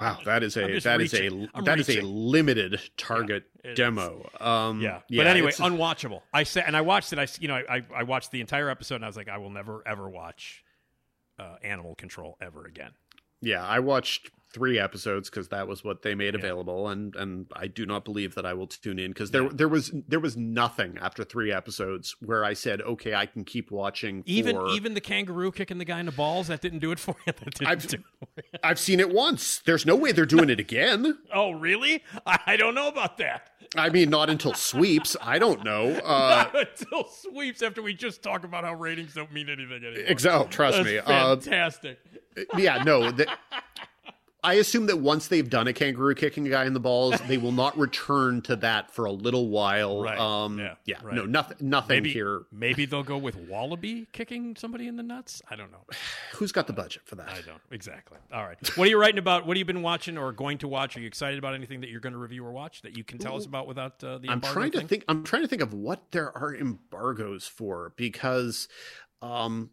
Wow, 0.00 0.18
that 0.24 0.44
is 0.44 0.56
a 0.56 0.78
that 0.80 1.00
is 1.00 1.12
reaching. 1.12 1.44
a 1.44 1.58
I'm 1.58 1.64
that 1.64 1.80
is 1.80 1.88
a 1.88 2.00
limited 2.02 2.80
target 2.96 3.44
is. 3.64 3.76
demo. 3.76 4.30
Um, 4.40 4.80
Yeah, 4.80 5.00
but 5.10 5.26
anyway, 5.26 5.50
unwatchable. 5.50 6.22
I 6.32 6.44
said, 6.44 6.64
and 6.68 6.76
I 6.76 6.82
watched 6.82 7.12
it. 7.12 7.18
I 7.18 7.26
you 7.40 7.48
know, 7.48 7.56
I, 7.56 7.82
I 7.94 8.04
watched 8.04 8.30
the 8.30 8.40
entire 8.40 8.70
episode, 8.70 8.96
and 8.96 9.04
I 9.04 9.08
was 9.08 9.16
like, 9.16 9.28
I 9.28 9.38
will 9.38 9.50
never 9.50 9.82
ever 9.84 10.08
watch 10.08 10.62
uh, 11.38 11.56
Animal 11.62 11.96
Control 11.96 12.36
ever 12.40 12.64
again. 12.64 12.92
Yeah, 13.40 13.66
I 13.66 13.80
watched 13.80 14.30
three 14.52 14.78
episodes 14.78 15.28
because 15.28 15.48
that 15.48 15.68
was 15.68 15.84
what 15.84 16.02
they 16.02 16.14
made 16.14 16.34
available, 16.34 16.88
and 16.88 17.14
and 17.16 17.46
I 17.54 17.66
do 17.66 17.84
not 17.86 18.04
believe 18.04 18.34
that 18.34 18.46
I 18.46 18.54
will 18.54 18.66
tune 18.66 18.98
in 18.98 19.10
because 19.12 19.30
there 19.30 19.42
Yeah. 19.44 19.50
there 19.52 19.68
was 19.68 19.92
there 20.08 20.20
was 20.20 20.36
nothing 20.36 20.98
after 21.00 21.22
three 21.24 21.52
episodes 21.52 22.16
where 22.20 22.44
I 22.44 22.54
said, 22.54 22.80
okay, 22.80 23.14
I 23.14 23.26
can 23.26 23.44
keep 23.44 23.70
watching. 23.70 24.22
Even 24.26 24.56
for- 24.56 24.68
even 24.70 24.94
the 24.94 25.00
kangaroo 25.00 25.52
kicking 25.52 25.78
the 25.78 25.84
guy 25.84 26.00
in 26.00 26.06
the 26.06 26.12
balls 26.12 26.48
that 26.48 26.60
didn't 26.60 26.78
do 26.80 26.90
it 26.92 26.98
for 26.98 27.14
you. 27.26 27.32
That 27.38 27.50
didn't 27.54 27.66
I've- 27.68 27.86
do 27.88 27.96
it. 28.36 28.44
I've 28.64 28.78
seen 28.78 29.00
it 29.00 29.10
once. 29.10 29.58
There's 29.58 29.84
no 29.86 29.94
way 29.96 30.12
they're 30.12 30.26
doing 30.26 30.50
it 30.50 30.60
again. 30.60 31.18
Oh, 31.34 31.50
really? 31.52 32.02
I, 32.26 32.56
don't 32.56 32.74
know 32.74 32.88
about 32.88 33.18
that. 33.18 33.50
I 33.76 33.90
mean, 33.90 34.08
not 34.08 34.30
until 34.30 34.54
sweeps. 34.54 35.14
I 35.20 35.38
don't 35.38 35.62
know. 35.62 36.00
Uh, 36.04 36.46
Not 36.52 36.68
until 36.80 37.04
sweeps 37.04 37.62
after 37.62 37.82
we 37.82 37.92
just 37.94 38.22
talk 38.22 38.44
about 38.44 38.64
how 38.64 38.72
ratings 38.74 39.12
don't 39.14 39.30
mean 39.32 39.48
anything 39.50 39.84
anymore. 39.84 40.04
Exactly. 40.06 40.46
oh, 40.46 40.48
Trust 40.50 40.78
That's 40.78 40.88
me. 40.88 40.98
Uh, 40.98 41.36
fantastic. 41.36 41.98
yeah, 42.56 42.82
no. 42.82 43.10
The, 43.10 43.26
I 44.44 44.54
assume 44.54 44.86
that 44.86 45.00
once 45.00 45.26
they've 45.26 45.48
done 45.50 45.66
a 45.66 45.72
kangaroo 45.72 46.14
kicking 46.14 46.46
a 46.46 46.50
guy 46.50 46.64
in 46.64 46.72
the 46.72 46.78
balls, 46.80 47.20
they 47.26 47.38
will 47.38 47.50
not 47.50 47.76
return 47.78 48.40
to 48.42 48.54
that 48.56 48.92
for 48.92 49.04
a 49.04 49.10
little 49.10 49.48
while. 49.48 50.02
Right. 50.04 50.16
Um, 50.16 50.60
Yeah, 50.60 50.74
yeah. 50.84 50.96
right. 51.02 51.14
No, 51.16 51.24
nothing. 51.24 51.56
Nothing 51.60 51.88
maybe 51.96 52.12
here. 52.12 52.42
maybe 52.52 52.86
they'll 52.86 53.02
go 53.02 53.18
with 53.18 53.34
Wallaby 53.34 54.06
kicking 54.12 54.54
somebody 54.54 54.86
in 54.86 54.96
the 54.96 55.02
nuts. 55.02 55.42
I 55.50 55.56
don't 55.56 55.72
know. 55.72 55.84
Who's 56.34 56.52
got 56.52 56.68
the 56.68 56.72
budget 56.72 57.02
for 57.04 57.16
that? 57.16 57.28
I 57.28 57.40
don't 57.40 57.60
exactly. 57.72 58.18
All 58.32 58.44
right. 58.44 58.56
What 58.78 58.86
are 58.86 58.90
you 58.90 59.00
writing 59.00 59.18
about? 59.18 59.44
What 59.44 59.56
have 59.56 59.58
you 59.58 59.64
been 59.64 59.82
watching 59.82 60.16
or 60.16 60.30
going 60.32 60.58
to 60.58 60.68
watch? 60.68 60.96
Are 60.96 61.00
you 61.00 61.08
excited 61.08 61.38
about 61.38 61.54
anything 61.54 61.80
that 61.80 61.90
you're 61.90 62.00
going 62.00 62.12
to 62.12 62.18
review 62.18 62.44
or 62.44 62.52
watch 62.52 62.82
that 62.82 62.96
you 62.96 63.02
can 63.02 63.18
tell 63.18 63.36
us 63.36 63.44
about 63.44 63.66
without 63.66 64.02
uh, 64.04 64.18
the 64.18 64.28
I'm 64.28 64.40
trying 64.40 64.70
to 64.70 64.78
thing? 64.78 64.86
think. 64.86 65.04
I'm 65.08 65.24
trying 65.24 65.42
to 65.42 65.48
think 65.48 65.62
of 65.62 65.74
what 65.74 66.12
there 66.12 66.36
are 66.38 66.54
embargoes 66.54 67.48
for 67.48 67.92
because, 67.96 68.68
um, 69.20 69.70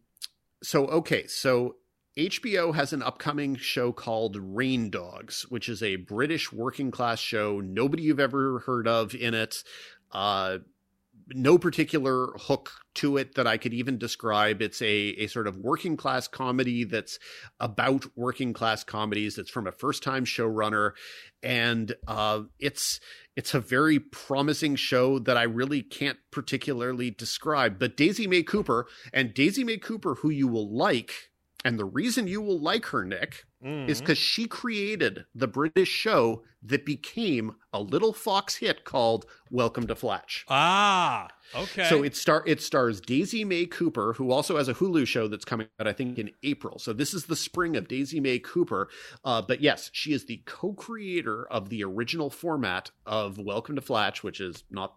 so 0.64 0.88
okay, 0.88 1.28
so 1.28 1.76
HBO 2.18 2.74
has 2.74 2.94
an 2.94 3.04
upcoming 3.04 3.58
show 3.58 3.92
called 3.92 4.38
Rain 4.40 4.90
Dogs, 4.90 5.46
which 5.50 5.68
is 5.68 5.84
a 5.84 5.98
British 5.98 6.52
working 6.52 6.90
class 6.90 7.20
show. 7.20 7.60
Nobody 7.60 8.04
you've 8.04 8.22
ever 8.22 8.60
heard 8.60 8.88
of 8.88 9.14
in 9.14 9.34
it. 9.34 9.64
Uh, 10.14 10.60
no 11.30 11.58
particular 11.58 12.28
hook 12.38 12.72
to 12.94 13.18
it 13.18 13.36
that 13.36 13.48
I 13.48 13.58
could 13.58 13.74
even 13.74 13.98
describe. 13.98 14.62
It's 14.62 14.82
a, 14.82 14.88
a 14.88 15.28
sort 15.28 15.48
of 15.48 15.58
working 15.58 15.98
class 15.98 16.28
comedy 16.30 16.86
that's 16.86 17.20
about 17.60 18.06
working 18.16 18.54
class 18.54 18.86
comedies. 18.86 19.38
It's 19.38 19.50
from 19.50 19.68
a 19.68 19.72
first 19.74 20.02
time 20.02 20.24
showrunner, 20.24 20.92
and 21.44 21.96
uh, 22.08 22.44
it's 22.60 23.02
it's 23.36 23.54
a 23.54 23.60
very 23.60 24.00
promising 24.00 24.78
show 24.78 25.20
that 25.20 25.36
I 25.36 25.44
really 25.44 25.82
can't 25.82 26.20
particularly 26.32 27.12
describe. 27.12 27.78
But 27.78 27.98
Daisy 27.98 28.28
May 28.28 28.44
Cooper 28.44 28.88
and 29.12 29.34
Daisy 29.34 29.66
May 29.66 29.78
Cooper, 29.78 30.16
who 30.16 30.30
you 30.30 30.48
will 30.48 30.74
like, 30.74 31.32
and 31.66 31.78
the 31.78 31.84
reason 31.86 32.28
you 32.28 32.42
will 32.42 32.60
like 32.60 32.86
her, 32.88 33.04
Nick, 33.04 33.46
Mm-hmm. 33.66 33.90
is 33.90 34.00
because 34.00 34.20
she 34.20 34.46
created 34.46 35.26
the 35.34 35.48
British 35.48 35.90
show 35.90 36.44
that 36.62 36.86
became 36.86 37.56
a 37.74 37.82
little 37.82 38.14
Fox 38.14 38.58
hit 38.58 38.84
called 38.84 39.26
Welcome 39.50 39.88
to 39.88 39.96
Flatch. 39.96 40.46
Ah, 40.50 41.30
okay. 41.56 41.86
So 41.90 42.04
it 42.04 42.16
star 42.16 42.44
it 42.46 42.62
stars 42.62 43.02
Daisy 43.02 43.44
May 43.44 43.66
Cooper, 43.66 44.14
who 44.14 44.30
also 44.30 44.58
has 44.58 44.68
a 44.68 44.76
Hulu 44.76 45.08
show 45.08 45.28
that's 45.28 45.46
coming 45.46 45.68
out, 45.80 45.88
I 45.88 45.94
think, 45.94 46.20
in 46.20 46.30
April. 46.44 46.78
So 46.78 46.94
this 46.94 47.12
is 47.16 47.26
the 47.26 47.36
spring 47.36 47.76
of 47.76 47.88
Daisy 47.88 48.20
May 48.20 48.38
Cooper. 48.38 48.88
Uh, 49.24 49.42
but 49.42 49.62
yes, 49.62 49.90
she 49.94 50.14
is 50.14 50.26
the 50.26 50.44
co-creator 50.46 51.48
of 51.50 51.70
the 51.70 51.84
original 51.84 52.30
format 52.30 52.92
of 53.08 53.40
Welcome 53.40 53.76
to 53.78 53.82
Flatch, 53.82 54.22
which 54.22 54.40
is 54.40 54.64
not 54.70 54.96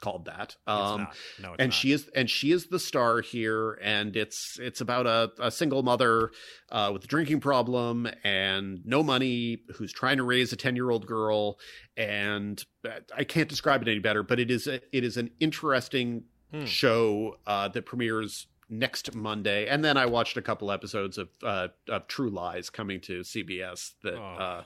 called 0.00 0.26
that. 0.26 0.56
Um. 0.66 1.08
No, 1.40 1.54
and 1.58 1.68
not. 1.70 1.74
she 1.74 1.92
is 1.92 2.08
and 2.14 2.28
she 2.28 2.52
is 2.52 2.66
the 2.66 2.78
star 2.78 3.20
here 3.20 3.78
and 3.82 4.16
it's 4.16 4.58
it's 4.60 4.80
about 4.80 5.06
a, 5.06 5.30
a 5.40 5.50
single 5.50 5.82
mother 5.82 6.30
uh, 6.70 6.90
with 6.92 7.04
a 7.04 7.06
drinking 7.06 7.40
problem 7.40 8.06
and 8.24 8.80
no 8.84 9.02
money 9.02 9.62
who's 9.76 9.92
trying 9.92 10.18
to 10.18 10.22
raise 10.24 10.52
a 10.52 10.56
10 10.56 10.76
year 10.76 10.90
old 10.90 11.06
girl 11.06 11.58
and 11.96 12.64
uh, 12.86 12.90
i 13.16 13.24
can't 13.24 13.48
describe 13.48 13.80
it 13.82 13.88
any 13.88 13.98
better 14.00 14.22
but 14.22 14.38
it 14.38 14.50
is 14.50 14.66
a, 14.66 14.80
it 14.96 15.02
is 15.04 15.16
an 15.16 15.30
interesting 15.40 16.24
Hmm. 16.52 16.64
show 16.64 17.38
uh, 17.44 17.66
that 17.68 17.86
premieres 17.86 18.46
next 18.70 19.14
monday 19.16 19.66
and 19.66 19.84
then 19.84 19.96
i 19.96 20.06
watched 20.06 20.36
a 20.36 20.42
couple 20.42 20.70
episodes 20.70 21.18
of 21.18 21.28
uh, 21.42 21.66
of 21.88 22.06
true 22.06 22.30
lies 22.30 22.70
coming 22.70 23.00
to 23.00 23.20
cbs 23.22 23.94
that 24.04 24.14
Oh. 24.14 24.62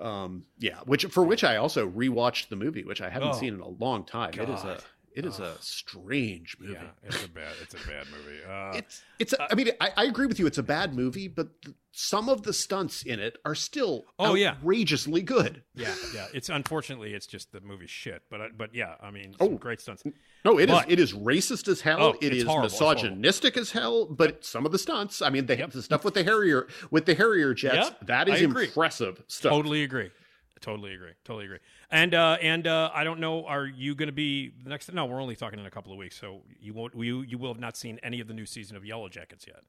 Um 0.00 0.44
yeah 0.58 0.78
which 0.84 1.04
for 1.06 1.22
which 1.24 1.42
i 1.44 1.56
also 1.56 1.88
rewatched 1.88 2.48
the 2.48 2.56
movie 2.56 2.84
which 2.84 3.00
i 3.00 3.08
haven't 3.08 3.28
Oh. 3.30 3.32
seen 3.32 3.54
in 3.54 3.60
a 3.60 3.68
long 3.68 4.04
time 4.04 4.30
it 4.34 4.48
is 4.48 4.60
a 4.62 4.66
God. 4.66 4.84
It 5.16 5.24
is 5.26 5.40
a 5.40 5.56
strange 5.60 6.56
movie 6.60 6.74
Yeah, 6.74 6.82
it's 7.02 7.24
a 7.24 7.28
bad. 7.28 7.52
It's 7.62 7.74
a 7.74 7.78
bad 7.88 8.06
movie. 8.10 8.36
Uh, 8.46 8.72
it's 8.76 9.02
it's. 9.18 9.32
A, 9.32 9.50
I 9.50 9.54
mean, 9.56 9.70
I, 9.80 9.90
I 9.96 10.04
agree 10.04 10.26
with 10.26 10.38
you. 10.38 10.46
It's 10.46 10.58
a 10.58 10.62
bad 10.62 10.94
movie, 10.94 11.26
but 11.26 11.60
th- 11.62 11.74
some 11.90 12.28
of 12.28 12.42
the 12.44 12.52
stunts 12.52 13.02
in 13.02 13.18
it 13.18 13.38
are 13.44 13.54
still 13.56 14.04
Oh, 14.18 14.34
yeah. 14.34 14.50
outrageously 14.50 15.22
good. 15.22 15.62
yeah, 15.74 15.94
yeah. 16.14 16.26
It's 16.32 16.48
unfortunately, 16.48 17.12
it's 17.14 17.26
just 17.26 17.50
the 17.50 17.60
movie's 17.60 17.90
shit. 17.90 18.22
But 18.30 18.40
uh, 18.40 18.48
but 18.56 18.74
yeah, 18.74 18.94
I 19.02 19.10
mean, 19.10 19.34
Oh. 19.40 19.48
great 19.48 19.80
stunts. 19.80 20.04
No, 20.44 20.58
it 20.58 20.70
is. 20.70 20.76
But- 20.76 20.90
It 20.90 21.00
is 21.00 21.12
racist 21.12 21.66
as 21.66 21.80
hell. 21.80 21.98
Oh, 22.00 22.14
it's 22.20 22.44
horrible. 22.44 22.68
Misogynistic 22.68 23.56
as 23.56 23.72
hell. 23.72 24.04
But 24.06 24.44
some 24.44 24.64
of 24.64 24.70
the 24.72 24.78
stunts, 24.78 25.22
I 25.22 25.30
mean, 25.30 25.46
they, 25.46 25.58
Yep. 25.58 25.72
the 25.72 25.82
stuff 25.82 26.04
with 26.04 26.14
the 26.14 26.22
Harrier 26.22 26.68
with 26.90 27.06
the 27.06 27.14
Harrier 27.14 27.52
jets, 27.54 27.88
Yep, 27.88 28.06
that 28.06 28.28
is 28.28 28.42
impressive 28.42 29.22
stuff. 29.26 29.50
Totally 29.50 29.82
agree. 29.82 30.10
Totally 30.60 30.94
agree. 30.94 31.12
Totally 31.24 31.44
agree. 31.44 31.58
And 31.90 32.14
uh, 32.14 32.38
and 32.40 32.66
uh, 32.66 32.90
I 32.94 33.04
don't 33.04 33.20
know. 33.20 33.44
Are 33.44 33.66
you 33.66 33.94
going 33.94 34.08
to 34.08 34.12
be 34.12 34.52
the 34.62 34.70
next? 34.70 34.92
No, 34.92 35.04
we're 35.06 35.20
only 35.20 35.36
talking 35.36 35.58
in 35.58 35.66
a 35.66 35.70
couple 35.70 35.92
of 35.92 35.98
weeks, 35.98 36.18
so 36.18 36.42
you 36.60 36.72
won't. 36.74 36.94
You 36.96 37.22
you 37.22 37.38
will 37.38 37.52
have 37.52 37.60
not 37.60 37.76
seen 37.76 37.98
any 38.02 38.20
of 38.20 38.28
the 38.28 38.34
new 38.34 38.46
season 38.46 38.76
of 38.76 38.82
Yellowjackets 38.82 39.46
yet. 39.46 39.62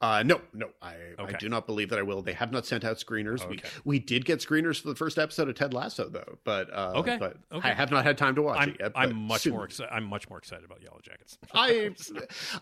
Uh, 0.00 0.22
no, 0.24 0.40
no, 0.54 0.70
I, 0.80 0.94
Okay. 1.18 1.34
I 1.34 1.38
do 1.38 1.48
not 1.48 1.66
believe 1.66 1.90
that 1.90 1.98
I 1.98 2.02
will. 2.02 2.22
They 2.22 2.32
have 2.32 2.52
not 2.52 2.64
sent 2.64 2.84
out 2.84 2.96
screeners. 2.98 3.46
We 3.48 3.56
Okay. 3.56 3.68
we 3.84 3.98
did 3.98 4.24
get 4.24 4.38
screeners 4.38 4.80
for 4.80 4.88
the 4.88 4.94
first 4.94 5.18
episode 5.18 5.48
of 5.48 5.56
Ted 5.56 5.74
Lasso, 5.74 6.08
though. 6.08 6.38
But 6.44 6.72
uh, 6.72 6.92
Okay, 6.96 7.16
but 7.18 7.36
okay. 7.52 7.68
I 7.70 7.74
have 7.74 7.90
not 7.90 8.04
had 8.04 8.16
time 8.16 8.34
to 8.36 8.42
watch 8.42 8.58
I'm 8.60 8.68
it 8.70 8.76
yet. 8.78 8.92
I'm 8.94 9.14
much 9.16 9.42
soon. 9.42 9.54
more 9.54 9.64
excited. 9.64 9.92
I'm 9.92 10.04
much 10.04 10.28
more 10.30 10.38
excited 10.38 10.64
about 10.64 10.80
Yellowjackets. 10.80 11.38
I 11.54 11.90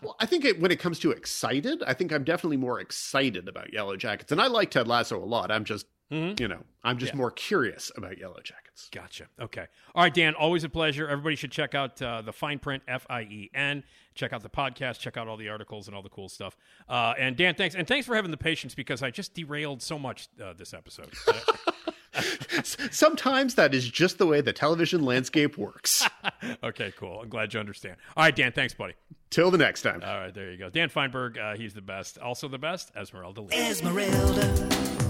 well, 0.01 0.15
I 0.19 0.25
think 0.25 0.43
it, 0.43 0.59
when 0.59 0.71
it 0.71 0.79
comes 0.79 0.99
to 0.99 1.11
excited, 1.11 1.83
I 1.85 1.93
think 1.93 2.11
I'm 2.11 2.23
definitely 2.23 2.57
more 2.57 2.79
excited 2.79 3.47
about 3.47 3.71
Yellowjackets, 3.71 4.31
and 4.31 4.41
I 4.41 4.47
like 4.47 4.71
Ted 4.71 4.87
Lasso 4.87 5.17
a 5.17 5.25
lot. 5.25 5.51
I'm 5.51 5.65
just, 5.65 5.85
Mhm. 6.11 6.39
you 6.39 6.47
know, 6.47 6.63
I'm 6.83 6.97
just 6.99 7.13
Yeah. 7.13 7.17
more 7.17 7.31
curious 7.31 7.91
about 7.97 8.13
Yellowjackets. 8.13 8.91
Gotcha. 8.91 9.27
Okay. 9.41 9.65
All 9.93 10.03
right, 10.03 10.13
Dan. 10.13 10.35
Always 10.35 10.63
a 10.63 10.69
pleasure. 10.69 11.07
Everybody 11.07 11.35
should 11.35 11.51
check 11.51 11.75
out 11.75 12.01
uh, 12.01 12.21
the 12.21 12.31
Fien 12.31 12.61
Print 12.61 12.81
F 12.87 13.05
I 13.09 13.23
E 13.23 13.49
N. 13.53 13.83
Check 14.15 14.31
out 14.33 14.41
the 14.41 14.49
podcast. 14.49 14.99
Check 14.99 15.17
out 15.17 15.27
all 15.27 15.35
the 15.37 15.49
articles 15.49 15.87
and 15.87 15.95
all 15.95 16.01
the 16.01 16.09
cool 16.09 16.29
stuff. 16.29 16.55
Uh, 16.87 17.13
and 17.19 17.35
Dan, 17.35 17.55
thanks 17.55 17.75
and 17.75 17.85
thanks 17.87 18.07
for 18.07 18.15
having 18.15 18.31
the 18.31 18.37
patience 18.37 18.73
because 18.73 19.03
I 19.03 19.11
just 19.11 19.33
derailed 19.33 19.81
so 19.81 19.99
much 19.99 20.27
uh, 20.41 20.53
this 20.53 20.73
episode. 20.73 21.11
Sometimes 22.63 23.55
that 23.55 23.73
is 23.75 23.87
just 23.89 24.17
the 24.17 24.25
way 24.25 24.41
the 24.41 24.53
television 24.53 25.03
landscape 25.03 25.57
works. 25.57 26.07
okay, 26.63 26.91
cool. 26.97 27.21
I'm 27.21 27.29
glad 27.29 27.53
you 27.53 27.59
understand. 27.59 27.97
All 28.15 28.23
right, 28.23 28.35
Dan. 28.35 28.51
Thanks, 28.53 28.73
buddy. 28.73 28.93
Till 29.29 29.51
the 29.51 29.57
next 29.57 29.81
time. 29.81 30.01
All 30.05 30.17
right, 30.19 30.33
there 30.33 30.51
you 30.51 30.57
go. 30.57 30.69
Dan 30.69 30.89
Fienberg. 30.89 31.37
Uh, 31.37 31.55
he's 31.57 31.73
the 31.73 31.81
best. 31.81 32.17
Also 32.17 32.47
the 32.47 32.57
best. 32.57 32.91
Esmeralda 32.95 33.41
Lee. 33.41 33.55
Esmeralda. 33.55 35.06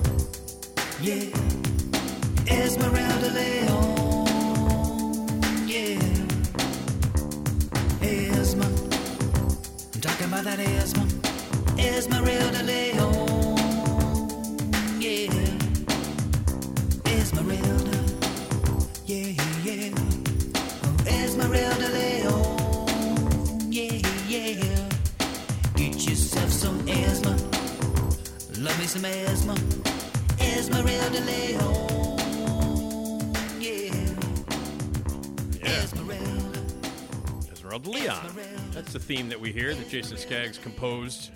Yeah. 0.99 1.29
Esmeralda 2.47 3.29
Leon. 3.29 3.97
Yeah. 5.67 5.99
Esma. 8.01 8.65
I'm 9.93 10.01
talking 10.01 10.25
about 10.25 10.43
that 10.45 10.57
Esma. 10.57 11.05
Esmeralda 11.77 12.63
Leon. 12.63 13.57
Yeah. 14.99 15.31
Esmeralda. 17.05 17.99
Yeah, 19.05 19.33
yeah. 19.63 19.93
Oh, 20.83 20.95
Esmeralda 21.05 21.89
Leon. 21.89 23.71
Yeah, 23.71 24.01
yeah. 24.27 24.89
Get 25.75 25.95
yourself 26.09 26.51
some 26.51 26.79
Esma. 26.87 27.37
Love 28.57 28.79
me 28.79 28.87
some 28.87 29.03
Esma. 29.03 29.86
Esmeralda 30.57 31.19
Leon. 31.21 31.61
Yeah. 33.61 33.93
Esmeralda. 35.61 36.61
Esmeralda 37.51 37.89
Leon. 37.91 38.35
That's 38.71 38.91
the 38.91 38.99
theme 38.99 39.29
that 39.29 39.39
we 39.39 39.51
hear 39.51 39.75
that 39.75 39.87
Jason 39.87 40.17
Skaggs 40.17 40.57
composed, 40.57 41.29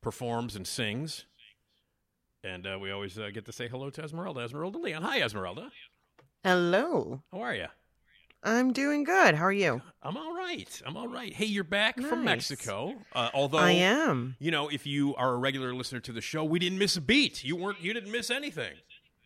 performs, 0.00 0.54
and 0.54 0.64
sings. 0.64 1.24
And 2.44 2.68
uh, 2.68 2.78
we 2.80 2.92
always 2.92 3.18
uh, 3.18 3.30
get 3.34 3.46
to 3.46 3.52
say 3.52 3.66
hello 3.66 3.90
to 3.90 4.02
Esmeralda. 4.02 4.42
Esmeralda 4.42 4.78
Leon. 4.78 5.02
Hi, 5.02 5.22
Esmeralda. 5.22 5.72
Hello. 6.44 7.24
How 7.32 7.40
are 7.40 7.54
you? 7.54 7.66
I'm 8.42 8.72
doing 8.72 9.02
good. 9.04 9.34
How 9.34 9.44
are 9.46 9.52
you? 9.52 9.82
I'm 10.02 10.16
all 10.16 10.34
right. 10.34 10.82
I'm 10.86 10.96
all 10.96 11.08
right. 11.08 11.32
Hey, 11.32 11.46
you're 11.46 11.64
back 11.64 12.00
from 12.00 12.24
Mexico. 12.24 12.94
Uh, 13.12 13.30
although 13.34 13.58
I 13.58 13.72
am. 13.72 14.36
You 14.38 14.50
know, 14.52 14.68
if 14.68 14.86
you 14.86 15.14
are 15.16 15.32
a 15.32 15.36
regular 15.36 15.74
listener 15.74 16.00
to 16.00 16.12
the 16.12 16.20
show, 16.20 16.44
we 16.44 16.58
didn't 16.58 16.78
miss 16.78 16.96
a 16.96 17.00
beat. 17.00 17.42
You 17.42 17.56
weren't. 17.56 17.80
You 17.80 17.92
didn't 17.92 18.12
miss 18.12 18.30
anything. 18.30 18.74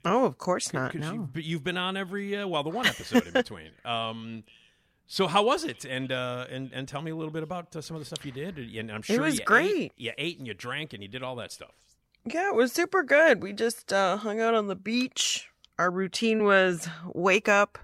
Oh, 0.04 0.24
of 0.24 0.38
course 0.38 0.72
not. 0.72 0.94
No. 0.94 1.12
you, 1.12 1.28
but 1.32 1.44
you've 1.44 1.62
been 1.64 1.76
on 1.76 1.96
every 1.96 2.34
uh, 2.36 2.46
well, 2.46 2.62
the 2.62 2.70
one 2.70 2.86
episode 2.86 3.26
in 3.26 3.32
between. 3.32 3.70
Um, 3.84 4.44
so 5.06 5.26
how 5.26 5.42
was 5.42 5.64
it? 5.64 5.84
And 5.84 6.12
uh, 6.12 6.46
and 6.50 6.70
and 6.72 6.86
tell 6.86 7.02
me 7.02 7.11
a 7.11 7.16
little 7.16 7.32
bit 7.32 7.42
about 7.42 7.74
uh, 7.74 7.80
some 7.80 7.96
of 7.96 8.00
the 8.00 8.06
stuff 8.06 8.24
you 8.24 8.30
did. 8.32 8.56
And 8.58 8.90
I'm 8.92 9.02
sure 9.02 9.16
it 9.16 9.20
was 9.20 9.34
you 9.34 9.40
ate- 9.40 9.46
great. 9.46 9.92
you 9.96 10.12
ate 10.16 10.38
and 10.38 10.46
you 10.46 10.54
drank 10.54 10.92
and 10.92 11.02
you 11.02 11.08
did 11.08 11.22
all 11.22 11.34
that 11.36 11.50
stuff. 11.50 11.72
Yeah, 12.24 12.48
it 12.48 12.54
was 12.54 12.72
super 12.72 13.02
good. 13.02 13.42
We 13.42 13.52
just 13.52 13.92
uh, 13.92 14.18
hung 14.18 14.40
out 14.40 14.54
on 14.54 14.68
the 14.68 14.76
beach. 14.76 15.48
Our 15.78 15.90
routine 15.90 16.44
was 16.44 16.88
wake 17.12 17.48
up, 17.48 17.78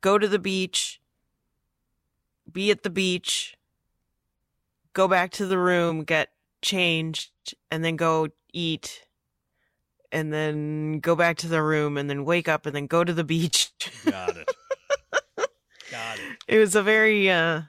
go 0.00 0.18
to 0.18 0.28
the 0.28 0.38
beach, 0.38 1.00
be 2.50 2.70
at 2.70 2.82
the 2.82 2.90
beach, 2.90 3.56
go 4.92 5.08
back 5.08 5.30
to 5.32 5.46
the 5.46 5.58
room, 5.58 6.04
get 6.04 6.30
changed, 6.62 7.30
and 7.70 7.84
then 7.84 7.96
go 7.96 8.28
eat, 8.52 9.06
and 10.12 10.32
then 10.32 11.00
go 11.00 11.14
back 11.14 11.36
to 11.38 11.48
the 11.48 11.62
room, 11.62 11.96
and 11.96 12.08
then 12.08 12.24
wake 12.24 12.48
up, 12.48 12.66
and 12.66 12.74
then 12.74 12.86
go 12.86 13.04
to 13.04 13.12
the 13.12 13.24
beach. 13.24 13.72
Got 14.04 14.36
it. 14.36 14.50
Got 15.90 16.18
it. 16.18 16.44
it 16.48 16.58
was 16.58 16.74
a 16.74 16.82
very 16.82 17.30
uh. 17.30 17.62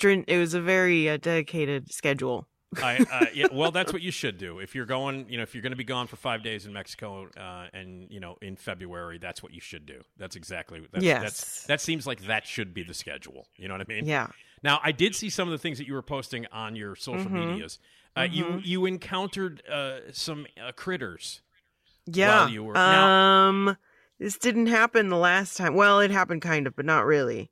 It 0.00 0.38
was 0.38 0.54
a 0.54 0.60
very 0.60 1.10
uh, 1.10 1.16
dedicated 1.16 1.92
schedule. 1.92 2.46
I, 2.82 2.98
uh, 3.10 3.26
yeah, 3.34 3.46
well, 3.52 3.70
that's 3.70 3.92
what 3.92 4.02
you 4.02 4.10
should 4.10 4.38
do. 4.38 4.58
If 4.58 4.74
you're 4.74 4.86
going, 4.86 5.26
you 5.28 5.36
know, 5.36 5.42
if 5.42 5.54
you're 5.54 5.62
going 5.62 5.72
to 5.72 5.76
be 5.76 5.84
gone 5.84 6.06
for 6.06 6.16
five 6.16 6.42
days 6.42 6.66
in 6.66 6.72
Mexico, 6.72 7.28
uh, 7.36 7.66
and 7.72 8.06
you 8.10 8.20
know, 8.20 8.36
in 8.42 8.56
February, 8.56 9.18
that's 9.18 9.42
what 9.42 9.52
you 9.52 9.60
should 9.60 9.86
do. 9.86 10.00
That's 10.16 10.36
exactly. 10.36 10.80
That's, 10.92 11.04
Yes. 11.04 11.22
That's, 11.22 11.66
that 11.66 11.80
seems 11.80 12.06
like 12.06 12.26
that 12.26 12.46
should 12.46 12.74
be 12.74 12.82
the 12.82 12.94
schedule. 12.94 13.46
You 13.56 13.68
know 13.68 13.74
what 13.74 13.80
I 13.88 13.92
mean? 13.92 14.06
Yeah. 14.06 14.28
Now, 14.62 14.80
I 14.82 14.92
did 14.92 15.14
see 15.14 15.28
some 15.30 15.46
of 15.48 15.52
the 15.52 15.58
things 15.58 15.78
that 15.78 15.86
you 15.86 15.94
were 15.94 16.02
posting 16.02 16.46
on 16.52 16.74
your 16.76 16.96
social 16.96 17.30
Mhm. 17.30 17.48
medias. 17.50 17.78
Uh, 18.16 18.22
You 18.30 18.44
Mhm. 18.44 18.60
you 18.64 18.86
encountered 18.86 19.62
uh, 19.68 20.12
some 20.12 20.46
uh, 20.62 20.72
critters. 20.72 21.42
Yeah. 22.06 22.40
While 22.42 22.48
you 22.50 22.64
were 22.64 22.74
now, 22.74 23.08
um 23.48 23.76
this 24.18 24.38
didn't 24.38 24.66
happen 24.66 25.08
the 25.08 25.16
last 25.16 25.56
time. 25.56 25.74
Well, 25.74 26.00
it 26.00 26.10
happened 26.10 26.40
kind 26.42 26.66
of, 26.66 26.76
but 26.76 26.84
not 26.84 27.04
really. 27.04 27.50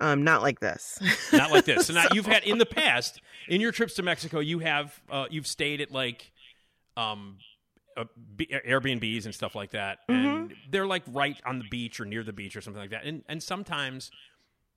Um 0.00 0.24
not 0.24 0.42
like 0.42 0.60
this. 0.60 0.98
not 1.32 1.50
like 1.50 1.64
this. 1.64 1.86
So 1.86 1.92
now 1.94 2.06
you've 2.12 2.26
had 2.26 2.44
in 2.44 2.58
the 2.58 2.66
past 2.66 3.20
in 3.48 3.60
your 3.60 3.72
trips 3.72 3.94
to 3.94 4.02
Mexico, 4.02 4.40
you 4.40 4.58
have 4.60 5.00
uh, 5.10 5.26
you've 5.30 5.46
stayed 5.46 5.80
at 5.80 5.90
like 5.92 6.32
um 6.96 7.38
uh, 7.96 8.04
B- 8.36 8.48
Airbnbs 8.66 9.24
and 9.24 9.32
stuff 9.34 9.54
like 9.54 9.70
that, 9.70 9.98
and 10.08 10.52
they're 10.68 10.86
like 10.86 11.04
right 11.06 11.40
on 11.46 11.58
the 11.60 11.64
beach 11.70 12.00
or 12.00 12.04
near 12.04 12.24
the 12.24 12.32
beach 12.32 12.56
or 12.56 12.60
something 12.60 12.80
like 12.80 12.90
that. 12.90 13.04
And 13.04 13.22
and 13.28 13.40
sometimes, 13.42 14.10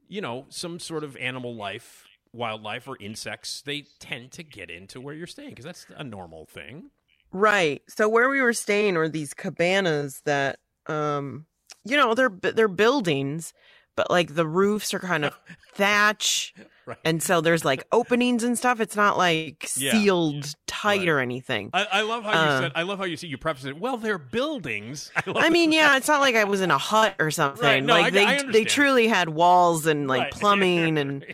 you 0.07 0.21
know, 0.21 0.45
some 0.49 0.79
sort 0.79 1.03
of 1.03 1.17
animal 1.17 1.55
life, 1.55 2.05
wildlife 2.31 2.87
or 2.87 2.95
insects, 2.99 3.61
they 3.61 3.85
tend 3.99 4.31
to 4.33 4.43
get 4.43 4.69
into 4.69 5.01
where 5.01 5.15
you're 5.15 5.25
staying 5.25 5.49
because 5.49 5.65
that's 5.65 5.87
a 5.95 6.03
normal 6.03 6.45
thing. 6.45 6.91
right. 7.31 7.81
So 7.87 8.07
where 8.07 8.29
we 8.29 8.39
were 8.41 8.53
staying 8.53 8.93
were 8.95 9.09
these 9.09 9.33
cabanas 9.33 10.21
that 10.25 10.59
um 10.85 11.47
you 11.83 11.97
know, 11.97 12.13
they're 12.13 12.29
they're 12.29 12.67
buildings, 12.67 13.53
but 13.97 14.09
like 14.09 14.35
the 14.35 14.47
roofs 14.47 14.93
are 14.93 14.99
kind 14.99 15.25
of 15.25 15.37
thatch. 15.73 16.53
Right. 16.85 16.97
And 17.03 17.21
so 17.21 17.41
there's 17.41 17.65
like 17.65 17.85
openings 17.91 18.45
and 18.45 18.57
stuff. 18.57 18.79
It's 18.79 18.95
not 18.95 19.17
like 19.17 19.69
Yeah. 19.75 19.91
sealed 19.91 20.55
tight 20.67 21.09
or 21.09 21.19
anything. 21.19 21.69
I, 21.73 21.85
I 21.91 22.01
love 22.03 22.23
how 22.23 22.31
you 22.31 22.37
Uh, 22.37 22.59
said. 22.61 22.71
I 22.75 22.83
love 22.83 22.97
how 22.99 23.03
you 23.03 23.17
see 23.17 23.27
you 23.27 23.37
preface 23.37 23.65
it. 23.65 23.77
Well, 23.77 23.97
they're 23.97 24.17
buildings. 24.17 25.11
I, 25.17 25.23
I 25.35 25.49
mean, 25.49 25.73
yeah, 25.73 25.97
it's 25.97 26.07
not 26.07 26.21
like 26.21 26.35
I 26.35 26.45
was 26.45 26.61
in 26.61 26.71
a 26.71 26.77
hut 26.77 27.15
or 27.19 27.29
something. 27.29 27.61
Right, 27.65 27.83
no, 27.83 27.93
like 27.93 28.05
I- 28.15 28.41
they 28.43 28.51
they 28.51 28.63
truly 28.63 29.07
had 29.09 29.27
walls 29.27 29.85
and 29.85 30.07
like 30.07 30.21
Right. 30.21 30.31
plumbing 30.39 30.97
and 30.97 31.25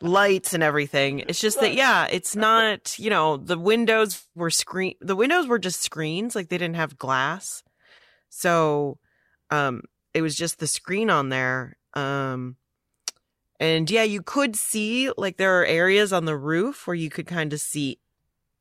lights 0.00 0.54
and 0.54 0.62
everything. 0.62 1.20
It's 1.28 1.40
just 1.40 1.60
that 1.60 1.74
yeah, 1.74 2.06
it's 2.10 2.34
not, 2.34 2.98
you 2.98 3.10
know, 3.10 3.36
the 3.36 3.58
windows 3.58 4.26
were 4.34 4.48
screen 4.50 4.94
the 5.02 5.16
windows 5.16 5.46
were 5.48 5.58
just 5.58 5.82
screens, 5.82 6.34
like 6.34 6.48
they 6.48 6.56
didn't 6.58 6.76
have 6.76 6.96
glass. 6.96 7.62
So 8.30 8.98
um 9.50 9.82
it 10.14 10.22
was 10.22 10.34
just 10.34 10.58
the 10.58 10.66
screen 10.66 11.10
on 11.10 11.28
there. 11.28 11.76
Um 11.98 12.56
And 13.60 13.90
yeah, 13.90 14.04
you 14.04 14.22
could 14.22 14.54
see 14.56 15.10
like 15.16 15.36
there 15.36 15.60
are 15.60 15.66
areas 15.66 16.12
on 16.12 16.24
the 16.24 16.36
roof 16.36 16.86
where 16.86 16.94
you 16.94 17.10
could 17.10 17.26
kind 17.26 17.52
of 17.52 17.60
see 17.60 17.98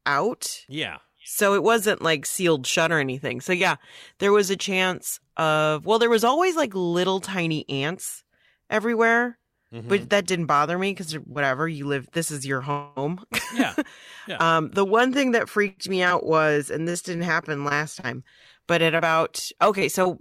out. 0.06 0.66
Yeah. 0.68 0.98
So 1.24 1.54
it 1.54 1.62
wasn't 1.62 2.02
like 2.02 2.26
sealed 2.26 2.66
shut 2.66 2.92
or 2.92 3.00
anything. 3.00 3.42
So 3.42 3.54
yeah, 3.54 3.76
there 4.20 4.32
was 4.32 4.50
a 4.50 4.56
chance 4.56 5.20
of, 5.36 5.86
well, 5.86 6.00
there 6.00 6.10
was 6.10 6.24
always 6.24 6.56
like 6.56 6.72
little 6.74 7.20
tiny 7.20 7.68
ants 7.70 8.24
everywhere, 8.70 9.38
Mhm. 9.74 9.88
but 9.90 10.10
that 10.10 10.26
didn't 10.26 10.46
bother 10.46 10.78
me 10.80 10.92
because 10.94 11.14
whatever 11.14 11.68
you 11.68 11.86
live, 11.86 12.08
this 12.14 12.32
is 12.32 12.46
your 12.46 12.62
home. 12.62 13.24
yeah. 13.54 13.76
Yeah. 14.28 14.38
Um, 14.58 14.72
the 14.72 14.84
one 14.86 15.14
thing 15.14 15.32
that 15.32 15.48
freaked 15.48 15.88
me 15.88 16.02
out 16.02 16.26
was, 16.26 16.70
and 16.70 16.86
this 16.88 17.02
didn't 17.02 17.24
happen 17.24 17.64
last 17.64 17.96
time, 17.98 18.24
but 18.68 18.82
at 18.82 18.94
about 18.94 19.50
okay, 19.62 19.88
so 19.90 20.18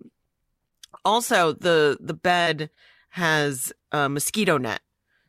also 1.04 1.52
the 1.52 1.98
the 2.00 2.14
bed 2.14 2.70
has 3.16 3.72
a 3.92 4.08
mosquito 4.08 4.58
net, 4.58 4.80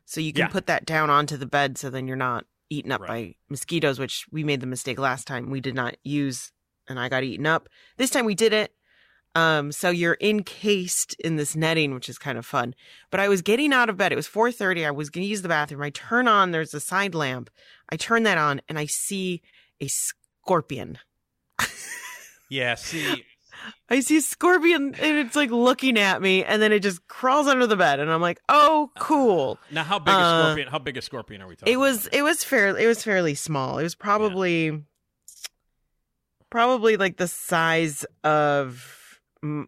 so 0.06 0.20
you 0.22 0.34
can 0.34 0.42
Yeah. 0.42 0.48
put 0.48 0.68
that 0.68 0.86
down 0.86 1.10
onto 1.10 1.38
the 1.38 1.46
bed, 1.46 1.78
so 1.78 1.90
then 1.90 2.06
you're 2.08 2.18
not 2.18 2.46
eaten 2.70 2.92
up 2.92 3.00
Right. 3.02 3.08
by 3.08 3.36
mosquitoes. 3.50 3.98
Which 3.98 4.26
we 4.32 4.44
made 4.44 4.60
the 4.60 4.68
mistake 4.68 5.00
last 5.00 5.26
time; 5.26 5.50
we 5.50 5.62
did 5.62 5.74
not 5.74 5.96
use, 6.04 6.52
and 6.88 7.00
I 7.00 7.08
got 7.10 7.24
eaten 7.24 7.46
up. 7.46 7.70
This 7.96 8.10
time 8.10 8.26
we 8.26 8.36
did 8.36 8.52
it. 8.54 8.74
Um, 9.36 9.72
so 9.72 9.90
you're 9.90 10.18
encased 10.20 11.14
in 11.20 11.36
this 11.36 11.56
netting, 11.56 11.94
which 11.94 12.10
is 12.10 12.18
kind 12.18 12.38
of 12.40 12.46
fun. 12.46 12.74
But 13.12 13.20
I 13.20 13.28
was 13.30 13.42
getting 13.44 13.72
out 13.72 13.88
of 13.90 13.96
bed. 13.96 14.12
It 14.12 14.16
was 14.16 14.28
4:30. 14.28 14.84
I 14.86 14.92
was 14.92 15.10
going 15.10 15.24
to 15.24 15.30
use 15.30 15.44
the 15.44 15.48
bathroom. 15.48 15.82
I 15.82 15.92
turn 15.92 16.28
on. 16.28 16.52
There's 16.52 16.74
a 16.74 16.80
side 16.80 17.14
lamp. 17.16 17.50
I 17.90 17.96
turn 17.98 18.24
that 18.24 18.38
on, 18.38 18.62
and 18.68 18.78
I 18.80 18.86
see 18.88 19.42
a 19.80 19.88
scorpion. 19.88 20.98
Yeah. 22.50 22.76
See, 22.76 23.26
I 23.90 24.00
see 24.02 24.18
a 24.18 24.22
scorpion, 24.22 24.94
and 25.00 25.18
it's 25.18 25.36
like 25.36 25.50
looking 25.52 25.98
at 25.98 26.22
me, 26.22 26.44
and 26.44 26.62
then 26.62 26.72
it 26.72 26.80
just 26.80 27.08
crawls 27.08 27.48
under 27.48 27.66
the 27.68 27.76
bed, 27.78 28.00
and 28.00 28.12
I'm 28.12 28.22
like, 28.22 28.40
"Oh, 28.50 28.92
cool." 29.00 29.58
now 29.72 29.84
how 29.84 30.00
big 30.00 30.14
a 30.14 30.18
Uh, 30.18 30.44
scorpion? 30.44 30.68
How 30.68 30.80
big 30.80 30.98
a 30.98 31.02
scorpion 31.02 31.42
are 31.42 31.48
we 31.48 31.56
talking? 31.56 31.74
It 31.74 31.78
was 31.78 32.08
it 32.08 32.22
was 32.22 32.44
fairly 32.44 32.84
It 32.84 32.88
was 32.88 33.04
fairly 33.04 33.34
small. 33.36 33.78
It 33.80 33.84
was 33.84 33.96
probably 33.96 34.84
probably 36.50 36.98
like 36.98 37.18
the 37.18 37.28
size 37.28 38.06
of 38.24 39.20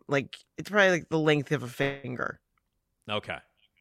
like 0.07 0.35
it's 0.57 0.69
probably 0.69 0.91
like 0.91 1.09
the 1.09 1.19
length 1.19 1.51
of 1.51 1.63
a 1.63 1.67
finger. 1.67 2.39
Okay. 3.09 3.37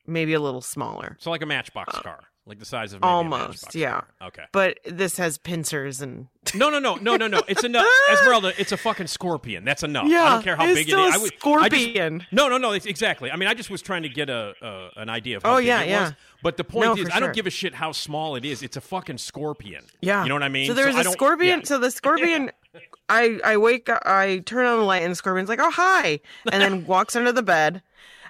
maybe 0.06 0.32
a 0.34 0.40
little 0.40 0.62
smaller. 0.62 1.16
So 1.20 1.30
like 1.30 1.42
a 1.42 1.46
matchbox 1.46 1.98
car, 1.98 2.20
like 2.49 2.59
the 2.59 2.64
size 2.64 2.92
of 2.94 3.03
Almost, 3.05 3.74
yeah. 3.74 4.01
Okay. 4.22 4.44
But 4.53 4.78
this 4.86 5.18
has 5.18 5.36
pincers 5.38 6.01
and 6.01 6.28
No, 6.55 6.70
no, 6.70 6.78
no, 6.78 6.94
no, 6.96 7.16
no, 7.16 7.26
no. 7.26 7.42
It's 7.46 7.62
enough. 7.62 7.86
Esmeralda, 8.12 8.53
it's 8.59 8.72
a 8.72 8.76
fucking 8.76 9.07
scorpion. 9.09 9.64
That's 9.64 9.82
enough. 9.82 10.07
Yeah, 10.09 10.24
I 10.24 10.30
don't 10.30 10.42
care 10.42 10.57
how 10.57 10.64
it's 10.64 10.74
big 10.74 10.88
it 10.88 10.92
still 10.92 11.05
is. 11.05 11.14
a 11.14 11.18
I 11.18 11.20
would, 11.20 11.32
I 11.62 11.68
just- 11.68 11.82
scorpion. 11.82 12.26
no, 12.32 12.49
no, 12.49 12.57
no. 12.59 12.72
It's 12.72 12.86
exactly. 12.86 13.30
I 13.30 13.36
mean, 13.36 13.49
I 13.49 13.55
just 13.55 13.70
was 13.70 13.82
trying 13.82 14.03
to 14.05 14.09
get 14.09 14.30
a 14.30 14.55
uh, 14.62 14.90
an 14.96 15.09
idea 15.11 15.36
of 15.36 15.42
how 15.42 15.55
Oh, 15.55 15.57
big 15.59 15.66
yeah, 15.66 15.82
it 15.82 15.88
yeah. 15.90 16.03
was. 16.05 16.12
But 16.42 16.57
the 16.57 16.64
point 16.64 16.86
No, 16.96 17.03
is, 17.03 17.11
I 17.12 17.20
don't 17.20 17.34
give 17.34 17.46
a 17.46 17.51
shit 17.51 17.74
how 17.74 17.92
small 17.92 18.36
it 18.36 18.44
is. 18.44 18.62
It's 18.62 18.76
a 18.76 18.80
fucking 18.80 19.18
scorpion. 19.18 19.84
Yeah. 20.01 20.22
You 20.22 20.28
know 20.28 20.36
what 20.36 20.42
I 20.44 20.49
mean? 20.49 20.68
So 20.68 20.74
there's 20.74 20.94
I 20.94 21.01
a 21.01 21.05
scorpion. 21.05 21.59
yeah. 21.61 21.64
So 21.66 21.78
the 21.78 21.90
scorpion, 21.90 22.51
I 23.09 23.40
I 23.44 23.57
wake 23.57 23.88
up, 23.88 24.03
I 24.07 24.38
turn 24.46 24.64
on 24.64 24.78
the 24.78 24.84
light, 24.84 25.03
and 25.03 25.11
the 25.12 25.16
scorpion's 25.16 25.49
like, 25.49 25.61
"Oh 25.61 25.70
hi," 25.70 26.20
and 26.51 26.62
then 26.62 26.86
walks 26.86 27.14
under 27.16 27.32
the 27.32 27.42
bed, 27.42 27.82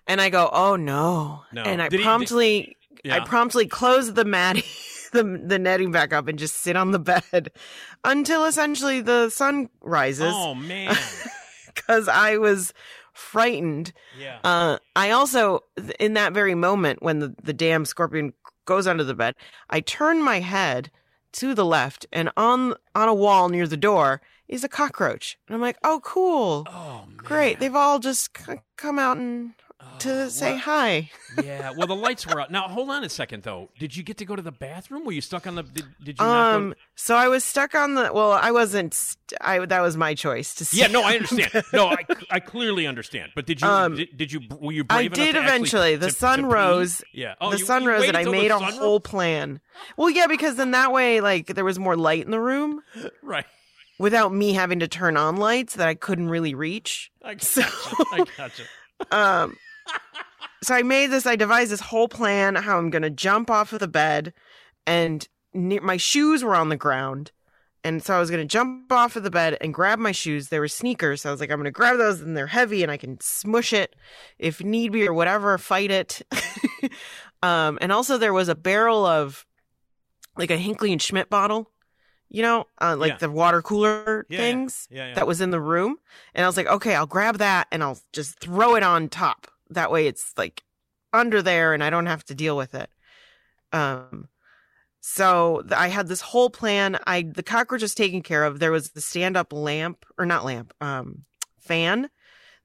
and 0.06 0.20
I 0.20 0.30
go, 0.30 0.48
"Oh 0.52 0.74
no!" 0.76 1.42
No. 1.52 1.62
And 1.62 1.82
I 1.82 1.88
Did 1.88 2.00
he- 2.00 2.04
promptly, 3.04 3.12
I 3.12 3.20
promptly 3.20 3.66
close 3.66 4.12
the 4.12 4.24
matting, 4.24 4.64
the 5.12 5.42
the 5.44 5.58
netting 5.58 5.92
back 5.92 6.12
up, 6.12 6.28
and 6.28 6.38
just 6.38 6.56
sit 6.56 6.76
on 6.76 6.92
the 6.92 6.98
bed 6.98 7.50
until 8.04 8.44
essentially 8.44 9.00
the 9.00 9.30
sun 9.30 9.68
rises. 9.80 10.32
Oh 10.34 10.54
man. 10.54 10.96
because 11.78 12.08
I 12.08 12.36
was 12.36 12.74
frightened. 13.12 13.92
Yeah. 14.18 14.38
Uh, 14.44 14.78
I 14.94 15.10
also, 15.10 15.60
in 15.98 16.14
that 16.14 16.32
very 16.32 16.54
moment 16.54 17.02
when 17.02 17.18
the, 17.20 17.34
the 17.42 17.52
damn 17.52 17.84
scorpion 17.84 18.32
goes 18.64 18.86
under 18.86 19.04
the 19.04 19.14
bed, 19.14 19.34
I 19.70 19.80
turn 19.80 20.22
my 20.22 20.40
head 20.40 20.90
to 21.32 21.54
the 21.54 21.64
left, 21.64 22.06
and 22.12 22.30
on 22.36 22.74
on 22.94 23.08
a 23.08 23.14
wall 23.14 23.48
near 23.48 23.66
the 23.66 23.76
door 23.76 24.20
is 24.48 24.64
a 24.64 24.68
cockroach, 24.68 25.38
and 25.46 25.54
I'm 25.54 25.60
like, 25.60 25.76
"Oh, 25.84 26.00
cool, 26.02 26.66
oh 26.68 27.04
man. 27.06 27.16
great! 27.18 27.60
They've 27.60 27.74
all 27.74 27.98
just 27.98 28.36
c- 28.36 28.54
come 28.76 28.98
out 28.98 29.18
and 29.18 29.52
to 30.00 30.24
Oh, 30.24 30.28
say 30.28 30.52
well- 30.52 30.58
hi." 30.60 31.10
Yeah. 31.44 31.70
Well, 31.76 31.86
the 31.86 31.94
lights 31.94 32.26
were 32.26 32.40
out. 32.40 32.50
Now, 32.50 32.62
hold 32.62 32.90
on 32.90 33.04
a 33.04 33.08
second, 33.08 33.44
though. 33.44 33.68
Did 33.78 33.94
you 33.96 34.02
get 34.02 34.16
to 34.16 34.24
go 34.24 34.34
to 34.34 34.42
the 34.42 34.50
bathroom? 34.50 35.04
Were 35.04 35.12
you 35.12 35.20
stuck 35.20 35.46
on 35.46 35.54
the? 35.54 35.62
Did, 35.62 35.84
did 36.02 36.18
you? 36.18 36.24
Um, 36.26 36.74
so 36.96 37.14
I 37.14 37.28
was 37.28 37.44
stuck 37.44 37.74
on 37.76 37.94
the. 37.94 38.10
Well, 38.12 38.32
I 38.32 38.50
wasn't. 38.50 38.92
St- 38.94 39.18
I 39.40 39.64
that 39.66 39.80
was 39.80 39.96
my 39.96 40.14
choice 40.14 40.54
to. 40.56 40.76
Yeah, 40.76 40.88
no, 40.88 41.02
I 41.02 41.16
understand. 41.16 41.64
No, 41.72 41.88
I, 41.88 41.98
I 42.30 42.40
clearly 42.40 42.86
understand. 42.88 43.32
But 43.36 43.46
did 43.46 43.60
you 43.60 43.68
Um, 43.68 43.94
did, 43.96 44.16
did 44.16 44.32
you 44.32 44.40
were 44.58 44.72
you 44.72 44.84
I 44.90 45.06
brave 45.06 45.12
enough 45.12 45.26
did 45.26 45.32
to 45.34 45.42
eventually. 45.42 45.96
The 45.96 46.06
to- 46.08 46.12
sun 46.12 46.40
to 46.40 46.46
rose. 46.46 47.04
Yeah. 47.12 47.34
Oh, 47.40 47.50
the 47.50 47.58
you- 47.58 47.64
sun 47.66 47.82
you 47.84 47.90
rose, 47.90 48.08
and 48.08 48.16
I 48.16 48.24
made 48.24 48.50
a 48.50 48.54
rose? 48.54 48.76
whole 48.78 48.98
plan. 49.00 49.60
Well, 49.96 50.10
yeah, 50.10 50.26
because 50.26 50.56
then 50.56 50.72
that 50.72 50.90
way, 50.92 51.20
like, 51.20 51.46
there 51.54 51.64
was 51.64 51.78
more 51.78 51.94
light 51.96 52.24
in 52.24 52.30
the 52.32 52.40
room 52.40 52.80
right. 53.22 53.46
without 54.00 54.32
me 54.32 54.54
having 54.54 54.80
to 54.80 54.88
turn 54.88 55.16
on 55.16 55.36
lights 55.36 55.74
that 55.76 55.86
I 55.86 55.94
couldn't 55.94 56.30
really 56.30 56.54
reach. 56.54 57.12
I 57.22 57.34
gotcha. 57.34 57.44
So- 57.46 57.62
I 58.12 58.24
gotcha. 58.36 58.62
Um, 59.12 59.56
so 60.62 60.74
I 60.74 60.82
made 60.82 61.08
this. 61.08 61.26
I 61.26 61.36
devised 61.36 61.70
this 61.70 61.80
whole 61.80 62.08
plan 62.08 62.54
how 62.56 62.78
I'm 62.78 62.90
gonna 62.90 63.10
jump 63.10 63.50
off 63.50 63.72
of 63.72 63.80
the 63.80 63.88
bed, 63.88 64.32
and 64.86 65.26
ne- 65.54 65.80
my 65.80 65.96
shoes 65.96 66.42
were 66.44 66.54
on 66.54 66.68
the 66.68 66.76
ground. 66.76 67.32
And 67.84 68.02
so 68.02 68.14
I 68.14 68.18
was 68.18 68.28
going 68.28 68.42
to 68.42 68.52
jump 68.52 68.90
off 68.92 69.14
of 69.14 69.22
the 69.22 69.30
bed 69.30 69.56
and 69.60 69.72
grab 69.72 70.00
my 70.00 70.10
shoes. 70.10 70.48
They 70.48 70.58
were 70.58 70.66
sneakers. 70.66 71.22
So 71.22 71.28
I 71.28 71.32
was 71.32 71.40
like, 71.40 71.48
I'm 71.48 71.58
going 71.58 71.66
to 71.66 71.70
grab 71.70 71.96
those 71.96 72.20
and 72.20 72.36
they're 72.36 72.48
heavy 72.48 72.82
and 72.82 72.90
I 72.90 72.96
can 72.96 73.20
smush 73.20 73.72
it 73.72 73.94
if 74.36 74.60
need 74.62 74.90
be 74.90 75.06
or 75.06 75.14
whatever, 75.14 75.56
fight 75.58 75.92
it. 75.92 76.20
um, 77.42 77.78
and 77.80 77.92
also 77.92 78.18
there 78.18 78.32
was 78.32 78.48
a 78.48 78.56
barrel 78.56 79.06
of 79.06 79.46
like 80.36 80.50
a 80.50 80.56
Hinckley 80.56 80.90
and 80.92 81.00
Schmidt 81.00 81.30
bottle, 81.30 81.70
you 82.28 82.42
know, 82.42 82.66
uh, 82.80 82.96
like 82.98 83.12
Yeah. 83.12 83.18
the 83.18 83.30
water 83.30 83.62
cooler 83.62 84.26
Yeah, 84.28 84.38
things 84.38 84.88
yeah. 84.90 85.14
that 85.14 85.28
was 85.28 85.40
in 85.40 85.50
the 85.50 85.60
room. 85.60 85.98
And 86.34 86.44
I 86.44 86.48
was 86.48 86.56
like, 86.56 86.66
okay, 86.66 86.96
I'll 86.96 87.06
grab 87.06 87.38
that 87.38 87.68
and 87.70 87.82
I'll 87.84 88.00
just 88.12 88.40
throw 88.40 88.74
it 88.74 88.82
on 88.82 89.08
top. 89.08 89.46
That 89.70 89.90
way 89.90 90.06
it's 90.06 90.32
like 90.36 90.62
under 91.12 91.42
there 91.42 91.74
and 91.74 91.82
I 91.82 91.90
don't 91.90 92.06
have 92.06 92.24
to 92.26 92.34
deal 92.34 92.56
with 92.56 92.74
it. 92.74 92.90
Um, 93.72 94.28
so 95.00 95.64
I 95.70 95.88
had 95.88 96.08
this 96.08 96.20
whole 96.20 96.50
plan. 96.50 96.98
I 97.06 97.22
the 97.22 97.42
cockroach 97.42 97.82
was 97.82 97.94
taken 97.94 98.22
care 98.22 98.44
of. 98.44 98.58
There 98.58 98.72
was 98.72 98.90
the 98.90 99.00
stand 99.00 99.36
up 99.36 99.52
lamp 99.52 100.04
or 100.18 100.26
not 100.26 100.44
lamp, 100.44 100.74
um, 100.80 101.24
fan 101.58 102.10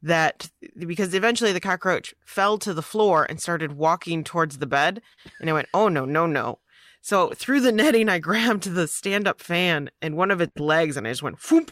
that 0.01 0.49
because 0.78 1.14
eventually 1.14 1.54
the 1.54 1.60
cockroach 1.60 2.14
fell 2.26 2.58
to 2.58 2.74
the 2.74 2.82
floor 2.82 3.26
and 3.30 3.41
started 3.41 3.74
walking 3.74 4.24
towards 4.24 4.58
the 4.58 4.68
bed, 4.68 5.01
and 5.39 5.49
I 5.49 5.54
went, 5.54 5.70
oh 5.74 5.88
no 5.88 6.06
no 6.06 6.26
no. 6.26 6.60
So 7.01 7.30
through 7.30 7.62
the 7.62 7.72
netting, 7.72 8.10
I 8.10 8.20
grabbed 8.30 8.64
the 8.64 8.88
stand 8.88 9.28
up 9.28 9.39
fan 9.39 9.89
and 10.01 10.18
one 10.18 10.32
of 10.32 10.41
its 10.41 10.60
legs, 10.60 10.97
and 10.97 11.08
I 11.08 11.12
just 11.12 11.24
went 11.24 11.39
whoop. 11.49 11.72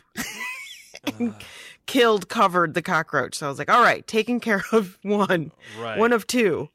and 1.19 1.35
killed, 1.91 2.29
covered 2.29 2.73
the 2.73 2.81
cockroach. 2.81 3.35
So 3.35 3.45
I 3.45 3.49
was 3.49 3.59
like, 3.59 3.69
all 3.71 3.81
right, 3.83 4.05
taking 4.07 4.39
care 4.39 4.63
of 4.71 4.97
one 5.03 5.51
Right. 5.79 5.97
one 5.97 6.13
of 6.13 6.25
two. 6.27 6.69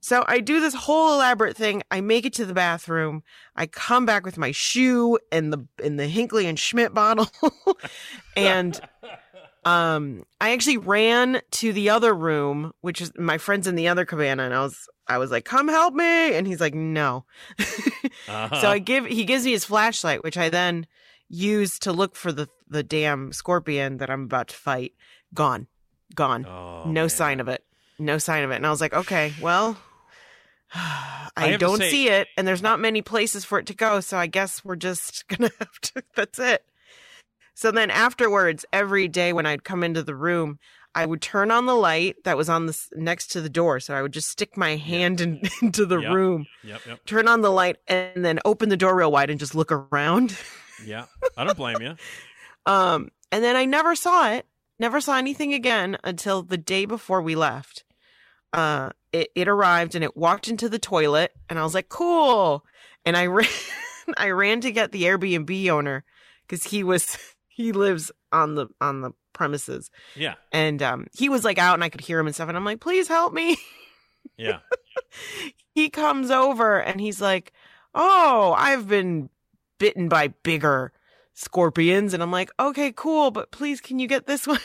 So 0.00 0.24
I 0.28 0.40
do 0.40 0.60
this 0.60 0.74
whole 0.74 1.14
elaborate 1.14 1.56
thing. 1.56 1.82
I 1.90 2.00
make 2.00 2.24
it 2.24 2.32
to 2.34 2.44
the 2.46 2.54
bathroom. 2.54 3.22
I 3.56 3.66
come 3.66 4.06
back 4.06 4.24
with 4.24 4.38
my 4.38 4.52
shoe 4.52 5.18
and 5.32 5.52
the 5.52 5.66
in 5.82 5.96
the 5.96 6.06
Hinckley 6.06 6.46
and 6.46 6.58
Schmidt 6.58 6.94
bottle, 6.94 7.28
and 8.36 8.80
um, 9.64 10.24
I 10.40 10.52
actually 10.52 10.76
ran 10.76 11.40
to 11.52 11.72
the 11.72 11.90
other 11.90 12.14
room, 12.14 12.72
which 12.82 13.00
is 13.00 13.10
my 13.18 13.38
friends 13.38 13.66
in 13.66 13.74
the 13.74 13.88
other 13.88 14.04
cabana, 14.04 14.44
and 14.44 14.54
I 14.54 14.62
was 14.62 14.88
I 15.08 15.18
was 15.18 15.30
like, 15.32 15.44
"Come 15.44 15.66
help 15.66 15.94
me," 15.94 16.34
and 16.34 16.46
he's 16.46 16.60
like, 16.60 16.74
"No." 16.74 17.24
Uh-huh. 17.58 18.60
So 18.60 18.68
I 18.70 18.78
give 18.78 19.06
he 19.06 19.24
gives 19.24 19.44
me 19.44 19.52
his 19.52 19.64
flashlight, 19.64 20.22
which 20.22 20.38
I 20.38 20.50
then 20.50 20.86
use 21.28 21.78
to 21.80 21.92
look 21.92 22.16
for 22.16 22.32
the 22.32 22.48
the 22.68 22.82
damn 22.82 23.32
scorpion 23.32 23.98
that 23.98 24.10
I'm 24.10 24.22
about 24.24 24.48
to 24.48 24.56
fight. 24.56 24.92
Gone, 25.34 25.66
gone. 26.14 26.44
Oh, 26.46 26.84
no 26.86 27.02
man. 27.02 27.08
sign 27.08 27.40
of 27.40 27.48
it. 27.48 27.64
No 27.98 28.18
sign 28.18 28.42
of 28.44 28.50
it. 28.50 28.56
And 28.56 28.66
I 28.66 28.70
was 28.70 28.80
like, 28.80 28.92
okay, 28.94 29.32
well, 29.40 29.76
I, 30.74 31.50
to 31.52 31.58
don't 31.58 31.78
say- 31.78 31.90
see 31.90 32.08
it, 32.08 32.28
and 32.36 32.46
there's 32.46 32.62
not 32.62 32.80
many 32.80 33.02
places 33.02 33.44
for 33.44 33.58
it 33.58 33.66
to 33.66 33.74
go. 33.74 34.00
So 34.00 34.16
I 34.18 34.26
guess 34.26 34.64
we're 34.64 34.76
just 34.76 35.26
gonna 35.28 35.50
have 35.58 35.78
to. 35.80 36.02
That's 36.14 36.38
it. 36.38 36.64
So 37.54 37.70
then 37.70 37.90
afterwards, 37.90 38.64
every 38.72 39.08
day 39.08 39.32
when 39.32 39.46
I'd 39.46 39.64
come 39.64 39.82
into 39.82 40.02
the 40.02 40.14
room, 40.14 40.58
I 40.94 41.06
would 41.06 41.22
turn 41.22 41.50
on 41.50 41.66
the 41.66 41.74
light 41.74 42.16
that 42.24 42.36
was 42.36 42.48
on 42.48 42.66
the 42.66 42.78
next 42.94 43.28
to 43.28 43.40
the 43.40 43.48
door. 43.48 43.80
So 43.80 43.94
I 43.94 44.02
would 44.02 44.12
just 44.12 44.28
stick 44.28 44.56
my 44.56 44.76
hand 44.76 45.20
in, 45.20 45.40
into 45.62 45.86
the 45.86 45.98
Yep. 45.98 46.12
room, 46.12 46.46
Yep. 46.64 46.80
Yep. 46.86 47.04
turn 47.06 47.28
on 47.28 47.40
the 47.42 47.50
light, 47.50 47.76
and 47.88 48.24
then 48.24 48.40
open 48.44 48.68
the 48.68 48.76
door 48.76 48.94
real 48.94 49.10
wide 49.12 49.30
and 49.30 49.38
just 49.40 49.54
look 49.54 49.70
around. 49.72 50.36
Yeah. 50.84 51.06
I 51.36 51.44
don't 51.44 51.56
blame 51.56 51.80
you. 51.80 51.96
Um, 52.68 53.10
and 53.30 53.44
then 53.44 53.54
I 53.54 53.64
never 53.64 53.94
saw 53.94 54.32
it, 54.32 54.44
never 54.80 55.00
saw 55.00 55.16
anything 55.16 55.54
again 55.54 55.96
until 56.02 56.42
the 56.42 56.58
day 56.58 56.84
before 56.84 57.22
we 57.22 57.36
left. 57.36 57.84
Uh, 58.52 58.90
it, 59.12 59.28
it 59.36 59.46
arrived 59.46 59.94
and 59.94 60.02
it 60.02 60.16
walked 60.16 60.48
into 60.48 60.68
the 60.68 60.80
toilet, 60.80 61.30
and 61.48 61.60
I 61.60 61.62
was 61.62 61.74
like, 61.74 61.88
cool. 61.88 62.64
And 63.04 63.16
I 63.16 63.26
ran, 63.26 63.48
I 64.16 64.30
ran 64.30 64.60
to 64.62 64.72
get 64.72 64.90
the 64.90 65.04
Airbnb 65.04 65.68
owner 65.68 66.02
because 66.42 66.64
he 66.64 66.82
was, 66.82 67.16
he 67.46 67.70
lives 67.70 68.10
on 68.32 68.56
the, 68.56 68.66
on 68.80 69.00
the 69.02 69.12
premises. 69.32 69.88
Yeah. 70.16 70.34
And, 70.50 70.82
um, 70.82 71.06
he 71.16 71.28
was 71.28 71.44
like 71.44 71.58
out 71.58 71.74
and 71.74 71.84
I 71.84 71.88
could 71.88 72.00
hear 72.00 72.18
him 72.18 72.26
and 72.26 72.34
stuff. 72.34 72.48
And 72.48 72.56
I'm 72.56 72.64
like, 72.64 72.80
please 72.80 73.06
help 73.06 73.32
me. 73.32 73.56
Yeah. 74.36 74.58
he 75.74 75.88
comes 75.88 76.30
over 76.30 76.80
and 76.80 77.00
he's 77.00 77.20
like, 77.20 77.52
"Oh, 77.94 78.54
I've 78.56 78.88
been 78.88 79.30
bitten 79.78 80.08
by 80.08 80.28
bigger 80.28 80.92
scorpions," 81.36 82.12
and 82.14 82.22
I'm 82.22 82.32
like, 82.32 82.50
"Okay, 82.58 82.92
cool, 82.96 83.30
but 83.30 83.50
please, 83.52 83.80
can 83.80 83.98
you 84.00 84.08
get 84.08 84.26
this 84.26 84.46
one?" 84.46 84.58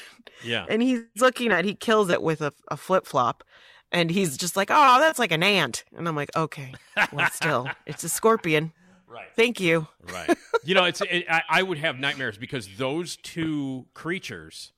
Yeah. 0.43 0.65
And 0.67 0.81
he's 0.81 1.01
looking 1.19 1.51
at, 1.51 1.65
he 1.65 1.75
kills 1.75 2.09
it 2.09 2.23
with 2.23 2.41
a, 2.41 2.53
a 2.69 2.77
flip 2.77 3.05
flop, 3.05 3.43
and 3.91 4.09
he's 4.09 4.37
just 4.37 4.55
like, 4.57 4.69
"Oh, 4.71 4.99
that's 4.99 5.19
like 5.19 5.31
an 5.31 5.43
ant," 5.43 5.83
and 5.95 6.07
I'm 6.07 6.15
like, 6.15 6.35
"Okay, 6.35 6.73
well, 7.11 7.29
still, 7.31 7.69
it's 7.85 8.03
a 8.03 8.09
scorpion. 8.09 8.71
Right. 9.07 9.27
Thank 9.35 9.59
you." 9.59 9.87
Right. 10.11 10.35
You 10.63 10.73
know, 10.75 10.85
it's 10.85 11.01
it, 11.01 11.25
I, 11.29 11.41
I 11.49 11.63
would 11.63 11.77
have 11.77 11.99
nightmares 11.99 12.37
because 12.37 12.67
those 12.77 13.17
two 13.17 13.85
creatures 13.93 14.71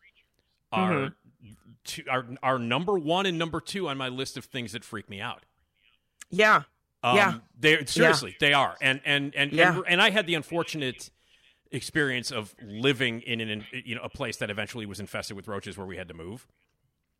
are 0.71 0.91
Mm-hmm. 0.91 1.51
two, 1.83 2.03
are 2.09 2.25
are 2.41 2.57
number 2.59 2.97
one 2.97 3.25
and 3.27 3.37
number 3.37 3.61
two 3.61 3.87
on 3.87 3.97
my 3.97 4.07
list 4.09 4.35
of 4.37 4.45
things 4.45 4.71
that 4.71 4.83
freak 4.83 5.07
me 5.09 5.21
out. 5.21 5.45
Yeah, 6.31 6.63
Um, 7.03 7.15
Yeah. 7.15 7.33
They 7.59 7.85
seriously, 7.85 8.35
they 8.39 8.53
are. 8.53 8.75
And 8.81 9.01
and 9.05 9.35
and, 9.35 9.51
Yeah. 9.53 9.75
and 9.75 9.83
and 9.87 10.01
I 10.01 10.09
had 10.09 10.25
the 10.25 10.33
unfortunate 10.35 11.11
experience 11.73 12.31
of 12.31 12.55
living 12.63 13.21
in 13.21 13.41
an 13.41 13.65
you 13.83 13.95
know 13.95 14.01
a 14.03 14.09
place 14.09 14.37
that 14.37 14.49
eventually 14.49 14.85
was 14.85 14.99
infested 15.01 15.35
with 15.35 15.47
roaches 15.47 15.77
where 15.77 15.87
we 15.87 15.97
had 15.97 16.07
to 16.07 16.13
move. 16.13 16.47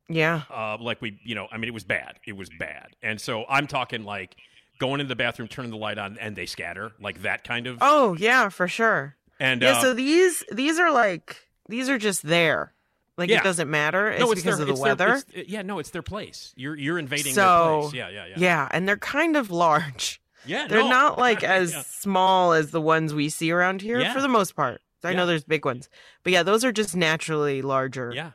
yeah, 0.10 0.42
Uh, 0.50 0.78
like 0.80 1.02
we, 1.02 1.20
you 1.24 1.34
know, 1.36 1.48
I 1.52 1.58
mean, 1.58 1.68
it 1.70 1.74
was 1.74 1.84
bad. 1.86 2.20
It 2.28 2.36
was 2.38 2.50
bad. 2.60 2.88
And 3.02 3.20
so 3.20 3.46
I'm 3.50 3.68
talking 3.68 4.04
like 4.04 4.36
going 4.80 5.00
into 5.00 5.10
the 5.10 5.16
bathroom, 5.16 5.48
turning 5.48 5.72
the 5.72 5.78
light 5.78 5.98
on, 5.98 6.18
and 6.20 6.36
they 6.36 6.46
scatter, 6.46 6.92
like 7.02 7.22
that 7.24 7.44
kind 7.44 7.68
of. 7.68 7.78
oh 7.82 8.14
yeah, 8.16 8.50
for 8.50 8.68
sure. 8.68 9.16
and 9.40 9.62
Yeah, 9.62 9.78
uh, 9.78 9.82
so 9.82 9.94
these 9.94 10.44
these 10.52 10.78
are 10.80 10.92
like 10.92 11.38
these 11.70 11.90
are 11.90 11.98
just 11.98 12.24
there. 12.24 12.74
Like 13.18 13.30
Yeah. 13.30 13.40
it 13.40 13.44
doesn't 13.44 13.70
matter. 13.70 14.10
It's, 14.10 14.20
no, 14.20 14.32
it's 14.32 14.42
because 14.42 14.58
their, 14.58 14.64
of 14.64 14.68
the 14.68 14.74
their- 14.74 14.84
weather. 14.84 15.14
it's- 15.16 15.46
yeah, 15.48 15.62
no, 15.62 15.80
it's 15.80 15.92
their 15.92 16.02
place. 16.02 16.54
You're 16.58 16.76
you're 16.76 17.00
invading 17.00 17.34
so 17.34 17.42
their 17.42 17.82
place. 17.82 17.94
Yeah, 17.94 18.10
yeah, 18.10 18.26
yeah. 18.26 18.36
yeah, 18.38 18.68
and 18.72 18.88
they're 18.88 18.98
kind 18.98 19.36
of 19.38 19.52
large. 19.52 20.20
Yeah, 20.46 20.68
They're 20.68 20.80
no. 20.84 20.90
not 20.90 21.18
like 21.18 21.44
as 21.60 21.72
Yeah. 21.74 21.84
small 21.84 22.54
as 22.54 22.72
the 22.72 22.82
ones 22.82 23.14
we 23.14 23.30
see 23.30 23.52
around 23.52 23.82
here 23.82 24.00
Yeah. 24.00 24.14
for 24.14 24.22
the 24.22 24.28
most 24.28 24.56
part. 24.56 24.82
I 25.04 25.12
Yeah. 25.12 25.18
know 25.18 25.26
there's 25.26 25.44
big 25.44 25.66
ones, 25.66 25.90
but 26.24 26.32
yeah, 26.34 26.44
those 26.44 26.64
are 26.64 26.72
just 26.72 26.96
naturally 26.96 27.62
larger. 27.62 28.12
Yeah. 28.14 28.32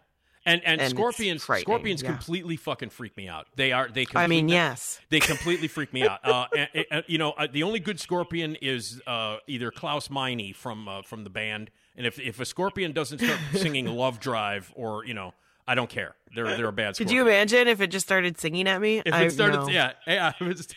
And 0.47 0.63
and, 0.65 0.81
And 0.81 0.91
scorpions 0.91 1.43
scorpions 1.43 2.03
completely 2.03 2.57
fucking 2.57 2.89
freak 2.91 3.17
me 3.19 3.29
out. 3.29 3.47
They 3.57 3.73
are 3.73 3.89
they 3.89 4.07
I 4.15 4.27
mean, 4.27 4.49
yes. 4.49 4.99
They 5.11 5.21
completely 5.21 5.69
freak 5.77 5.93
me 5.93 6.05
out. 6.05 6.21
Uh, 6.25 6.47
and- 6.57 6.85
and, 6.91 7.05
you 7.07 7.19
know, 7.19 7.33
uh, 7.33 7.47
the 7.51 7.63
only 7.65 7.81
good 7.81 8.01
scorpion 8.01 8.57
is 8.63 9.03
uh, 9.07 9.37
either 9.47 9.71
Klaus 9.71 10.09
Meine 10.09 10.55
from 10.55 10.89
uh, 10.89 11.03
from 11.03 11.25
the 11.25 11.31
band, 11.31 11.71
and 11.97 12.07
if 12.07 12.19
if 12.19 12.41
a 12.41 12.47
scorpion 12.47 12.93
doesn't 12.93 13.19
start 13.19 13.39
singing 13.53 13.85
"Love 13.95 14.21
Drive" 14.21 14.73
or 14.75 15.05
you 15.05 15.13
know, 15.13 15.35
I 15.69 15.75
don't 15.75 15.91
care. 15.91 16.15
They're 16.35 16.57
they're 16.57 16.69
a 16.69 16.73
bad. 16.73 16.97
Could 16.97 17.11
you 17.11 17.23
imagine 17.23 17.69
if 17.69 17.81
it 17.81 17.89
just 17.89 18.07
started 18.07 18.39
singing 18.41 18.67
at 18.69 18.81
me? 18.81 19.03
If 19.05 19.13
I, 19.15 19.23
it 19.25 19.31
started, 19.31 19.59
no. 19.61 19.69
yeah, 19.69 19.93
yeah. 20.07 20.33
was- 20.41 20.69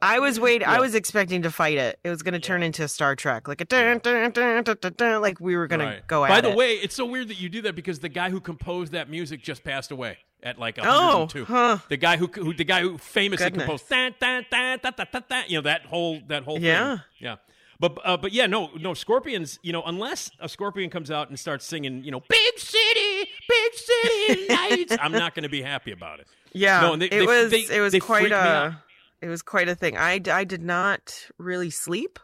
I 0.00 0.20
was 0.20 0.38
wait. 0.38 0.62
I 0.62 0.78
was 0.80 0.94
expecting 0.94 1.42
to 1.42 1.50
fight 1.50 1.76
it. 1.76 1.98
It 2.04 2.10
was 2.10 2.22
going 2.22 2.34
to 2.34 2.40
turn 2.40 2.62
into 2.62 2.84
a 2.84 2.88
Star 2.88 3.16
Trek, 3.16 3.48
like 3.48 3.60
a 3.60 3.64
dun, 3.64 3.98
dun, 3.98 4.30
dun, 4.30 4.62
dun, 4.62 4.76
dun, 4.80 4.92
dun, 4.96 5.20
like 5.22 5.40
we 5.40 5.56
were 5.56 5.66
going 5.66 5.80
Right. 5.80 5.96
to 5.96 6.02
go 6.06 6.26
By 6.26 6.40
the 6.40 6.50
it. 6.50 6.56
way, 6.56 6.74
it's 6.74 6.94
so 6.94 7.04
weird 7.04 7.28
that 7.28 7.40
you 7.40 7.48
do 7.48 7.62
that 7.62 7.74
because 7.74 7.98
the 7.98 8.08
guy 8.08 8.30
who 8.30 8.40
composed 8.40 8.92
that 8.92 9.10
music 9.10 9.42
just 9.42 9.64
passed 9.64 9.90
away 9.90 10.18
at 10.42 10.58
like 10.58 10.78
Oh, 10.80 11.26
102. 11.26 11.44
huh. 11.46 11.78
The 11.88 11.96
guy 11.96 12.16
who, 12.16 12.26
who 12.28 12.54
the 12.54 12.64
guy 12.64 12.80
who 12.82 12.96
famously 12.98 13.46
Goodness. 13.46 13.64
composed 13.64 13.88
da, 13.88 14.10
da, 14.20 14.42
da, 14.50 14.76
da, 14.90 15.04
da, 15.12 15.20
da, 15.28 15.42
you 15.48 15.58
know 15.58 15.62
that 15.62 15.86
whole 15.86 16.20
that 16.28 16.44
whole 16.44 16.60
Yeah. 16.60 16.96
thing. 16.96 17.04
Yeah. 17.18 17.36
But 17.80 17.96
uh, 18.04 18.16
but 18.16 18.32
yeah, 18.32 18.46
no 18.46 18.70
no 18.76 18.92
scorpions, 18.94 19.58
you 19.62 19.72
know, 19.72 19.82
unless 19.84 20.30
a 20.40 20.48
scorpion 20.48 20.90
comes 20.90 21.12
out 21.12 21.28
and 21.28 21.38
starts 21.38 21.64
singing, 21.64 22.02
you 22.02 22.10
know, 22.10 22.20
big 22.28 22.58
city, 22.58 23.07
big 23.48 23.74
city 23.74 24.46
lights, 24.48 24.96
I'm 25.00 25.12
not 25.12 25.34
going 25.34 25.42
to 25.44 25.48
be 25.48 25.62
happy 25.62 25.92
about 25.92 26.20
it. 26.20 26.26
Yeah, 26.52 26.80
No, 26.80 26.96
they- 26.96 27.06
it 27.06 27.10
they- 27.10 27.26
was 27.26 27.50
they- 27.50 27.66
it 27.76 27.80
was 27.80 27.92
they 27.92 28.00
quite 28.00 28.20
freaked 28.22 28.32
me 28.32 28.36
out. 28.38 28.66
a 28.72 28.82
it 29.20 29.28
was 29.28 29.42
quite 29.42 29.68
a 29.68 29.74
thing. 29.74 29.96
I, 29.96 30.20
I 30.30 30.44
did 30.44 30.62
not 30.62 31.26
really 31.38 31.70
sleep. 31.70 32.18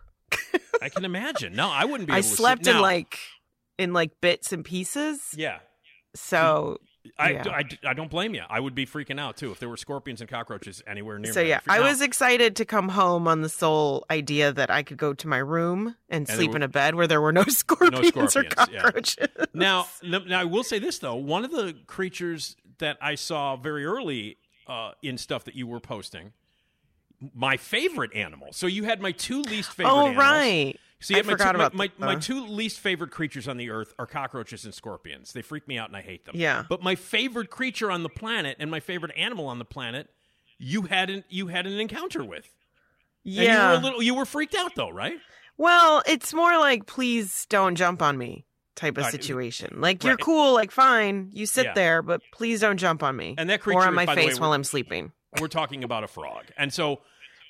I 0.80 0.88
can 0.88 1.04
imagine. 1.04 1.54
No, 1.54 1.68
I 1.68 1.84
wouldn't 1.84 2.08
be 2.08 2.12
I 2.14 2.18
able 2.18 2.28
to 2.28 2.34
slept 2.34 2.64
sleep. 2.64 2.74
in 2.74 2.76
Now, 2.76 2.82
like 2.82 3.18
in 3.78 3.92
like 3.92 4.20
bits 4.20 4.52
and 4.52 4.64
pieces. 4.64 5.20
Yeah. 5.36 5.58
So 6.14 6.78
I, 7.18 7.30
yeah. 7.30 7.48
I, 7.48 7.64
I 7.86 7.94
don't 7.94 8.10
blame 8.10 8.34
you. 8.34 8.42
I 8.48 8.58
would 8.60 8.74
be 8.74 8.86
freaking 8.86 9.20
out 9.20 9.36
too 9.36 9.50
if 9.52 9.58
there 9.60 9.68
were 9.68 9.76
scorpions 9.76 10.20
and 10.20 10.28
cockroaches 10.28 10.82
anywhere 10.86 11.18
near 11.18 11.32
so 11.32 11.40
me. 11.40 11.46
So 11.46 11.48
yeah, 11.48 11.60
I'd 11.68 11.80
out. 11.80 11.84
was 11.84 12.00
excited 12.00 12.56
to 12.56 12.64
come 12.64 12.88
home 12.88 13.28
on 13.28 13.42
the 13.42 13.48
sole 13.48 14.04
idea 14.10 14.52
that 14.52 14.70
I 14.70 14.82
could 14.82 14.96
go 14.96 15.14
to 15.14 15.28
my 15.28 15.38
room 15.38 15.96
and, 16.08 16.26
there 16.26 16.36
sleep 16.36 16.50
were- 16.50 16.56
in 16.56 16.62
a 16.62 16.68
bed 16.68 16.94
where 16.94 17.06
there 17.06 17.20
were 17.20 17.32
no 17.32 17.44
scorpions, 17.48 18.16
or 18.16 18.28
scorpions, 18.28 18.54
yeah. 18.72 18.80
cockroaches. 18.82 19.28
Now, 19.52 19.86
now 20.02 20.40
I 20.40 20.44
will 20.44 20.64
say 20.64 20.78
this 20.78 20.98
though: 20.98 21.16
one 21.16 21.44
of 21.44 21.50
the 21.50 21.76
creatures 21.86 22.56
that 22.78 22.96
I 23.00 23.14
saw 23.14 23.56
very 23.56 23.84
early 23.84 24.38
uh, 24.66 24.92
in 25.02 25.18
stuff 25.18 25.44
that 25.44 25.54
you 25.54 25.66
were 25.66 25.80
posting, 25.80 26.32
my 27.34 27.56
favorite 27.56 28.14
animal. 28.14 28.48
So 28.52 28.66
you 28.66 28.84
had 28.84 29.00
my 29.00 29.12
two 29.12 29.42
least 29.42 29.72
favorite. 29.72 29.92
oh 29.92 30.06
animals. 30.06 30.16
right. 30.18 30.80
You 31.10 31.18
I 31.18 31.22
my 31.22 31.32
forgot 31.32 31.52
two, 31.52 31.56
about 31.56 31.74
my, 31.74 31.88
that. 31.88 32.00
my 32.00 32.14
Uh, 32.14 32.20
two 32.20 32.46
least 32.46 32.80
favorite 32.80 33.10
creatures 33.10 33.46
on 33.48 33.56
the 33.56 33.70
earth 33.70 33.94
are 33.98 34.06
cockroaches 34.06 34.64
and 34.64 34.74
scorpions. 34.74 35.32
They 35.32 35.42
freak 35.42 35.66
me 35.68 35.78
out 35.78 35.88
and 35.88 35.96
I 35.96 36.02
hate 36.02 36.24
them. 36.24 36.34
Yeah. 36.36 36.64
But 36.68 36.82
my 36.82 36.94
favorite 36.94 37.50
creature 37.50 37.90
on 37.90 38.02
the 38.02 38.08
planet 38.08 38.56
and 38.60 38.70
my 38.70 38.80
favorite 38.80 39.12
animal 39.16 39.46
on 39.46 39.58
the 39.58 39.64
planet, 39.64 40.08
you 40.58 40.82
hadn't 40.82 41.24
you 41.28 41.48
had 41.48 41.66
an 41.66 41.78
encounter 41.78 42.24
with. 42.24 42.48
And 43.24 43.34
Yeah. 43.36 43.62
you 43.64 43.68
were 43.68 43.74
a 43.80 43.82
little 43.82 44.02
you 44.02 44.14
were 44.14 44.24
freaked 44.26 44.54
out 44.54 44.74
though, 44.76 44.90
right? 44.90 45.18
Well, 45.56 46.02
it's 46.06 46.32
more 46.34 46.58
like 46.58 46.86
please 46.86 47.46
don't 47.48 47.74
jump 47.76 48.02
on 48.02 48.18
me 48.18 48.44
type 48.74 48.98
of 48.98 49.04
Right. 49.04 49.12
situation. 49.12 49.80
Like 49.80 50.02
you're 50.02 50.16
cool, 50.16 50.52
like 50.54 50.70
fine, 50.72 51.30
you 51.32 51.46
sit 51.46 51.64
Yeah. 51.66 51.74
there, 51.74 52.02
but 52.02 52.20
please 52.32 52.60
don't 52.60 52.76
jump 52.76 53.02
on 53.02 53.16
me. 53.16 53.34
And 53.38 53.48
that 53.50 53.60
or 53.60 53.62
creature, 53.62 53.80
on 53.82 53.94
my 53.94 54.04
the 54.04 54.10
way, 54.10 54.16
face 54.30 54.40
while 54.40 54.52
I'm 54.52 54.64
sleeping. 54.64 55.12
We're 55.40 55.48
talking 55.48 55.82
about 55.84 56.04
a 56.04 56.08
frog, 56.08 56.46
and 56.56 56.72
so 56.72 57.02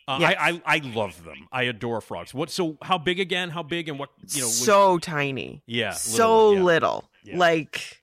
uh, 0.06 0.18
Yes. 0.20 0.34
I, 0.38 0.50
I 0.50 0.62
I 0.76 0.78
love 0.94 1.24
them. 1.24 1.48
I 1.52 1.62
adore 1.64 2.00
frogs. 2.00 2.34
What? 2.34 2.50
So 2.50 2.76
how 2.82 2.98
big 2.98 3.18
again? 3.20 3.50
How 3.50 3.62
big 3.62 3.88
and 3.88 3.98
what? 3.98 4.10
You 4.28 4.40
know. 4.42 4.46
was- 4.46 4.56
so 4.64 4.98
tiny. 4.98 5.62
yeah. 5.66 5.92
so 5.92 6.50
little, 6.50 6.54
yeah. 6.56 6.62
little. 6.64 7.10
Yeah. 7.24 7.38
Like 7.38 8.02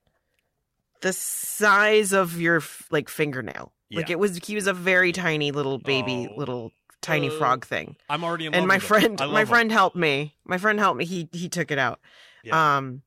the 1.01 1.13
size 1.13 2.13
of 2.13 2.39
your 2.39 2.61
like 2.91 3.09
fingernail. 3.09 3.71
Like 3.93 4.09
it 4.09 4.17
was 4.19 4.37
he 4.37 4.55
was 4.55 4.67
a 4.67 4.73
very 4.73 5.11
tiny 5.11 5.51
little 5.51 5.77
baby 5.77 6.27
Oh. 6.31 6.35
little 6.37 6.71
tiny 7.01 7.27
Uh, 7.29 7.37
frog 7.37 7.65
thing. 7.65 7.97
I'm 8.09 8.23
already 8.23 8.45
in 8.45 8.53
And 8.55 8.65
my 8.67 8.79
friend 8.79 9.19
my 9.19 9.41
them. 9.41 9.47
friend 9.47 9.71
helped 9.71 9.95
me. 9.97 10.35
My 10.45 10.57
friend 10.57 10.79
helped 10.79 10.97
me. 10.97 11.05
He 11.05 11.27
he 11.33 11.49
took 11.49 11.71
it 11.71 11.77
out. 11.77 11.99
Yeah. 12.43 12.77
Um 12.77 13.01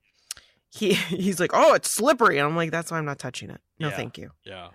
he 0.70 0.92
he's 1.24 1.40
like, 1.40 1.52
"Oh, 1.54 1.72
it's 1.74 1.90
slippery." 1.90 2.36
And 2.38 2.46
I'm 2.46 2.54
like, 2.56 2.70
"That's 2.70 2.90
why 2.90 2.98
I'm 2.98 3.04
not 3.06 3.18
touching 3.18 3.48
it." 3.50 3.60
No, 3.78 3.88
Yeah. 3.88 3.96
thank 3.96 4.18
you. 4.18 4.30
Yeah. 4.44 4.68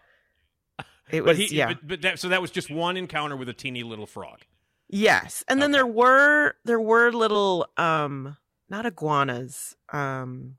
It 1.11 1.23
But 1.25 1.37
he. 1.37 1.55
yeah. 1.55 1.67
But, 1.69 1.87
but 1.87 2.01
that, 2.01 2.19
so 2.19 2.29
that 2.29 2.41
was 2.41 2.51
just 2.51 2.69
one 2.71 2.97
encounter 2.97 3.35
with 3.35 3.49
a 3.49 3.53
teeny 3.53 3.83
little 3.83 4.05
frog. 4.05 4.39
Yes. 4.89 5.43
And 5.47 5.61
then 5.61 5.69
Okay. 5.71 5.77
there 5.79 5.87
were 5.87 6.55
there 6.65 6.79
were 6.79 7.11
little 7.11 7.67
um 7.77 8.37
not 8.69 8.85
iguanas, 8.85 9.75
um 9.93 10.55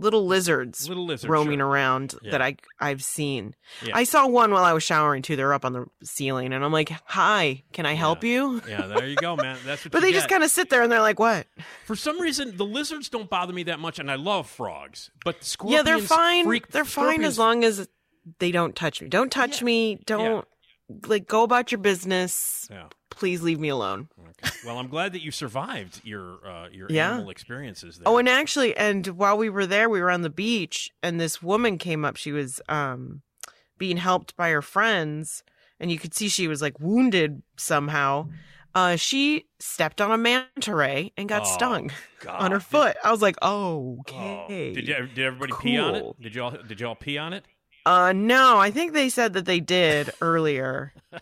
little 0.00 0.26
lizards 0.26 0.88
Little 0.88 1.06
lizard 1.06 1.30
roaming 1.30 1.60
sure. 1.60 1.68
around 1.68 2.14
Yeah. 2.22 2.32
that 2.32 2.42
I 2.42 2.56
I've 2.80 3.02
seen. 3.04 3.54
Yeah. 3.82 3.96
I 3.96 4.04
saw 4.04 4.26
one 4.26 4.50
while 4.50 4.64
I 4.64 4.72
was 4.72 4.82
showering 4.82 5.22
too. 5.22 5.36
They're 5.36 5.52
up 5.54 5.64
on 5.64 5.72
the 5.72 5.86
ceiling 6.02 6.52
and 6.52 6.64
I'm 6.64 6.72
like, 6.72 6.90
"Hi, 7.06 7.62
can 7.72 7.86
I 7.86 7.92
help 7.94 8.24
you?" 8.24 8.60
Yeah, 8.68 8.86
there 8.86 9.06
you 9.06 9.16
go, 9.16 9.36
man. 9.36 9.58
That's 9.64 9.84
what. 9.84 9.92
But 9.92 10.00
they 10.02 10.12
just 10.12 10.28
kind 10.28 10.42
of 10.42 10.50
sit 10.50 10.68
there 10.70 10.82
and 10.82 10.90
they're 10.90 11.00
like, 11.00 11.18
"What?" 11.20 11.46
For 11.86 11.94
some 11.94 12.18
reason, 12.20 12.56
the 12.56 12.64
lizards 12.66 13.08
don't 13.08 13.30
bother 13.30 13.52
me 13.52 13.62
that 13.64 13.78
much, 13.78 13.98
and 13.98 14.10
I 14.10 14.16
love 14.16 14.48
frogs. 14.48 15.10
But 15.24 15.40
the 15.42 15.56
yeah, 15.68 15.82
they're 15.82 15.98
fine. 16.00 16.44
freak- 16.44 16.68
they're 16.68 16.84
fine 16.84 17.22
as 17.22 17.38
long 17.38 17.62
as 17.64 17.88
they 18.38 18.50
don't 18.50 18.74
touch 18.74 19.02
me. 19.02 19.08
Don't 19.08 19.30
touch 19.30 19.60
Yeah. 19.60 19.64
me. 19.66 19.98
Don't 20.06 20.46
like 21.06 21.26
go 21.26 21.42
about 21.42 21.72
your 21.72 21.78
business. 21.80 22.68
Yeah. 22.70 22.88
Please 23.10 23.42
leave 23.42 23.60
me 23.60 23.68
alone. 23.68 24.08
Okay. 24.18 24.54
Well, 24.66 24.78
I'm 24.78 24.88
glad 24.88 25.12
that 25.12 25.22
you 25.22 25.30
survived 25.30 26.00
your 26.04 26.46
uh, 26.46 26.68
your 26.70 26.88
Yeah. 26.90 27.12
animal 27.12 27.30
experiences. 27.30 27.98
There. 27.98 28.08
Oh, 28.08 28.18
and 28.18 28.28
actually, 28.28 28.76
and 28.76 29.06
while 29.08 29.36
we 29.38 29.48
were 29.48 29.66
there, 29.66 29.88
we 29.88 30.00
were 30.00 30.10
on 30.10 30.22
the 30.22 30.30
beach, 30.30 30.90
and 31.02 31.20
this 31.20 31.42
woman 31.42 31.78
came 31.78 32.04
up. 32.04 32.16
She 32.16 32.32
was 32.32 32.60
um 32.68 33.22
being 33.78 33.96
helped 33.98 34.36
by 34.36 34.50
her 34.50 34.62
friends, 34.62 35.42
and 35.80 35.90
you 35.92 35.98
could 35.98 36.14
see 36.14 36.28
she 36.28 36.48
was 36.48 36.60
like 36.60 36.78
wounded 36.80 37.42
somehow. 37.56 38.28
Uh, 38.74 38.96
she 38.96 39.46
stepped 39.60 40.00
on 40.00 40.10
a 40.10 40.18
manta 40.18 40.74
ray 40.74 41.12
and 41.16 41.28
got 41.28 41.42
Oh, 41.42 41.54
stung 41.54 41.92
God. 42.18 42.40
on 42.40 42.50
her 42.50 42.58
Did- 42.58 42.64
foot. 42.66 42.96
I 43.04 43.12
was 43.12 43.22
like, 43.22 43.36
Oh. 43.40 43.98
okay. 44.00 44.72
Did 44.74 44.88
you, 44.88 44.94
did 45.06 45.18
everybody 45.24 45.52
pee 45.60 45.78
on 45.78 45.94
it? 45.94 46.04
Did 46.20 46.34
y'all 46.34 46.50
did 46.50 46.80
y'all 46.80 46.96
pee 46.96 47.16
on 47.16 47.32
it? 47.32 47.44
Uh, 47.86 48.12
no, 48.12 48.58
I 48.58 48.70
think 48.70 48.92
they 48.92 49.08
said 49.08 49.34
that 49.34 49.44
they 49.44 49.60
did 49.60 50.10
earlier. 50.20 50.92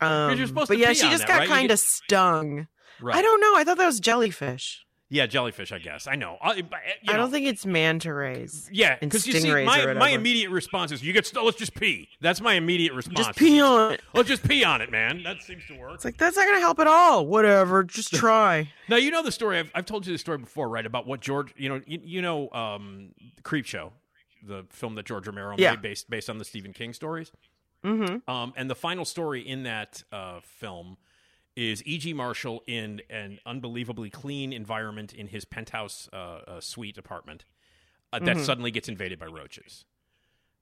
Um, 0.00 0.36
you're 0.36 0.46
supposed 0.46 0.68
but 0.68 0.74
to 0.74 0.80
yeah, 0.80 0.92
she 0.92 1.08
just 1.08 1.20
that, 1.20 1.28
got 1.28 1.38
right? 1.38 1.48
Kind 1.48 1.68
get- 1.68 1.74
of 1.74 1.78
stung. 1.78 2.66
Right. 3.00 3.16
I 3.16 3.22
don't 3.22 3.40
know. 3.40 3.56
I 3.56 3.64
thought 3.64 3.78
that 3.78 3.86
was 3.86 4.00
jellyfish. 4.00 4.84
Yeah, 5.08 5.26
jellyfish. 5.26 5.70
I 5.70 5.78
guess 5.78 6.06
I 6.06 6.16
know. 6.16 6.38
I, 6.42 6.54
you 6.56 6.64
I 7.08 7.16
don't 7.16 7.30
think 7.30 7.46
it's 7.46 7.64
manta 7.64 8.12
rays. 8.12 8.68
Yeah, 8.72 8.96
because 8.98 9.26
you 9.26 9.34
see, 9.34 9.64
my 9.64 9.92
my 9.94 10.08
immediate 10.10 10.50
response 10.50 10.90
is, 10.90 11.02
"You 11.04 11.12
get 11.12 11.26
st- 11.26 11.44
let's 11.44 11.58
just 11.58 11.74
pee." 11.74 12.08
That's 12.20 12.40
my 12.40 12.54
immediate 12.54 12.94
response. 12.94 13.28
Just 13.28 13.38
pee 13.38 13.60
on 13.60 13.92
it. 13.92 14.02
Let's 14.12 14.28
just 14.28 14.42
pee 14.48 14.64
on 14.64 14.80
it, 14.80 14.90
man. 14.90 15.22
That 15.22 15.42
seems 15.42 15.62
to 15.68 15.78
work. 15.78 15.94
It's 15.94 16.04
like 16.04 16.16
that's 16.16 16.36
not 16.36 16.46
gonna 16.46 16.58
help 16.60 16.80
at 16.80 16.86
all. 16.88 17.26
Whatever, 17.26 17.84
just 17.84 18.12
try. 18.14 18.70
Now 18.88 18.96
you 18.96 19.10
know 19.10 19.22
the 19.22 19.30
story. 19.32 19.58
I've, 19.58 19.70
I've 19.74 19.86
told 19.86 20.06
you 20.06 20.12
the 20.12 20.18
story 20.18 20.38
before, 20.38 20.68
right? 20.68 20.84
About 20.84 21.06
what 21.06 21.20
George, 21.20 21.54
you 21.56 21.68
know, 21.68 21.80
you, 21.86 22.00
you 22.02 22.22
know, 22.22 22.50
um, 22.50 23.10
Creepshow, 23.42 23.92
the 24.46 24.64
film 24.70 24.94
that 24.96 25.06
George 25.06 25.26
Romero 25.26 25.54
Yeah. 25.58 25.70
made 25.72 25.82
based 25.82 26.10
based 26.10 26.28
on 26.30 26.38
the 26.38 26.44
Stephen 26.44 26.72
King 26.72 26.92
stories. 26.92 27.32
Mm-hmm. 27.84 28.28
Um, 28.30 28.52
and 28.56 28.70
the 28.70 28.74
final 28.74 29.04
story 29.04 29.46
in 29.46 29.64
that 29.64 30.02
uh, 30.10 30.40
film 30.42 30.96
is 31.56 31.82
E.G. 31.86 32.12
Marshall 32.14 32.62
in 32.66 33.00
an 33.10 33.38
unbelievably 33.46 34.10
clean 34.10 34.52
environment 34.52 35.12
in 35.12 35.28
his 35.28 35.44
penthouse 35.44 36.08
uh, 36.12 36.16
uh, 36.16 36.60
suite 36.60 36.96
apartment 36.98 37.44
uh, 38.12 38.18
that 38.20 38.38
suddenly 38.40 38.70
gets 38.70 38.88
invaded 38.88 39.18
by 39.18 39.26
roaches. 39.26 39.84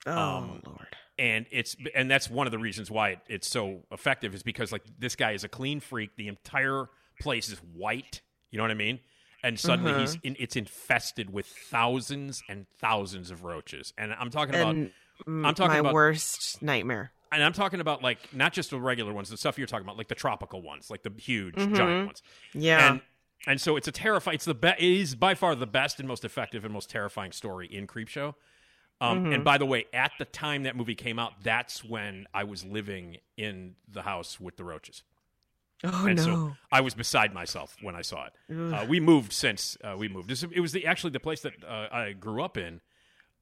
Oh 0.07 0.13
Um, 0.19 0.63
Lord. 0.67 0.87
And 1.19 1.47
it's 1.51 1.77
and 1.95 2.11
that's 2.11 2.29
one 2.29 2.47
of 2.47 2.51
the 2.51 2.59
reasons 2.59 2.91
why 2.91 3.11
it, 3.11 3.19
it's 3.29 3.49
so 3.49 3.83
effective 3.93 4.35
is 4.35 4.43
because 4.43 4.73
like 4.73 4.83
this 4.99 5.15
guy 5.15 5.33
is 5.33 5.45
a 5.45 5.49
clean 5.49 5.79
freak. 5.79 6.17
The 6.17 6.27
entire 6.29 6.87
place 7.21 7.49
is 7.51 7.59
white. 7.59 8.21
You 8.51 8.57
know 8.59 8.65
what 8.65 8.71
I 8.71 8.75
mean? 8.75 8.99
And 9.43 9.59
suddenly 9.59 10.01
he's 10.01 10.16
in, 10.23 10.36
it's 10.39 10.55
infested 10.56 11.31
with 11.32 11.47
thousands 11.47 12.43
and 12.48 12.66
thousands 12.78 13.31
of 13.31 13.43
roaches. 13.44 13.93
And 13.98 14.12
I'm 14.12 14.31
talking 14.31 14.55
about 14.55 14.74
And 14.77 14.90
I'm 15.27 15.55
talking 15.55 15.73
my 15.73 15.78
about 15.78 15.94
worst 15.94 16.62
nightmare. 16.62 17.12
and 17.32 17.43
I'm 17.43 17.52
talking 17.52 17.81
about 17.81 18.02
like 18.02 18.19
not 18.32 18.52
just 18.52 18.70
the 18.70 18.78
regular 18.78 19.12
ones, 19.12 19.31
the 19.31 19.36
stuff 19.36 19.59
you're 19.59 19.66
talking 19.66 19.85
about, 19.86 19.98
like 19.98 20.09
the 20.09 20.14
tropical 20.14 20.62
ones, 20.62 20.90
like 20.90 21.02
the 21.02 21.12
huge 21.16 21.55
Mm-hmm. 21.56 21.74
giant 21.74 22.06
ones. 22.06 22.23
Yeah. 22.55 22.93
And 22.93 23.01
and 23.47 23.60
so 23.60 23.77
it's 23.77 23.89
a 23.89 23.93
terrifying. 23.93 24.36
It's 24.36 24.44
the 24.44 24.55
be- 24.55 24.69
it 24.69 24.81
is 25.01 25.16
by 25.16 25.35
far 25.35 25.56
the 25.56 25.66
best 25.66 25.98
and 25.98 26.06
most 26.06 26.24
effective 26.24 26.64
and 26.64 26.73
most 26.73 26.89
terrifying 26.90 27.32
story 27.32 27.66
in 27.66 27.86
Creepshow. 27.89 28.35
Um, 29.01 29.24
Mm-hmm. 29.24 29.32
And 29.32 29.44
by 29.44 29.59
the 29.59 29.66
way, 29.66 29.86
at 29.93 30.12
the 30.20 30.24
time 30.24 30.62
that 30.62 30.77
movie 30.77 30.94
came 30.94 31.19
out, 31.19 31.32
that's 31.43 31.82
when 31.82 32.27
I 32.32 32.44
was 32.44 32.64
living 32.64 33.16
in 33.36 33.74
the 33.90 34.02
house 34.02 34.39
with 34.39 34.56
the 34.56 34.62
roaches. 34.62 35.02
Oh 35.85 36.07
and 36.07 36.17
no. 36.17 36.23
so 36.23 36.57
I 36.71 36.81
was 36.81 36.95
beside 36.95 37.35
myself 37.35 37.77
when 37.83 37.95
I 37.95 38.03
saw 38.03 38.27
it. 38.27 38.33
Uh, 38.75 38.87
we 38.89 39.01
moved 39.01 39.33
since 39.33 39.77
uh, 39.83 39.97
we 39.97 40.09
moved. 40.09 40.31
It 40.31 40.61
was, 40.61 40.73
the, 40.73 40.87
actually 40.87 41.11
the 41.11 41.21
place 41.21 41.41
that 41.43 41.53
uh, 41.67 41.89
I 41.91 42.13
grew 42.13 42.43
up 42.43 42.57
in, 42.57 42.81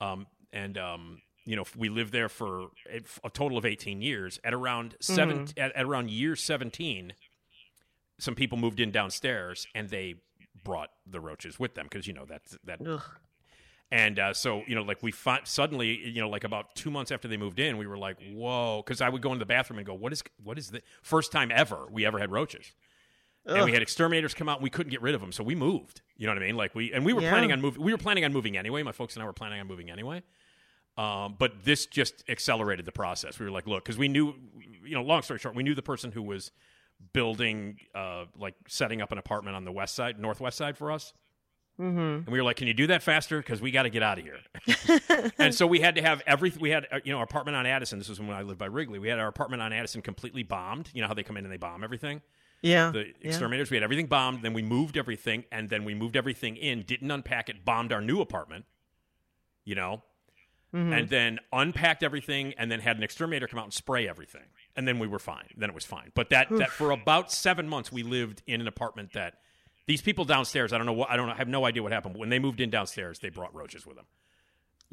um, 0.01 0.27
and 0.53 0.79
um, 0.79 1.23
you 1.45 1.57
know 1.57 1.65
we 1.77 1.89
lived 1.89 2.13
there 2.13 2.29
for 2.29 2.69
a, 3.25 3.31
total 3.31 3.59
of 3.59 3.65
eighteen 3.65 4.03
years. 4.03 4.41
At 4.45 4.55
around 4.55 4.97
7 5.01 5.49
at, 5.57 5.75
at 5.77 5.85
around 5.85 6.11
year 6.11 6.37
seventeen, 6.37 7.13
some 8.19 8.35
people 8.35 8.59
moved 8.59 8.81
in 8.81 8.91
downstairs 8.91 9.67
and 9.75 9.89
they 9.89 10.17
brought 10.63 10.91
the 11.07 11.21
roaches 11.21 11.59
with 11.59 11.75
them 11.75 11.87
because 11.91 12.07
you 12.07 12.13
know 12.13 12.25
that 12.27 12.43
that 12.65 12.87
Ugh. 12.87 13.03
And 13.93 14.19
uh, 14.19 14.33
so, 14.33 14.63
you 14.67 14.75
know, 14.75 14.83
like 14.83 15.03
we 15.03 15.11
find 15.11 15.47
suddenly, 15.47 15.99
you 16.09 16.21
know, 16.21 16.29
like 16.29 16.45
about 16.45 16.75
two 16.75 16.91
months 16.91 17.11
after 17.11 17.27
they 17.29 17.37
moved 17.37 17.59
in, 17.59 17.77
we 17.77 17.87
were 17.87 17.99
like, 17.99 18.17
"Whoa!" 18.33 18.83
Because 18.85 19.01
I 19.01 19.09
would 19.09 19.21
go 19.23 19.33
into 19.33 19.41
the 19.41 19.47
bathroom 19.47 19.79
and 19.79 19.87
go, 19.87 19.95
"What 19.95 20.13
is? 20.13 20.23
What 20.43 20.59
is 20.59 20.71
the 20.71 20.83
first 21.03 21.33
time 21.33 21.51
ever 21.53 21.87
we 21.91 22.07
ever 22.07 22.19
had 22.19 22.31
roaches?" 22.31 22.73
And 23.47 23.65
we 23.65 23.73
had 23.73 23.83
exterminators 23.83 24.35
come 24.35 24.49
out, 24.49 24.59
and 24.59 24.63
we 24.63 24.71
couldn't 24.71 24.91
get 24.91 25.03
rid 25.03 25.15
of 25.15 25.21
them, 25.21 25.33
so 25.33 25.43
we 25.43 25.55
moved. 25.57 26.03
You 26.17 26.27
know 26.27 26.35
what 26.35 26.43
I 26.43 26.47
mean? 26.47 26.57
Like 26.57 26.75
we 26.75 26.93
and 26.93 27.05
we 27.05 27.13
were 27.13 27.23
Yeah. 27.23 27.31
planning 27.31 27.51
on 27.53 27.61
moving. 27.61 27.83
We 27.83 27.91
were 27.93 27.99
planning 27.99 28.25
on 28.25 28.33
moving 28.33 28.57
anyway. 28.57 28.83
My 28.83 28.93
folks 28.93 29.17
and 29.17 29.23
I 29.23 29.27
were 29.27 29.33
planning 29.33 29.59
on 29.61 29.67
moving 29.67 29.91
anyway. 29.91 30.23
Um, 30.97 31.37
but 31.39 31.65
this 31.65 31.87
just 31.87 32.23
accelerated 32.29 32.85
the 32.85 32.93
process. 32.93 33.39
We 33.39 33.47
were 33.47 33.53
like, 33.53 33.67
look, 33.67 33.85
because 33.85 33.97
we 33.97 34.09
knew, 34.09 34.35
you 34.85 34.95
know, 34.95 35.03
long 35.03 35.23
story 35.23 35.39
short, 35.39 35.55
we 35.55 35.63
knew 35.63 35.75
the 35.75 35.83
person 35.83 36.13
who 36.13 36.23
was 36.23 36.51
building, 37.13 37.79
uh, 37.95 38.27
like 38.37 38.55
setting 38.69 39.01
up 39.01 39.11
an 39.11 39.17
apartment 39.19 39.57
on 39.57 39.65
the 39.65 39.73
west 39.73 39.95
side, 39.95 40.19
northwest 40.19 40.59
side 40.59 40.77
for 40.77 40.93
us. 40.93 41.15
Mm-hmm. 41.81 41.99
And 41.99 42.29
we 42.29 42.39
were 42.39 42.45
like, 42.45 42.57
"Can 42.57 42.67
you 42.67 42.75
do 42.75 42.87
that 42.89 43.03
faster? 43.03 43.39
Because 43.39 43.61
we 43.63 43.71
got 43.71 43.85
to 43.85 43.91
get 43.91 44.03
out 44.03 44.19
of 44.19 44.25
here." 44.25 45.31
and 45.39 45.55
so 45.55 45.67
we 45.67 45.81
had 45.81 45.95
to 45.95 46.03
have 46.03 46.23
everything. 46.27 46.61
We 46.61 46.71
had, 46.71 46.87
uh, 46.93 47.01
you 47.05 47.13
know, 47.13 47.19
our 47.19 47.25
apartment 47.25 47.57
on 47.57 47.65
Addison. 47.65 47.99
This 47.99 48.09
was 48.09 48.21
when 48.21 48.31
I 48.31 48.43
lived 48.43 48.59
by 48.59 48.67
Wrigley. 48.67 48.99
We 48.99 49.09
had 49.09 49.19
our 49.19 49.29
apartment 49.29 49.63
on 49.63 49.73
Addison 49.73 50.03
completely 50.03 50.43
bombed. 50.43 50.91
You 50.93 51.01
know 51.01 51.09
how 51.09 51.15
they 51.15 51.23
come 51.23 51.37
in 51.37 51.45
and 51.45 51.53
they 51.53 51.57
bomb 51.57 51.83
everything. 51.83 52.21
Yeah. 52.63 52.91
The 52.91 53.07
yeah. 53.07 53.29
exterminators. 53.29 53.71
We 53.71 53.79
had 53.79 53.85
everything 53.85 54.07
bombed. 54.07 54.43
Then 54.43 54.53
we 54.53 54.63
moved 54.63 54.99
everything, 54.99 55.45
and 55.51 55.71
then 55.71 55.85
we 55.85 55.95
moved 55.95 56.17
everything 56.17 56.57
in. 56.57 56.83
Didn't 56.83 57.11
unpack 57.11 57.49
it. 57.49 57.65
Bombed 57.65 57.93
our 57.93 58.03
new 58.03 58.21
apartment. 58.21 58.67
You 59.65 59.75
know, 59.75 60.03
Mm-hmm. 60.75 60.93
and 60.93 61.09
then 61.09 61.41
unpacked 61.53 62.05
everything, 62.05 62.55
and 62.57 62.71
then 62.71 62.79
had 62.79 62.97
an 62.97 63.03
exterminator 63.03 63.49
come 63.49 63.59
out 63.59 63.65
and 63.65 63.75
spray 63.75 64.07
everything, 64.09 64.45
and 64.77 64.87
then 64.87 65.01
we 65.01 65.09
were 65.09 65.19
fine. 65.19 65.49
Then 65.57 65.69
it 65.69 65.75
was 65.75 65.85
fine. 65.85 66.13
But 66.15 66.31
that 66.31 66.49
that 66.51 66.71
for 66.71 66.93
about 66.93 67.33
seven 67.33 67.69
months 67.69 67.91
we 67.91 68.05
lived 68.05 68.45
in 68.47 68.61
an 68.61 68.69
apartment 68.69 69.13
that 69.15 69.39
these 69.91 70.01
people 70.01 70.25
downstairs. 70.25 70.73
I 70.73 70.79
don't 70.79 70.87
know 70.87 70.93
what 70.93 71.11
I 71.11 71.17
don't 71.17 71.27
know, 71.27 71.33
I 71.33 71.37
have 71.37 71.49
no 71.49 71.65
idea 71.65 71.83
what 71.83 71.91
happened. 71.91 72.15
But 72.15 72.21
when 72.21 72.29
they 72.29 72.39
moved 72.39 72.61
in 72.61 72.71
downstairs, 72.71 73.19
they 73.19 73.29
brought 73.29 73.53
roaches 73.53 73.85
with 73.85 73.97
them. 73.97 74.07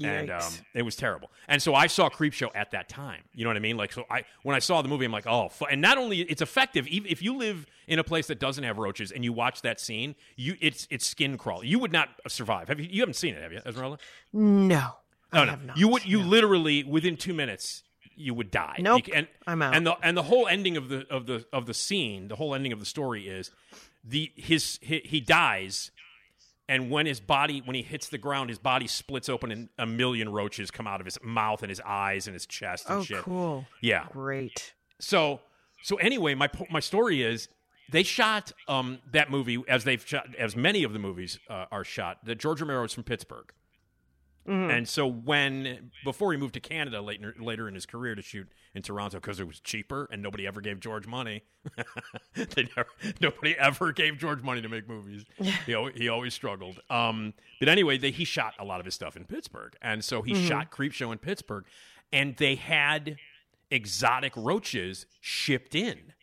And 0.03 0.29
um, 0.29 0.51
it 0.73 0.81
was 0.81 0.95
terrible. 0.95 1.31
And 1.47 1.61
so 1.61 1.73
I 1.73 1.87
saw 1.87 2.07
Creepshow 2.09 2.49
at 2.53 2.71
that 2.71 2.87
time. 2.87 3.23
You 3.33 3.43
know 3.43 3.49
what 3.49 3.57
I 3.57 3.61
mean? 3.61 3.77
Like, 3.77 3.91
so 3.93 4.05
I 4.09 4.23
when 4.41 4.55
I 4.55 4.59
saw 4.59 4.81
the 4.81 4.87
movie, 4.89 5.05
I'm 5.05 5.11
like, 5.11 5.27
oh, 5.27 5.49
fu-. 5.49 5.65
and 5.65 5.81
not 5.81 5.99
only 5.99 6.21
it's 6.21 6.41
effective. 6.41 6.87
Even 6.87 7.11
if 7.11 7.21
you 7.21 7.37
live 7.37 7.67
in 7.87 7.99
a 7.99 8.03
place 8.03 8.25
that 8.27 8.39
doesn't 8.39 8.63
have 8.63 8.79
roaches 8.79 9.11
and 9.11 9.23
you 9.23 9.33
watch 9.33 9.61
that 9.61 9.79
scene, 9.79 10.15
you 10.35 10.55
it's 10.61 10.87
it's 10.89 11.05
skin 11.05 11.37
crawl. 11.37 11.63
You 11.63 11.77
would 11.77 11.91
not 11.91 12.09
survive. 12.27 12.67
Have 12.67 12.79
you? 12.79 12.87
You 12.89 13.01
haven't 13.01 13.15
seen 13.15 13.35
it, 13.35 13.41
have 13.43 13.53
you, 13.53 13.61
Esmeralda? 13.65 13.99
No. 14.33 14.93
No, 15.33 15.41
I 15.41 15.45
no. 15.45 15.51
have 15.51 15.63
not. 15.63 15.77
You 15.77 15.89
would 15.89 16.05
you 16.05 16.23
literally 16.23 16.83
within 16.83 17.17
two 17.17 17.35
minutes 17.35 17.83
you 18.15 18.33
would 18.33 18.49
die. 18.49 18.77
Nope. 18.79 19.05
Bec- 19.05 19.15
and 19.15 19.27
I'm 19.45 19.61
out. 19.61 19.75
And 19.75 19.85
the 19.85 19.95
and 20.01 20.17
the 20.17 20.23
whole 20.23 20.47
ending 20.47 20.75
of 20.75 20.89
the 20.89 21.05
of 21.09 21.27
the 21.27 21.45
of 21.53 21.65
the 21.65 21.73
scene, 21.73 22.27
the 22.27 22.35
whole 22.35 22.55
ending 22.55 22.71
of 22.71 22.79
the 22.79 22.85
story 22.85 23.27
is 23.27 23.51
the 24.07 24.31
his 24.35 24.79
he, 24.81 25.01
he 25.03 25.19
dies, 25.19 25.91
and 26.69 26.89
when 26.89 27.05
his 27.05 27.19
body 27.19 27.61
when 27.65 27.75
he 27.75 27.81
hits 27.81 28.09
the 28.09 28.17
ground, 28.17 28.49
his 28.49 28.59
body 28.59 28.87
splits 28.87 29.29
open 29.29 29.51
and 29.51 29.69
a 29.77 29.85
million 29.85 30.29
roaches 30.29 30.71
come 30.71 30.87
out 30.87 30.99
of 31.01 31.05
his 31.05 31.17
mouth 31.23 31.61
and 31.63 31.69
his 31.69 31.81
eyes 31.85 32.27
and 32.27 32.33
his 32.33 32.45
chest 32.45 32.89
and 32.89 32.99
Oh, 32.99 33.03
shit. 33.03 33.21
cool. 33.23 33.65
Yeah. 33.81 34.05
Great. 34.11 34.73
So 34.99 35.41
so 35.83 35.97
anyway, 35.97 36.35
my 36.35 36.49
my 36.69 36.79
story 36.79 37.21
is 37.21 37.49
they 37.91 38.03
shot 38.03 38.51
um, 38.67 38.99
that 39.13 39.31
movie 39.31 39.63
as 39.67 39.83
they've 39.85 40.05
shot 40.05 40.27
as 40.37 40.55
many 40.55 40.83
of 40.83 40.91
the 40.93 40.99
movies 40.99 41.39
uh, 41.49 41.65
are 41.71 41.83
shot. 41.85 42.17
that 42.25 42.35
George 42.37 42.59
Romero 42.61 42.83
is 42.83 42.91
from 42.93 43.03
Pittsburgh, 43.03 43.51
and 44.47 44.87
so 44.87 45.05
when 45.07 45.91
before 46.03 46.31
he 46.31 46.37
moved 46.37 46.53
to 46.53 46.59
Canada 46.59 47.01
later 47.01 47.35
later 47.39 47.67
in 47.67 47.73
his 47.73 47.85
career 47.85 48.15
to 48.15 48.21
shoot 48.21 48.47
in 48.73 48.81
Toronto 48.81 49.17
because 49.19 49.39
it 49.39 49.47
was 49.47 49.59
cheaper 49.59 50.07
and 50.11 50.21
nobody 50.21 50.47
ever 50.47 50.61
gave 50.61 50.79
George 50.79 51.07
money. 51.07 51.43
they 52.35 52.67
never, 52.75 52.89
nobody 53.19 53.57
ever 53.57 53.91
gave 53.91 54.17
George 54.17 54.41
money 54.41 54.61
to 54.61 54.69
make 54.69 54.87
movies. 54.87 55.25
He 55.65 55.73
always, 55.73 55.95
he 55.95 56.07
always 56.09 56.33
struggled. 56.33 56.79
Um, 56.89 57.33
but 57.59 57.69
anyway, 57.69 57.97
they, 57.97 58.11
he 58.11 58.23
shot 58.23 58.53
a 58.59 58.63
lot 58.63 58.79
of 58.79 58.85
his 58.85 58.93
stuff 58.93 59.17
in 59.17 59.25
Pittsburgh, 59.25 59.75
and 59.81 60.03
so 60.03 60.21
he 60.21 60.33
shot 60.47 60.71
Creepshow 60.71 61.11
in 61.11 61.17
Pittsburgh, 61.17 61.65
and 62.13 62.37
they 62.37 62.55
had 62.55 63.17
exotic 63.71 64.31
roaches 64.35 65.07
shipped 65.19 65.75
in 65.75 66.13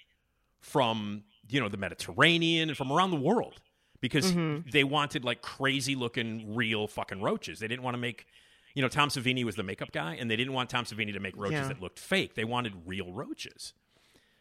from 0.60 1.24
you 1.50 1.60
know 1.60 1.68
the 1.68 1.76
Mediterranean 1.76 2.70
and 2.70 2.78
from 2.78 2.90
around 2.90 3.10
the 3.10 3.20
world 3.20 3.60
because 4.04 4.32
mm-hmm. 4.32 4.68
they 4.68 4.84
wanted 4.84 5.24
like 5.24 5.40
crazy 5.40 5.94
looking 5.94 6.54
real 6.54 6.86
fucking 6.86 7.22
roaches. 7.22 7.58
They 7.58 7.68
didn't 7.68 7.82
want 7.82 7.94
to 7.94 7.98
make 7.98 8.26
you 8.74 8.82
know 8.82 8.88
Tom 8.88 9.08
Savini 9.08 9.44
was 9.44 9.56
the 9.56 9.62
makeup 9.62 9.92
guy 9.92 10.14
and 10.20 10.30
they 10.30 10.36
didn't 10.36 10.52
want 10.52 10.68
Tom 10.68 10.84
Savini 10.84 11.14
to 11.14 11.20
make 11.20 11.34
roaches 11.38 11.60
Yeah. 11.60 11.68
that 11.68 11.80
looked 11.80 11.98
fake. 11.98 12.34
They 12.34 12.44
wanted 12.44 12.74
real 12.84 13.12
roaches. 13.12 13.72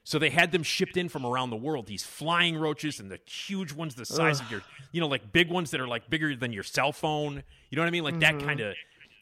So 0.04 0.20
they 0.20 0.32
had 0.32 0.52
them 0.52 0.64
shipped 0.64 0.98
in 0.98 1.08
from 1.08 1.26
around 1.26 1.50
the 1.50 1.56
world. 1.56 1.88
These 1.88 2.04
flying 2.04 2.58
roaches 2.58 3.00
and 3.00 3.10
the 3.10 3.22
huge 3.26 3.72
ones 3.72 3.96
the 3.96 4.06
size 4.06 4.42
of 4.42 4.52
your, 4.52 4.62
you 4.92 5.00
know, 5.00 5.08
like 5.08 5.32
big 5.32 5.50
ones 5.50 5.72
that 5.72 5.80
are 5.80 5.88
like 5.88 6.10
bigger 6.10 6.36
than 6.36 6.52
your 6.52 6.64
cell 6.64 6.92
phone. 6.92 7.42
You 7.70 7.78
know 7.78 7.84
what 7.84 7.88
I 7.88 7.92
mean? 7.92 8.04
Like 8.04 8.20
that 8.20 8.36
mm-hmm. 8.36 8.46
kind 8.46 8.60
of. 8.60 8.76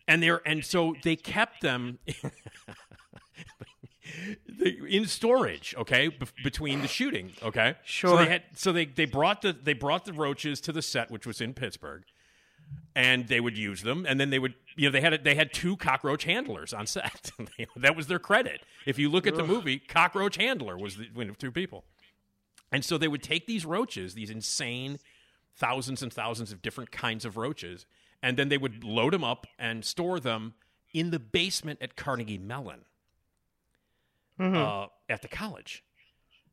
And 0.08 0.24
they're 0.24 0.42
and 0.44 0.66
so 0.66 0.96
they 1.04 1.16
kept 1.16 1.62
them 1.62 2.00
in 4.88 5.06
storage. 5.06 5.76
Okay, 5.78 6.10
between 6.44 6.82
the 6.82 6.88
shooting. 6.88 7.34
Okay, 7.44 7.76
So 7.86 8.10
Sure. 8.10 8.18
they 8.18 8.30
had 8.30 8.44
so 8.56 8.72
they 8.72 8.86
they 8.86 9.06
brought 9.06 9.42
the 9.42 9.54
they 9.54 9.74
brought 9.74 10.06
the 10.06 10.14
roaches 10.14 10.62
to 10.62 10.72
the 10.72 10.82
set, 10.82 11.12
which 11.12 11.26
was 11.28 11.42
in 11.42 11.54
Pittsburgh, 11.54 12.04
and 12.96 13.28
they 13.28 13.40
would 13.40 13.58
use 13.58 13.84
them, 13.84 14.06
and 14.08 14.20
then 14.20 14.30
they 14.30 14.40
would 14.40 14.56
you 14.76 14.88
know 14.88 14.92
they 14.92 15.02
had 15.02 15.14
a, 15.14 15.18
they 15.18 15.36
had 15.36 15.54
two 15.54 15.78
cockroach 15.78 16.24
handlers 16.24 16.74
on 16.74 16.88
set. 16.88 17.32
that 17.76 17.96
was 17.96 18.08
their 18.08 18.20
credit. 18.20 18.62
If 18.86 18.98
you 18.98 19.10
look 19.10 19.28
at 19.28 19.36
the 19.36 19.44
movie, 19.46 19.80
cockroach 19.80 20.36
handler 20.38 20.78
was 20.78 20.98
the 20.98 21.10
one 21.14 21.30
of 21.30 21.38
two 21.38 21.52
people, 21.52 21.84
and 22.72 22.84
so 22.84 22.98
they 22.98 23.08
would 23.08 23.24
take 23.24 23.46
these 23.48 23.66
roaches, 23.66 24.14
these 24.16 24.30
insane 24.30 25.00
thousands 25.56 26.02
and 26.02 26.12
thousands 26.12 26.52
of 26.52 26.62
different 26.62 26.92
kinds 26.92 27.26
of 27.26 27.38
roaches, 27.38 27.86
and 28.24 28.38
then 28.38 28.50
they 28.50 28.58
would 28.58 28.84
load 28.84 29.14
them 29.14 29.24
up 29.24 29.46
and 29.60 29.86
store 29.86 30.20
them 30.20 30.54
in 30.94 31.12
the 31.12 31.20
basement 31.20 31.80
at 31.82 31.96
Carnegie 31.96 32.38
Mellon 32.38 32.82
uh, 34.42 34.88
at 35.10 35.22
the 35.22 35.28
college. 35.28 35.84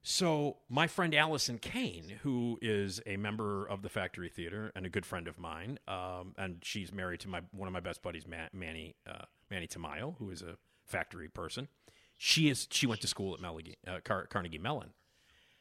So 0.03 0.59
my 0.69 0.87
friend 0.87 1.15
Allison 1.15 1.59
Kane, 1.59 2.21
who 2.23 2.59
is 2.63 3.01
a 3.05 3.17
member 3.17 3.67
of 3.67 3.83
the 3.83 3.89
Factory 3.89 4.29
Theater 4.29 4.73
and 4.75 4.87
a 4.87 4.89
good 4.89 5.05
friend 5.05 5.29
of 5.29 5.39
mine, 5.39 5.79
um, 5.89 6.35
and 6.39 6.59
she's 6.63 6.93
married 6.93 7.21
to 7.21 7.29
my 7.29 7.43
one 7.53 7.67
of 7.67 7.73
my 7.73 7.81
best 7.81 8.03
buddies, 8.03 8.27
Ma- 8.27 8.49
Manny 8.53 8.95
uh, 9.09 9.25
Manny 9.51 9.67
Tamayo, 9.67 10.17
who 10.19 10.31
is 10.31 10.41
a 10.41 10.57
factory 10.85 11.29
person. 11.29 11.69
She 12.17 12.49
is 12.49 12.69
she 12.71 12.87
went 12.87 13.01
to 13.03 13.07
school 13.07 13.37
at 13.37 13.45
uh, 13.45 14.01
Car- 14.05 14.27
Carnegie 14.27 14.59
Mellon, 14.59 14.91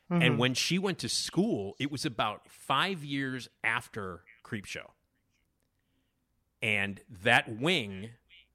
and 0.10 0.40
when 0.40 0.54
she 0.54 0.80
went 0.80 1.00
to 1.00 1.10
school, 1.10 1.76
it 1.80 1.92
was 1.92 2.06
about 2.06 2.48
five 2.48 3.04
years 3.04 3.50
after 3.64 4.22
Creepshow, 4.46 4.92
and 6.62 7.02
that 7.24 7.60
wing 7.60 8.12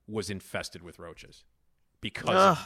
was 0.09 0.31
infested 0.31 0.83
with 0.83 0.99
roaches 0.99 1.45
because 2.01 2.37
Ugh. 2.37 2.59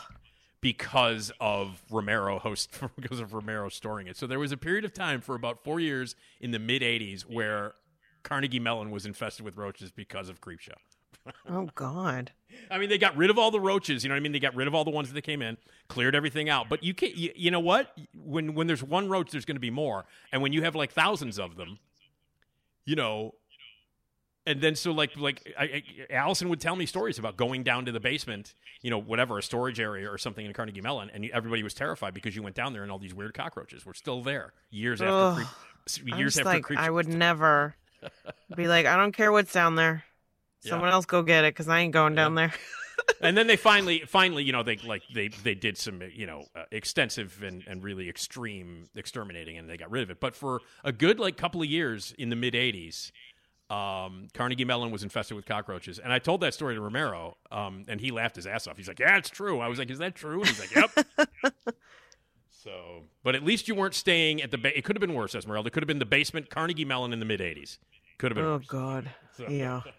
Because 0.61 1.33
of 1.41 1.83
Romero 1.91 2.39
host 2.39 2.70
because 3.01 3.20
of 3.20 3.35
Romero 3.35 3.69
storing 3.69 4.07
it. 4.07 4.16
So 4.16 4.27
there 4.27 4.39
was 4.39 4.53
a 4.53 4.57
period 4.57 4.85
of 4.85 4.93
time 4.93 5.20
for 5.20 5.35
about 5.35 5.62
four 5.65 5.81
years 5.81 6.16
in 6.41 6.51
the 6.51 6.59
mid 6.59 6.83
'80s 6.83 7.23
where 7.23 7.74
Carnegie 8.23 8.61
Mellon 8.61 8.91
was 8.91 9.07
infested 9.07 9.45
with 9.45 9.57
roaches 9.57 9.91
because 9.91 10.28
of 10.28 10.41
Creepshow. 10.41 10.74
Oh 11.49 11.69
God. 11.74 12.33
I 12.70 12.78
mean, 12.78 12.89
they 12.89 12.99
got 12.99 13.16
rid 13.16 13.31
of 13.31 13.39
all 13.39 13.51
the 13.51 13.61
roaches. 13.61 14.05
You 14.05 14.09
know 14.09 14.15
what 14.15 14.20
I 14.20 14.23
mean? 14.23 14.33
They 14.33 14.41
got 14.41 14.55
rid 14.55 14.69
of 14.69 14.74
all 14.74 14.85
the 14.85 14.91
ones 14.91 15.12
that 15.12 15.23
came 15.23 15.43
in, 15.43 15.57
cleared 15.89 16.15
everything 16.15 16.49
out. 16.49 16.69
But 16.69 16.83
you 16.83 16.95
can't. 16.95 17.16
You, 17.16 17.33
you 17.35 17.51
know 17.51 17.61
what? 17.61 17.97
When 18.15 18.55
when 18.55 18.66
there's 18.66 18.83
one 18.83 19.09
roach, 19.09 19.31
there's 19.31 19.45
going 19.45 19.57
to 19.57 19.61
be 19.61 19.70
more. 19.70 20.05
And 20.33 20.43
when 20.43 20.53
you 20.53 20.62
have 20.62 20.74
like 20.74 20.93
thousands 20.93 21.39
of 21.39 21.57
them, 21.57 21.78
you 22.85 22.97
know. 22.97 23.35
And 24.47 24.60
then 24.60 24.77
so 24.77 24.93
like 24.93 25.16
like 25.16 25.52
I, 25.59 25.64
I, 25.64 25.82
Allison 26.14 26.48
would 26.48 26.60
tell 26.60 26.77
me 26.77 26.86
stories 26.86 27.18
about 27.18 27.36
going 27.36 27.64
down 27.64 27.86
to 27.86 27.93
the 27.93 28.01
basement, 28.01 28.55
you 28.81 28.90
know, 28.90 28.98
whatever 28.98 29.39
a 29.39 29.43
storage 29.43 29.81
area 29.81 30.10
or 30.10 30.18
something 30.18 30.47
in 30.47 30.52
Carnegie 30.52 30.81
Mellon, 30.81 31.10
and 31.12 31.24
you, 31.24 31.31
everybody 31.35 31.62
was 31.62 31.74
terrified 31.74 32.14
because 32.14 32.36
you 32.36 32.43
went 32.43 32.55
down 32.55 32.73
there 32.73 32.82
and 32.82 32.93
all 32.93 32.98
these 32.98 33.14
weird 33.14 33.35
cockroaches 33.35 33.85
were 33.85 33.94
still 33.94 34.23
there 34.23 34.52
years 34.70 35.02
after 35.02 35.43
Ugh. 35.43 35.47
I'm 36.01 36.18
years 36.18 36.39
after 36.39 36.48
like. 36.48 36.70
I 36.77 36.89
would 36.89 37.09
never 37.09 37.74
be 38.55 38.68
like, 38.68 38.86
I 38.86 38.97
don't 38.97 39.12
care 39.12 39.32
what's 39.32 39.52
down 39.52 39.74
there. 39.74 40.05
Yeah. 40.62 40.70
Someone 40.70 40.90
else 40.90 41.06
go 41.06 41.23
get 41.23 41.44
it 41.44 41.55
because 41.55 41.68
I 41.68 41.81
ain't 41.81 41.93
going 41.93 42.14
down 42.14 42.35
there. 42.35 42.52
and 43.20 43.36
then 43.36 43.47
they 43.47 43.56
finally 43.56 44.01
finally 44.06 44.43
you 44.43 44.52
know 44.52 44.62
they 44.62 44.77
like 44.78 45.02
they 45.14 45.28
they 45.28 45.55
did 45.55 45.77
some 45.77 46.01
you 46.12 46.27
know 46.27 46.44
uh, 46.55 46.62
extensive 46.70 47.43
and, 47.43 47.62
and 47.66 47.85
really 47.85 48.09
extreme 48.09 48.89
exterminating 48.94 49.59
and 49.59 49.68
they 49.68 49.77
got 49.77 49.90
rid 49.90 50.02
of 50.02 50.10
it 50.10 50.18
but 50.18 50.35
for 50.35 50.60
a 50.82 50.93
good 50.93 51.20
like 51.20 51.36
couple 51.36 51.60
of 51.62 51.68
years 51.68 52.14
in 52.18 52.31
the 52.31 52.36
mid 52.36 52.55
80s 52.55 53.12
um, 53.70 54.28
Carnegie 54.34 54.64
Mellon 54.64 54.90
was 54.90 55.02
infested 55.02 55.36
with 55.36 55.44
cockroaches, 55.47 55.98
and 55.98 56.12
I 56.12 56.18
told 56.18 56.40
that 56.43 56.55
story 56.55 56.74
to 56.76 56.80
Romero, 56.80 57.36
um, 57.51 57.84
and 57.88 58.01
he 58.01 58.10
laughed 58.10 58.36
his 58.36 58.47
ass 58.47 58.66
off. 58.66 58.76
He's 58.76 58.88
like, 58.88 59.01
"Yeah, 59.01 59.16
it's 59.18 59.30
true." 59.30 59.60
I 59.60 59.68
was 59.68 59.78
like, 59.78 59.90
"Is 59.90 59.98
that 59.98 60.14
true?" 60.14 60.40
And 60.40 60.48
he's 60.48 60.60
like, 60.60 60.74
"Yep." 60.74 61.06
so, 62.51 63.02
but 63.24 63.34
at 63.34 63.43
least 63.44 63.66
you 63.68 63.74
weren't 63.74 63.94
staying 63.94 64.40
at 64.43 64.51
the. 64.51 64.59
Ba- 64.59 64.76
it 64.76 64.84
could 64.84 64.94
have 64.97 65.01
been 65.01 65.14
worse, 65.14 65.34
Esmeralda. 65.34 65.66
It 65.68 65.72
could 65.72 65.82
have 65.82 65.88
been 65.88 65.98
the 65.98 66.05
basement 66.06 66.48
Carnegie 66.51 66.84
Mellon 66.84 67.12
in 67.12 67.18
the 67.18 67.26
mid 67.26 67.40
'80s. 67.40 67.78
Could 68.18 68.30
have 68.32 68.36
been. 68.36 68.44
Oh 68.44 68.56
worse. 68.56 68.66
God. 68.66 69.10
So- 69.36 69.48
Yeah. 69.48 69.80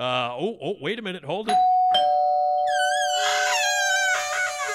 Uh, 0.00 0.34
oh, 0.36 0.58
oh, 0.60 0.74
wait 0.80 0.98
a 0.98 1.02
minute. 1.02 1.22
Hold 1.24 1.48
it. 1.48 1.54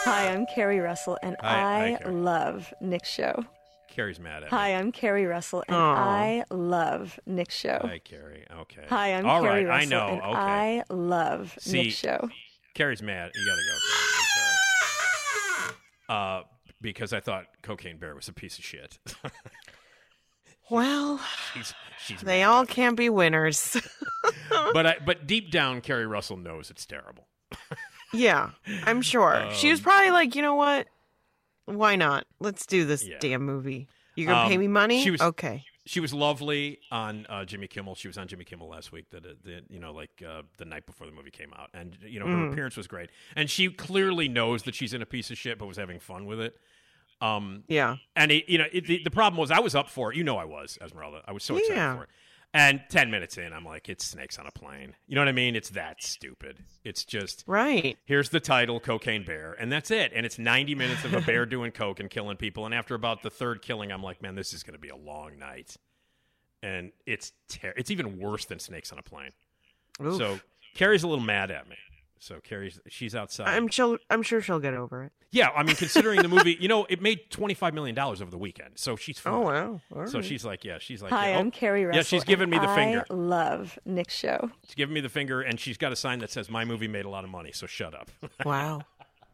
Hi, 0.06 0.30
I'm 0.30 0.46
Keri 0.46 0.80
Russell, 0.80 1.18
and 1.22 1.36
Hi- 1.42 1.48
hi, 1.60 1.94
I 1.94 1.98
Keri. 1.98 2.14
love 2.14 2.74
Nick's 2.80 3.10
show. 3.10 3.44
Keri's 3.92 4.20
mad 4.20 4.44
at 4.44 4.52
me. 4.52 4.58
Hi, 4.58 4.76
I'm 4.76 4.92
Keri 4.92 5.26
Russell, 5.26 5.64
and 5.68 5.76
Aw. 5.76 5.96
I 5.96 6.44
love 6.52 7.20
Nick's 7.26 7.56
show. 7.56 7.80
Hi, 7.84 8.00
Keri. 8.00 8.46
Okay. 8.62 8.84
Hi, 8.90 9.14
I'm 9.16 9.26
All 9.26 9.42
Keri 9.42 9.66
right, 9.66 9.68
Russell, 9.88 9.94
I 9.98 10.08
know. 10.08 10.08
and 10.14 10.22
okay. 10.22 10.38
I 10.38 10.84
love 10.90 11.56
See- 11.60 11.84
Nick's 11.84 11.96
show. 11.96 12.30
Keri's 12.76 13.02
mad. 13.02 13.32
You 13.36 13.46
gotta 13.46 13.62
go. 13.62 13.78
I'm 14.18 15.66
sorry. 15.66 15.76
Uh, 16.10 16.44
because 16.82 17.12
I 17.14 17.20
thought 17.20 17.46
Cocaine 17.62 17.98
Bear 17.98 18.16
was 18.16 18.28
a 18.28 18.34
piece 18.34 18.58
of 18.58 18.64
shit. 18.66 19.00
Well, 20.72 21.20
she's 21.54 21.74
she's. 22.06 22.22
they 22.22 22.44
all 22.44 22.64
can't 22.64 22.96
be 22.96 23.10
winners. 23.10 23.76
But 24.74 24.86
I, 24.86 24.98
but 25.04 25.26
deep 25.26 25.50
down, 25.52 25.82
Keri 25.82 26.06
Russell 26.06 26.38
knows 26.38 26.70
it's 26.70 26.86
terrible. 26.86 27.28
yeah, 28.14 28.52
I'm 28.86 29.02
sure. 29.02 29.48
she 29.52 29.72
was 29.72 29.80
Um, 29.80 29.84
probably 29.84 30.12
like, 30.12 30.36
you 30.36 30.42
know 30.44 30.54
what? 30.56 30.88
Why 31.76 31.96
not? 31.96 32.26
Let's 32.40 32.66
do 32.66 32.86
this 32.86 33.06
Yeah. 33.06 33.18
damn 33.20 33.44
movie. 33.44 33.88
You're 34.16 34.28
gonna 34.28 34.48
pay 34.50 34.56
Um, 34.56 34.60
me 34.62 34.68
money? 34.68 35.02
she 35.04 35.12
was- 35.12 35.22
okay. 35.22 35.64
She 35.86 36.00
was 36.00 36.14
lovely 36.14 36.80
on 36.92 37.26
uh, 37.30 37.46
Jimmy 37.46 37.68
Kimmel. 37.68 37.96
She 37.96 38.08
was 38.08 38.18
on 38.18 38.28
Jimmy 38.28 38.44
Kimmel 38.46 38.68
last 38.68 38.92
week. 38.92 39.10
That 39.10 39.24
the, 39.44 39.64
you 39.70 39.80
know, 39.80 39.92
like 39.92 40.22
uh, 40.28 40.44
the 40.58 40.66
night 40.66 40.86
before 40.86 41.08
the 41.08 41.14
movie 41.14 41.32
came 41.32 41.52
out, 41.58 41.70
and 41.74 41.98
you 42.04 42.20
know 42.20 42.28
her 42.28 42.36
Mm. 42.36 42.52
appearance 42.52 42.78
was 42.78 42.86
great. 42.86 43.10
And 43.36 43.50
she 43.50 43.70
clearly 43.70 44.28
knows 44.28 44.64
that 44.64 44.76
she's 44.76 44.94
in 44.94 45.02
a 45.02 45.06
piece 45.08 45.32
of 45.32 45.38
shit, 45.38 45.58
but 45.58 45.66
was 45.66 45.78
having 45.78 46.00
fun 46.00 46.26
with 46.26 46.40
it. 46.42 46.58
Um, 47.22 47.64
Yeah. 47.68 47.98
And 48.16 48.32
it, 48.32 48.48
you 48.48 48.58
know, 48.60 48.66
it, 48.72 48.86
the, 48.86 49.02
the 49.04 49.12
problem 49.12 49.40
was 49.40 49.52
I 49.52 49.60
was 49.60 49.74
up 49.76 49.90
for 49.90 50.12
it. 50.12 50.18
You 50.18 50.24
know, 50.24 50.38
I 50.38 50.46
was 50.46 50.78
Esmeralda. 50.82 51.22
I 51.28 51.32
was 51.32 51.44
so 51.44 51.56
excited 51.58 51.76
Yeah. 51.76 51.98
for 51.98 52.04
it. 52.04 52.10
And 52.54 52.82
ten 52.90 53.12
minutes 53.12 53.38
in, 53.38 53.54
I'm 53.54 53.64
like, 53.64 53.90
it's 53.90 54.04
snakes 54.04 54.40
on 54.40 54.48
a 54.48 54.52
plane. 54.52 54.96
You 55.08 55.14
know 55.16 55.22
what 55.22 55.28
I 55.28 55.34
mean? 55.34 55.56
It's 55.56 55.70
that 55.70 56.02
stupid. 56.02 56.58
It's 56.84 57.06
just 57.06 57.44
Right. 57.46 57.96
here's 58.06 58.30
the 58.30 58.40
title, 58.40 58.80
Cocaine 58.80 59.24
Bear, 59.24 59.54
and 59.60 59.72
that's 59.72 59.92
it. 59.92 60.12
And 60.16 60.26
it's 60.26 60.40
90 60.40 60.74
minutes 60.74 61.06
of 61.06 61.14
a 61.14 61.22
bear 61.22 61.46
doing 61.46 61.72
coke 61.72 62.00
and 62.00 62.10
killing 62.10 62.38
people. 62.38 62.66
And 62.66 62.74
after 62.74 62.96
about 62.96 63.22
the 63.22 63.30
third 63.30 63.62
killing, 63.62 63.92
I'm 63.92 64.02
like, 64.02 64.22
man, 64.24 64.34
this 64.34 64.52
is 64.54 64.64
going 64.64 64.74
to 64.74 64.80
be 64.80 64.90
a 64.90 64.96
long 64.96 65.38
night. 65.38 65.78
And 66.64 66.92
it's 67.06 67.32
ter- 67.50 67.74
it's 67.78 67.92
even 67.92 68.18
worse 68.18 68.46
than 68.46 68.58
snakes 68.60 68.92
on 68.92 68.98
a 68.98 69.04
plane. 69.04 69.32
Oof. 70.04 70.18
So 70.18 70.40
Keri's 70.76 71.04
a 71.04 71.08
little 71.08 71.24
mad 71.24 71.52
at 71.52 71.70
me. 71.70 71.76
So 72.22 72.40
Keri's 72.44 72.80
she's 72.88 73.16
outside. 73.16 73.48
I'm 73.48 73.70
she'll, 73.70 73.98
I'm 74.10 74.22
sure 74.24 74.42
she'll 74.42 74.60
get 74.60 74.74
over 74.74 75.04
it. 75.06 75.12
Yeah, 75.32 75.50
I 75.56 75.64
mean, 75.64 75.76
considering 75.78 76.22
the 76.22 76.28
movie, 76.28 76.58
you 76.60 76.68
know, 76.68 76.86
it 76.90 77.02
made 77.02 77.30
twenty 77.30 77.54
five 77.54 77.74
million 77.74 77.96
dollars 77.96 78.22
over 78.22 78.30
the 78.30 78.38
weekend, 78.38 78.72
so 78.76 78.96
she's 78.98 79.18
fine. 79.20 79.34
Oh 79.34 79.40
wow. 79.42 79.82
All 79.96 80.06
So 80.08 80.18
right. 80.20 80.26
she's 80.28 80.44
like, 80.44 80.66
yeah, 80.66 80.80
she's 80.80 81.02
like, 81.02 81.12
Hi, 81.12 81.30
yeah, 81.32 81.38
oh, 81.38 81.40
I'm 81.40 81.50
Keri 81.52 81.86
Russell. 81.86 81.98
Yeah, 81.98 82.04
she's 82.04 82.24
giving 82.26 82.50
me 82.50 82.58
and 82.58 82.68
the 82.68 82.76
finger. 82.76 83.06
I 83.10 83.14
love 83.14 83.80
Nick's 83.86 84.16
show. 84.16 84.52
She's 84.66 84.76
giving 84.76 84.94
me 84.94 85.00
the 85.02 85.10
finger, 85.10 85.42
and 85.42 85.60
she's 85.60 85.78
got 85.78 85.92
a 85.94 85.96
sign 85.96 86.20
that 86.20 86.30
says, 86.30 86.50
"My 86.50 86.66
movie 86.66 86.88
made 86.90 87.06
a 87.06 87.10
lot 87.10 87.24
of 87.24 87.30
money, 87.30 87.52
so 87.54 87.66
shut 87.68 87.94
up." 87.94 88.10
Wow. 88.46 88.82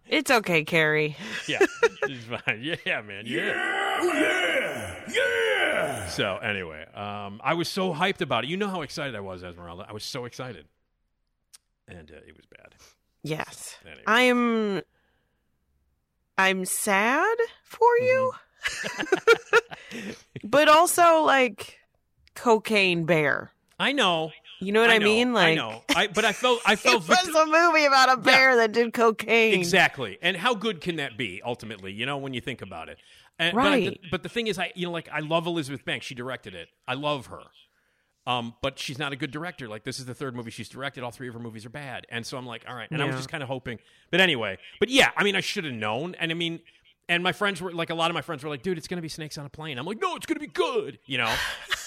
It's 0.08 0.30
okay, 0.30 0.64
Keri. 0.64 1.16
yeah, 1.48 1.66
she's 2.08 2.24
fine. 2.46 2.62
Yeah, 2.86 3.02
man. 3.02 3.24
Yeah. 3.26 4.04
yeah. 4.04 4.96
Yeah. 5.12 6.08
So 6.08 6.38
anyway, 6.38 6.86
um, 6.94 7.42
I 7.44 7.56
was 7.56 7.68
so 7.68 7.94
hyped 7.94 8.22
about 8.22 8.44
it. 8.44 8.50
You 8.50 8.58
know 8.58 8.68
how 8.68 8.82
excited 8.82 9.16
I 9.16 9.20
was, 9.22 9.44
Esmeralda. 9.44 9.86
I 9.90 9.94
was 9.94 10.04
so 10.04 10.26
excited, 10.26 10.66
and 11.88 12.12
uh, 12.12 12.16
it 12.28 12.36
was 12.36 12.46
bad. 12.46 12.76
Yes. 13.24 13.78
Anyway. 13.86 14.04
I'm 14.06 14.82
I'm 16.38 16.66
sad 16.66 17.38
for 17.64 17.98
you. 18.00 18.32
Mm-hmm. 18.64 20.10
but 20.44 20.68
also 20.68 21.22
like 21.24 21.80
cocaine 22.36 23.06
bear. 23.06 23.52
I 23.80 23.92
know. 23.92 24.32
You 24.60 24.72
know 24.72 24.80
what 24.82 24.90
I, 24.90 24.98
know, 25.00 25.06
mean? 25.06 25.34
Like 25.34 25.48
I 25.52 25.56
know. 25.56 25.84
I, 25.96 26.08
but 26.08 26.24
I 26.26 26.32
felt 26.34 26.62
I 26.66 26.74
it 26.74 26.80
felt 26.80 27.08
was 27.08 27.18
victim- 27.20 27.36
a 27.36 27.46
movie 27.46 27.86
about 27.86 28.10
a 28.18 28.18
bear 28.18 28.56
that 28.58 28.72
did 28.72 28.94
cocaine. 28.94 29.54
Exactly. 29.60 30.18
And 30.22 30.38
how 30.38 30.54
good 30.56 30.80
can 30.82 30.96
that 30.98 31.18
be 31.18 31.42
ultimately, 31.44 31.92
you 31.92 32.06
know, 32.06 32.18
when 32.18 32.34
you 32.34 32.42
think 32.42 32.62
about 32.62 32.90
it? 32.90 32.98
And, 33.38 33.54
But, 33.56 33.66
I- 33.66 33.70
Right. 33.70 34.00
but 34.12 34.24
the 34.24 34.30
thing 34.30 34.48
is 34.48 34.58
I 34.58 34.72
you 34.76 34.86
know 34.88 34.92
like 34.94 35.10
I 35.12 35.20
love 35.20 35.46
Elizabeth 35.46 35.84
Banks. 35.84 36.06
She 36.06 36.16
directed 36.16 36.56
it. 36.56 36.70
I 36.88 36.94
love 36.94 37.26
her. 37.28 37.42
Um, 38.28 38.56
but 38.62 38.80
she's 38.80 38.98
not 38.98 39.14
a 39.14 39.16
good 39.16 39.32
director. 39.32 39.68
Like 39.68 39.84
this 39.84 40.00
is 40.00 40.06
the 40.06 40.16
third 40.16 40.36
movie 40.36 40.50
she's 40.50 40.70
directed. 40.70 41.04
All 41.04 41.12
three 41.12 41.28
of 41.28 41.34
her 41.36 41.40
movies 41.40 41.66
are 41.66 41.70
bad. 41.70 42.08
And 42.10 42.26
so 42.26 42.38
I'm 42.38 42.46
like, 42.46 42.66
all 42.68 42.76
right. 42.76 42.90
And 42.90 43.02
I 43.02 43.06
was 43.06 43.16
just 43.16 43.30
kind 43.30 43.44
of 43.44 43.50
hoping. 43.50 43.80
But 44.10 44.20
anyway, 44.20 44.58
but 44.80 44.90
yeah, 44.90 45.12
I 45.16 45.24
mean 45.24 45.36
I 45.36 45.42
should 45.42 45.64
have 45.64 45.74
known. 45.74 46.16
And 46.16 46.32
I 46.32 46.36
mean 46.36 46.60
and 47.08 47.22
my 47.24 47.32
friends 47.32 47.62
were 47.62 47.72
like 47.72 47.90
a 47.90 47.96
lot 47.96 48.10
of 48.12 48.16
my 48.16 48.22
friends 48.22 48.44
were 48.44 48.50
like, 48.50 48.62
dude, 48.62 48.78
it's 48.78 48.88
gonna 48.88 49.02
be 49.02 49.10
snakes 49.10 49.38
on 49.38 49.46
a 49.46 49.50
plane. 49.50 49.78
I'm 49.78 49.86
like, 49.86 50.00
no, 50.02 50.16
it's 50.16 50.26
gonna 50.26 50.40
be 50.40 50.48
good, 50.48 51.00
you 51.06 51.18
know? 51.18 51.34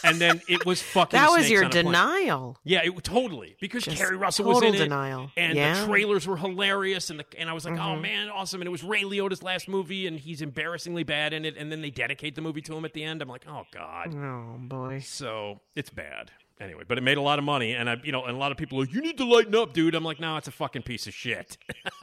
And 0.05 0.19
then 0.21 0.41
it 0.49 0.65
was 0.65 0.81
fucking 0.95 1.19
That 1.19 1.31
was 1.31 1.51
your 1.51 1.69
denial. 1.69 2.57
Yeah, 2.65 2.83
it 2.85 3.03
totally 3.05 3.57
because 3.61 3.85
Just 3.85 3.97
Keri 3.97 4.17
Russell 4.17 4.47
was 4.47 4.63
in 4.63 4.75
it, 4.75 4.79
denial. 4.79 5.31
and 5.37 5.57
Yeah. 5.57 5.73
Mm-hmm. 5.75 5.81
the 5.81 5.87
trailers 5.89 6.27
were 6.27 6.37
hilarious, 6.37 7.11
and 7.11 7.19
the 7.21 7.25
and 7.37 7.49
I 7.51 7.53
was 7.53 7.65
like, 7.65 7.79
oh 7.79 7.97
man, 7.97 8.29
awesome! 8.29 8.61
And 8.61 8.69
it 8.69 8.71
was 8.73 8.85
Ray 8.85 9.03
Liotta's 9.03 9.43
last 9.43 9.69
movie, 9.69 10.07
and 10.07 10.19
he's 10.21 10.41
embarrassingly 10.43 11.03
bad 11.05 11.33
in 11.33 11.45
it. 11.45 11.57
And 11.57 11.71
then 11.73 11.81
they 11.83 11.91
dedicate 11.91 12.35
the 12.35 12.41
movie 12.43 12.63
to 12.63 12.77
him 12.77 12.85
at 12.85 12.93
the 12.95 13.03
end. 13.03 13.23
I'm 13.23 13.29
like, 13.29 13.45
oh 13.49 13.65
god, 13.73 14.15
Oh 14.15 14.57
boy. 14.59 15.01
so 15.05 15.61
it's 15.75 15.91
bad. 15.91 16.31
Anyway, 16.61 16.83
but 16.87 16.99
it 16.99 17.03
made 17.03 17.19
a 17.19 17.23
lot 17.23 17.39
of 17.39 17.45
money, 17.45 17.73
and 17.73 17.89
I, 17.89 17.97
you 18.03 18.11
know, 18.11 18.25
and 18.25 18.37
a 18.37 18.39
lot 18.39 18.51
of 18.51 18.59
people 18.59 18.79
are 18.79 18.83
like, 18.83 18.93
you 18.93 19.01
need 19.01 19.17
to 19.19 19.25
lighten 19.25 19.55
up, 19.55 19.73
dude. 19.73 19.95
I'm 19.95 20.05
like, 20.05 20.19
no, 20.19 20.37
it's 20.37 20.49
a 20.49 20.53
fucking 20.53 20.83
piece 20.83 21.07
of 21.07 21.15
shit. 21.15 21.57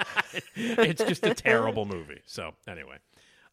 it's 0.55 1.03
just 1.03 1.25
a 1.25 1.33
terrible 1.33 1.85
movie. 1.85 2.21
So 2.25 2.53
anyway. 2.67 2.95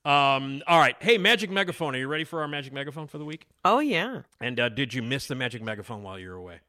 Um, 0.04 0.62
all 0.66 0.78
right. 0.78 0.96
Hey, 1.00 1.18
Magic 1.18 1.50
Megaphone. 1.50 1.94
Are 1.94 1.98
you 1.98 2.08
ready 2.08 2.24
for 2.24 2.40
our 2.40 2.48
Magic 2.48 2.72
Megaphone 2.72 3.06
for 3.06 3.18
the 3.18 3.24
week? 3.24 3.46
Oh 3.64 3.80
yeah. 3.80 4.22
And 4.40 4.58
uh, 4.58 4.68
did 4.68 4.94
you 4.94 5.02
miss 5.02 5.26
the 5.26 5.34
Magic 5.34 5.62
Megaphone 5.62 6.02
while 6.02 6.18
you 6.18 6.28
were 6.28 6.36
away? 6.36 6.60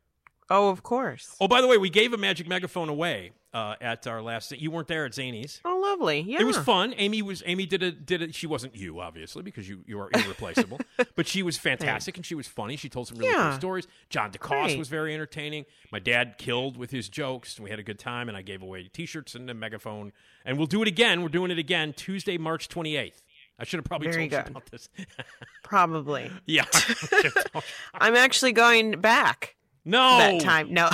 Oh, 0.50 0.70
of 0.70 0.84
course. 0.84 1.36
Oh, 1.40 1.48
by 1.48 1.62
the 1.62 1.68
way, 1.68 1.78
we 1.78 1.90
gave 1.90 2.14
a 2.14 2.18
magic 2.18 2.48
megaphone 2.48 2.90
away 2.90 3.32
uh, 3.54 3.76
at 3.80 4.08
our 4.08 4.22
last. 4.22 4.52
You 4.52 4.72
weren't 4.72 4.88
there 4.88 5.06
at 5.06 5.12
Zanies. 5.12 5.60
Oh, 5.64 5.80
lovely. 5.80 6.22
Yeah. 6.22 6.42
It 6.42 6.46
was 6.46 6.58
fun. 6.58 6.94
Amy 6.98 7.22
was. 7.22 7.44
Amy 7.46 7.66
did 7.66 7.84
a 7.84 7.92
did 7.92 8.22
it. 8.22 8.34
She 8.36 8.48
wasn't 8.48 8.76
you, 8.76 9.00
obviously, 9.00 9.44
because 9.44 9.70
you 9.70 9.84
you 9.86 10.00
are 10.00 10.10
irreplaceable. 10.14 10.80
but 11.16 11.28
she 11.28 11.44
was 11.44 11.58
fantastic 11.58 12.18
and 12.18 12.26
she 12.26 12.36
was 12.36 12.48
funny. 12.48 12.76
She 12.76 12.90
told 12.90 13.08
some 13.08 13.18
really 13.18 13.32
Yeah. 13.32 13.52
cool 13.52 13.60
stories. 13.60 13.88
John 14.10 14.32
DeCoste 14.32 14.64
Great. 14.66 14.80
was 14.80 14.88
very 14.88 15.14
entertaining. 15.14 15.66
My 15.92 16.00
dad 16.00 16.38
killed 16.38 16.78
with 16.78 16.92
his 16.92 17.10
jokes. 17.10 17.58
and 17.58 17.64
We 17.64 17.70
had 17.70 17.80
a 17.80 17.84
good 17.84 18.00
time, 18.00 18.28
and 18.28 18.38
I 18.38 18.42
gave 18.42 18.62
away 18.62 18.90
T-shirts 18.92 19.36
and 19.36 19.50
a 19.50 19.54
megaphone. 19.54 20.12
And 20.46 20.58
we'll 20.58 20.68
do 20.68 20.82
it 20.82 20.88
again. 20.88 21.22
We're 21.22 21.30
doing 21.30 21.52
it 21.52 21.60
again 21.60 21.94
Tuesday, 21.94 22.38
March 22.38 22.68
twenty 22.70 22.96
eighth. 22.96 23.22
I 23.60 23.66
should 23.66 23.78
have 23.78 23.86
probably 23.86 24.08
Very 24.12 24.28
told 24.28 24.32
good. 24.46 24.50
you 24.50 24.58
about 24.58 24.66
this. 24.72 24.90
Probably. 25.64 26.32
yeah. 26.48 26.66
I'm 27.94 28.16
actually 28.16 28.52
going 28.52 29.00
back 29.00 29.56
no. 29.86 30.18
that 30.18 30.42
time. 30.42 30.74
No. 30.74 30.90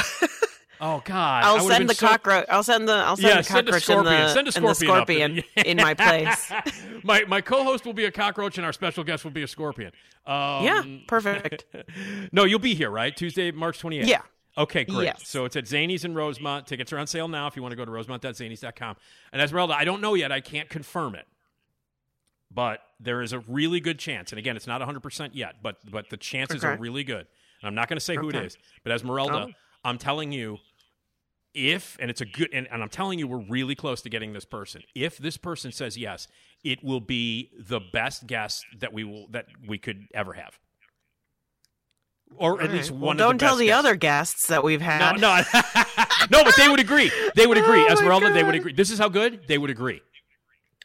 Oh 0.82 1.02
God. 1.04 1.44
I'll 1.44 1.60
send 1.68 1.90
the 1.90 1.94
so- 1.96 2.08
cockroach. 2.08 2.46
I'll 2.50 2.64
send 2.64 2.88
the. 2.88 2.94
I'll 2.94 3.18
send 3.18 3.28
Yeah, 3.28 3.38
the 3.38 3.44
send 3.44 3.68
a 3.68 3.72
cockroach 3.72 3.84
scorpion. 3.84 4.22
the, 4.22 4.30
Send 4.30 4.48
a 4.48 4.52
scorpion 4.52 4.76
scorpion 4.76 5.44
in 5.66 5.78
my 5.78 5.94
place. 5.96 6.52
my 7.04 7.24
my 7.28 7.42
co-host 7.42 7.86
will 7.86 7.94
be 7.94 8.06
a 8.06 8.12
cockroach 8.12 8.58
and 8.58 8.66
our 8.66 8.72
special 8.74 9.04
guest 9.04 9.24
will 9.24 9.32
be 9.32 9.44
a 9.44 9.48
scorpion. 9.48 9.92
Um, 10.26 10.64
yeah, 10.64 10.84
perfect. 11.08 11.66
No, 12.32 12.44
you'll 12.46 12.60
be 12.60 12.76
here, 12.76 12.90
right? 12.92 13.16
Tuesday, 13.16 13.52
March 13.52 13.82
28th. 13.82 14.06
Yeah. 14.08 14.22
Okay, 14.58 14.84
great. 14.86 15.06
Yes. 15.06 15.28
So 15.28 15.46
it's 15.46 15.56
at 15.56 15.66
Zanies 15.66 16.06
in 16.06 16.14
Rosemont. 16.14 16.68
Tickets 16.68 16.92
are 16.94 16.98
on 16.98 17.08
sale 17.08 17.28
now 17.28 17.48
if 17.48 17.56
you 17.56 17.62
want 17.62 17.72
to 17.72 17.76
go 17.78 17.86
to 17.86 17.92
rosemont.zanies.com. 17.92 18.96
And 19.32 19.42
Esmeralda, 19.42 19.74
I 19.74 19.86
don't 19.86 20.02
know 20.02 20.14
yet. 20.16 20.32
I 20.32 20.42
can't 20.42 20.70
confirm 20.70 21.16
it. 21.16 21.26
But 22.52 22.80
there 23.00 23.22
is 23.22 23.32
a 23.32 23.40
really 23.40 23.80
good 23.80 24.00
chance. 24.00 24.32
And 24.32 24.40
again, 24.40 24.56
it's 24.56 24.68
not 24.68 24.82
100% 24.82 25.30
yet, 25.34 25.56
but 25.62 25.78
but 25.90 26.10
the 26.10 26.18
chances 26.18 26.64
are 26.64 26.76
really 26.78 27.04
good. 27.04 27.28
And 27.62 27.68
I'm 27.68 27.76
not 27.76 27.88
going 27.90 27.98
to 27.98 28.04
say 28.04 28.16
who 28.16 28.30
it 28.30 28.36
is. 28.36 28.58
But 28.84 28.92
Esmeralda, 28.94 29.48
Oh. 29.50 29.54
I'm 29.84 29.98
telling 29.98 30.32
you, 30.32 30.58
if 31.54 31.98
and 32.00 32.10
it's 32.12 32.22
a 32.22 32.26
good 32.26 32.50
and, 32.54 32.68
and 32.72 32.82
I'm 32.84 32.90
telling 32.90 33.20
you, 33.20 33.28
we're 33.28 33.46
really 33.50 33.76
close 33.76 34.02
to 34.04 34.10
getting 34.10 34.34
this 34.34 34.46
person. 34.46 34.84
If 34.96 35.18
this 35.18 35.38
person 35.38 35.72
says 35.72 35.98
yes, 35.98 36.28
it 36.64 36.84
will 36.84 37.00
be 37.02 37.52
the 37.60 37.80
best 37.80 38.28
guest 38.28 38.66
that 38.80 38.94
we 38.94 39.04
will 39.04 39.28
that 39.32 39.46
we 39.68 39.78
could 39.78 40.06
ever 40.14 40.34
have, 40.34 40.60
or 42.36 42.62
at 42.62 42.70
All 42.70 42.76
least 42.76 42.92
right. 42.92 43.00
one. 43.00 43.02
Well, 43.02 43.12
of 43.12 43.18
don't 43.18 43.38
the 43.40 43.46
tell 43.46 43.54
best 43.54 43.60
the 43.60 43.66
guests. 43.68 43.80
other 43.80 43.96
guests 43.96 44.48
that 44.48 44.64
we've 44.64 44.82
had. 44.82 45.20
no, 45.20 45.42
no, 46.32 46.44
but 46.44 46.56
they 46.58 46.68
would 46.70 46.80
agree. 46.80 47.12
They 47.36 47.48
would 47.48 47.58
agree. 47.64 47.82
Oh, 47.82 47.88
my 47.88 47.94
Esmeralda, 47.94 48.34
they 48.34 48.44
would 48.44 48.56
agree. 48.56 48.74
This 48.74 48.92
is 48.92 49.00
how 49.00 49.10
good 49.10 49.48
they 49.48 49.58
would 49.58 49.70
agree. 49.70 50.02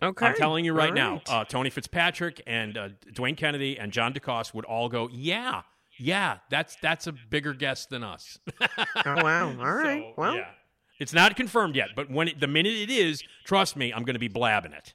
Okay. 0.03 0.27
I'm 0.27 0.35
telling 0.35 0.65
you 0.65 0.73
right, 0.75 0.89
All 0.91 0.95
now, 0.95 1.23
uh, 1.29 1.45
Tony 1.45 1.71
Fitzpatrick 1.71 2.43
and 2.47 2.77
uh, 2.77 2.89
Dwayne 3.13 3.37
Kennedy 3.37 3.79
and 3.79 3.93
John 3.93 4.13
DeCoste 4.13 4.53
would 4.53 4.65
all 4.65 4.89
go, 4.89 5.09
yeah, 5.11 5.63
yeah, 5.99 6.39
that's 6.51 6.77
that's 6.83 7.07
a 7.07 7.13
bigger 7.13 7.55
guest 7.55 7.91
than 7.91 8.03
us. 8.03 8.39
oh 8.61 8.67
wow. 9.05 9.49
All 9.49 9.75
right. 9.75 10.03
So, 10.03 10.13
well, 10.17 10.37
yeah. 10.37 10.51
it's 10.99 11.13
not 11.13 11.37
confirmed 11.37 11.77
yet, 11.77 11.91
but 11.95 12.11
when 12.11 12.29
it, 12.29 12.41
the 12.41 12.49
minute 12.49 12.75
it 12.75 12.91
is, 12.91 13.23
trust 13.45 13.77
me, 13.77 13.93
I'm 13.93 14.05
going 14.05 14.15
to 14.15 14.21
be 14.21 14.29
blabbing 14.29 14.73
it. 14.73 14.95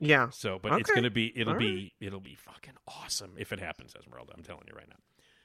yeah. 0.00 0.30
So, 0.30 0.58
but 0.62 0.80
it's 0.80 0.90
going 0.90 1.04
to 1.04 1.10
be 1.10 1.32
it'll 1.38 1.54
All 1.54 1.58
be 1.58 1.92
it'll 2.00 2.20
be 2.20 2.34
fucking 2.36 2.74
awesome 2.86 3.32
if 3.38 3.52
it 3.52 3.60
happens, 3.60 3.94
Esmeralda. 3.98 4.32
I'm 4.36 4.42
telling 4.42 4.64
you 4.68 4.76
right 4.76 4.88
now. 4.88 4.96